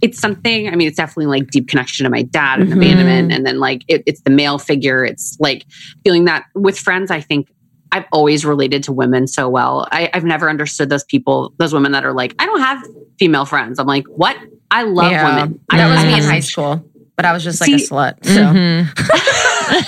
it's 0.03 0.19
something. 0.21 0.69
I 0.69 0.75
mean, 0.77 0.89
it's 0.89 0.97
definitely 0.99 1.27
like 1.27 1.51
deep 1.51 1.69
connection 1.69 2.05
to 2.05 2.11
my 2.11 2.23
dad 2.23 2.61
and 2.61 2.69
Mhm. 2.71 2.77
abandonment, 2.77 3.33
and 3.33 3.47
then 3.47 3.59
like 3.61 3.83
it, 3.89 4.03
it's 4.07 4.21
the 4.23 4.31
male 4.31 4.59
figure. 4.59 5.05
It's 5.05 5.37
like 5.41 5.65
feeling 6.05 6.25
that 6.27 6.45
with 6.55 6.79
friends. 6.79 7.11
I 7.11 7.21
think 7.23 7.49
I've 7.93 8.05
always 8.13 8.45
related 8.45 8.83
to 8.85 8.93
women 8.93 9.27
so 9.29 9.49
well. 9.49 9.87
I, 9.93 10.11
I've 10.13 10.25
never 10.25 10.51
understood 10.51 10.91
those 10.91 11.05
people, 11.05 11.55
those 11.59 11.73
women 11.73 11.93
that 11.93 12.05
are 12.05 12.13
like, 12.13 12.35
I 12.41 12.45
don't 12.47 12.61
have 12.61 12.85
female 13.19 13.45
friends. 13.47 13.79
I'm 13.79 13.87
like, 13.87 14.05
what? 14.09 14.37
I 14.73 14.83
love 14.83 15.13
Yeah. 15.13 15.25
women. 15.25 15.61
That 15.71 15.81
I, 15.81 15.89
was 15.89 16.01
I 16.01 16.07
me 16.07 16.15
in 16.15 16.25
high 16.25 16.41
school, 16.41 16.85
but 17.17 17.25
I 17.25 17.33
was 17.33 17.45
just 17.45 17.61
like 17.61 17.71
a 17.71 17.75
slut. 17.77 18.17
So 18.27 18.43
Mhm. 18.43 18.89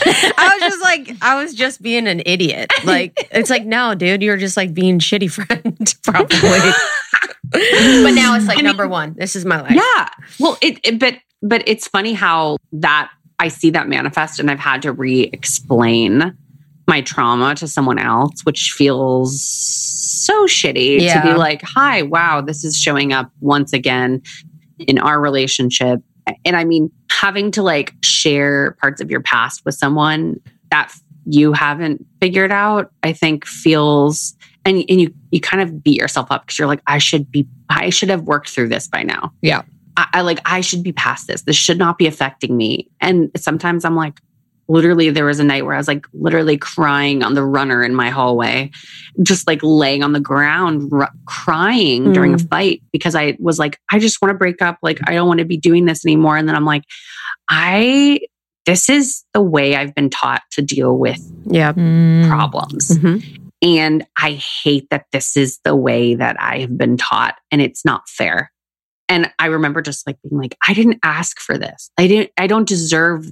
I 0.37 0.59
was 0.61 0.61
just 0.71 0.83
like, 0.83 1.17
I 1.23 1.43
was 1.43 1.55
just 1.55 1.83
being 1.83 2.07
an 2.07 2.23
idiot. 2.27 2.73
Like, 2.85 3.29
it's 3.31 3.51
like, 3.51 3.65
no, 3.65 3.95
dude, 3.95 4.23
you're 4.23 4.37
just 4.37 4.57
like 4.57 4.73
being 4.75 4.99
shitty 4.99 5.31
friend, 5.31 5.95
probably. 6.03 6.73
but 7.51 8.11
now 8.13 8.37
it's 8.37 8.47
like 8.47 8.57
I 8.59 8.63
mean- 8.63 8.65
number 8.67 8.87
one. 8.89 9.15
This 9.19 9.37
is 9.37 9.45
my 9.45 9.61
life. 9.61 9.73
Yeah. 9.73 10.09
Well, 10.39 10.59
it, 10.61 10.79
it 10.85 10.99
but 10.99 11.15
but 11.43 11.63
it's 11.67 11.87
funny 11.89 12.13
how 12.15 12.57
that 12.73 13.11
I 13.39 13.49
see 13.49 13.71
that 13.71 13.89
manifest 13.89 14.41
and 14.41 14.51
I've 14.51 14.59
had 14.59 14.83
to 14.83 14.93
re-explain 14.93 16.37
my 16.89 17.01
trauma 17.03 17.55
to 17.57 17.69
someone 17.69 17.99
else, 17.99 18.41
which 18.45 18.73
feels 18.77 19.41
so 19.43 20.47
shitty 20.47 21.01
Yeah. 21.01 21.21
to 21.23 21.33
be 21.33 21.39
like, 21.39 21.63
hi, 21.63 22.03
wow, 22.03 22.41
this 22.41 22.65
is 22.65 22.77
showing 22.79 23.13
up 23.13 23.31
once 23.41 23.73
again 23.73 24.23
in 24.79 24.99
our 24.99 25.21
relationship. 25.21 26.01
And 26.45 26.57
I 26.57 26.65
mean, 26.65 26.91
having 27.11 27.51
to 27.53 27.63
like 27.63 27.95
share 28.03 28.73
parts 28.81 29.01
of 29.01 29.11
your 29.11 29.21
past 29.21 29.65
with 29.65 29.75
someone 29.75 30.41
that 30.71 30.93
you 31.25 31.53
haven't 31.53 32.07
figured 32.21 32.53
out, 32.53 32.91
I 33.03 33.13
think 33.13 33.47
feels 33.47 34.35
and 34.65 34.85
and 34.89 35.01
you 35.01 35.15
you 35.31 35.41
kind 35.41 35.63
of 35.63 35.83
beat 35.83 36.01
yourself 36.01 36.31
up 36.31 36.47
because 36.47 36.59
you're 36.59 36.69
like, 36.69 36.83
I 36.87 36.99
should 36.99 37.31
be 37.31 37.47
I 37.69 37.91
should 37.91 38.09
have 38.11 38.23
worked 38.23 38.51
through 38.51 38.69
this 38.69 38.89
by 38.89 39.03
now. 39.03 39.33
Yeah. 39.43 39.63
I, 39.97 40.07
I 40.15 40.21
like 40.23 40.41
I 40.45 40.61
should 40.61 40.83
be 40.83 40.93
past 40.93 41.27
this. 41.27 41.43
This 41.43 41.57
should 41.57 41.79
not 41.79 41.99
be 41.99 42.07
affecting 42.07 42.57
me. 42.57 42.89
And 43.01 43.31
sometimes 43.37 43.85
I'm 43.85 43.97
like, 43.97 44.21
literally, 44.69 45.11
there 45.11 45.25
was 45.25 45.41
a 45.41 45.45
night 45.45 45.65
where 45.65 45.75
I 45.75 45.79
was 45.79 45.89
like 45.89 46.07
literally 46.13 46.59
crying 46.59 47.23
on 47.23 47.35
the 47.35 47.45
runner 47.45 47.83
in 47.83 47.95
my 47.95 48.11
hallway, 48.11 48.71
just 49.23 49.47
like 49.47 49.61
laying 49.63 50.03
on 50.03 50.13
the 50.13 50.21
ground, 50.21 50.91
r- 50.93 51.11
crying 51.27 52.13
during 52.13 52.35
a 52.35 52.39
fight 52.39 52.83
because 52.93 53.15
I 53.15 53.37
was 53.41 53.59
like, 53.59 53.79
I 53.91 53.99
just 53.99 54.21
want 54.21 54.31
to 54.31 54.39
break 54.39 54.61
up. 54.63 54.79
Like 54.83 54.99
I 55.09 55.15
don't 55.15 55.27
want 55.29 55.39
to 55.39 55.47
be 55.47 55.57
doing 55.57 55.87
this 55.87 56.05
anymore. 56.05 56.37
And 56.37 56.49
then 56.49 56.55
I'm 56.57 56.65
like, 56.67 56.85
I 57.49 58.21
this 58.67 58.91
is 58.91 59.25
the 59.33 59.41
way 59.43 59.77
I've 59.77 59.95
been 59.95 60.11
taught 60.11 60.43
to 60.53 60.63
deal 60.63 60.99
with 60.99 61.19
Yeah. 61.47 61.73
Mm. 61.73 62.29
problems. 62.29 62.91
Mhm. 62.99 63.25
And 63.63 64.07
I 64.19 64.33
hate 64.33 64.89
that 64.91 65.07
this 65.11 65.37
is 65.37 65.59
the 65.65 65.75
way 65.75 66.15
that 66.15 66.37
I 66.39 66.59
have 66.59 66.77
been 66.77 66.97
taught 66.99 67.37
and 67.51 67.63
it's 67.63 67.85
not 67.85 68.09
fair. 68.09 68.53
And 69.09 69.33
I 69.39 69.47
remember 69.47 69.81
just 69.81 70.07
like 70.07 70.19
being 70.23 70.39
like, 70.39 70.55
I 70.69 70.75
didn't 70.75 70.99
ask 71.03 71.41
for 71.41 71.57
this. 71.57 71.91
I 71.97 72.07
didn't, 72.07 72.31
I 72.37 72.47
don't 72.47 72.69
deserve 72.69 73.25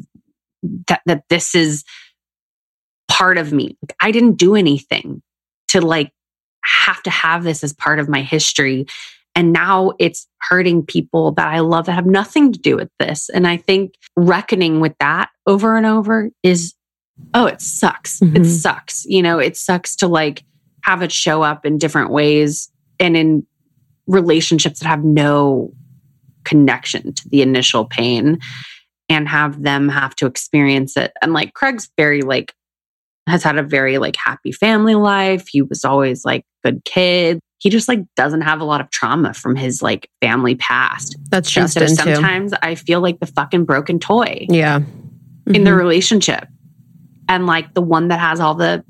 that, 0.89 1.03
that 1.07 1.25
this 1.29 1.55
is 1.55 1.85
part 3.09 3.39
of 3.39 3.53
me. 3.53 3.77
Like, 3.83 3.97
I 4.01 4.11
didn't 4.11 4.37
do 4.37 4.55
anything 4.55 5.23
to 5.69 5.81
like 5.81 6.13
have 6.65 7.03
to 7.05 7.11
have 7.11 7.45
this 7.45 7.63
as 7.65 7.73
part 7.73 7.99
of 7.99 8.09
my 8.09 8.23
history. 8.23 8.87
And 9.35 9.53
now 9.53 9.93
it's 9.99 10.27
hurting 10.41 10.85
people 10.85 11.33
that 11.33 11.49
I 11.49 11.61
love 11.61 11.87
that 11.87 11.93
have 11.93 12.07
nothing 12.07 12.53
to 12.53 12.59
do 12.59 12.77
with 12.77 12.91
this. 12.99 13.29
And 13.29 13.47
I 13.47 13.57
think 13.57 13.95
reckoning 14.17 14.81
with 14.81 14.95
that 14.99 15.29
over 15.47 15.77
and 15.77 15.87
over 15.87 16.31
is, 16.43 16.75
oh, 17.35 17.47
it 17.47 17.61
sucks. 17.61 18.21
It 18.23 18.33
Mhm. 18.33 18.47
sucks. 18.47 19.05
You 19.07 19.23
know, 19.23 19.39
it 19.39 19.57
sucks 19.57 19.95
to 19.97 20.09
like 20.09 20.43
have 20.83 21.03
it 21.03 21.13
show 21.13 21.43
up 21.43 21.67
in 21.67 21.79
different 21.79 22.11
ways 22.11 22.71
and 22.99 23.17
in 23.17 23.47
relationships 24.07 24.81
that 24.81 24.87
have 24.89 25.05
no 25.05 25.73
connection 26.45 27.13
to 27.13 27.29
the 27.29 27.43
initial 27.43 27.85
pain 27.85 28.39
and 29.09 29.29
have 29.29 29.63
them 29.63 29.89
have 29.89 30.15
to 30.17 30.27
experience 30.27 30.97
it. 30.97 31.13
And 31.23 31.33
like 31.33 31.55
Craig's 31.55 31.91
very 31.97 32.23
like, 32.23 32.53
has 33.29 33.43
had 33.43 33.59
a 33.59 33.63
very 33.63 33.99
like 33.99 34.17
happy 34.17 34.53
family 34.53 34.95
life. 34.95 35.47
He 35.49 35.63
was 35.63 35.85
always 35.85 36.25
like 36.25 36.45
good 36.65 36.85
kid. 36.85 37.41
He 37.59 37.71
just 37.71 37.89
like 37.89 38.01
doesn't 38.17 38.43
have 38.43 38.61
a 38.61 38.65
lot 38.65 38.81
of 38.81 38.91
trauma 38.91 39.35
from 39.35 39.57
his 39.57 39.83
like 39.83 40.09
family 40.21 40.55
past. 40.57 41.17
That's 41.31 41.57
And 41.57 41.71
so 41.71 41.81
Justin 41.81 42.07
too. 42.07 42.15
sometimes 42.15 42.53
I 42.63 42.75
feel 42.75 43.01
like 43.01 43.19
the 43.21 43.27
fucking 43.27 43.65
broken 43.65 43.99
toy 43.99 44.47
Yeah. 44.49 44.81
in 45.47 45.65
the 45.65 45.71
Mhm. 45.71 45.77
relationship. 45.79 46.47
And 47.29 47.47
like 47.47 47.75
the 47.75 47.83
one 47.83 48.09
that 48.09 48.21
has 48.21 48.39
all 48.41 48.55
the 48.55 48.85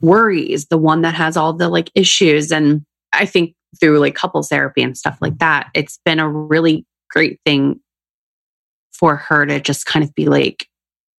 worries, 0.00 0.66
the 0.66 0.78
one 0.78 1.02
that 1.02 1.14
has 1.14 1.36
all 1.36 1.52
the 1.52 1.68
like 1.68 1.90
issues. 1.94 2.50
And 2.52 2.82
I 3.12 3.26
think 3.26 3.54
through 3.80 3.98
like 3.98 4.14
couples 4.14 4.48
therapy 4.48 4.82
and 4.82 4.96
stuff 4.96 5.18
like 5.20 5.38
that, 5.38 5.68
it's 5.74 5.98
been 6.04 6.20
a 6.20 6.28
really 6.28 6.86
great 7.10 7.38
thing 7.44 7.80
for 8.98 9.16
her 9.16 9.46
to 9.46 9.60
just 9.60 9.86
kind 9.86 10.04
of 10.04 10.14
be 10.14 10.26
like, 10.26 10.68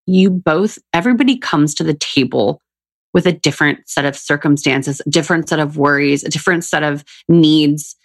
you 0.07 0.29
both, 0.29 0.77
everybody 0.93 1.37
comes 1.37 1.73
to 1.75 1.83
the 1.83 1.95
table 1.95 2.61
with 3.13 3.25
a 3.25 3.31
different 3.31 3.87
set 3.87 4.05
of 4.05 4.15
circumstances, 4.15 5.01
a 5.05 5.09
different 5.09 5.49
set 5.49 5.59
of 5.59 5.77
worries, 5.77 6.23
a 6.23 6.29
different 6.29 6.63
set 6.63 6.83
of 6.83 7.03
needs. 7.27 7.95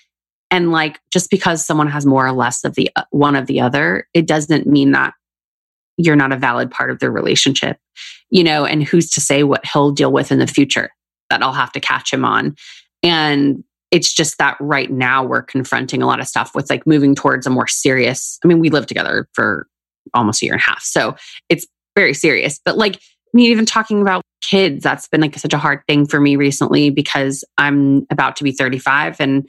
And 0.50 0.72
like, 0.72 1.00
just 1.12 1.30
because 1.30 1.64
someone 1.64 1.88
has 1.88 2.06
more 2.06 2.26
or 2.26 2.32
less 2.32 2.64
of 2.64 2.74
the 2.74 2.90
uh, 2.96 3.04
one 3.10 3.36
of 3.36 3.46
the 3.46 3.60
other, 3.60 4.06
it 4.14 4.26
doesn't 4.26 4.66
mean 4.66 4.92
that 4.92 5.14
you're 5.96 6.16
not 6.16 6.32
a 6.32 6.36
valid 6.36 6.70
part 6.70 6.90
of 6.90 6.98
their 6.98 7.10
relationship, 7.10 7.78
you 8.30 8.42
know, 8.42 8.64
and 8.64 8.82
who's 8.82 9.10
to 9.10 9.20
say 9.20 9.42
what 9.42 9.66
he'll 9.66 9.90
deal 9.90 10.12
with 10.12 10.32
in 10.32 10.38
the 10.38 10.46
future 10.46 10.90
that 11.28 11.42
I'll 11.42 11.52
have 11.52 11.72
to 11.72 11.80
catch 11.80 12.12
him 12.12 12.24
on. 12.24 12.56
And 13.02 13.64
it's 13.90 14.12
just 14.12 14.38
that 14.38 14.56
right 14.60 14.90
now 14.90 15.24
we're 15.24 15.42
confronting 15.42 16.02
a 16.02 16.06
lot 16.06 16.20
of 16.20 16.28
stuff 16.28 16.54
with 16.54 16.70
like 16.70 16.86
moving 16.86 17.14
towards 17.14 17.46
a 17.46 17.50
more 17.50 17.66
serious. 17.66 18.38
I 18.44 18.48
mean, 18.48 18.60
we 18.60 18.70
lived 18.70 18.88
together 18.88 19.28
for 19.32 19.66
almost 20.14 20.42
a 20.42 20.46
year 20.46 20.54
and 20.54 20.62
a 20.62 20.64
half. 20.64 20.82
So 20.82 21.16
it's 21.48 21.66
very 21.96 22.14
serious. 22.14 22.60
But 22.64 22.78
like, 22.78 22.96
I 22.96 23.00
mean, 23.34 23.50
even 23.50 23.66
talking 23.66 24.00
about 24.00 24.22
kids, 24.40 24.82
that's 24.82 25.08
been 25.08 25.20
like 25.20 25.36
such 25.38 25.52
a 25.52 25.58
hard 25.58 25.80
thing 25.88 26.06
for 26.06 26.20
me 26.20 26.36
recently 26.36 26.90
because 26.90 27.44
I'm 27.58 28.06
about 28.10 28.36
to 28.36 28.44
be 28.44 28.52
35 28.52 29.20
and 29.20 29.48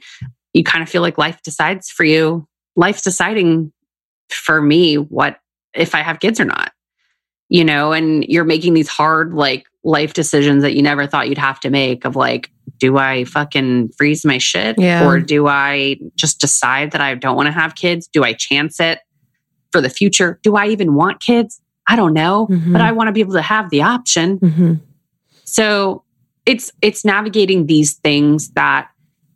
you 0.52 0.62
kind 0.64 0.82
of 0.82 0.88
feel 0.88 1.02
like 1.02 1.18
life 1.18 1.40
decides 1.42 1.90
for 1.90 2.04
you. 2.04 2.46
Life's 2.76 3.02
deciding 3.02 3.72
for 4.30 4.60
me 4.60 4.96
what 4.96 5.38
if 5.74 5.94
I 5.94 6.00
have 6.00 6.20
kids 6.20 6.38
or 6.38 6.44
not, 6.44 6.72
you 7.48 7.64
know, 7.64 7.92
and 7.92 8.24
you're 8.24 8.44
making 8.44 8.74
these 8.74 8.88
hard, 8.88 9.34
like, 9.34 9.66
life 9.84 10.12
decisions 10.12 10.62
that 10.62 10.74
you 10.74 10.82
never 10.82 11.08
thought 11.08 11.28
you'd 11.28 11.38
have 11.38 11.58
to 11.60 11.70
make 11.70 12.04
of 12.04 12.14
like, 12.14 12.51
do 12.82 12.98
I 12.98 13.22
fucking 13.22 13.90
freeze 13.96 14.24
my 14.24 14.38
shit? 14.38 14.74
Yeah. 14.76 15.06
Or 15.06 15.20
do 15.20 15.46
I 15.46 15.98
just 16.16 16.40
decide 16.40 16.90
that 16.90 17.00
I 17.00 17.14
don't 17.14 17.36
want 17.36 17.46
to 17.46 17.52
have 17.52 17.76
kids? 17.76 18.08
Do 18.08 18.24
I 18.24 18.32
chance 18.32 18.80
it 18.80 18.98
for 19.70 19.80
the 19.80 19.88
future? 19.88 20.40
Do 20.42 20.56
I 20.56 20.66
even 20.66 20.94
want 20.94 21.20
kids? 21.20 21.60
I 21.86 21.94
don't 21.94 22.12
know, 22.12 22.48
Mhm. 22.50 22.72
but 22.72 22.80
I 22.80 22.90
want 22.90 23.06
to 23.06 23.12
be 23.12 23.20
able 23.20 23.34
to 23.34 23.42
have 23.42 23.70
the 23.70 23.82
option. 23.82 24.40
Mhm. 24.40 24.80
So 25.44 26.02
it's 26.44 26.72
it's 26.82 27.04
navigating 27.04 27.66
these 27.66 27.92
things 27.94 28.48
that 28.54 28.88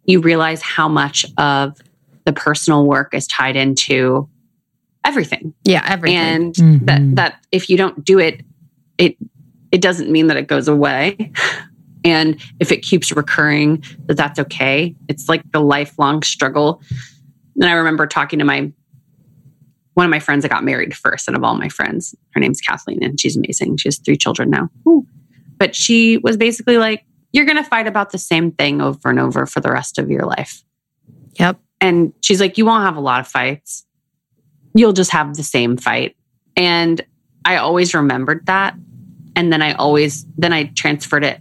you 0.06 0.20
realize 0.20 0.60
how 0.60 0.88
much 0.88 1.24
of 1.38 1.78
the 2.24 2.32
personal 2.32 2.84
work 2.84 3.14
is 3.14 3.28
tied 3.28 3.54
into 3.54 4.28
everything 5.04 5.54
Yeah. 5.64 5.84
Everything. 5.86 6.18
and 6.18 6.54
Mhm. 6.56 6.86
that 6.86 7.14
that 7.14 7.34
if 7.52 7.70
you 7.70 7.76
don't 7.76 8.04
do 8.04 8.18
it 8.18 8.42
it 8.98 9.16
it 9.70 9.80
doesn't 9.80 10.10
mean 10.10 10.26
that 10.26 10.36
it 10.36 10.48
goes 10.48 10.66
away 10.66 11.30
and 12.06 12.40
if 12.60 12.72
it 12.72 12.78
keeps 12.78 13.12
recurring 13.12 13.82
that 14.06 14.16
that's 14.16 14.38
okay 14.38 14.94
it's 15.08 15.28
like 15.28 15.42
the 15.52 15.60
lifelong 15.60 16.22
struggle 16.22 16.80
and 17.56 17.64
i 17.66 17.72
remember 17.72 18.06
talking 18.06 18.38
to 18.38 18.44
my 18.44 18.72
one 19.94 20.06
of 20.06 20.10
my 20.10 20.18
friends 20.20 20.42
that 20.42 20.48
got 20.50 20.64
married 20.64 20.94
first 20.96 21.28
and 21.28 21.36
of 21.36 21.44
all 21.44 21.56
my 21.56 21.68
friends 21.68 22.14
her 22.32 22.40
name's 22.40 22.60
kathleen 22.60 23.02
and 23.02 23.20
she's 23.20 23.36
amazing 23.36 23.76
she 23.76 23.88
has 23.88 23.98
three 23.98 24.16
children 24.16 24.48
now 24.48 24.70
Ooh. 24.88 25.06
but 25.58 25.74
she 25.76 26.16
was 26.18 26.36
basically 26.38 26.78
like 26.78 27.04
you're 27.32 27.44
going 27.44 27.56
to 27.62 27.64
fight 27.64 27.86
about 27.86 28.12
the 28.12 28.18
same 28.18 28.50
thing 28.52 28.80
over 28.80 29.10
and 29.10 29.20
over 29.20 29.44
for 29.44 29.60
the 29.60 29.70
rest 29.70 29.98
of 29.98 30.08
your 30.10 30.22
life 30.24 30.62
Yep. 31.38 31.60
and 31.82 32.14
she's 32.22 32.40
like, 32.40 32.56
You 32.56 32.64
won't 32.64 32.82
have 32.84 32.96
a 32.96 33.00
lot 33.00 33.20
of 33.20 33.28
fights. 33.28 33.84
You'll 34.74 34.94
just 34.94 35.10
have 35.10 35.36
the 35.36 35.42
same 35.42 35.76
fight. 35.76 36.16
And 36.56 37.04
I 37.44 37.56
always 37.56 37.92
remembered 37.94 38.46
that. 38.46 38.74
And 39.34 39.52
then 39.52 39.60
I 39.60 39.74
always, 39.74 40.24
then 40.38 40.54
I 40.54 40.64
transferred 40.74 41.24
it 41.24 41.40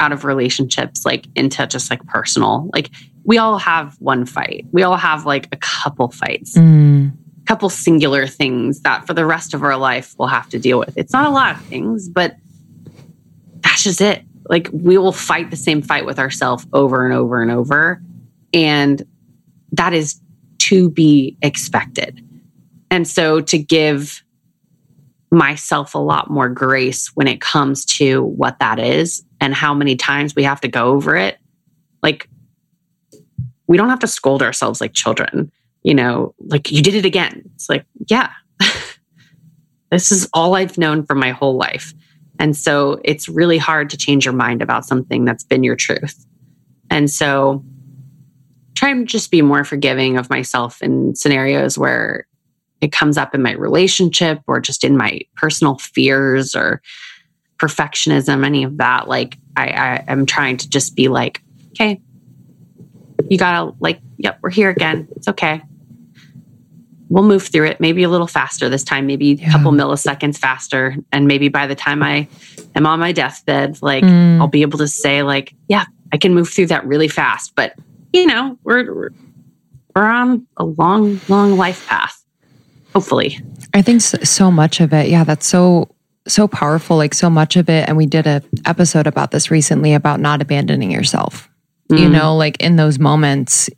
out 0.00 0.12
of 0.12 0.24
relationships, 0.24 1.04
like 1.04 1.26
into 1.34 1.66
just 1.66 1.90
like 1.90 2.04
personal. 2.06 2.68
Like 2.72 2.90
we 3.24 3.38
all 3.38 3.58
have 3.58 3.96
one 4.00 4.26
fight. 4.26 4.66
We 4.72 4.82
all 4.82 4.96
have 4.96 5.24
like 5.26 5.48
a 5.52 5.56
couple 5.56 6.10
fights, 6.10 6.56
Mm. 6.56 7.12
a 7.12 7.44
couple 7.46 7.68
singular 7.70 8.26
things 8.26 8.80
that 8.80 9.06
for 9.06 9.14
the 9.14 9.24
rest 9.26 9.54
of 9.54 9.62
our 9.62 9.76
life 9.76 10.14
we'll 10.18 10.28
have 10.28 10.48
to 10.50 10.58
deal 10.58 10.78
with. 10.78 10.96
It's 10.96 11.12
not 11.12 11.26
a 11.26 11.30
lot 11.30 11.54
of 11.56 11.62
things, 11.62 12.08
but 12.08 12.36
that's 13.60 13.82
just 13.82 14.00
it. 14.00 14.22
Like 14.48 14.68
we 14.72 14.98
will 14.98 15.12
fight 15.12 15.50
the 15.50 15.56
same 15.56 15.80
fight 15.80 16.04
with 16.04 16.18
ourselves 16.18 16.66
over 16.72 17.04
and 17.06 17.14
over 17.14 17.40
and 17.40 17.50
over. 17.50 18.02
And 18.52 19.02
that 19.72 19.92
is 19.94 20.20
to 20.58 20.90
be 20.90 21.36
expected. 21.42 22.20
And 22.90 23.08
so 23.08 23.40
to 23.40 23.58
give 23.58 24.22
myself 25.30 25.94
a 25.94 25.98
lot 25.98 26.30
more 26.30 26.48
grace 26.48 27.08
when 27.14 27.26
it 27.26 27.40
comes 27.40 27.84
to 27.84 28.22
what 28.22 28.58
that 28.60 28.78
is 28.78 29.24
and 29.40 29.54
how 29.54 29.74
many 29.74 29.96
times 29.96 30.34
we 30.34 30.44
have 30.44 30.60
to 30.60 30.68
go 30.68 30.88
over 30.88 31.16
it. 31.16 31.38
Like, 32.02 32.28
we 33.66 33.76
don't 33.76 33.88
have 33.88 34.00
to 34.00 34.06
scold 34.06 34.42
ourselves 34.42 34.80
like 34.80 34.92
children, 34.92 35.50
you 35.82 35.94
know, 35.94 36.34
like 36.38 36.70
you 36.70 36.82
did 36.82 36.94
it 36.94 37.04
again. 37.04 37.42
It's 37.54 37.68
like, 37.68 37.84
yeah, 38.08 38.30
this 39.90 40.12
is 40.12 40.28
all 40.32 40.54
I've 40.54 40.78
known 40.78 41.04
for 41.04 41.14
my 41.14 41.30
whole 41.30 41.56
life. 41.56 41.94
And 42.38 42.56
so 42.56 43.00
it's 43.04 43.28
really 43.28 43.58
hard 43.58 43.90
to 43.90 43.96
change 43.96 44.24
your 44.24 44.34
mind 44.34 44.60
about 44.60 44.84
something 44.84 45.24
that's 45.24 45.44
been 45.44 45.64
your 45.64 45.76
truth. 45.76 46.26
And 46.90 47.10
so 47.10 47.64
try 48.74 48.90
and 48.90 49.08
just 49.08 49.30
be 49.30 49.40
more 49.40 49.64
forgiving 49.64 50.16
of 50.18 50.28
myself 50.28 50.82
in 50.82 51.14
scenarios 51.14 51.78
where 51.78 52.26
it 52.84 52.92
comes 52.92 53.16
up 53.16 53.34
in 53.34 53.42
my 53.42 53.52
relationship 53.52 54.40
or 54.46 54.60
just 54.60 54.84
in 54.84 54.94
my 54.96 55.22
personal 55.36 55.78
fears 55.78 56.54
or 56.54 56.82
perfectionism, 57.56 58.44
any 58.44 58.62
of 58.62 58.76
that. 58.76 59.08
Like 59.08 59.38
I, 59.56 59.68
I 59.68 60.04
am 60.06 60.26
trying 60.26 60.58
to 60.58 60.68
just 60.68 60.94
be 60.94 61.08
like, 61.08 61.40
okay, 61.70 62.00
you 63.30 63.38
gotta 63.38 63.74
like, 63.80 64.00
yep, 64.18 64.38
we're 64.42 64.50
here 64.50 64.68
again. 64.68 65.08
It's 65.16 65.28
okay. 65.28 65.62
We'll 67.08 67.24
move 67.24 67.46
through 67.46 67.66
it, 67.68 67.80
maybe 67.80 68.02
a 68.02 68.08
little 68.10 68.26
faster 68.26 68.68
this 68.68 68.84
time, 68.84 69.06
maybe 69.06 69.32
a 69.32 69.50
couple 69.50 69.72
milliseconds 69.72 70.36
faster. 70.36 70.96
And 71.10 71.26
maybe 71.26 71.48
by 71.48 71.66
the 71.66 71.74
time 71.74 72.02
I 72.02 72.28
am 72.74 72.86
on 72.86 73.00
my 73.00 73.12
deathbed, 73.12 73.80
like 73.80 74.04
Mm. 74.04 74.40
I'll 74.40 74.48
be 74.48 74.62
able 74.62 74.78
to 74.78 74.88
say, 74.88 75.22
like, 75.22 75.54
yeah, 75.68 75.86
I 76.12 76.18
can 76.18 76.34
move 76.34 76.50
through 76.50 76.66
that 76.66 76.86
really 76.86 77.08
fast. 77.08 77.54
But 77.54 77.74
you 78.12 78.26
know, 78.26 78.58
we're, 78.62 79.10
we're 79.94 80.02
on 80.02 80.46
a 80.58 80.64
long, 80.64 81.20
long 81.28 81.56
life 81.56 81.86
path. 81.86 82.23
Hopefully. 82.94 83.40
I 83.74 83.82
think 83.82 84.00
so, 84.02 84.18
so 84.22 84.50
much 84.50 84.80
of 84.80 84.92
it, 84.92 85.08
yeah, 85.08 85.24
that's 85.24 85.46
so 85.46 85.90
so 86.26 86.48
powerful. 86.48 86.96
Like 86.96 87.12
so 87.14 87.28
much 87.28 87.56
of 87.56 87.68
it, 87.68 87.86
and 87.88 87.96
we 87.96 88.06
did 88.06 88.26
a 88.26 88.42
episode 88.64 89.06
about 89.06 89.30
this 89.30 89.50
recently 89.50 89.94
about 89.94 90.20
not 90.20 90.40
abandoning 90.40 90.90
yourself. 90.90 91.48
You 91.90 92.08
Mm. 92.08 92.12
know, 92.12 92.36
like 92.36 92.56
in 92.62 92.76
those 92.76 92.98
moments, 92.98 93.68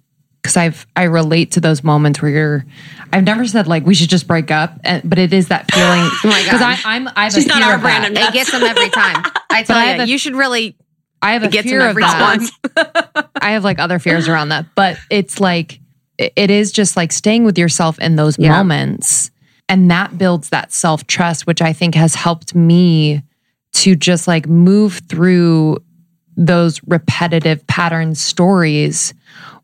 because 0.43 0.57
I've 0.57 0.86
I 0.95 1.05
relate 1.05 1.53
to 1.53 1.61
those 1.61 1.82
moments 1.82 2.23
where 2.23 2.31
you're. 2.31 2.66
I've 3.12 3.24
never 3.24 3.47
said 3.47 3.66
like 3.66 3.85
we 3.86 3.95
should 3.95 4.11
just 4.11 4.27
break 4.28 4.51
up, 4.53 4.78
and, 4.85 5.03
but 5.09 5.19
it 5.19 5.32
is 5.32 5.49
that 5.49 5.70
feeling. 5.73 6.03
Oh 6.03 6.43
Because 6.45 6.61
God. 6.61 6.78
I'm 6.85 7.09
I 7.16 7.24
have 7.24 7.32
She's 7.32 7.47
a 7.47 7.49
not 7.49 7.59
fear 7.59 7.66
our 7.73 7.78
brand 7.78 8.16
that. 8.16 8.28
It 8.28 8.32
gets 8.32 8.53
them 8.53 8.62
every 8.62 8.90
time. 8.90 9.24
I 9.51 9.62
tell 9.66 9.81
you, 9.81 9.86
have 9.86 10.01
a- 10.01 10.09
you 10.09 10.19
should 10.19 10.36
really. 10.36 10.77
I 11.23 11.32
have 11.32 11.43
a 11.43 11.51
fear 11.51 11.89
of 11.89 11.97
that. 11.97 13.31
I 13.40 13.53
have 13.53 13.65
like 13.65 13.78
other 13.81 13.99
fears 13.99 14.28
around 14.28 14.51
that, 14.51 14.66
but 14.77 14.99
it's 15.11 15.40
like 15.40 15.81
it- 16.18 16.51
is 16.51 16.72
just 16.72 16.97
like 16.97 17.12
staying 17.12 17.44
with 17.44 17.59
yourself 17.59 17.98
in 17.98 18.16
those 18.16 18.38
Yeah. 18.38 18.51
moments, 18.52 19.30
and 19.68 19.90
that 19.90 20.16
builds 20.18 20.48
that 20.51 20.72
self 20.72 21.06
trust, 21.06 21.47
which 21.47 21.60
I 21.62 21.72
think 21.72 21.94
has 21.94 22.14
helped 22.14 22.55
me 22.55 23.22
to 23.74 23.94
just 23.97 24.26
like 24.26 24.48
move 24.48 25.02
through 25.09 25.78
those 26.36 26.80
repetitive 26.86 27.66
pattern 27.66 28.14
stories 28.14 29.14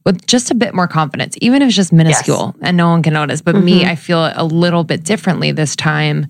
with 0.05 0.27
just 0.27 0.51
a 0.51 0.55
bit 0.55 0.75
more 0.75 0.89
confidence, 0.89 1.37
even 1.41 1.63
if 1.63 1.69
it's 1.69 1.77
just 1.77 1.93
minuscule 1.93 2.57
and 2.61 2.77
no 2.77 2.89
one 2.89 3.03
can 3.03 3.13
notice. 3.13 3.41
But 3.41 3.55
me, 3.57 3.81
mm-hmm. 3.83 3.91
I 3.91 3.95
feel 3.95 4.25
it 4.27 4.35
a 4.37 4.45
little 4.45 4.83
bit 4.83 5.05
differently 5.05 5.53
this 5.53 5.77
time. 5.77 6.27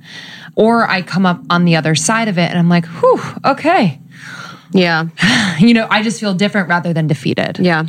Or 0.57 0.87
I 0.89 1.01
come 1.01 1.25
up 1.25 1.41
on 1.49 1.65
the 1.65 1.77
other 1.77 1.95
side 1.95 2.29
of 2.29 2.39
it 2.39 2.51
and 2.51 2.59
I'm 2.59 2.69
like, 2.69 2.85
whew, 2.87 3.21
okay. 3.45 3.99
Yeah. 4.73 5.07
You 5.59 5.75
know, 5.75 5.87
I 5.91 6.03
just 6.03 6.19
feel 6.19 6.35
different 6.35 6.69
rather 6.69 6.93
than 6.93 7.07
defeated. 7.07 7.59
Yeah. 7.61 7.85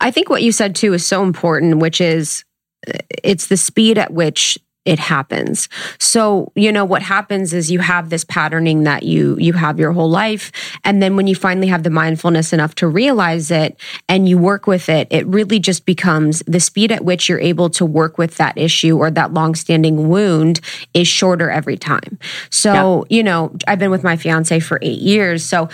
I 0.00 0.10
think 0.10 0.30
what 0.30 0.42
you 0.42 0.52
said 0.52 0.74
too 0.74 0.94
is 0.94 1.06
so 1.06 1.22
important, 1.22 1.78
which 1.78 2.00
is 2.00 2.44
uh, 2.86 2.98
it's 3.22 3.48
the 3.48 3.56
speed 3.56 3.98
at 3.98 4.12
which 4.12 4.58
it 4.88 4.98
happens. 4.98 5.68
So, 5.98 6.50
you 6.54 6.72
know, 6.72 6.84
what 6.84 7.02
happens 7.02 7.52
is 7.52 7.70
you 7.70 7.80
have 7.80 8.08
this 8.10 8.24
patterning 8.24 8.84
that 8.84 9.02
you 9.02 9.36
you 9.38 9.52
have 9.52 9.78
your 9.78 9.92
whole 9.92 10.08
life 10.10 10.50
and 10.84 11.02
then 11.02 11.14
when 11.16 11.26
you 11.26 11.34
finally 11.34 11.66
have 11.68 11.82
the 11.82 11.90
mindfulness 11.90 12.52
enough 12.52 12.74
to 12.76 12.88
realize 12.88 13.50
it 13.50 13.78
and 14.08 14.28
you 14.28 14.38
work 14.38 14.66
with 14.66 14.88
it, 14.88 15.06
it 15.10 15.26
really 15.26 15.58
just 15.58 15.84
becomes 15.84 16.42
the 16.46 16.60
speed 16.60 16.90
at 16.90 17.04
which 17.04 17.28
you're 17.28 17.40
able 17.40 17.68
to 17.70 17.84
work 17.84 18.16
with 18.18 18.36
that 18.38 18.56
issue 18.56 18.96
or 18.96 19.10
that 19.10 19.34
long-standing 19.34 20.08
wound 20.08 20.60
is 20.94 21.06
shorter 21.06 21.50
every 21.50 21.76
time. 21.76 22.18
So, 22.50 23.06
you 23.10 23.22
know, 23.22 23.54
I've 23.66 23.78
been 23.78 23.90
with 23.90 24.04
my 24.04 24.16
fiance 24.16 24.58
for 24.60 24.78
8 24.80 24.98
years. 25.00 25.44
So, 25.44 25.68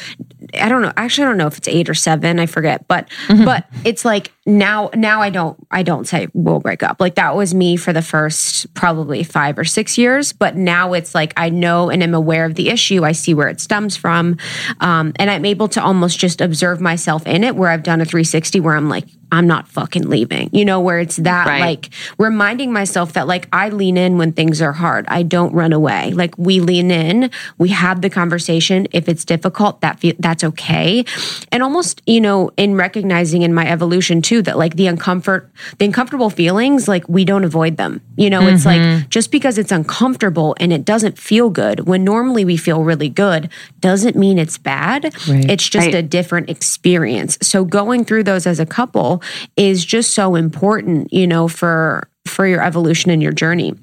I 0.60 0.68
don't 0.68 0.82
know. 0.82 0.92
Actually, 0.96 1.24
I 1.24 1.28
don't 1.28 1.38
know 1.38 1.46
if 1.46 1.58
it's 1.58 1.68
eight 1.68 1.88
or 1.88 1.94
seven. 1.94 2.38
I 2.40 2.46
forget. 2.46 2.86
But 2.88 3.08
Mm-hmm. 3.28 3.44
but 3.44 3.66
it's 3.84 4.04
like 4.04 4.32
now 4.46 4.90
now 4.94 5.22
I 5.22 5.30
don't 5.30 5.56
I 5.70 5.82
don't 5.82 6.06
say 6.06 6.28
we'll 6.34 6.60
break 6.60 6.82
up. 6.82 7.00
Like 7.00 7.14
that 7.14 7.34
was 7.34 7.54
me 7.54 7.76
for 7.76 7.92
the 7.92 8.02
first 8.02 8.72
probably 8.74 9.24
five 9.24 9.58
or 9.58 9.64
six 9.64 9.96
years. 9.96 10.32
But 10.32 10.56
now 10.56 10.92
it's 10.92 11.14
like 11.14 11.32
I 11.36 11.48
know 11.48 11.88
and 11.88 12.02
am 12.02 12.14
aware 12.14 12.44
of 12.44 12.54
the 12.54 12.68
issue. 12.68 13.04
I 13.04 13.12
see 13.12 13.32
where 13.32 13.48
it 13.48 13.60
stems 13.60 13.96
from, 13.96 14.36
um, 14.80 15.12
and 15.16 15.30
I'm 15.30 15.44
able 15.44 15.68
to 15.68 15.82
almost 15.82 16.18
just 16.18 16.40
observe 16.40 16.80
myself 16.80 17.26
in 17.26 17.42
it. 17.42 17.56
Where 17.56 17.70
I've 17.70 17.82
done 17.82 18.00
a 18.00 18.04
360, 18.04 18.60
where 18.60 18.76
I'm 18.76 18.88
like 18.88 19.06
I'm 19.34 19.46
not 19.46 19.68
fucking 19.68 20.08
leaving. 20.08 20.48
You 20.52 20.64
know, 20.64 20.80
where 20.80 21.00
it's 21.00 21.16
that 21.16 21.46
Right. 21.46 21.60
like 21.60 21.90
reminding 22.18 22.72
myself 22.72 23.12
that 23.14 23.26
like 23.26 23.48
I 23.52 23.68
lean 23.68 23.96
in 23.96 24.16
when 24.18 24.32
things 24.32 24.62
are 24.62 24.72
hard. 24.72 25.04
I 25.08 25.22
don't 25.22 25.52
run 25.52 25.72
away. 25.72 26.12
Like 26.12 26.36
we 26.38 26.60
lean 26.60 26.90
in, 26.90 27.30
we 27.58 27.68
have 27.70 28.00
the 28.00 28.10
conversation. 28.10 28.86
If 28.92 29.08
it's 29.08 29.24
difficult, 29.24 29.80
that 29.80 30.00
fe- 30.00 30.16
that's 30.18 30.44
okay. 30.44 31.04
And 31.52 31.62
almost, 31.62 32.00
you 32.06 32.20
know, 32.20 32.50
in 32.56 32.76
recognizing 32.76 33.42
in 33.42 33.52
my 33.52 33.68
evolution 33.68 34.22
too 34.22 34.42
that 34.42 34.56
like 34.58 34.76
the 34.76 34.86
uncomfort, 34.86 35.48
the 35.78 35.84
uncomfortable 35.86 36.30
feelings, 36.30 36.88
like 36.88 37.08
we 37.08 37.24
don't 37.24 37.44
avoid 37.44 37.76
them. 37.76 38.00
You 38.16 38.30
know, 38.30 38.46
it's 38.46 38.64
like 38.64 38.80
mm-hmm. 38.80 39.08
just 39.08 39.30
because 39.30 39.58
it's 39.58 39.72
uncomfortable 39.72 40.54
and 40.60 40.72
it 40.72 40.84
doesn't 40.84 41.18
feel 41.18 41.50
good 41.50 41.86
when 41.88 42.04
normally 42.04 42.44
we 42.44 42.56
feel 42.56 42.84
really 42.84 43.08
good 43.08 43.48
doesn't 43.80 44.16
mean 44.16 44.38
it's 44.38 44.58
bad. 44.58 45.04
Right. 45.28 45.50
It's 45.50 45.68
just 45.68 45.86
Right. 45.86 45.94
a 45.96 46.02
different 46.02 46.48
experience. 46.48 47.36
So 47.42 47.64
going 47.64 48.04
through 48.04 48.24
those 48.24 48.46
as 48.46 48.60
a 48.60 48.66
couple 48.66 49.22
is 49.56 49.84
just 49.84 50.14
so 50.14 50.34
important, 50.34 51.12
you 51.12 51.26
know, 51.26 51.48
for 51.48 52.08
for 52.26 52.46
your 52.46 52.62
evolution 52.62 53.10
and 53.10 53.22
your 53.22 53.32
journey. 53.32 53.74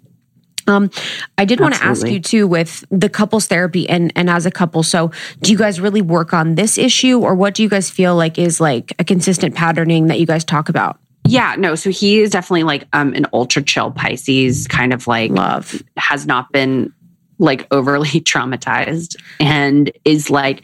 Um, 0.68 0.89
I 1.38 1.45
did 1.45 1.59
want 1.59 1.76
to 1.76 1.84
ask 1.84 2.07
you 2.07 2.19
too 2.19 2.47
with 2.47 2.85
the 2.89 3.09
couples 3.09 3.47
therapy 3.47 3.89
and 3.89 4.11
and 4.15 4.30
as 4.30 4.45
a 4.45 4.51
couple. 4.51 4.84
So, 4.84 5.11
do 5.41 5.51
you 5.51 5.57
guys 5.57 5.81
really 5.81 6.01
work 6.01 6.34
on 6.34 6.55
this 6.55 6.77
issue, 6.77 7.19
or 7.19 7.35
what 7.35 7.55
do 7.55 7.63
you 7.63 7.69
guys 7.69 7.89
feel 7.89 8.15
like 8.15 8.38
is 8.38 8.61
like 8.61 8.93
a 8.99 9.03
consistent 9.03 9.55
patterning 9.55 10.07
that 10.07 10.19
you 10.19 10.26
guys 10.26 10.43
talk 10.43 10.69
about? 10.69 10.99
Yeah, 11.27 11.55
no. 11.57 11.76
So 11.76 11.89
he 11.91 12.19
is 12.19 12.31
definitely 12.31 12.63
like 12.63 12.88
um 12.93 13.13
an 13.13 13.26
ultra 13.34 13.61
chill 13.61 13.91
Pisces, 13.91 14.68
kind 14.68 14.93
of 14.93 15.07
like 15.07 15.31
Love, 15.31 15.81
has 15.97 16.26
not 16.26 16.51
been 16.51 16.93
like 17.39 17.68
overly 17.72 18.09
traumatized 18.22 19.15
and 19.39 19.91
is 20.05 20.30
like 20.30 20.63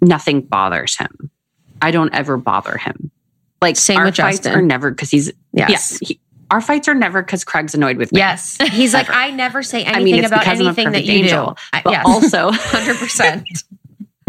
nothing 0.00 0.42
bothers 0.42 0.96
him. 0.96 1.30
I 1.82 1.90
don't 1.90 2.14
ever 2.14 2.36
bother 2.36 2.76
him. 2.78 3.10
Like 3.62 3.76
Same 3.76 3.98
our 3.98 4.04
with 4.06 4.16
fights 4.16 4.38
Justin. 4.38 4.54
are 4.54 4.62
never 4.62 4.90
because 4.90 5.10
he's 5.10 5.32
yes, 5.52 5.70
yes. 5.70 5.98
he- 6.00 6.20
our 6.50 6.60
fights 6.60 6.86
are 6.86 6.94
never 6.94 7.22
because 7.22 7.42
Craig's 7.42 7.74
annoyed 7.74 7.96
with 7.96 8.12
me. 8.12 8.18
yes. 8.20 8.56
He's 8.70 8.94
like, 8.94 9.10
I 9.10 9.30
never 9.30 9.64
say 9.64 9.82
anything 9.82 9.96
I 10.00 10.04
mean, 10.04 10.24
about 10.24 10.40
because 10.40 10.60
I'm 10.60 10.66
a 10.66 10.68
anything 10.68 10.92
that 10.92 11.04
you 11.04 11.12
angel, 11.24 11.46
do. 11.50 11.54
I- 11.72 11.82
but 11.82 11.90
yes, 11.90 12.04
also, 12.06 12.50
hundred 12.54 12.96
percent. 12.98 13.48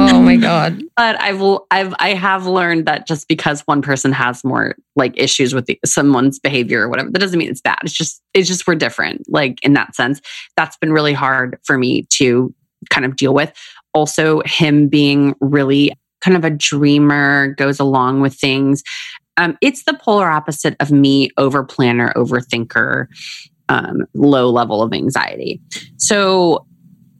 Oh 0.00 0.20
my 0.20 0.36
god. 0.36 0.82
but 0.96 1.20
I've 1.20 1.40
I've 1.70 1.94
I 1.98 2.14
have 2.14 2.46
learned 2.46 2.86
that 2.86 3.06
just 3.06 3.28
because 3.28 3.62
one 3.62 3.82
person 3.82 4.12
has 4.12 4.44
more 4.44 4.74
like 4.96 5.14
issues 5.16 5.54
with 5.54 5.66
the, 5.66 5.78
someone's 5.84 6.38
behavior 6.38 6.82
or 6.82 6.88
whatever, 6.88 7.10
that 7.10 7.18
doesn't 7.18 7.38
mean 7.38 7.50
it's 7.50 7.60
bad. 7.60 7.78
It's 7.84 7.92
just 7.92 8.20
it's 8.34 8.48
just 8.48 8.66
we're 8.66 8.74
different. 8.74 9.22
Like 9.28 9.58
in 9.64 9.72
that 9.74 9.94
sense, 9.94 10.20
that's 10.56 10.76
been 10.76 10.92
really 10.92 11.12
hard 11.12 11.58
for 11.64 11.78
me 11.78 12.02
to 12.10 12.52
kind 12.90 13.06
of 13.06 13.16
deal 13.16 13.32
with. 13.34 13.52
Also, 13.94 14.42
him 14.44 14.88
being 14.88 15.34
really 15.40 15.92
kind 16.20 16.36
of 16.36 16.44
a 16.44 16.50
dreamer, 16.50 17.54
goes 17.56 17.80
along 17.80 18.20
with 18.20 18.34
things. 18.34 18.82
Um, 19.36 19.56
it's 19.60 19.84
the 19.84 19.94
polar 19.94 20.28
opposite 20.28 20.76
of 20.80 20.90
me, 20.90 21.30
over 21.38 21.62
planner, 21.62 22.12
overthinker, 22.16 23.06
um, 23.68 24.04
low 24.14 24.50
level 24.50 24.82
of 24.82 24.92
anxiety. 24.92 25.60
So 25.96 26.66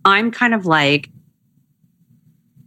I'm 0.04 0.30
kind 0.30 0.54
of 0.54 0.66
like 0.66 1.10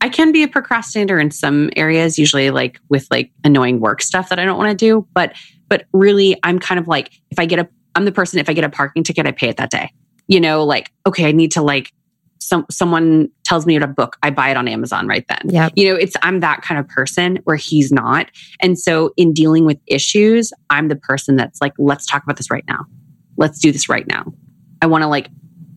I 0.01 0.09
can 0.09 0.31
be 0.31 0.41
a 0.41 0.47
procrastinator 0.47 1.19
in 1.19 1.29
some 1.29 1.69
areas, 1.75 2.17
usually 2.17 2.49
like 2.49 2.79
with 2.89 3.07
like 3.11 3.31
annoying 3.43 3.79
work 3.79 4.01
stuff 4.01 4.29
that 4.29 4.39
I 4.39 4.45
don't 4.45 4.57
want 4.57 4.71
to 4.71 4.75
do. 4.75 5.07
But 5.13 5.35
but 5.69 5.85
really, 5.93 6.37
I'm 6.43 6.59
kind 6.59 6.79
of 6.79 6.87
like 6.87 7.11
if 7.29 7.37
I 7.39 7.45
get 7.45 7.59
a, 7.59 7.69
I'm 7.95 8.05
the 8.05 8.11
person. 8.11 8.39
If 8.39 8.49
I 8.49 8.53
get 8.53 8.63
a 8.63 8.69
parking 8.69 9.03
ticket, 9.03 9.27
I 9.27 9.31
pay 9.31 9.49
it 9.49 9.57
that 9.57 9.69
day. 9.69 9.91
You 10.27 10.39
know, 10.39 10.63
like 10.63 10.91
okay, 11.05 11.27
I 11.27 11.31
need 11.31 11.51
to 11.51 11.61
like 11.61 11.91
some 12.41 12.65
someone 12.69 13.30
tells 13.43 13.65
me 13.65 13.77
to 13.80 13.88
book, 13.88 14.18
I 14.23 14.31
buy 14.31 14.49
it 14.49 14.57
on 14.57 14.68
Amazon 14.68 15.07
right 15.07 15.26
then. 15.30 15.41
Yeah, 15.45 15.69
You 15.76 15.89
know, 15.89 15.95
it's 15.95 16.15
I'm 16.22 16.39
that 16.41 16.61
kind 16.61 16.80
of 16.80 16.88
person 16.88 17.39
where 17.43 17.55
he's 17.55 17.91
not. 17.91 18.27
And 18.61 18.77
so 18.77 19.13
in 19.15 19.34
dealing 19.34 19.65
with 19.65 19.77
issues, 19.88 20.51
I'm 20.69 20.88
the 20.88 20.95
person 20.95 21.35
that's 21.35 21.61
like, 21.61 21.73
let's 21.77 22.05
talk 22.05 22.23
about 22.23 22.38
this 22.38 22.49
right 22.49 22.65
now. 22.68 22.85
Let's 23.38 23.59
do 23.59 23.72
this 23.72 23.88
right 23.88 24.07
now. 24.07 24.26
I 24.81 24.88
want 24.88 25.03
to 25.03 25.07
like 25.07 25.30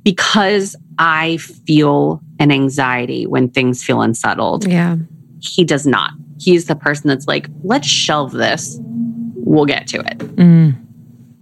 because 0.02 0.76
I 0.98 1.38
feel 1.38 2.20
an 2.38 2.50
anxiety 2.50 3.26
when 3.26 3.50
things 3.50 3.82
feel 3.82 4.02
unsettled. 4.02 4.66
Yeah. 4.66 4.96
He 5.40 5.64
does 5.64 5.86
not. 5.86 6.12
He's 6.38 6.66
the 6.66 6.76
person 6.76 7.08
that's 7.08 7.26
like, 7.26 7.48
let's 7.62 7.86
shelve 7.86 8.32
this. 8.32 8.78
We'll 8.80 9.66
get 9.66 9.86
to 9.88 10.00
it. 10.00 10.18
Mm. 10.18 10.76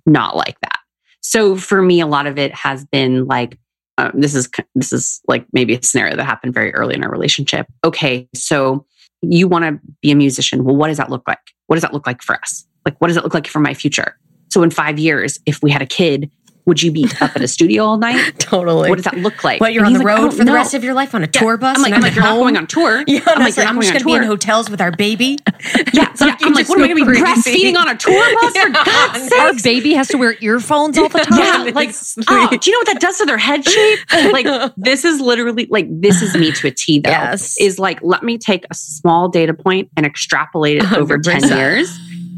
Not 0.06 0.36
like 0.36 0.58
that. 0.60 0.78
So 1.20 1.56
for 1.56 1.82
me, 1.82 2.00
a 2.00 2.06
lot 2.06 2.26
of 2.26 2.38
it 2.38 2.54
has 2.54 2.84
been 2.84 3.26
like, 3.26 3.58
um, 3.98 4.12
this 4.14 4.34
is 4.34 4.48
this 4.74 4.92
is 4.92 5.20
like 5.28 5.46
maybe 5.52 5.74
a 5.74 5.82
scenario 5.82 6.16
that 6.16 6.24
happened 6.24 6.54
very 6.54 6.74
early 6.74 6.94
in 6.94 7.04
our 7.04 7.10
relationship. 7.10 7.66
Okay, 7.84 8.28
so 8.34 8.86
you 9.22 9.46
want 9.46 9.64
to 9.64 9.80
be 10.00 10.10
a 10.10 10.16
musician. 10.16 10.64
Well, 10.64 10.76
what 10.76 10.88
does 10.88 10.96
that 10.96 11.10
look 11.10 11.26
like? 11.28 11.38
What 11.66 11.76
does 11.76 11.82
that 11.82 11.92
look 11.92 12.06
like 12.06 12.22
for 12.22 12.36
us? 12.36 12.66
Like, 12.84 13.00
what 13.00 13.08
does 13.08 13.16
it 13.16 13.22
look 13.22 13.34
like 13.34 13.46
for 13.46 13.60
my 13.60 13.74
future? 13.74 14.18
So 14.50 14.62
in 14.62 14.70
five 14.70 14.98
years, 14.98 15.38
if 15.46 15.62
we 15.62 15.70
had 15.70 15.82
a 15.82 15.86
kid, 15.86 16.30
would 16.64 16.80
you 16.82 16.92
be 16.92 17.10
up 17.20 17.32
at 17.34 17.42
a 17.42 17.48
studio 17.48 17.84
all 17.84 17.96
night? 17.98 18.34
Totally. 18.38 18.88
What 18.88 18.96
does 18.96 19.04
that 19.06 19.16
look 19.16 19.42
like? 19.42 19.60
What 19.60 19.72
you're 19.72 19.84
And 19.84 19.94
on 19.96 20.00
the 20.00 20.04
like, 20.06 20.18
road 20.18 20.30
for 20.36 20.44
the 20.44 20.52
rest 20.52 20.74
of 20.74 20.84
your 20.84 20.94
life 20.94 21.14
on 21.14 21.22
a 21.22 21.26
Yeah. 21.26 21.40
tour 21.40 21.56
bus? 21.56 21.76
I'm 21.76 21.82
like, 21.82 21.92
I'm 21.92 22.00
like, 22.00 22.14
you're 22.14 22.24
not 22.24 22.38
going 22.38 22.56
on 22.56 22.66
tour. 22.66 23.02
Yeah, 23.08 23.20
I'm 23.26 23.40
like, 23.42 23.56
you're 23.56 23.66
I'm 23.66 23.76
just 23.80 23.92
going 23.92 24.04
gonna 24.04 24.04
be 24.04 24.14
in 24.14 24.22
hotels 24.22 24.70
with 24.70 24.80
our 24.80 24.92
baby. 24.92 25.38
Yeah, 25.92 26.12
so 26.14 26.26
Like, 26.26 26.40
you 26.40 26.46
I'm 26.48 26.52
like, 26.54 26.66
just 26.66 26.70
what 26.70 26.78
am 26.78 26.84
I 26.84 26.88
going 26.88 27.04
to 27.04 27.12
be 27.12 27.20
breastfeeding 27.20 27.76
on 27.76 27.88
a 27.88 27.96
tour 27.96 28.22
bus 28.34 28.56
for 28.56 28.70
God's 28.70 29.32
Our 29.32 29.54
baby 29.62 29.94
has 29.94 30.08
to 30.08 30.18
wear 30.18 30.36
earphones 30.40 30.98
all 30.98 31.08
the 31.08 31.18
time. 31.20 31.38
Yeah, 31.66 31.72
like, 31.74 31.94
oh, 32.28 32.48
do 32.56 32.70
you 32.70 32.72
know 32.72 32.78
what 32.80 32.86
that 32.86 32.98
does 33.00 33.18
to 33.18 33.24
their 33.26 33.38
head 33.38 33.64
shape? 33.64 33.98
Like, 34.32 34.72
this 34.76 35.04
is 35.04 35.20
literally 35.20 35.66
like 35.70 35.86
this 35.90 36.22
is 36.22 36.36
me 36.36 36.50
to 36.52 36.66
a 36.68 36.70
T. 36.70 37.00
Though 37.00 37.10
Yes. 37.10 37.56
is 37.60 37.78
like, 37.78 38.00
let 38.02 38.22
me 38.22 38.38
take 38.38 38.64
a 38.70 38.74
small 38.74 39.28
data 39.28 39.54
point 39.54 39.90
and 39.96 40.04
extrapolate 40.06 40.78
it 40.78 40.92
over 40.92 41.18
ten 41.18 41.42
years, 41.44 41.88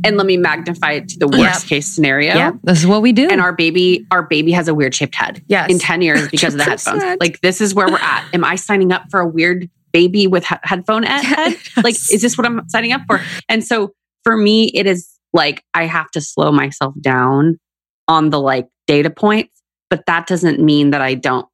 and 0.04 0.16
let 0.16 0.26
me 0.26 0.36
magnify 0.36 0.92
it 0.92 1.08
to 1.08 1.18
the 1.18 1.26
worst 1.28 1.66
case 1.66 1.86
scenario. 1.86 2.34
Yep. 2.34 2.54
This 2.62 2.80
is 2.80 2.86
what 2.86 3.02
we 3.02 3.12
do. 3.12 3.28
And 3.28 3.40
our 3.40 3.52
baby, 3.52 4.06
our 4.10 4.22
baby 4.22 4.52
has 4.52 4.68
a 4.68 4.74
weird 4.74 4.94
shaped 4.94 5.14
head. 5.14 5.42
Yes. 5.48 5.70
in 5.70 5.78
ten 5.78 6.02
years 6.02 6.28
because 6.28 6.54
of 6.54 6.58
the 6.58 6.64
headphones. 6.70 7.02
Like, 7.20 7.40
this 7.40 7.60
is 7.60 7.74
where 7.74 7.88
we're 7.88 7.96
at. 7.98 8.28
Am 8.32 8.44
I 8.44 8.56
signing 8.56 8.92
up 8.92 9.04
for 9.10 9.20
a 9.20 9.26
weird 9.26 9.68
baby 9.92 10.26
with 10.26 10.46
he- 10.46 10.56
headphone 10.62 11.04
e- 11.04 11.08
head? 11.08 11.56
Like, 11.82 11.94
is 11.94 12.22
this 12.22 12.38
what 12.38 12.46
I'm 12.46 12.68
signing 12.68 12.92
up 12.92 13.02
for? 13.06 13.20
And 13.48 13.64
so 13.64 13.92
for 14.22 14.36
me, 14.36 14.66
it 14.74 14.86
is 14.86 15.08
like 15.32 15.64
I 15.74 15.86
have 15.86 16.10
to 16.12 16.20
slow 16.20 16.52
myself 16.52 16.94
down 17.00 17.58
on 18.06 18.30
the 18.30 18.40
like 18.40 18.68
data 18.86 19.10
points, 19.10 19.60
but 19.90 20.06
that 20.06 20.26
doesn't 20.26 20.60
mean 20.60 20.90
that 20.90 21.00
I 21.00 21.14
don't, 21.14 21.46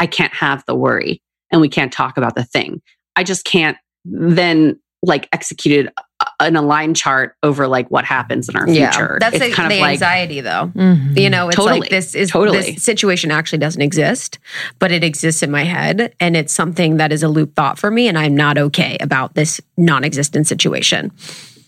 I 0.00 0.06
can't 0.06 0.32
have 0.34 0.64
the 0.66 0.74
worry 0.74 1.22
and 1.52 1.60
we 1.60 1.68
can't 1.68 1.92
talk 1.92 2.16
about 2.16 2.34
the 2.34 2.44
thing. 2.44 2.80
I 3.14 3.24
just 3.24 3.44
can't 3.44 3.76
then 4.04 4.80
like 5.02 5.28
execute 5.32 5.88
it 6.20 6.26
uh, 6.40 6.46
in 6.46 6.56
a 6.56 6.62
line 6.62 6.94
chart 6.94 7.36
over 7.42 7.66
like 7.68 7.90
what 7.90 8.04
happens 8.04 8.48
in 8.48 8.56
our 8.56 8.66
future. 8.66 9.18
That's 9.20 9.36
it's 9.36 9.44
the, 9.46 9.52
kind 9.52 9.70
the 9.70 9.76
of 9.76 9.80
like, 9.82 9.92
anxiety 9.92 10.40
though. 10.40 10.70
Mhm. 10.74 11.18
You 11.18 11.30
know, 11.30 11.48
it's 11.48 11.56
Totally. 11.56 11.80
like 11.80 11.90
this 11.90 12.14
is 12.14 12.30
Totally. 12.30 12.58
this 12.72 12.82
situation 12.84 13.30
actually 13.30 13.58
doesn't 13.58 13.82
exist, 13.82 14.38
but 14.78 14.92
it 14.92 15.04
exists 15.04 15.42
in 15.42 15.50
my 15.50 15.64
head 15.64 16.14
and 16.20 16.36
it's 16.36 16.52
something 16.52 16.96
that 16.98 17.12
is 17.12 17.22
a 17.22 17.28
loop 17.28 17.54
thought 17.54 17.78
for 17.78 17.90
me 17.90 18.08
and 18.08 18.18
I'm 18.18 18.34
not 18.34 18.58
okay 18.58 18.96
about 19.00 19.34
this 19.34 19.60
non-existent 19.76 20.46
situation. 20.46 21.10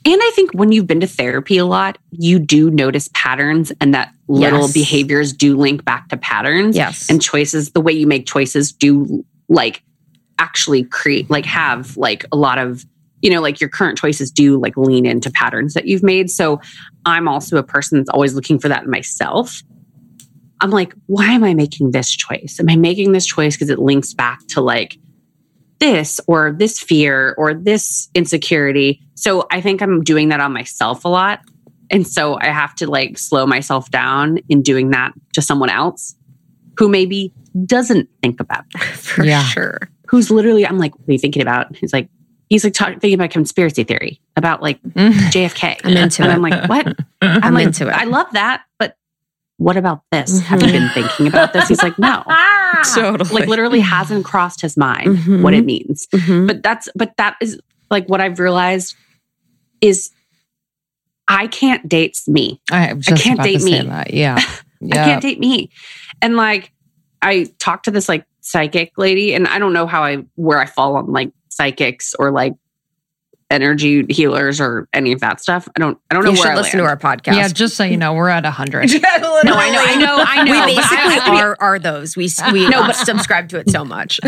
And 0.04 0.20
I 0.22 0.30
think 0.34 0.52
when 0.52 0.72
you've 0.72 0.86
been 0.86 1.00
to 1.00 1.06
therapy 1.06 1.58
a 1.58 1.66
lot, 1.66 1.98
you 2.12 2.38
do 2.38 2.70
notice 2.70 3.10
patterns 3.12 3.72
and 3.80 3.92
that 3.94 4.12
little 4.28 4.60
Yes. 4.62 4.72
behaviors 4.72 5.32
do 5.32 5.56
link 5.56 5.84
back 5.84 6.08
to 6.08 6.16
patterns 6.16 6.76
Yes. 6.76 7.10
and 7.10 7.20
choices. 7.20 7.72
The 7.72 7.80
way 7.80 7.92
you 7.92 8.06
make 8.06 8.24
choices 8.26 8.72
do 8.72 9.24
like 9.48 9.82
actually 10.38 10.84
create, 10.84 11.28
like 11.28 11.44
have 11.46 11.96
like 11.96 12.24
a 12.32 12.36
lot 12.36 12.58
of, 12.58 12.86
you 13.23 13.31
know, 13.31 13.40
like 13.40 13.61
your 13.61 13.69
current 13.70 13.99
choices 13.99 14.31
do 14.31 14.61
like 14.61 14.77
lean 14.77 15.05
into 15.07 15.31
patterns 15.31 15.74
that 15.74 15.86
you've 15.86 16.03
made. 16.03 16.31
So 16.31 16.61
I'm 17.05 17.27
also 17.28 17.57
a 17.57 17.62
person 17.62 17.99
that's 17.99 18.11
always 18.11 18.35
looking 18.35 18.59
for 18.59 18.69
that 18.69 18.85
in 18.85 18.90
myself. 18.90 19.62
I'm 20.61 20.70
like, 20.70 20.93
why 21.07 21.27
am 21.32 21.45
I 21.45 21.55
making 21.55 21.93
this 21.93 22.11
choice? 22.11 22.57
Am 22.61 22.69
I 22.69 22.77
making 22.77 23.12
this 23.12 23.27
choice 23.27 23.55
because 23.57 23.70
it 23.70 23.78
links 23.78 24.12
back 24.15 24.40
to 24.49 24.61
like 24.61 24.99
this 25.78 26.20
or 26.27 26.53
this 26.53 26.81
fear 26.81 27.35
or 27.39 27.55
this 27.55 28.09
insecurity? 28.15 29.01
So 29.15 29.47
I 29.51 29.61
think 29.61 29.81
I'm 29.82 30.03
doing 30.03 30.28
that 30.31 30.40
on 30.40 30.53
myself 30.53 31.05
a 31.05 31.09
lot. 31.09 31.40
And 31.90 32.07
so 32.07 32.39
I 32.40 32.47
have 32.47 32.74
to 32.77 32.86
like 32.90 33.19
slow 33.19 33.47
myself 33.47 33.90
down 33.90 34.39
in 34.49 34.62
doing 34.62 34.90
that 34.90 35.12
to 35.35 35.43
someone 35.43 35.70
else 35.70 36.15
who 36.77 36.89
maybe 36.89 37.32
doesn't 37.65 38.09
think 38.23 38.40
about 38.40 38.65
that. 38.74 38.82
for 38.97 39.24
Yeah. 39.24 39.43
sure. 39.45 39.89
Who's 40.09 40.31
literally, 40.31 40.66
I'm 40.66 40.78
like, 40.78 40.97
what 40.99 41.09
are 41.09 41.12
you 41.12 41.19
thinking 41.19 41.43
about? 41.43 41.74
He's 41.77 41.93
like, 41.93 42.09
he's 42.48 42.64
like 42.64 42.72
talk, 42.74 42.88
thinking 42.92 43.14
about 43.14 43.30
conspiracy 43.30 43.84
theory 43.84 44.20
about 44.36 44.62
like 44.62 44.82
Mhm. 44.82 45.12
JFK. 45.30 45.80
I'm 45.84 45.96
into 45.96 46.22
and 46.22 46.32
it. 46.32 46.34
I'm 46.34 46.42
like, 46.42 46.68
what? 46.68 46.86
I'm, 47.22 47.44
I'm 47.44 47.54
like, 47.54 47.66
into 47.66 47.88
it. 47.88 47.92
I 47.92 48.04
love 48.04 48.26
that, 48.32 48.62
but 48.78 48.96
what 49.58 49.76
about 49.76 50.02
this? 50.12 50.40
Have 50.42 50.62
you 50.62 50.70
been 50.72 50.88
thinking 50.90 51.26
about 51.26 51.52
this? 51.52 51.68
He's 51.68 51.82
like, 51.82 51.98
no. 51.98 52.22
Totally. 52.94 53.30
like 53.40 53.48
literally 53.48 53.80
hasn't 53.80 54.24
crossed 54.24 54.60
his 54.60 54.76
mind 54.76 55.16
Mhm. 55.18 55.42
what 55.42 55.52
it 55.54 55.64
means. 55.64 56.06
Mhm. 56.14 56.46
But 56.46 56.62
that's 56.62 56.88
but 56.94 57.16
that 57.16 57.36
is 57.40 57.60
like 57.90 58.06
what 58.08 58.20
I've 58.20 58.38
realized 58.38 58.94
is 59.80 60.10
I 61.26 61.46
can't 61.46 61.88
date 61.88 62.18
me. 62.26 62.60
I, 62.70 62.94
just 62.94 63.22
can't 63.22 63.42
date 63.42 63.62
me. 63.62 63.82
That. 63.82 64.12
Yeah. 64.14 64.38
I 64.38 64.94
can't 64.94 65.22
date 65.22 65.38
me. 65.40 65.70
And 66.22 66.36
like 66.36 66.72
I 67.20 67.46
talked 67.58 67.84
to 67.86 67.90
this 67.90 68.08
like 68.08 68.24
psychic 68.40 68.92
lady, 68.96 69.34
and 69.34 69.46
I 69.48 69.58
don't 69.58 69.72
know 69.72 69.86
how 69.86 70.02
I 70.04 70.18
where 70.36 70.58
I 70.58 70.66
fall 70.66 70.96
on 70.96 71.06
like 71.12 71.32
psychics 71.59 72.14
or 72.18 72.30
like 72.30 72.55
energy 73.51 74.05
healers 74.10 74.60
or 74.60 74.89
any 74.93 75.12
of 75.12 75.20
that 75.20 75.40
stuff. 75.40 75.68
I 75.74 75.80
don't 75.80 75.98
I 76.10 76.14
don't 76.14 76.22
know 76.24 76.30
You 76.30 76.39
where 76.39 76.43
should 76.48 76.52
I 76.52 76.56
listen 76.56 76.78
to 76.80 76.85
our 76.85 76.97
podcast. 76.98 77.35
Yeah, 77.36 77.48
just 77.48 77.76
so 77.76 77.85
you 77.85 77.97
know, 77.97 78.12
we're 78.14 78.28
at 78.28 78.44
a 78.44 78.51
hundred. 78.51 78.90
No, 79.44 79.55
I 79.55 79.70
know, 79.70 79.82
I 79.85 79.94
know, 79.97 80.16
I 80.26 80.44
know. 80.44 80.66
We 80.66 80.76
basically 80.76 81.32
I- 81.36 81.40
are 81.43 81.56
are 81.60 81.78
those. 81.78 82.16
We 82.16 82.28
we 82.52 82.68
No, 82.70 82.86
but- 82.86 82.93
subscribe 82.97 83.48
to 83.51 83.59
it 83.59 83.70
so 83.70 83.85
much. 83.85 84.20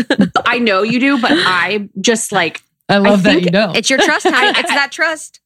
I 0.45 0.59
know 0.59 0.81
you 0.83 0.99
do, 0.99 1.21
but 1.21 1.31
I 1.33 1.87
just 1.99 2.31
like 2.31 2.61
I 2.89 2.97
love 2.97 3.23
that 3.23 3.41
you 3.43 3.51
know. 3.51 3.71
It's 3.75 3.89
your 3.89 3.99
trust, 3.99 4.27
honey. 4.27 4.57
It's 4.59 4.69
that 4.69 4.91
trust. 4.91 5.39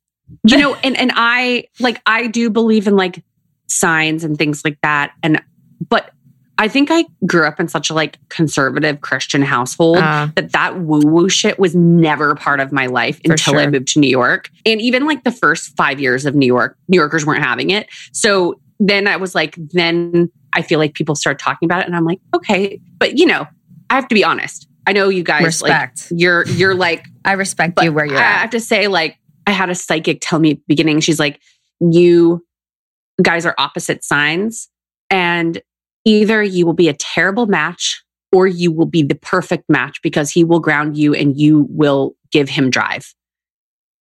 you 0.48 0.58
know, 0.58 0.76
and 0.76 0.96
and 0.98 1.12
I 1.14 1.66
like 1.80 2.02
I 2.06 2.28
do 2.28 2.50
believe 2.50 2.88
in 2.88 2.96
like 2.96 3.24
signs 3.68 4.24
and 4.24 4.38
things 4.38 4.62
like 4.64 4.78
that. 4.84 5.12
And 5.22 5.42
but 5.90 6.12
I 6.58 6.68
think 6.70 6.90
I 6.92 7.06
grew 7.26 7.46
up 7.46 7.60
in 7.60 7.68
such 7.68 7.90
a 7.90 7.94
like 7.94 8.18
conservative 8.30 9.02
Christian 9.02 9.42
household 9.42 9.98
Uh, 9.98 10.30
that 10.36 10.52
that 10.54 10.80
woo 10.80 11.02
woo 11.04 11.28
shit 11.30 11.60
was 11.60 11.76
never 11.76 12.36
part 12.36 12.60
of 12.60 12.72
my 12.72 12.86
life 12.86 13.20
until 13.26 13.58
I 13.58 13.68
moved 13.68 13.90
to 13.90 14.00
New 14.00 14.10
York. 14.10 14.50
And 14.66 14.80
even 14.82 15.06
like 15.06 15.24
the 15.24 15.32
first 15.32 15.76
five 15.76 16.00
years 16.00 16.26
of 16.26 16.34
New 16.34 16.46
York, 16.46 16.78
New 16.88 16.98
Yorkers 16.98 17.26
weren't 17.26 17.44
having 17.44 17.72
it. 17.72 17.88
So 18.14 18.60
then 18.80 19.08
I 19.08 19.18
was 19.18 19.36
like, 19.36 19.56
then 19.58 20.30
I 20.54 20.62
feel 20.62 20.80
like 20.80 20.94
people 20.94 21.16
start 21.16 21.40
talking 21.40 21.68
about 21.68 21.82
it, 21.82 21.88
and 21.88 21.96
I'm 21.96 22.06
like, 22.06 22.20
okay, 22.34 22.80
but 23.00 23.18
you 23.18 23.26
know, 23.26 23.46
I 23.90 23.96
have 23.96 24.08
to 24.08 24.16
be 24.16 24.24
honest. 24.24 24.68
I 24.88 24.94
know 24.94 25.10
you 25.10 25.24
guys 25.24 25.62
like 25.62 25.72
respect. 25.72 26.08
you're 26.12 26.48
you're 26.48 26.76
like 26.76 27.06
I 27.26 27.34
respect 27.34 27.82
you 27.82 27.92
where 27.92 28.06
you're 28.06 28.18
I 28.18 28.22
at. 28.22 28.40
have 28.42 28.50
to 28.52 28.60
say, 28.60 28.88
like, 28.88 29.18
I 29.48 29.52
had 29.52 29.70
a 29.70 29.76
psychic 29.76 30.20
tell 30.22 30.40
me 30.40 30.52
at 30.52 30.58
the 30.58 30.64
beginning, 30.68 31.02
she's 31.02 31.20
like, 31.20 31.42
you 31.82 32.46
guys 33.22 33.46
are 33.46 33.56
opposite 33.58 34.04
signs, 34.04 34.70
and 35.10 35.62
either 36.06 36.42
you 36.42 36.66
will 36.66 36.74
be 36.74 36.88
a 36.88 36.94
terrible 36.94 37.48
match 37.48 38.04
or 38.32 38.48
you 38.48 38.72
will 38.72 38.86
be 38.86 39.04
the 39.04 39.16
perfect 39.16 39.66
match 39.70 40.02
because 40.02 40.30
he 40.30 40.44
will 40.44 40.60
ground 40.60 40.98
you 40.98 41.14
and 41.14 41.38
you 41.38 41.68
will 41.70 42.16
give 42.32 42.50
him 42.50 42.70
drive. 42.70 43.14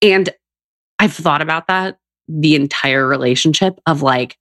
And 0.02 0.28
I've 0.98 1.14
thought 1.14 1.42
about 1.42 1.68
that 1.68 1.98
the 2.28 2.54
entire 2.54 3.06
relationship 3.06 3.78
of 3.86 4.02
like, 4.02 4.36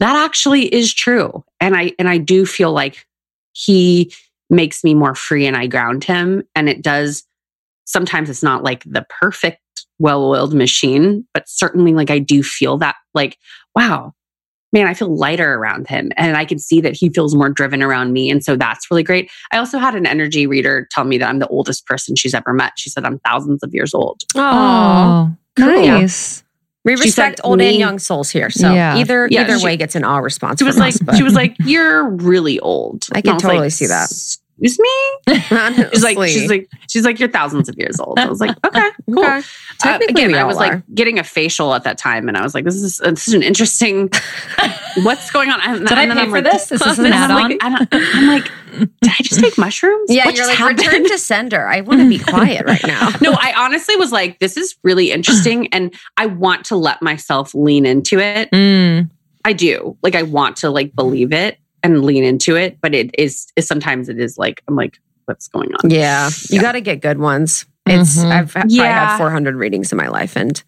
that 0.00 0.16
actually 0.24 0.72
is 0.72 0.94
true. 0.94 1.44
And 1.60 1.76
I 1.76 1.92
and 1.98 2.08
I 2.08 2.18
do 2.18 2.46
feel 2.46 2.72
like 2.72 3.06
he 3.52 4.12
makes 4.48 4.84
me 4.84 4.94
more 4.94 5.14
free 5.14 5.46
and 5.46 5.56
I 5.56 5.66
ground 5.66 6.04
him. 6.04 6.44
And 6.54 6.68
it 6.68 6.82
does 6.82 7.24
sometimes 7.84 8.30
it's 8.30 8.42
not 8.42 8.62
like 8.62 8.84
the 8.84 9.06
perfect 9.08 9.60
well-oiled 9.98 10.54
machine, 10.54 11.26
but 11.34 11.48
certainly 11.48 11.94
like 11.94 12.10
I 12.10 12.18
do 12.18 12.42
feel 12.42 12.78
that 12.78 12.94
like, 13.14 13.38
wow, 13.74 14.12
man, 14.72 14.86
I 14.86 14.94
feel 14.94 15.14
lighter 15.16 15.54
around 15.54 15.88
him. 15.88 16.10
And 16.16 16.36
I 16.36 16.44
can 16.44 16.58
see 16.58 16.80
that 16.82 16.94
he 16.94 17.08
feels 17.08 17.34
more 17.34 17.48
driven 17.48 17.82
around 17.82 18.12
me. 18.12 18.30
And 18.30 18.44
so 18.44 18.54
that's 18.56 18.90
really 18.90 19.02
great. 19.02 19.30
I 19.52 19.56
also 19.58 19.78
had 19.78 19.94
an 19.94 20.06
energy 20.06 20.46
reader 20.46 20.86
tell 20.90 21.04
me 21.04 21.18
that 21.18 21.28
I'm 21.28 21.38
the 21.38 21.46
oldest 21.48 21.86
person 21.86 22.16
she's 22.16 22.34
ever 22.34 22.52
met. 22.52 22.72
She 22.76 22.90
said 22.90 23.04
I'm 23.04 23.18
thousands 23.20 23.62
of 23.62 23.72
years 23.72 23.94
old. 23.94 24.22
Oh, 24.34 25.34
cool. 25.56 25.66
nice. 25.86 26.42
we 26.84 26.92
respect 26.92 27.38
said 27.38 27.44
old 27.44 27.60
and 27.60 27.76
young 27.76 27.98
souls 27.98 28.30
here. 28.30 28.50
So 28.50 28.72
Yeah. 28.72 28.96
either 28.98 29.28
Yeah, 29.30 29.42
either 29.42 29.58
she- 29.58 29.64
way 29.64 29.76
gets 29.76 29.94
an 29.94 30.04
all 30.04 30.20
response. 30.22 30.58
She 30.60 30.64
was 30.64 30.74
from 30.76 30.80
like, 30.82 30.94
us, 31.08 31.16
she 31.16 31.22
was 31.22 31.34
like, 31.34 31.56
you're 31.60 32.08
really 32.08 32.60
old. 32.60 33.06
I 33.12 33.20
can 33.22 33.34
was 33.34 33.42
totally 33.42 33.60
like, 33.62 33.72
see 33.72 33.86
that. 33.86 34.10
Excuse 34.60 34.78
me? 34.78 35.34
She's 35.92 36.02
like, 36.02 36.28
she's 36.28 36.50
like, 36.50 36.70
she's 36.88 37.04
like, 37.04 37.20
you're 37.20 37.28
thousands 37.28 37.68
of 37.68 37.76
years 37.78 38.00
old. 38.00 38.18
I 38.18 38.26
was 38.28 38.40
like, 38.40 38.56
okay, 38.66 38.90
cool. 39.06 39.24
Okay. 39.24 39.42
Uh, 39.84 39.98
again, 40.08 40.34
I 40.34 40.42
was 40.44 40.56
are. 40.56 40.60
like 40.60 40.82
getting 40.94 41.18
a 41.18 41.24
facial 41.24 41.74
at 41.74 41.84
that 41.84 41.96
time, 41.98 42.26
and 42.28 42.36
I 42.36 42.42
was 42.42 42.54
like, 42.54 42.64
"This 42.64 42.74
is 42.74 42.98
this 42.98 43.28
is 43.28 43.34
an 43.34 43.42
interesting. 43.44 44.10
what's 45.02 45.30
going 45.30 45.50
on?" 45.50 45.60
And, 45.62 45.86
Did 45.86 45.96
I 45.96 46.02
and 46.02 46.10
then 46.10 46.16
pay 46.16 46.22
I'm 46.24 46.30
for 46.30 46.42
like, 46.42 46.52
this? 46.52 46.72
Is 46.72 46.80
this 46.80 46.98
an 46.98 47.06
and 47.06 47.14
I'm 47.14 47.30
add-on? 47.30 47.50
like, 47.50 47.58
I 47.62 47.88
I'm 48.14 48.26
like, 48.26 48.50
did 49.00 49.12
I 49.12 49.22
just 49.22 49.40
take 49.40 49.56
mushrooms? 49.58 50.10
yeah, 50.10 50.26
What 50.26 50.36
you're 50.36 50.46
like 50.46 50.58
return 50.58 51.04
to 51.04 51.18
sender. 51.18 51.68
I 51.68 51.82
want 51.82 52.00
to 52.00 52.08
be 52.08 52.18
quiet 52.18 52.66
right 52.66 52.84
now. 52.84 53.10
no, 53.20 53.32
I 53.32 53.54
honestly 53.56 53.94
was 53.96 54.10
like, 54.10 54.40
this 54.40 54.56
is 54.56 54.74
really 54.82 55.12
interesting, 55.12 55.72
and 55.72 55.94
I 56.16 56.26
want 56.26 56.64
to 56.66 56.76
let 56.76 57.00
myself 57.00 57.54
lean 57.54 57.86
into 57.86 58.18
it. 58.18 58.50
Mm. 58.50 59.10
I 59.44 59.52
do, 59.52 59.96
like, 60.02 60.16
I 60.16 60.24
want 60.24 60.56
to 60.58 60.70
like 60.70 60.94
believe 60.96 61.32
it 61.32 61.58
and 61.82 62.04
lean 62.04 62.24
into 62.24 62.56
it, 62.56 62.78
but 62.80 62.94
it 62.94 63.10
is, 63.18 63.46
is 63.56 63.66
sometimes 63.66 64.08
it 64.08 64.18
is 64.18 64.36
like, 64.38 64.62
I'm 64.68 64.76
like, 64.76 64.98
what's 65.26 65.48
going 65.48 65.70
on? 65.74 65.90
Yeah, 65.90 66.28
you 66.50 66.56
Yeah. 66.56 66.62
got 66.62 66.72
to 66.72 66.80
get 66.80 67.00
good 67.00 67.18
ones. 67.18 67.66
It's 67.86 68.16
Mhm. 68.18 68.30
I've 68.32 68.52
probably 68.52 68.76
Yeah. 68.76 69.08
had 69.10 69.16
400 69.18 69.54
readings 69.56 69.92
in 69.92 69.98
my 69.98 70.08
life, 70.08 70.36
and 70.36 70.62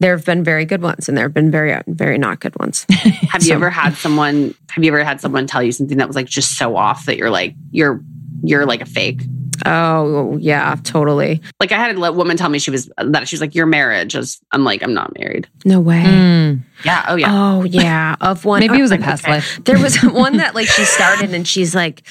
there 0.00 0.14
have 0.16 0.24
been 0.24 0.44
very 0.44 0.64
good 0.64 0.82
ones, 0.82 1.08
and 1.08 1.16
there 1.16 1.24
have 1.24 1.34
been 1.34 1.50
very 1.50 1.78
very 1.88 2.18
not 2.18 2.40
good 2.40 2.58
ones. 2.58 2.84
Have 3.30 3.42
you 3.42 3.54
ever 3.54 3.70
had 3.70 3.94
someone? 3.94 4.54
Have 4.70 4.84
you 4.84 4.90
ever 4.92 5.02
had 5.04 5.20
someone 5.20 5.46
tell 5.46 5.62
you 5.62 5.72
something 5.72 5.96
that 5.98 6.06
was 6.06 6.16
like 6.16 6.26
just 6.26 6.56
so 6.58 6.76
off 6.76 7.06
that 7.06 7.16
you're 7.16 7.30
like 7.30 7.54
you're 7.70 8.00
you're 8.42 8.66
like 8.66 8.80
a 8.82 8.86
fake? 8.86 9.22
Oh 9.64 10.36
yeah, 10.38 10.76
totally. 10.82 11.40
Like 11.60 11.72
I 11.72 11.78
had 11.78 11.96
a 11.96 12.12
woman 12.12 12.36
tell 12.36 12.48
me 12.48 12.58
she 12.58 12.70
was 12.70 12.90
that 12.98 13.28
she 13.28 13.34
was 13.34 13.40
like 13.40 13.54
your 13.54 13.66
marriage 13.66 14.14
is. 14.14 14.40
I'm 14.52 14.64
like 14.64 14.82
I'm 14.82 14.94
not 14.94 15.18
married. 15.18 15.48
No 15.64 15.80
way. 15.80 16.02
Mm. 16.02 16.60
Yeah. 16.84 17.04
Oh 17.08 17.16
yeah. 17.16 17.26
Oh 17.30 17.64
yeah, 17.64 18.16
of 18.20 18.44
one. 18.44 18.60
Maybe 18.60 18.78
it 18.78 18.82
was 18.82 18.92
a 18.92 18.98
past 18.98 19.24
okay. 19.24 19.32
life. 19.34 19.60
There 19.64 19.78
was 19.78 19.96
one 20.02 20.38
that 20.38 20.54
like 20.54 20.68
she 20.68 20.84
started 20.84 21.32
and 21.32 21.46
she's 21.46 21.74
like 21.74 22.06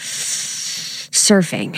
surfing. 1.15 1.75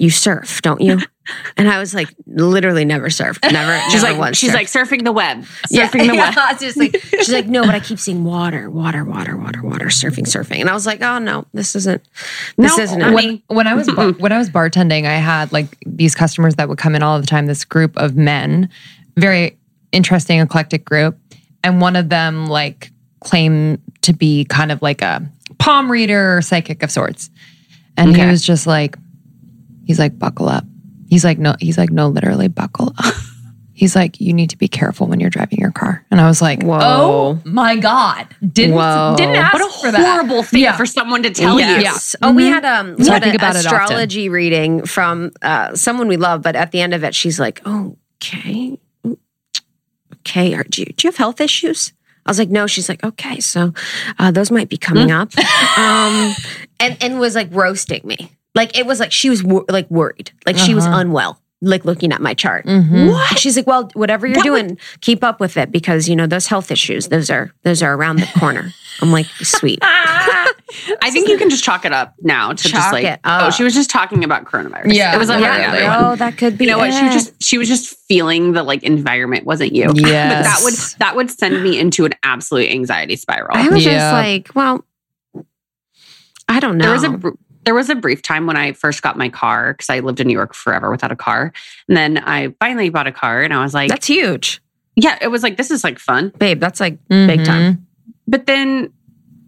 You 0.00 0.10
surf, 0.10 0.62
don't 0.62 0.80
you? 0.80 0.98
And 1.56 1.68
I 1.70 1.78
was 1.78 1.94
like, 1.94 2.08
literally 2.26 2.84
never 2.84 3.06
surfed. 3.06 3.40
Never. 3.52 3.78
she's 3.90 4.02
never 4.02 4.12
like 4.14 4.18
once 4.18 4.36
she's 4.38 4.50
surfed. 4.50 4.54
like 4.54 4.66
surfing 4.66 5.04
the 5.04 5.12
web. 5.12 5.44
Yeah, 5.70 5.86
Surfing 5.88 6.08
the 6.10 6.14
web. 6.18 6.34
yeah, 6.36 6.50
it's 6.50 6.60
just 6.60 6.76
like 6.76 6.96
she's 7.00 7.30
like, 7.32 7.46
no, 7.46 7.64
but 7.64 7.76
I 7.76 7.80
keep 7.80 8.00
seeing 8.00 8.24
water, 8.24 8.68
water, 8.68 9.04
water, 9.04 9.36
water, 9.36 9.62
water, 9.62 9.84
surfing, 9.86 10.24
surfing, 10.24 10.58
and 10.60 10.68
I 10.68 10.74
was 10.74 10.84
like, 10.84 11.00
oh 11.00 11.18
no, 11.20 11.46
this 11.54 11.76
isn't, 11.76 12.02
this 12.56 12.76
No, 12.76 12.82
isn't 12.82 13.02
I 13.02 13.10
mean- 13.10 13.40
when, 13.46 13.56
when 13.58 13.66
I 13.68 13.74
was 13.74 13.88
bar- 13.88 14.10
when 14.14 14.32
I 14.32 14.38
was 14.38 14.50
bartending, 14.50 15.06
I 15.06 15.14
had 15.14 15.52
like 15.52 15.68
these 15.86 16.16
customers 16.16 16.56
that 16.56 16.68
would 16.68 16.78
come 16.78 16.96
in 16.96 17.04
all 17.04 17.20
the 17.20 17.26
time. 17.26 17.46
This 17.46 17.64
group 17.64 17.96
of 17.96 18.16
men, 18.16 18.68
very 19.16 19.56
interesting, 19.92 20.40
eclectic 20.40 20.84
group, 20.84 21.16
and 21.62 21.80
one 21.80 21.94
of 21.94 22.08
them 22.08 22.46
like 22.46 22.90
claimed 23.20 23.80
to 24.02 24.12
be 24.12 24.44
kind 24.46 24.72
of 24.72 24.82
like 24.82 25.02
a 25.02 25.22
palm 25.58 25.88
reader 25.90 26.36
or 26.38 26.42
psychic 26.42 26.82
of 26.82 26.90
sorts, 26.90 27.30
and 27.96 28.16
he 28.16 28.24
was 28.26 28.42
just 28.42 28.66
like, 28.66 28.96
he's 29.84 29.98
like, 29.98 30.18
buckle 30.18 30.48
up. 30.48 30.64
He's 31.08 31.24
like, 31.24 31.38
no, 31.38 31.54
he's 31.60 31.76
like, 31.78 31.90
no, 31.90 32.08
literally, 32.08 32.48
buckle 32.48 32.94
up. 32.98 33.14
He's 33.74 33.96
like, 33.96 34.20
you 34.20 34.32
need 34.34 34.50
to 34.50 34.58
be 34.58 34.68
careful 34.68 35.06
when 35.08 35.18
you're 35.18 35.30
driving 35.30 35.58
your 35.58 35.72
car. 35.72 36.04
And 36.10 36.20
I 36.20 36.26
was 36.28 36.40
like, 36.42 36.62
Whoa. 36.62 36.78
oh 36.82 37.40
my 37.44 37.74
god, 37.76 38.28
didn't 38.52 38.76
Whoa. 38.76 39.14
didn't 39.16 39.34
ask 39.34 39.54
What 39.54 39.62
a 39.62 39.80
for 39.80 39.90
that. 39.90 40.00
horrible 40.06 40.42
thing 40.42 40.60
Yeah. 40.60 40.76
for 40.76 40.84
someone 40.86 41.22
to 41.24 41.30
tell 41.30 41.58
you. 41.58 41.64
Yes. 41.66 42.14
Oh, 42.22 42.32
we 42.32 42.44
Mhm. 42.44 42.52
had 42.52 42.64
um 42.66 42.94
we 42.96 43.04
So 43.04 43.12
had 43.12 43.22
think 43.22 43.34
an 43.34 43.40
about 43.40 43.56
it 43.56 43.60
astrology 43.64 44.28
reading 44.28 44.84
from 44.84 45.32
uh, 45.40 45.74
someone 45.74 46.06
we 46.06 46.18
love, 46.18 46.42
but 46.42 46.54
at 46.54 46.70
the 46.70 46.80
end 46.82 46.92
of 46.94 47.02
it, 47.02 47.14
she's 47.14 47.40
like, 47.40 47.60
"Oh, 47.64 47.96
okay, 48.22 48.78
okay. 50.20 50.54
Are, 50.54 50.64
do 50.64 50.82
you 50.82 50.86
do 50.96 51.06
you 51.06 51.08
have 51.10 51.16
health 51.16 51.40
issues?" 51.40 51.92
I 52.26 52.30
was 52.30 52.38
like, 52.38 52.50
"No." 52.50 52.66
She's 52.66 52.88
like, 52.88 53.02
"Okay, 53.04 53.40
so 53.40 53.72
uh, 54.18 54.30
those 54.30 54.50
might 54.50 54.68
be 54.68 54.76
coming 54.76 55.08
Mm. 55.08 55.22
up," 55.22 55.30
um, 55.78 56.34
and 56.80 56.96
and 57.02 57.18
was 57.20 57.34
like 57.34 57.48
roasting 57.50 58.00
me. 58.04 58.30
Like 58.54 58.76
it 58.78 58.86
was 58.86 59.00
like 59.00 59.12
she 59.12 59.30
was 59.30 59.42
wor- 59.42 59.64
like 59.68 59.90
worried, 59.90 60.30
like 60.46 60.58
she 60.58 60.74
was 60.74 60.84
Uh-huh. 60.86 60.98
unwell. 61.00 61.38
Like 61.64 61.84
looking 61.84 62.12
at 62.12 62.20
my 62.20 62.34
chart. 62.34 62.66
What? 62.66 63.38
She's 63.38 63.56
like, 63.56 63.68
well, 63.68 63.88
whatever 63.94 64.26
you're 64.26 64.42
doing, 64.42 64.78
keep 65.00 65.22
up 65.22 65.38
with 65.38 65.56
it 65.56 65.70
because 65.70 66.08
you 66.08 66.16
know 66.16 66.26
those 66.26 66.48
health 66.48 66.72
issues. 66.72 67.06
Those 67.06 67.30
are 67.30 67.52
those 67.62 67.84
are 67.84 67.94
around 67.94 68.16
the 68.18 68.26
corner. 68.40 68.72
I'm 69.00 69.12
like, 69.12 69.26
sweet. 69.42 69.78
I 71.02 71.10
think 71.10 71.28
you 71.28 71.36
can 71.38 71.50
just 71.50 71.62
chalk 71.64 71.84
it 71.84 71.92
up 71.92 72.14
now 72.22 72.52
to 72.52 72.68
Chalk 72.68 72.72
just 72.72 72.92
like 72.92 73.20
oh 73.24 73.50
she 73.50 73.62
was 73.62 73.74
just 73.74 73.90
talking 73.90 74.24
about 74.24 74.44
coronavirus. 74.44 74.94
Yeah. 74.94 75.14
It 75.14 75.18
was 75.18 75.28
like 75.28 75.40
Yeah, 75.40 75.58
yeah, 75.58 75.68
other 75.68 75.80
yeah. 75.80 76.02
one. 76.02 76.12
Oh, 76.12 76.16
that 76.16 76.38
could 76.38 76.56
be. 76.56 76.64
You 76.64 76.70
know 76.70 76.78
what? 76.78 76.92
She 76.92 77.04
was 77.04 77.12
just 77.12 77.42
she 77.42 77.58
was 77.58 77.68
just 77.68 77.96
feeling 78.08 78.52
the 78.52 78.62
like 78.62 78.82
environment 78.82 79.44
wasn't 79.44 79.72
you. 79.72 79.92
Yeah, 79.94 80.36
But 80.36 80.42
that 80.42 80.60
would 80.62 80.74
that 80.98 81.16
would 81.16 81.30
send 81.30 81.62
me 81.62 81.78
into 81.78 82.04
an 82.04 82.12
absolute 82.22 82.70
anxiety 82.70 83.16
spiral. 83.16 83.56
I 83.56 83.68
was 83.68 83.84
Yeah. 83.84 83.92
just 83.92 84.12
like, 84.12 84.54
well, 84.54 84.84
I 86.48 86.60
don't 86.60 86.78
know. 86.78 86.84
There 86.84 86.92
was 86.92 87.04
a 87.04 87.10
br- 87.10 87.30
there 87.64 87.74
was 87.74 87.90
a 87.90 87.94
brief 87.94 88.22
time 88.22 88.46
when 88.46 88.56
I 88.56 88.72
first 88.72 89.02
got 89.02 89.16
my 89.16 89.28
car 89.28 89.74
because 89.74 89.88
I 89.88 90.00
lived 90.00 90.20
in 90.20 90.26
New 90.26 90.32
York 90.32 90.54
forever 90.54 90.90
without 90.90 91.12
a 91.12 91.16
car, 91.16 91.52
and 91.88 91.96
then 91.96 92.18
I 92.18 92.54
finally 92.58 92.88
bought 92.88 93.06
a 93.06 93.12
car, 93.12 93.42
and 93.42 93.54
I 93.54 93.62
was 93.62 93.72
like, 93.72 93.88
that's 93.88 94.06
huge, 94.06 94.60
yeah, 94.96 95.18
it 95.20 95.28
was 95.28 95.42
like 95.42 95.56
this 95.56 95.70
is 95.70 95.84
like 95.84 95.98
fun. 95.98 96.32
babe. 96.38 96.60
That's 96.60 96.80
like 96.80 96.98
big 97.08 97.40
mm-hmm. 97.40 97.44
time. 97.44 97.86
But 98.26 98.46
then 98.46 98.92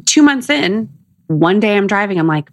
two 0.07 0.23
months 0.23 0.49
in, 0.49 0.89
one 1.27 1.61
day 1.61 1.77
I'm 1.77 1.87
driving, 1.87 2.19
I'm 2.19 2.27
like, 2.27 2.51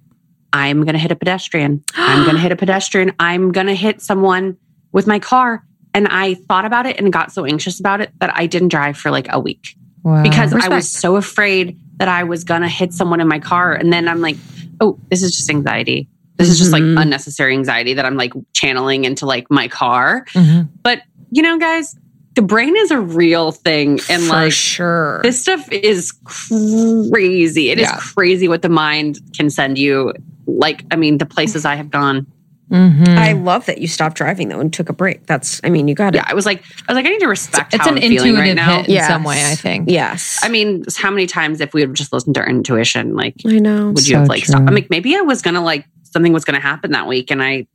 I'm 0.54 0.84
gonna 0.84 0.98
hit 0.98 1.12
a 1.12 1.16
pedestrian. 1.16 1.84
I'm 1.96 2.26
gonna 2.26 2.40
hit 2.40 2.52
a 2.52 2.56
pedestrian. 2.58 3.12
I'm 3.20 3.52
gonna 3.52 3.76
hit 3.76 4.02
someone 4.02 4.58
with 4.92 5.08
my 5.08 5.20
car. 5.20 5.64
And 5.94 6.08
I 6.08 6.36
thought 6.36 6.64
about 6.66 6.86
it 6.86 7.00
and 7.00 7.12
got 7.12 7.32
so 7.34 7.46
anxious 7.46 7.80
about 7.80 8.00
it 8.02 8.12
that 8.20 8.32
I 8.36 8.48
didn't 8.48 8.70
drive 8.70 8.98
for 8.98 9.12
like 9.12 9.28
a 9.30 9.40
week 9.40 9.76
Wow. 10.04 10.24
because 10.24 10.54
I 10.54 10.68
was 10.70 10.90
so 10.90 11.16
afraid 11.18 11.78
that 11.98 12.08
I 12.08 12.24
was 12.24 12.44
gonna 12.44 12.70
hit 12.70 12.94
someone 12.94 13.20
in 13.22 13.28
my 13.28 13.40
car. 13.40 13.74
And 13.74 13.92
then 13.94 14.08
I'm 14.08 14.22
like, 14.22 14.38
oh, 14.80 14.98
this 15.10 15.22
is 15.22 15.36
just 15.36 15.50
anxiety. 15.50 16.08
This 16.38 16.50
is 16.50 16.58
just 16.58 16.72
like 16.72 16.82
Mhm. 16.82 17.00
unnecessary 17.02 17.54
anxiety 17.54 17.94
that 17.94 18.06
I'm 18.06 18.16
like 18.16 18.34
channeling 18.54 19.06
into 19.06 19.26
like 19.26 19.46
my 19.52 19.68
car. 19.68 20.26
Mhm. 20.34 20.70
But 20.82 21.02
you 21.30 21.42
know, 21.44 21.58
guys, 21.58 21.96
the 22.36 22.42
brain 22.42 22.76
is 22.78 22.92
a 22.92 23.00
real 23.00 23.52
thing. 23.52 24.00
And 24.10 24.24
For 24.24 24.30
like 24.34 24.52
sure. 24.54 25.20
this 25.24 25.42
stuff 25.42 25.70
is 25.72 26.12
crazy. 26.24 27.70
It 27.72 27.80
is 27.80 27.84
Yeah. 27.90 27.98
crazy 27.98 28.48
what 28.48 28.62
the 28.62 28.70
mind 28.70 29.20
can 29.36 29.50
send 29.50 29.78
you. 29.78 30.14
Like, 30.48 30.84
I 30.92 30.96
mean, 30.96 31.18
the 31.18 31.26
places 31.26 31.66
I 31.66 31.76
have 31.76 31.90
gone. 31.90 32.28
Mhm. 32.72 33.18
I 33.18 33.34
love 33.34 33.66
that 33.66 33.80
you 33.80 33.88
stopped 33.88 34.16
driving 34.16 34.48
though 34.48 34.62
and 34.62 34.72
took 34.72 34.88
a 34.88 34.94
break. 34.94 35.26
That's, 35.26 35.60
I 35.66 35.70
mean, 35.70 35.90
you 35.90 35.94
got 35.96 36.16
it. 36.16 36.20
Yeah, 36.20 36.24
I 36.26 36.34
was 36.34 36.46
like, 36.46 36.64
I 36.88 36.94
was 36.94 36.96
like, 36.96 37.06
I 37.06 37.10
need 37.10 37.20
to 37.20 37.28
respect 37.28 37.74
it's 37.74 37.84
how 37.84 37.90
an 37.92 37.98
I'm 37.98 38.02
feeling 38.10 38.36
right 38.36 38.56
now. 38.56 38.78
hit 38.78 38.88
in 38.88 38.94
Yes. 38.94 39.08
some 39.10 39.26
way, 39.26 39.44
I 39.46 39.56
think. 39.56 39.90
Yes. 39.90 40.40
I 40.42 40.48
mean, 40.48 40.86
how 40.98 41.12
many 41.12 41.28
times 41.28 41.60
if 41.60 41.74
we 41.74 41.82
had 41.82 41.94
just 41.94 42.14
listened 42.14 42.36
to 42.36 42.42
our 42.42 42.48
intuition, 42.50 43.14
like, 43.14 43.36
I 43.46 43.60
know. 43.60 43.90
would 43.90 44.08
you 44.08 44.14
So 44.16 44.20
have 44.20 44.30
like 44.30 44.46
stopped? 44.46 44.66
I'm 44.70 44.74
like, 44.74 44.90
maybe 44.90 45.18
I 45.18 45.22
was 45.22 45.42
gonna 45.42 45.62
like 45.62 45.84
something 46.04 46.32
was 46.32 46.46
gonna 46.46 46.62
happen 46.62 46.92
that 46.92 47.08
week, 47.08 47.30
and 47.30 47.42
I 47.44 47.60
s- 47.60 47.66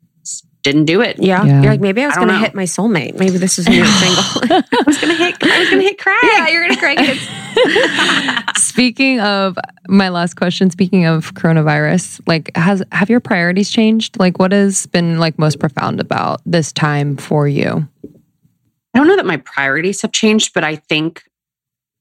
didn't 0.67 0.87
do 0.87 1.01
it. 1.01 1.23
Yeah. 1.23 1.45
Yeah. 1.45 1.63
You're 1.63 1.71
like, 1.71 1.81
maybe 1.81 2.03
I 2.03 2.07
was 2.07 2.17
I 2.17 2.19
going 2.19 2.29
to 2.29 2.35
know. 2.35 2.41
hit 2.41 2.53
my 2.57 2.65
soulmate. 2.65 3.17
Maybe 3.17 3.39
this 3.39 3.57
is 3.57 3.69
a 3.69 3.71
new 3.71 3.85
single. 4.03 4.65
I 4.73 4.83
was 4.85 4.99
gonna 5.01 5.15
hit. 5.15 5.37
I 5.41 5.61
was 5.61 5.71
gonna 5.71 5.83
hit 5.83 5.97
Craig. 5.97 6.19
yeah, 6.25 6.49
you're 6.49 6.65
going 6.65 6.75
to 6.75 6.81
crank 6.81 6.99
it. 7.03 8.57
speaking 8.57 9.21
of 9.21 9.57
my 9.87 10.09
last 10.09 10.35
question, 10.35 10.69
speaking 10.71 11.05
of 11.07 11.35
coronavirus, 11.35 12.21
like 12.27 12.51
has 12.57 12.83
have 12.91 13.09
your 13.09 13.21
priorities 13.21 13.71
changed? 13.71 14.19
Like 14.19 14.41
what 14.41 14.51
has 14.51 14.87
been 14.87 15.21
like 15.21 15.39
most 15.39 15.61
profound 15.61 16.01
about 16.01 16.41
this 16.45 16.73
time 16.73 17.17
for 17.17 17.47
you? 17.47 17.89
I 18.05 18.99
don't 18.99 19.07
know 19.07 19.17
that 19.17 19.27
my 19.27 19.37
priorities 19.37 20.03
have 20.03 20.11
changed, 20.11 20.53
but 20.53 20.65
I 20.65 20.75
think 20.75 21.23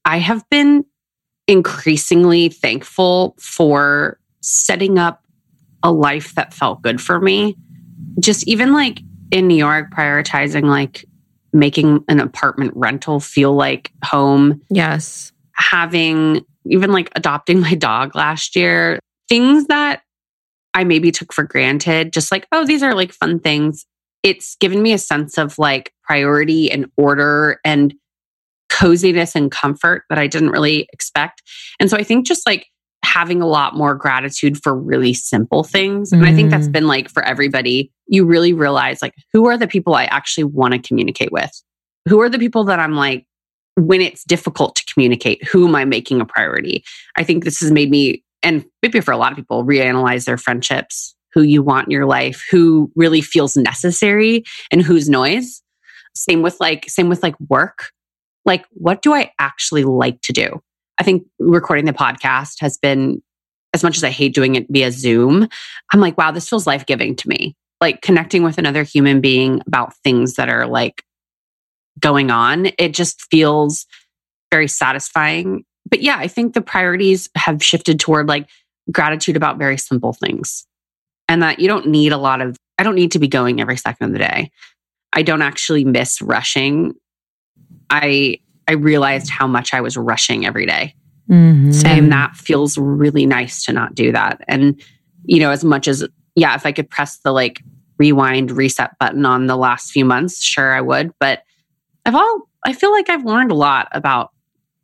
I 0.05 0.17
have 0.17 0.43
been 0.49 0.85
increasingly 1.47 2.49
thankful 2.49 3.35
for 3.39 4.19
setting 4.41 4.97
up 4.97 5.21
a 5.83 5.91
life 5.91 6.33
that 6.33 6.51
felt 6.51 6.81
good 6.81 6.99
for 6.99 7.21
me. 7.21 7.55
Just 8.19 8.47
even 8.47 8.73
like 8.73 8.99
in 9.31 9.47
New 9.47 9.55
York, 9.55 9.91
prioritizing 9.91 10.63
like 10.63 11.05
making 11.53 12.03
an 12.07 12.19
apartment 12.19 12.73
rental 12.75 13.19
feel 13.19 13.53
like 13.53 13.91
home, 14.03 14.61
yes. 14.69 15.31
having 15.53 16.45
even 16.65 16.91
like 16.91 17.09
adopting 17.15 17.59
my 17.59 17.75
dog 17.75 18.15
last 18.15 18.55
year, 18.55 18.99
things 19.29 19.67
that 19.67 20.01
I 20.73 20.83
maybe 20.83 21.11
took 21.11 21.31
for 21.31 21.43
granted, 21.43 22.11
just 22.11 22.31
like, 22.31 22.47
oh, 22.51 22.65
these 22.65 22.83
are 22.83 22.93
like 22.93 23.13
fun 23.13 23.39
things. 23.39 23.85
It's 24.23 24.55
given 24.57 24.81
me 24.81 24.91
a 24.91 24.97
sense 24.97 25.37
of 25.37 25.57
like 25.57 25.93
priority 26.03 26.69
and 26.71 26.91
order 26.97 27.59
and 27.63 27.93
coziness 28.69 29.35
and 29.35 29.51
comfort 29.51 30.03
that 30.09 30.17
I 30.17 30.27
didn't 30.27 30.49
really 30.49 30.89
expect. 30.91 31.41
And 31.79 31.89
so 31.89 31.95
I 31.95 32.03
think 32.03 32.27
just 32.27 32.45
like 32.45 32.67
having 33.05 33.41
a 33.41 33.47
lot 33.47 33.75
more 33.75 33.95
gratitude 33.95 34.61
for 34.61 34.75
really 34.75 35.13
simple 35.13 35.63
things. 35.63 36.11
And 36.11 36.25
I 36.25 36.33
think 36.33 36.49
that's 36.49 36.67
mm. 36.67 36.73
been 36.73 36.87
like 36.87 37.09
for 37.09 37.23
everybody, 37.23 37.91
you 38.07 38.25
really 38.25 38.51
realize 38.51 39.01
like 39.01 39.13
who 39.31 39.47
are 39.47 39.57
the 39.57 39.67
people 39.67 39.95
I 39.95 40.05
actually 40.05 40.43
want 40.45 40.73
to 40.73 40.79
communicate 40.79 41.31
with? 41.31 41.51
Who 42.07 42.21
are 42.21 42.29
the 42.29 42.39
people 42.39 42.63
that 42.65 42.79
I'm 42.79 42.95
like, 42.95 43.25
when 43.75 44.01
it's 44.01 44.23
difficult 44.23 44.75
to 44.75 44.85
communicate, 44.93 45.45
who 45.47 45.67
am 45.67 45.75
I 45.75 45.85
making 45.85 46.21
a 46.21 46.25
priority? 46.25 46.83
I 47.17 47.23
think 47.23 47.43
this 47.43 47.59
has 47.59 47.71
made 47.71 47.89
me, 47.89 48.23
and 48.41 48.65
maybe 48.81 49.01
for 49.01 49.11
a 49.11 49.17
lot 49.17 49.31
of 49.31 49.37
people, 49.37 49.65
reanalyze 49.65 50.25
their 50.25 50.37
friendships, 50.37 51.15
who 51.33 51.41
you 51.41 51.61
want 51.61 51.87
in 51.87 51.91
your 51.91 52.05
life, 52.05 52.45
who 52.49 52.91
really 52.95 53.21
feels 53.21 53.57
necessary 53.57 54.43
and 54.71 54.81
who's 54.81 55.09
noise. 55.09 55.61
Same 56.15 56.41
with 56.41 56.57
like, 56.59 56.89
same 56.89 57.09
with 57.09 57.21
like 57.21 57.35
work. 57.49 57.89
Like, 58.45 58.65
what 58.71 59.01
do 59.01 59.13
I 59.13 59.31
actually 59.39 59.83
like 59.83 60.21
to 60.21 60.31
do? 60.31 60.61
I 60.97 61.03
think 61.03 61.25
recording 61.39 61.85
the 61.85 61.93
podcast 61.93 62.61
has 62.61 62.77
been, 62.77 63.21
as 63.73 63.83
much 63.83 63.97
as 63.97 64.03
I 64.03 64.09
hate 64.09 64.33
doing 64.33 64.55
it 64.55 64.67
via 64.69 64.91
Zoom, 64.91 65.47
I'm 65.91 65.99
like, 65.99 66.17
wow, 66.17 66.31
this 66.31 66.49
feels 66.49 66.65
life 66.65 66.85
giving 66.85 67.15
to 67.17 67.29
me. 67.29 67.55
Like 67.81 68.01
connecting 68.01 68.43
with 68.43 68.57
another 68.57 68.83
human 68.83 69.19
being 69.19 69.61
about 69.67 69.95
things 69.97 70.35
that 70.35 70.49
are 70.49 70.65
like 70.65 71.03
going 71.99 72.31
on, 72.31 72.67
it 72.77 72.93
just 72.93 73.21
feels 73.29 73.85
very 74.51 74.67
satisfying. 74.67 75.65
But 75.89 76.01
yeah, 76.01 76.17
I 76.17 76.27
think 76.27 76.53
the 76.53 76.61
priorities 76.61 77.29
have 77.35 77.61
shifted 77.61 77.99
toward 77.99 78.27
like 78.27 78.49
gratitude 78.91 79.35
about 79.35 79.57
very 79.57 79.77
simple 79.77 80.13
things 80.13 80.65
and 81.27 81.43
that 81.43 81.59
you 81.59 81.67
don't 81.67 81.87
need 81.87 82.11
a 82.11 82.17
lot 82.17 82.41
of, 82.41 82.55
I 82.77 82.83
don't 82.83 82.95
need 82.95 83.11
to 83.11 83.19
be 83.19 83.27
going 83.27 83.59
every 83.59 83.77
second 83.77 84.07
of 84.07 84.13
the 84.13 84.19
day. 84.19 84.51
I 85.11 85.21
don't 85.21 85.41
actually 85.41 85.83
miss 85.85 86.21
rushing. 86.21 86.93
I, 87.89 88.39
I 88.67 88.73
realized 88.73 89.29
how 89.29 89.47
much 89.47 89.73
I 89.73 89.81
was 89.81 89.95
rushing 89.97 90.45
every 90.45 90.65
day. 90.65 90.95
Mm-hmm. 91.29 91.85
And 91.85 92.11
that 92.11 92.35
feels 92.35 92.77
really 92.77 93.25
nice 93.25 93.63
to 93.65 93.73
not 93.73 93.95
do 93.95 94.11
that. 94.11 94.41
And, 94.47 94.79
you 95.25 95.39
know, 95.39 95.51
as 95.51 95.63
much 95.63 95.87
as, 95.87 96.05
yeah, 96.35 96.55
if 96.55 96.65
I 96.65 96.71
could 96.71 96.89
press 96.89 97.17
the 97.17 97.31
like 97.31 97.61
rewind 97.97 98.51
reset 98.51 98.97
button 98.99 99.25
on 99.25 99.47
the 99.47 99.55
last 99.55 99.91
few 99.91 100.05
months, 100.05 100.43
sure, 100.43 100.73
I 100.73 100.81
would. 100.81 101.11
But 101.19 101.43
I've 102.05 102.15
all, 102.15 102.41
I 102.63 102.73
feel 102.73 102.91
like 102.91 103.09
I've 103.09 103.25
learned 103.25 103.51
a 103.51 103.55
lot 103.55 103.87
about 103.91 104.31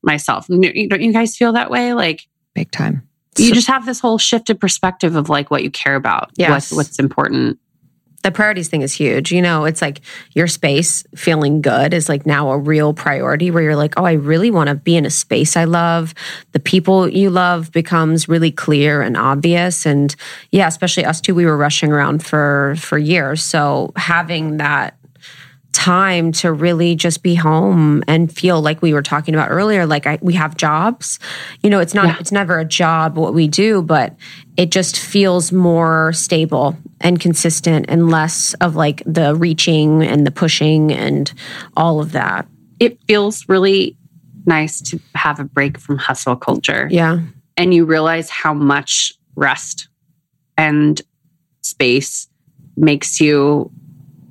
myself. 0.02 0.48
Don't 0.48 0.64
you 0.64 1.14
guys 1.14 1.38
feel 1.38 1.54
that 1.54 1.70
way? 1.70 1.94
Like, 1.94 2.28
big 2.56 2.72
time. 2.72 3.08
you 3.38 3.54
just 3.54 3.68
have 3.68 3.86
this 3.86 4.00
whole 4.00 4.18
shifted 4.18 4.60
perspective 4.60 5.16
of 5.16 5.30
like 5.30 5.52
what 5.52 5.64
you 5.64 5.70
care 5.70 5.96
about, 5.96 6.32
Yes. 6.38 6.72
what, 6.72 6.78
what's 6.78 6.98
important. 7.00 7.60
The 8.22 8.32
priorities 8.32 8.70
thing 8.70 8.82
is 8.82 8.94
huge. 8.94 9.32
You 9.32 9.42
know, 9.42 9.66
it's 9.66 9.82
like 9.82 10.02
your 10.32 10.48
space 10.48 11.04
feeling 11.16 11.62
good 11.62 11.94
is 11.94 12.10
like 12.10 12.26
now 12.26 12.50
a 12.52 12.58
real 12.58 12.94
priority 12.94 13.52
where 13.52 13.64
you're 13.64 13.76
like, 13.76 13.94
oh, 13.98 14.06
I 14.06 14.14
really 14.14 14.52
want 14.52 14.70
to 14.70 14.76
be 14.76 14.96
in 14.96 15.06
a 15.06 15.10
space 15.10 15.58
I 15.58 15.66
love. 15.66 16.14
The 16.52 16.60
people 16.60 17.08
you 17.08 17.30
love 17.30 17.72
becomes 17.72 18.30
really 18.30 18.52
clear 18.52 19.02
and 19.02 19.18
obvious. 19.18 19.86
And 19.86 20.16
yeah, 20.52 20.68
especially 20.68 21.06
us 21.06 21.22
two, 21.22 21.36
we 21.36 21.46
were 21.46 21.58
rushing 21.58 21.92
around 21.92 22.26
for 22.26 22.76
for 22.78 22.98
years. 22.98 23.44
So 23.44 23.92
having 23.96 24.58
that 24.58 24.96
time 25.74 26.32
to 26.34 26.52
really 26.52 26.96
just 26.96 27.24
be 27.24 27.34
home 27.34 28.04
and 28.08 28.32
feel 28.36 28.62
like 28.62 28.82
we 28.82 28.94
were 28.94 29.02
talking 29.02 29.34
about 29.34 29.50
earlier 29.50 29.86
like 29.86 30.06
I, 30.06 30.20
we 30.22 30.34
have 30.34 30.58
jobs 30.58 31.18
you 31.64 31.70
know 31.70 31.80
it's 31.80 31.94
not 31.94 32.06
Yeah. 32.08 32.18
it's 32.20 32.32
never 32.32 32.60
a 32.60 32.66
job 32.66 33.18
what 33.18 33.34
we 33.34 33.48
do 33.48 33.82
but 33.82 34.16
it 34.58 34.70
just 34.70 35.00
feels 35.00 35.52
more 35.54 36.12
stable 36.14 36.76
and 37.00 37.20
consistent 37.22 37.86
and 37.88 38.10
less 38.10 38.54
of 38.56 38.76
like 38.76 39.02
the 39.06 39.34
reaching 39.34 40.04
and 40.04 40.28
the 40.28 40.32
pushing 40.32 40.92
and 40.92 41.32
all 41.78 42.02
of 42.02 42.12
that 42.12 42.48
It 42.80 43.00
feels 43.08 43.48
really 43.48 43.96
nice 44.46 44.82
to 44.90 45.00
have 45.16 45.40
a 45.40 45.46
break 45.46 45.78
from 45.80 45.98
hustle 45.98 46.36
culture. 46.36 46.88
yeah 46.92 47.20
and 47.56 47.74
you 47.74 47.86
realize 47.86 48.30
how 48.30 48.54
much 48.54 49.14
rest 49.36 49.88
and 50.58 51.02
space 51.62 52.28
makes 52.76 53.22
you 53.22 53.72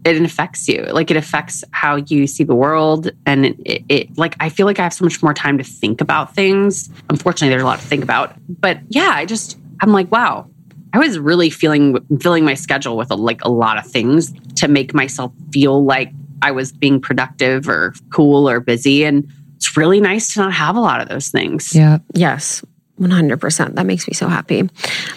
it 0.04 0.20
affects 0.22 0.68
you. 0.68 0.82
Like 0.84 1.10
it 1.10 1.16
affects 1.16 1.62
how 1.72 1.96
you 1.96 2.26
see 2.26 2.44
the 2.44 2.54
world. 2.54 3.10
And 3.26 3.46
it, 3.46 3.56
it, 3.64 3.84
it 3.88 4.18
like 4.18 4.36
i 4.40 4.48
feel 4.48 4.66
like 4.66 4.78
i 4.78 4.82
have 4.82 4.92
so 4.92 5.04
much 5.04 5.22
more 5.22 5.34
time 5.34 5.58
to 5.58 5.64
think 5.64 6.00
about 6.00 6.34
things. 6.34 6.90
Unfortunately 7.08 7.50
there's 7.50 7.62
a 7.62 7.66
lot 7.66 7.80
to 7.80 7.86
think 7.86 8.02
about. 8.02 8.34
But 8.48 8.78
yeah 8.88 9.10
i 9.12 9.24
just 9.24 9.58
i'm 9.80 9.92
like 9.92 10.10
wow. 10.10 10.48
I 10.92 10.98
was 10.98 11.20
really 11.20 11.50
feeling 11.50 12.04
filling 12.18 12.44
my 12.44 12.54
schedule 12.54 12.96
with 12.96 13.12
a, 13.12 13.14
like 13.14 13.44
a 13.44 13.50
lot 13.50 13.78
of 13.78 13.86
things 13.86 14.32
to 14.56 14.66
make 14.66 14.92
myself 14.92 15.32
feel 15.52 15.84
like 15.84 16.12
i 16.42 16.50
was 16.50 16.72
being 16.72 17.00
productive 17.00 17.68
or 17.68 17.94
cool 18.10 18.48
or 18.48 18.60
busy. 18.60 19.04
And 19.04 19.30
it's 19.56 19.76
really 19.76 20.00
nice 20.00 20.32
to 20.34 20.40
not 20.40 20.54
have 20.54 20.74
a 20.74 20.80
lot 20.80 21.02
of 21.02 21.08
those 21.08 21.28
things. 21.28 21.74
Yeah. 21.74 21.98
Yes. 22.14 22.64
100%. 23.00 23.74
That 23.74 23.86
makes 23.86 24.06
me 24.06 24.14
so 24.14 24.28
happy. 24.28 24.68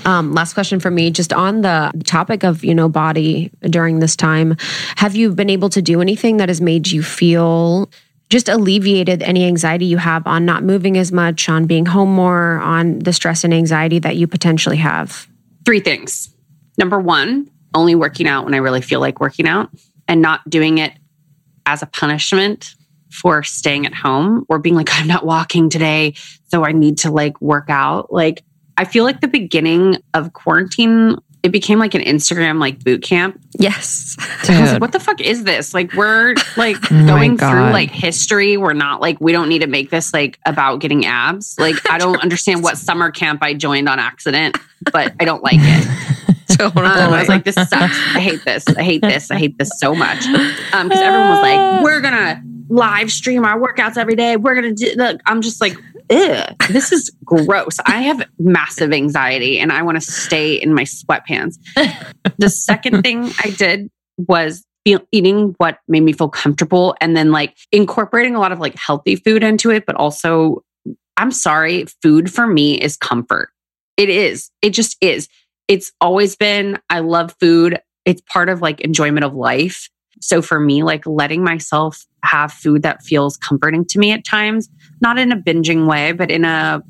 Um, 0.05 0.33
last 0.33 0.53
question 0.53 0.79
for 0.79 0.89
me, 0.89 1.11
just 1.11 1.33
on 1.33 1.61
the 1.61 1.91
topic 2.05 2.43
of, 2.43 2.63
you 2.63 2.73
know, 2.73 2.89
body 2.89 3.51
during 3.61 3.99
this 3.99 4.15
time, 4.15 4.55
have 4.95 5.15
you 5.15 5.33
been 5.33 5.49
able 5.49 5.69
to 5.69 5.81
do 5.81 6.01
anything 6.01 6.37
that 6.37 6.49
has 6.49 6.61
made 6.61 6.87
you 6.87 7.03
feel 7.03 7.89
just 8.29 8.49
alleviated 8.49 9.21
any 9.21 9.45
anxiety 9.45 9.85
you 9.85 9.97
have 9.97 10.25
on 10.25 10.45
not 10.45 10.63
moving 10.63 10.97
as 10.97 11.11
much, 11.11 11.49
on 11.49 11.65
being 11.65 11.85
home 11.85 12.11
more, 12.11 12.59
on 12.61 12.99
the 12.99 13.13
stress 13.13 13.43
and 13.43 13.53
anxiety 13.53 13.99
that 13.99 14.15
you 14.15 14.27
potentially 14.27 14.77
have? 14.77 15.27
three 15.65 15.79
things. 15.79 16.33
Number 16.77 16.99
one, 16.99 17.49
only 17.73 17.95
working 17.95 18.27
out 18.27 18.45
when 18.45 18.53
I 18.53 18.57
really 18.57 18.81
feel 18.81 18.99
like 18.99 19.19
working 19.19 19.47
out 19.47 19.69
and 20.07 20.21
not 20.21 20.47
doing 20.49 20.77
it 20.77 20.93
as 21.65 21.81
a 21.81 21.85
punishment 21.85 22.75
for 23.13 23.43
staying 23.43 23.85
at 23.85 23.93
home 23.93 24.45
or 24.49 24.59
being 24.59 24.75
like, 24.75 24.89
I'm 24.91 25.07
not 25.07 25.25
walking 25.25 25.69
today, 25.69 26.15
so 26.47 26.65
I 26.65 26.71
need 26.71 26.97
to 26.99 27.11
like 27.11 27.39
work 27.41 27.69
out. 27.69 28.11
Like, 28.11 28.43
I 28.77 28.85
feel 28.85 29.03
like 29.03 29.21
the 29.21 29.27
beginning 29.27 29.97
of 30.15 30.33
quarantine, 30.33 31.17
it 31.43 31.51
became 31.51 31.77
like 31.77 31.93
an 31.93 32.01
Instagram 32.01 32.59
like 32.59 32.83
boot 32.83 33.03
camp. 33.03 33.39
Yes. 33.59 34.15
I 34.49 34.61
was 34.61 34.71
like, 34.71 34.81
what 34.81 34.91
the 34.93 34.99
fuck 34.99 35.21
is 35.21 35.43
this? 35.43 35.73
Like, 35.73 35.93
we're 35.93 36.33
like 36.57 36.91
Oh 36.91 36.95
my 36.95 37.05
going 37.05 37.37
through 37.37 37.71
like 37.71 37.91
history. 37.91 38.57
We're 38.57 38.73
not 38.73 38.99
like, 38.99 39.21
we 39.21 39.31
don't 39.31 39.47
need 39.47 39.61
to 39.61 39.67
make 39.67 39.91
this 39.91 40.13
like 40.13 40.39
about 40.45 40.79
getting 40.79 41.05
abs. 41.05 41.59
Like, 41.59 41.87
I 41.89 41.97
don't 41.99 42.19
understand 42.21 42.63
what 42.63 42.77
summer 42.77 43.11
camp 43.11 43.43
I 43.43 43.53
joined 43.53 43.87
on 43.87 43.99
accident, 43.99 44.57
but 44.91 45.13
I 45.19 45.25
don't 45.25 45.43
like 45.43 45.59
it. 45.59 46.12
Um, 46.63 46.77
I 46.77 47.19
was 47.19 47.27
like, 47.29 47.43
this 47.43 47.55
sucks. 47.55 47.73
I 47.73 48.19
hate 48.19 48.45
this. 48.45 48.65
I 48.67 48.83
hate 48.83 49.01
this. 49.01 49.29
I 49.31 49.37
hate 49.37 49.57
this 49.57 49.69
so 49.77 49.93
much. 49.93 50.25
Um, 50.73 50.87
because 50.87 51.01
everyone 51.01 51.29
was 51.29 51.41
like, 51.41 51.83
we're 51.83 52.01
gonna 52.01 52.41
live 52.69 53.11
stream 53.11 53.43
our 53.43 53.59
workouts 53.59 53.97
every 53.97 54.15
day. 54.15 54.37
We're 54.37 54.55
gonna 54.55 54.73
do. 54.73 54.93
Look, 54.95 55.19
I'm 55.25 55.41
just 55.41 55.59
like, 55.59 55.75
ugh, 56.09 56.55
this 56.69 56.91
is 56.91 57.11
gross. 57.25 57.77
I 57.85 58.01
have 58.01 58.27
massive 58.39 58.93
anxiety 58.93 59.59
and 59.59 59.71
I 59.71 59.81
want 59.81 60.01
to 60.01 60.01
stay 60.01 60.55
in 60.55 60.73
my 60.73 60.83
sweatpants. 60.83 61.57
the 62.37 62.49
second 62.49 63.03
thing 63.03 63.31
I 63.43 63.49
did 63.49 63.89
was 64.17 64.65
eating 64.85 65.55
what 65.57 65.79
made 65.87 66.01
me 66.01 66.13
feel 66.13 66.29
comfortable 66.29 66.95
and 66.99 67.15
then 67.15 67.31
like 67.31 67.55
incorporating 67.71 68.35
a 68.35 68.39
lot 68.39 68.51
of 68.51 68.59
like 68.59 68.75
healthy 68.75 69.15
food 69.15 69.43
into 69.43 69.69
it, 69.69 69.85
but 69.85 69.95
also, 69.95 70.63
I'm 71.17 71.31
sorry, 71.31 71.85
food 72.01 72.31
for 72.31 72.47
me 72.47 72.79
is 72.79 72.97
comfort. 72.97 73.49
It 73.95 74.09
is. 74.09 74.49
It 74.61 74.71
just 74.71 74.97
is. 75.01 75.29
It's 75.67 75.91
always 76.01 76.35
been, 76.35 76.79
I 76.89 76.99
love 76.99 77.35
food. 77.39 77.79
It's 78.05 78.21
part 78.21 78.49
of 78.49 78.61
like 78.61 78.81
enjoyment 78.81 79.23
of 79.23 79.33
life. 79.33 79.89
So 80.21 80.41
for 80.41 80.59
me, 80.59 80.83
like 80.83 81.05
letting 81.05 81.43
myself 81.43 82.05
have 82.23 82.51
food 82.51 82.83
that 82.83 83.03
feels 83.03 83.37
comforting 83.37 83.85
to 83.85 83.99
me 83.99 84.11
at 84.11 84.25
times, 84.25 84.69
not 85.01 85.17
in 85.17 85.31
a 85.31 85.37
binging 85.37 85.87
way, 85.87 86.11
but 86.11 86.31
in 86.31 86.45
a 86.45 86.81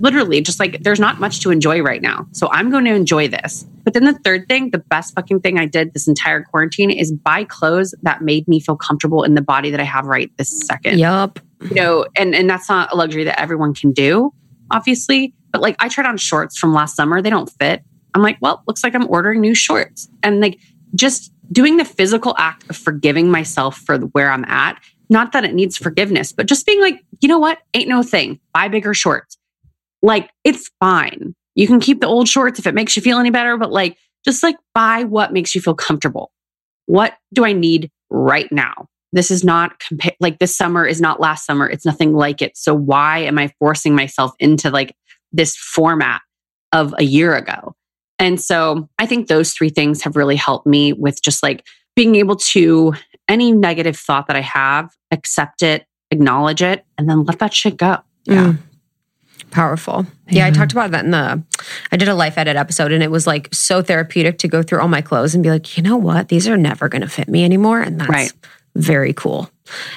literally 0.00 0.40
just 0.40 0.58
like 0.58 0.82
there's 0.82 1.00
not 1.00 1.20
much 1.20 1.40
to 1.40 1.50
enjoy 1.50 1.80
right 1.80 2.02
now. 2.02 2.26
So 2.32 2.48
I'm 2.50 2.70
going 2.70 2.84
to 2.84 2.94
enjoy 2.94 3.28
this. 3.28 3.64
But 3.84 3.94
then 3.94 4.04
the 4.04 4.14
third 4.24 4.48
thing, 4.48 4.70
the 4.70 4.78
best 4.78 5.14
fucking 5.14 5.40
thing 5.40 5.58
I 5.58 5.66
did 5.66 5.92
this 5.92 6.08
entire 6.08 6.42
quarantine 6.42 6.90
is 6.90 7.12
buy 7.12 7.44
clothes 7.44 7.94
that 8.02 8.22
made 8.22 8.48
me 8.48 8.60
feel 8.60 8.76
comfortable 8.76 9.22
in 9.22 9.34
the 9.34 9.42
body 9.42 9.70
that 9.70 9.80
I 9.80 9.84
have 9.84 10.06
right 10.06 10.30
this 10.36 10.66
second. 10.66 10.98
Yup. 10.98 11.38
You 11.62 11.74
know, 11.76 12.06
and 12.16 12.34
and 12.34 12.48
that's 12.48 12.68
not 12.68 12.92
a 12.92 12.96
luxury 12.96 13.24
that 13.24 13.40
everyone 13.40 13.74
can 13.74 13.92
do, 13.92 14.32
obviously. 14.70 15.34
But 15.52 15.60
like 15.60 15.76
I 15.78 15.88
tried 15.88 16.06
on 16.06 16.16
shorts 16.16 16.58
from 16.58 16.74
last 16.74 16.96
summer, 16.96 17.22
they 17.22 17.30
don't 17.30 17.50
fit. 17.58 17.82
I'm 18.14 18.22
like, 18.22 18.38
well, 18.40 18.62
looks 18.66 18.84
like 18.84 18.94
I'm 18.94 19.08
ordering 19.08 19.40
new 19.40 19.54
shorts. 19.54 20.08
And 20.22 20.40
like 20.40 20.58
just 20.94 21.32
doing 21.52 21.76
the 21.76 21.84
physical 21.84 22.34
act 22.38 22.68
of 22.70 22.76
forgiving 22.76 23.30
myself 23.30 23.78
for 23.78 23.98
where 23.98 24.30
I'm 24.30 24.44
at. 24.46 24.80
Not 25.10 25.32
that 25.32 25.44
it 25.44 25.54
needs 25.54 25.76
forgiveness, 25.76 26.32
but 26.32 26.46
just 26.46 26.64
being 26.64 26.80
like, 26.80 27.04
you 27.20 27.28
know 27.28 27.38
what? 27.38 27.58
Ain't 27.74 27.88
no 27.88 28.02
thing. 28.02 28.40
Buy 28.54 28.68
bigger 28.68 28.94
shorts. 28.94 29.36
Like, 30.02 30.30
it's 30.44 30.70
fine. 30.80 31.34
You 31.54 31.66
can 31.66 31.80
keep 31.80 32.00
the 32.00 32.06
old 32.06 32.28
shorts 32.28 32.58
if 32.58 32.66
it 32.66 32.74
makes 32.74 32.96
you 32.96 33.02
feel 33.02 33.18
any 33.18 33.30
better, 33.30 33.56
but 33.56 33.70
like, 33.70 33.98
just 34.24 34.42
like 34.42 34.56
buy 34.74 35.04
what 35.04 35.32
makes 35.32 35.54
you 35.54 35.60
feel 35.60 35.74
comfortable. 35.74 36.32
What 36.86 37.14
do 37.32 37.44
I 37.44 37.52
need 37.52 37.90
right 38.10 38.50
now? 38.50 38.88
This 39.12 39.30
is 39.30 39.44
not 39.44 39.78
compa- 39.80 40.16
like 40.20 40.38
this 40.38 40.56
summer 40.56 40.86
is 40.86 41.00
not 41.00 41.20
last 41.20 41.46
summer. 41.46 41.68
It's 41.68 41.84
nothing 41.84 42.14
like 42.14 42.42
it. 42.42 42.56
So 42.56 42.74
why 42.74 43.20
am 43.20 43.38
I 43.38 43.52
forcing 43.58 43.94
myself 43.94 44.32
into 44.38 44.70
like 44.70 44.96
this 45.32 45.54
format 45.56 46.20
of 46.72 46.94
a 46.98 47.04
year 47.04 47.36
ago? 47.36 47.74
And 48.18 48.40
so 48.40 48.88
I 48.98 49.06
think 49.06 49.26
those 49.26 49.52
three 49.52 49.70
things 49.70 50.02
have 50.02 50.16
really 50.16 50.36
helped 50.36 50.66
me 50.66 50.92
with 50.92 51.22
just 51.22 51.42
like 51.42 51.66
being 51.96 52.16
able 52.16 52.36
to 52.36 52.94
any 53.28 53.52
negative 53.52 53.96
thought 53.96 54.26
that 54.26 54.36
I 54.36 54.40
have, 54.40 54.94
accept 55.10 55.62
it, 55.62 55.86
acknowledge 56.10 56.62
it, 56.62 56.84
and 56.98 57.08
then 57.08 57.24
let 57.24 57.38
that 57.38 57.54
shit 57.54 57.76
go. 57.76 57.98
Yeah. 58.24 58.52
Mm. 58.52 58.58
Powerful. 59.50 60.06
Yeah, 60.30 60.46
I 60.46 60.50
talked 60.50 60.72
about 60.72 60.90
that 60.92 61.04
in 61.04 61.12
the 61.12 61.42
I 61.92 61.96
did 61.96 62.08
a 62.08 62.14
life 62.14 62.38
edit 62.38 62.56
episode 62.56 62.90
and 62.90 63.02
it 63.02 63.10
was 63.10 63.26
like 63.26 63.48
so 63.54 63.82
therapeutic 63.82 64.38
to 64.38 64.48
go 64.48 64.62
through 64.62 64.80
all 64.80 64.88
my 64.88 65.00
clothes 65.00 65.34
and 65.34 65.44
be 65.44 65.50
like, 65.50 65.76
you 65.76 65.82
know 65.82 65.96
what? 65.96 66.28
These 66.28 66.48
are 66.48 66.56
never 66.56 66.88
gonna 66.88 67.08
fit 67.08 67.28
me 67.28 67.44
anymore. 67.44 67.80
And 67.80 68.00
that's 68.00 68.10
Right. 68.10 68.32
Very 68.74 69.12
cool. 69.12 69.50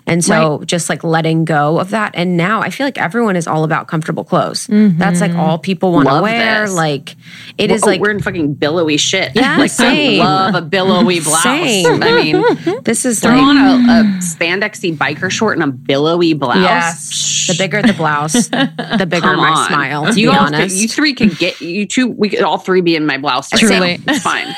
And 0.05 0.23
so 0.23 0.63
just 0.63 0.89
like 0.89 1.03
letting 1.03 1.43
go 1.43 1.77
of 1.79 1.89
that. 1.89 2.11
And 2.15 2.37
now 2.37 2.61
I 2.61 2.69
feel 2.69 2.87
like 2.87 2.97
everyone 2.97 3.35
is 3.35 3.47
all 3.47 3.65
about 3.65 3.87
comfortable 3.87 4.23
clothes. 4.23 4.67
Mm-hmm. 4.67 4.97
That's 4.97 5.19
like 5.19 5.33
all 5.33 5.57
people 5.59 5.91
want 5.91 6.07
to 6.07 6.21
wear. 6.21 6.61
this. 6.65 6.73
Like 6.73 7.15
it 7.57 7.69
is 7.69 7.83
oh, 7.83 7.87
like 7.87 7.99
we're 7.99 8.11
in 8.11 8.21
fucking 8.21 8.53
billowy 8.53 8.95
shit. 8.95 9.33
Yeah, 9.35 9.57
like 9.59 9.71
same. 9.71 10.21
I 10.21 10.25
love 10.25 10.55
a 10.55 10.61
billowy 10.61 11.19
blouse. 11.23 11.43
Same. 11.43 12.01
I 12.01 12.11
mean, 12.13 12.43
this 12.83 13.03
is 13.03 13.19
throw 13.19 13.31
like 13.31 13.41
on 13.41 13.57
a, 13.57 13.61
a 13.61 14.03
spandexy 14.19 14.95
biker 14.95 15.29
short 15.29 15.57
and 15.57 15.63
a 15.63 15.71
billowy 15.71 16.33
blouse. 16.33 16.57
yes. 16.57 17.47
The 17.47 17.55
bigger 17.57 17.81
the 17.81 17.93
blouse, 17.93 18.47
the 18.49 19.07
bigger 19.09 19.21
Come 19.21 19.37
my 19.37 19.49
on. 19.49 19.67
smile. 19.67 20.13
To 20.13 20.19
you 20.19 20.31
be 20.31 20.35
all, 20.35 20.45
honest. 20.45 20.77
you 20.77 20.87
three 20.87 21.13
could 21.13 21.37
get 21.37 21.59
you 21.59 21.85
two. 21.85 22.07
We 22.07 22.29
could 22.29 22.41
all 22.41 22.57
three 22.57 22.81
be 22.81 22.95
in 22.95 23.05
my 23.05 23.17
blouse. 23.17 23.51
right 23.51 23.59
Truly. 23.59 23.97
now. 23.97 24.13
it's 24.13 24.23
fine. 24.23 24.55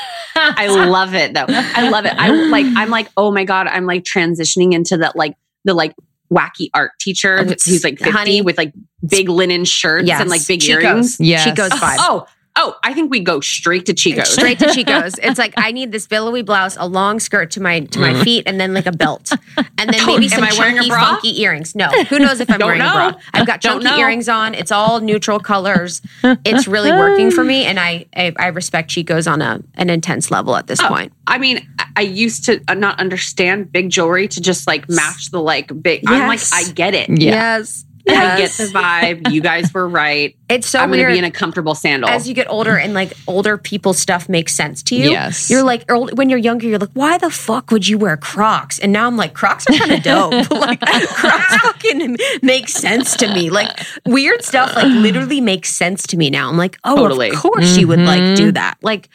I 0.56 0.66
love 0.88 1.14
it 1.14 1.34
though. 1.34 1.46
I 1.48 1.88
love 1.90 2.04
it. 2.06 2.14
I 2.16 2.30
like. 2.30 2.66
I'm 2.76 2.90
like, 2.90 3.08
oh 3.16 3.30
my 3.30 3.44
god. 3.44 3.66
I'm 3.66 3.86
like 3.86 4.04
transitioning 4.04 4.72
into 4.74 4.96
that 4.98 5.16
like 5.16 5.36
the 5.64 5.74
like 5.74 5.94
wacky 6.32 6.70
art 6.74 6.92
teacher 7.00 7.38
Oh, 7.40 7.44
who's 7.44 7.82
like 7.84 7.98
50 7.98 8.10
honey. 8.10 8.40
with 8.42 8.56
like 8.56 8.72
big 9.08 9.28
linen 9.28 9.64
shirts 9.64 10.06
Yes. 10.06 10.20
and 10.20 10.30
like 10.30 10.46
big 10.46 10.60
Chico's. 10.60 10.84
earrings. 10.84 11.20
Yes. 11.20 11.44
Chico's 11.44 11.70
vibe. 11.70 11.96
Oh, 11.98 12.26
oh, 12.56 12.74
I 12.84 12.92
think 12.94 13.10
we 13.10 13.20
go 13.20 13.40
straight 13.40 13.86
to 13.86 13.94
Chico's. 13.94 14.28
Straight 14.32 14.58
to 14.58 14.72
Chico's. 14.72 15.14
It's 15.22 15.38
like 15.38 15.54
I 15.56 15.72
need 15.72 15.92
this 15.92 16.06
billowy 16.06 16.42
blouse, 16.42 16.76
a 16.78 16.86
long 16.86 17.20
skirt 17.20 17.50
to 17.52 17.60
my 17.62 17.80
to 17.80 17.98
my 17.98 18.22
feet, 18.24 18.44
and 18.46 18.60
then 18.60 18.74
like 18.74 18.86
a 18.86 18.92
belt, 18.92 19.30
and 19.56 19.90
then 19.90 20.06
maybe 20.06 20.24
am 20.24 20.30
some 20.30 20.44
I 20.44 20.52
wearing 20.58 20.74
a 20.78 20.82
chunky, 20.82 20.88
bra? 20.90 21.04
funky 21.04 21.40
earrings. 21.42 21.74
No, 21.74 21.88
who 22.04 22.18
knows 22.18 22.40
if 22.40 22.50
I'm 22.50 22.58
Don't 22.58 22.68
wearing 22.68 22.82
a 22.82 22.84
know. 22.84 22.92
bra? 23.12 23.20
I've 23.34 23.46
got 23.46 23.60
chunky 23.60 23.88
earrings 23.88 24.28
on. 24.28 24.54
It's 24.54 24.72
all 24.72 25.00
neutral 25.00 25.38
colors. 25.40 26.02
It's 26.22 26.66
really 26.68 26.90
working 26.92 27.30
for 27.30 27.44
me, 27.44 27.64
and 27.64 27.78
I 27.78 28.06
I, 28.16 28.32
I 28.38 28.46
respect 28.48 28.90
Chico's 28.90 29.26
on 29.26 29.40
a 29.42 29.60
an 29.74 29.90
intense 29.90 30.30
level 30.30 30.56
at 30.56 30.66
this 30.66 30.80
Oh, 30.80 30.88
point. 30.88 31.12
I 31.26 31.38
mean, 31.38 31.66
I- 31.78 31.86
I 31.96 32.02
used 32.02 32.44
to 32.46 32.62
uh, 32.68 32.74
not 32.74 32.98
understand 32.98 33.72
big 33.72 33.90
jewelry 33.90 34.26
to 34.28 34.40
just 34.40 34.66
like 34.66 34.88
match 34.88 35.30
the 35.32 35.40
like 35.40 35.70
big. 35.82 36.02
I'm 36.06 36.28
like, 36.28 36.38
Yes. 36.38 36.52
I 36.54 36.72
get 36.72 36.94
it. 36.94 37.08
Yeah. 37.10 37.58
Yes. 37.58 37.84
I 38.08 38.12
get 38.12 38.38
Yes. 38.40 38.56
the 38.56 38.64
vibe. 38.64 39.30
You 39.30 39.40
guys 39.40 39.72
were 39.72 39.88
right. 39.88 40.36
It's 40.50 40.66
so 40.68 40.80
I'm 40.80 40.90
going 40.90 41.00
to 41.06 41.12
be 41.12 41.16
in 41.16 41.22
a 41.22 41.30
comfortable 41.30 41.76
sandal. 41.76 42.10
as 42.10 42.26
you 42.28 42.34
get 42.34 42.50
older 42.50 42.76
and 42.76 42.92
like 42.92 43.12
older 43.28 43.56
people 43.56 43.94
stuff 43.94 44.28
makes 44.28 44.52
sense 44.52 44.82
to 44.82 44.96
you. 44.96 45.08
Yes. 45.08 45.48
You're 45.48 45.62
like 45.62 45.88
old, 45.92 46.18
when 46.18 46.28
you're 46.28 46.40
younger, 46.40 46.66
you're 46.66 46.80
like, 46.80 46.90
why 46.94 47.18
the 47.18 47.30
fuck 47.30 47.70
would 47.70 47.86
you 47.86 47.98
wear 47.98 48.16
Crocs? 48.16 48.80
And 48.80 48.92
now 48.92 49.06
I'm 49.06 49.16
like, 49.16 49.32
Crocs 49.32 49.66
are 49.70 49.78
kind 49.78 49.92
of 49.92 50.02
dope. 50.02 50.50
like 50.50 50.80
Crocs 50.80 51.56
fucking 51.62 52.16
make 52.42 52.68
sense 52.68 53.14
to 53.18 53.32
me. 53.32 53.48
Like 53.48 53.78
weird 54.04 54.42
stuff 54.42 54.74
like 54.74 54.86
literally 54.86 55.40
makes 55.40 55.68
sense 55.68 56.04
to 56.08 56.16
me 56.16 56.30
now. 56.30 56.48
I'm 56.48 56.56
like, 56.56 56.78
oh, 56.82 56.96
Totally. 56.96 57.30
of 57.30 57.36
course 57.36 57.76
you 57.76 57.86
would 57.86 58.00
like 58.00 58.36
do 58.36 58.46
mm-hmm. 58.46 58.50
that. 58.54 58.76
Like, 58.82 59.08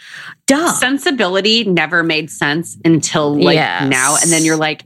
duh. 0.46 0.72
Sensibility 0.72 1.66
never 1.66 2.02
made 2.02 2.30
sense 2.32 2.78
until 2.86 3.36
like 3.38 3.56
Yes. 3.56 3.90
now. 3.90 4.16
And 4.22 4.32
then 4.32 4.46
you're 4.46 4.56
like, 4.56 4.86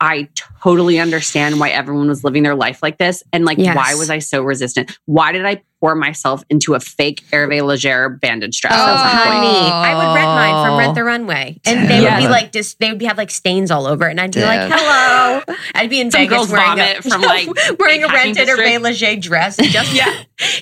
I 0.00 0.28
totally 0.62 0.98
understand 0.98 1.58
why 1.58 1.70
everyone 1.70 2.08
was 2.08 2.22
living 2.22 2.42
their 2.44 2.54
life 2.54 2.82
like 2.82 2.98
this. 2.98 3.22
And 3.32 3.44
like, 3.44 3.58
Yes. 3.58 3.76
why 3.76 3.94
was 3.94 4.10
I 4.10 4.20
so 4.20 4.42
resistant? 4.42 4.96
Why 5.06 5.32
did 5.32 5.44
I 5.44 5.62
pour 5.80 5.94
myself 5.94 6.42
into 6.50 6.74
a 6.74 6.80
fake 6.80 7.22
Hervé 7.32 7.62
Leger 7.64 8.08
bandage 8.08 8.60
dress? 8.60 8.74
Oh, 8.74 8.86
That 8.86 8.92
was 8.92 9.02
the 9.02 9.30
point. 9.30 9.44
honey, 9.44 9.70
I 9.70 9.94
would 9.96 10.14
rent 10.14 10.26
mine 10.28 10.66
from 10.66 10.78
Rent 10.78 10.94
the 10.94 11.04
Runway, 11.04 11.60
and 11.66 11.88
they 11.90 12.00
would 12.00 12.16
be 12.18 12.28
like, 12.28 12.52
just 12.52 12.78
they 12.80 12.90
would 12.90 12.98
be, 12.98 13.04
have 13.06 13.18
like 13.18 13.30
stains 13.30 13.70
all 13.70 13.86
over 13.86 14.06
it, 14.08 14.10
and 14.12 14.20
I'd 14.20 14.32
be 14.32 14.42
like, 14.42 14.70
"Hello." 14.72 15.42
I'd 15.74 15.90
be 15.90 16.00
in 16.00 16.10
Some 16.10 16.22
Vegas 16.22 16.50
wearing 16.50 16.78
a, 16.78 17.02
from, 17.02 17.22
like, 17.22 17.48
wearing 17.78 18.04
a 18.04 18.08
rented. 18.08 18.48
Hervé 18.48 18.80
Leger 18.80 19.16
dress. 19.16 19.56
Just 19.56 19.92
Yeah. 19.98 20.12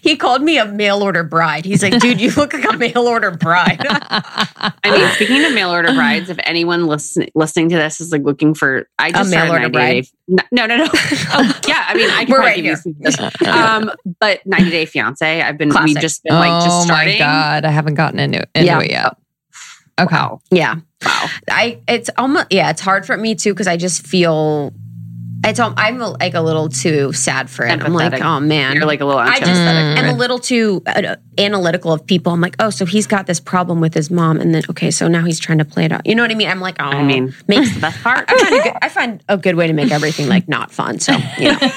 he 0.03 0.17
called 0.17 0.43
me 0.43 0.59
a 0.59 0.65
mail 0.67 1.03
order 1.03 1.23
bride. 1.25 1.65
He's 1.65 1.83
like, 1.83 1.99
"Dude, 1.99 2.21
you 2.21 2.31
look 2.33 2.53
like 2.53 2.65
a 2.65 2.77
mail 2.77 3.07
order 3.07 3.31
bride." 3.31 3.81
I 3.89 4.73
mean, 4.85 5.09
speaking 5.11 5.45
of 5.45 5.53
mail 5.55 5.71
order 5.71 5.93
brides, 5.93 6.31
if 6.31 6.39
anyone 6.45 6.87
listen, 6.87 7.27
listening 7.35 7.69
to 7.71 7.77
this 7.77 8.01
is 8.01 8.13
like 8.13 8.23
looking 8.23 8.55
for, 8.55 8.89
I 8.99 9.13
just 9.13 9.31
mail 9.31 9.51
order 9.51 9.69
90 9.69 9.73
bride? 9.73 10.05
Day, 10.05 10.11
no, 10.51 10.67
no, 10.67 10.77
no. 10.77 10.87
oh, 10.93 11.61
yeah, 11.69 11.85
I 11.89 11.95
mean, 11.95 12.11
I 12.11 12.25
can 12.25 12.33
We're 12.33 12.41
right 12.41 12.57
give 12.57 12.65
you 12.85 12.95
here. 13.03 13.11
some. 13.13 13.31
Um, 13.47 13.93
but 14.19 14.45
90 14.47 14.71
Day 14.71 14.87
Fiance, 14.87 15.06
I've 15.43 15.59
been, 15.59 15.71
Classic. 15.71 15.87
we've 15.95 16.01
just 16.03 16.23
been 16.25 16.35
like 16.35 16.65
just 16.65 16.85
starting. 16.87 17.15
oh 17.17 17.19
my 17.19 17.19
god, 17.19 17.65
I 17.65 17.71
haven't 17.71 17.95
gotten 17.95 18.19
into, 18.19 18.47
into 18.55 18.67
Yeah. 18.67 18.81
it 18.81 18.91
yet. 18.91 19.17
Okay. 19.99 20.15
Wow. 20.17 20.41
yeah, 20.51 20.75
Wow. 21.05 21.27
I 21.49 21.81
it's 21.89 22.11
almost 22.19 22.49
yeah, 22.51 22.71
it's 22.71 22.81
hard 22.83 23.07
for 23.07 23.17
me 23.17 23.35
too 23.35 23.53
because 23.55 23.67
I 23.67 23.77
just 23.77 24.07
feel 24.07 24.73
it's 25.47 25.61
al- 25.61 25.75
I'm 25.77 25.99
like 25.99 26.35
a 26.35 26.41
little 26.41 26.69
too 26.69 27.13
sad 27.13 27.49
for 27.49 27.65
it. 27.65 27.83
I'm 27.83 27.93
like, 27.93 28.21
oh 28.21 28.41
man, 28.41 28.75
You're 28.75 28.87
like 28.87 29.01
a 29.01 29.05
little 29.05 29.21
I 29.21 29.39
just 29.39 29.51
anti-aesthetic. 29.51 30.05
am 30.05 30.15
a 30.15 30.19
little 30.19 30.39
too 30.39 30.83
uh, 30.87 31.17
analytical 31.39 31.93
of 31.93 32.05
people. 32.05 32.33
I'm 32.33 32.41
like, 32.41 32.57
oh, 32.59 32.71
so 32.71 32.85
he's 32.85 33.07
got 33.07 33.27
this 33.27 33.39
problem 33.39 33.81
with 33.81 33.95
his 33.95 34.11
mom, 34.11 34.41
and 34.41 34.55
then 34.55 34.63
okay, 34.71 34.91
so 34.91 35.09
now 35.09 35.25
he's 35.25 35.39
trying 35.39 35.59
to 35.59 35.65
play 35.65 35.85
it 35.85 35.93
out. 35.93 36.05
You 36.05 36.15
know 36.15 36.23
what 36.23 36.31
I 36.31 36.35
mean? 36.35 36.49
I'm 36.49 36.61
like, 36.61 36.77
oh, 36.81 36.85
I 36.85 37.05
mean, 37.05 37.35
makes 37.47 37.75
the 37.75 37.81
best 37.81 38.03
part. 38.03 38.25
I 38.29 38.39
find, 38.39 38.55
a 38.55 38.63
good, 38.63 38.73
I 38.83 38.89
find 38.89 39.25
a 39.29 39.37
good 39.37 39.55
way 39.55 39.67
to 39.69 39.73
make 39.73 39.93
everything 39.93 40.29
like 40.29 40.49
not 40.49 40.73
fun. 40.73 40.99
So 40.99 41.13
you 41.39 41.53
know. 41.53 41.59
oh 41.61 41.69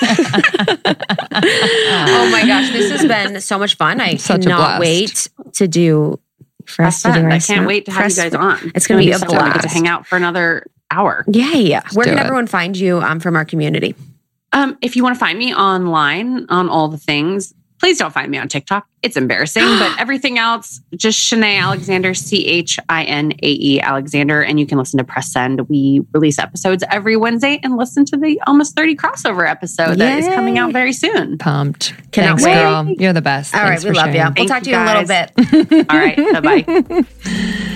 my 2.32 2.44
gosh, 2.46 2.72
this 2.72 2.92
has 2.92 3.06
been 3.06 3.40
so 3.42 3.60
much 3.60 3.76
fun. 3.76 4.02
I 4.02 4.16
Such 4.16 4.44
cannot 4.44 4.80
wait 4.80 5.30
to 5.54 5.68
do. 5.68 6.20
For 6.66 6.86
us 6.86 7.02
to 7.02 7.12
do 7.12 7.26
I 7.26 7.40
can't 7.40 7.66
wait 7.66 7.86
to 7.86 7.92
have 7.92 8.12
you 8.12 8.16
guys 8.16 8.36
on. 8.36 8.72
It's 8.76 8.86
gonna 8.86 9.00
be 9.00 9.10
a 9.10 9.18
so 9.18 9.26
fun. 9.26 9.44
We 9.44 9.54
get 9.54 9.64
to 9.64 9.70
hang 9.70 9.88
out 9.88 10.06
for 10.06 10.18
another 10.18 10.68
hour. 10.92 11.24
Yay! 11.28 11.80
Where 11.94 12.06
can 12.06 12.18
it. 12.18 12.22
everyone 12.22 12.48
find 12.48 12.78
you 12.78 13.00
um, 13.00 13.20
from 13.20 13.36
our 13.36 13.46
community? 13.46 13.96
Um, 14.54 14.78
if 14.82 14.96
you 14.96 15.04
want 15.04 15.16
to 15.16 15.20
find 15.20 15.38
me 15.38 15.54
online 15.54 16.46
on 16.50 16.70
all 16.70 16.88
the 16.88 16.98
things, 16.98 17.54
please 17.80 17.98
don't 17.98 18.12
find 18.12 18.30
me 18.32 18.38
on 18.38 18.48
TikTok. 18.48 18.88
It's 19.02 19.16
embarrassing, 19.16 19.64
but 19.64 19.96
everything 20.00 20.38
else, 20.38 20.82
just 20.96 21.20
Chinae 21.20 21.60
Alexander, 21.60 22.14
C 22.14 22.46
H 22.46 22.80
I 22.90 23.04
N 23.04 23.32
A 23.32 23.48
E 23.48 23.80
Alexander. 23.80 24.42
And 24.42 24.60
you 24.60 24.66
can 24.66 24.78
listen 24.78 24.98
to 24.98 25.04
Press 25.04 25.32
Send. 25.32 25.70
We 25.70 26.02
release 26.14 26.40
episodes 26.40 26.84
every 26.90 27.16
Wednesday 27.16 27.60
and 27.64 27.78
listen 27.78 28.06
to 28.06 28.18
the 28.18 28.42
almost 28.48 28.76
30 28.76 28.96
crossover 28.96 29.48
episode 29.48 29.96
that 30.00 30.20
is 30.20 30.28
coming 30.28 30.58
out 30.58 30.74
very 30.74 30.94
soon. 30.94 31.38
Pumped. 31.38 31.94
Cannot 32.12 32.40
Thanks, 32.40 32.44
wait. 32.46 32.54
girl. 32.56 32.90
You're 33.00 33.14
the 33.14 33.22
best. 33.22 33.56
All 33.56 33.62
right, 33.62 33.70
Thanks 33.70 33.84
we 33.84 33.92
for 33.92 33.96
love 33.96 34.08
you. 34.08 34.14
sharing. 34.14 34.34
We'll 34.36 34.48
Thank 34.48 34.50
talk 34.50 34.64
to 34.64 34.70
you, 34.70 34.76
you 34.76 34.82
in 34.82 34.88
a 34.88 35.00
little 35.00 35.76
bit. 35.78 35.90
All 35.90 35.98
right. 35.98 36.18
Bye 36.44 37.06
bye. 37.06 37.76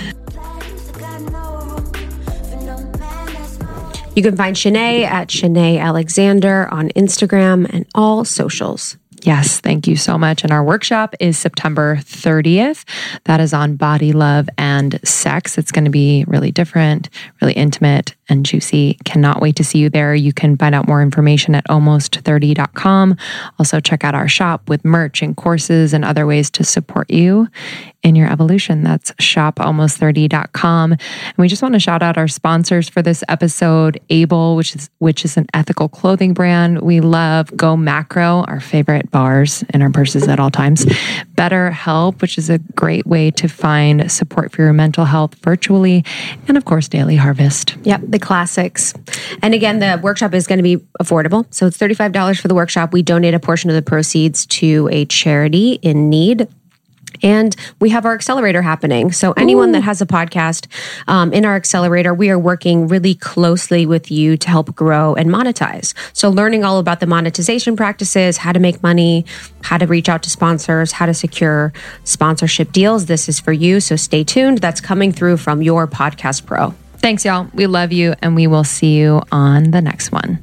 You 4.14 4.22
can 4.22 4.36
find 4.36 4.54
Chinae 4.54 5.02
at 5.02 5.26
Chinae 5.26 5.80
Alexander 5.80 6.68
on 6.72 6.90
Instagram 6.90 7.68
and 7.72 7.84
all 7.96 8.24
socials. 8.24 8.96
Yes, 9.22 9.58
thank 9.58 9.88
you 9.88 9.96
so 9.96 10.16
much. 10.16 10.44
And 10.44 10.52
our 10.52 10.62
workshop 10.62 11.14
is 11.18 11.36
September 11.36 11.96
30th. 11.96 12.84
That 13.24 13.40
is 13.40 13.52
on 13.52 13.74
body 13.74 14.12
love 14.12 14.48
and 14.56 15.00
sex. 15.02 15.58
It's 15.58 15.72
going 15.72 15.86
to 15.86 15.90
be 15.90 16.24
really 16.28 16.52
different, 16.52 17.08
really 17.40 17.54
intimate 17.54 18.14
and 18.28 18.44
juicy. 18.44 18.98
Cannot 19.04 19.40
wait 19.40 19.56
to 19.56 19.64
see 19.64 19.78
you 19.78 19.90
there. 19.90 20.14
You 20.14 20.32
can 20.32 20.56
find 20.56 20.74
out 20.74 20.88
more 20.88 21.02
information 21.02 21.54
at 21.54 21.64
almost30.com. 21.68 23.16
Also, 23.58 23.80
check 23.80 24.04
out 24.04 24.14
our 24.14 24.28
shop 24.28 24.68
with 24.68 24.84
merch 24.84 25.22
and 25.22 25.36
courses 25.36 25.92
and 25.92 26.04
other 26.04 26.26
ways 26.26 26.50
to 26.50 26.64
support 26.64 27.10
you 27.10 27.48
in 28.04 28.14
your 28.14 28.30
evolution. 28.30 28.82
That's 28.82 29.10
shopalmost30.com. 29.12 30.92
And 30.92 31.00
we 31.38 31.48
just 31.48 31.62
want 31.62 31.72
to 31.74 31.80
shout 31.80 32.02
out 32.02 32.18
our 32.18 32.28
sponsors 32.28 32.88
for 32.88 33.02
this 33.02 33.24
episode, 33.28 33.98
Able, 34.10 34.56
which 34.56 34.76
is 34.76 34.90
which 34.98 35.24
is 35.24 35.36
an 35.36 35.46
ethical 35.54 35.88
clothing 35.88 36.34
brand 36.34 36.82
we 36.82 37.00
love, 37.00 37.54
Go 37.56 37.76
Macro, 37.76 38.44
our 38.46 38.60
favorite 38.60 39.10
bars 39.10 39.64
in 39.70 39.82
our 39.82 39.90
purses 39.90 40.28
at 40.28 40.38
all 40.38 40.50
times, 40.50 40.86
Better 41.34 41.70
Help, 41.70 42.20
which 42.20 42.36
is 42.36 42.50
a 42.50 42.58
great 42.58 43.06
way 43.06 43.30
to 43.32 43.48
find 43.48 44.10
support 44.12 44.52
for 44.52 44.62
your 44.62 44.72
mental 44.72 45.06
health 45.06 45.34
virtually, 45.36 46.04
and 46.46 46.56
of 46.56 46.66
course, 46.66 46.88
Daily 46.88 47.16
Harvest. 47.16 47.76
Yep, 47.84 48.02
the 48.14 48.18
classics. 48.20 48.94
And 49.42 49.54
again, 49.54 49.80
the 49.80 50.00
workshop 50.00 50.34
is 50.34 50.46
going 50.46 50.58
to 50.58 50.62
be 50.62 50.76
affordable. 51.02 51.52
So 51.52 51.66
it's 51.66 51.76
$35 51.76 52.40
for 52.40 52.46
the 52.46 52.54
workshop. 52.54 52.92
We 52.92 53.02
donate 53.02 53.34
a 53.34 53.40
portion 53.40 53.70
of 53.70 53.76
the 53.76 53.82
proceeds 53.82 54.46
to 54.46 54.88
a 54.92 55.04
charity 55.06 55.80
in 55.82 56.08
need. 56.08 56.48
And 57.22 57.56
we 57.80 57.90
have 57.90 58.06
our 58.06 58.14
accelerator 58.14 58.60
happening. 58.60 59.12
So, 59.12 59.32
anyone 59.32 59.70
Ooh. 59.70 59.72
that 59.72 59.82
has 59.82 60.02
a 60.02 60.06
podcast 60.06 60.66
um, 61.06 61.32
in 61.32 61.44
our 61.44 61.54
accelerator, 61.54 62.12
we 62.12 62.28
are 62.28 62.38
working 62.38 62.88
really 62.88 63.14
closely 63.14 63.86
with 63.86 64.10
you 64.10 64.36
to 64.36 64.48
help 64.48 64.74
grow 64.74 65.14
and 65.14 65.30
monetize. 65.30 65.94
So, 66.12 66.28
learning 66.28 66.64
all 66.64 66.80
about 66.80 66.98
the 66.98 67.06
monetization 67.06 67.76
practices, 67.76 68.36
how 68.36 68.50
to 68.52 68.58
make 68.58 68.82
money, 68.82 69.24
how 69.62 69.78
to 69.78 69.86
reach 69.86 70.08
out 70.08 70.24
to 70.24 70.30
sponsors, 70.30 70.90
how 70.90 71.06
to 71.06 71.14
secure 71.14 71.72
sponsorship 72.02 72.72
deals. 72.72 73.06
This 73.06 73.28
is 73.28 73.38
for 73.38 73.52
you. 73.52 73.78
So, 73.78 73.94
stay 73.94 74.24
tuned. 74.24 74.58
That's 74.58 74.80
coming 74.80 75.12
through 75.12 75.36
from 75.36 75.62
your 75.62 75.86
podcast 75.86 76.44
pro. 76.44 76.74
Thanks, 77.04 77.22
y'all. 77.26 77.48
We 77.52 77.66
love 77.66 77.92
you, 77.92 78.14
and 78.22 78.34
we 78.34 78.46
will 78.46 78.64
see 78.64 78.96
you 78.96 79.20
on 79.30 79.72
the 79.72 79.82
next 79.82 80.10
one. 80.10 80.38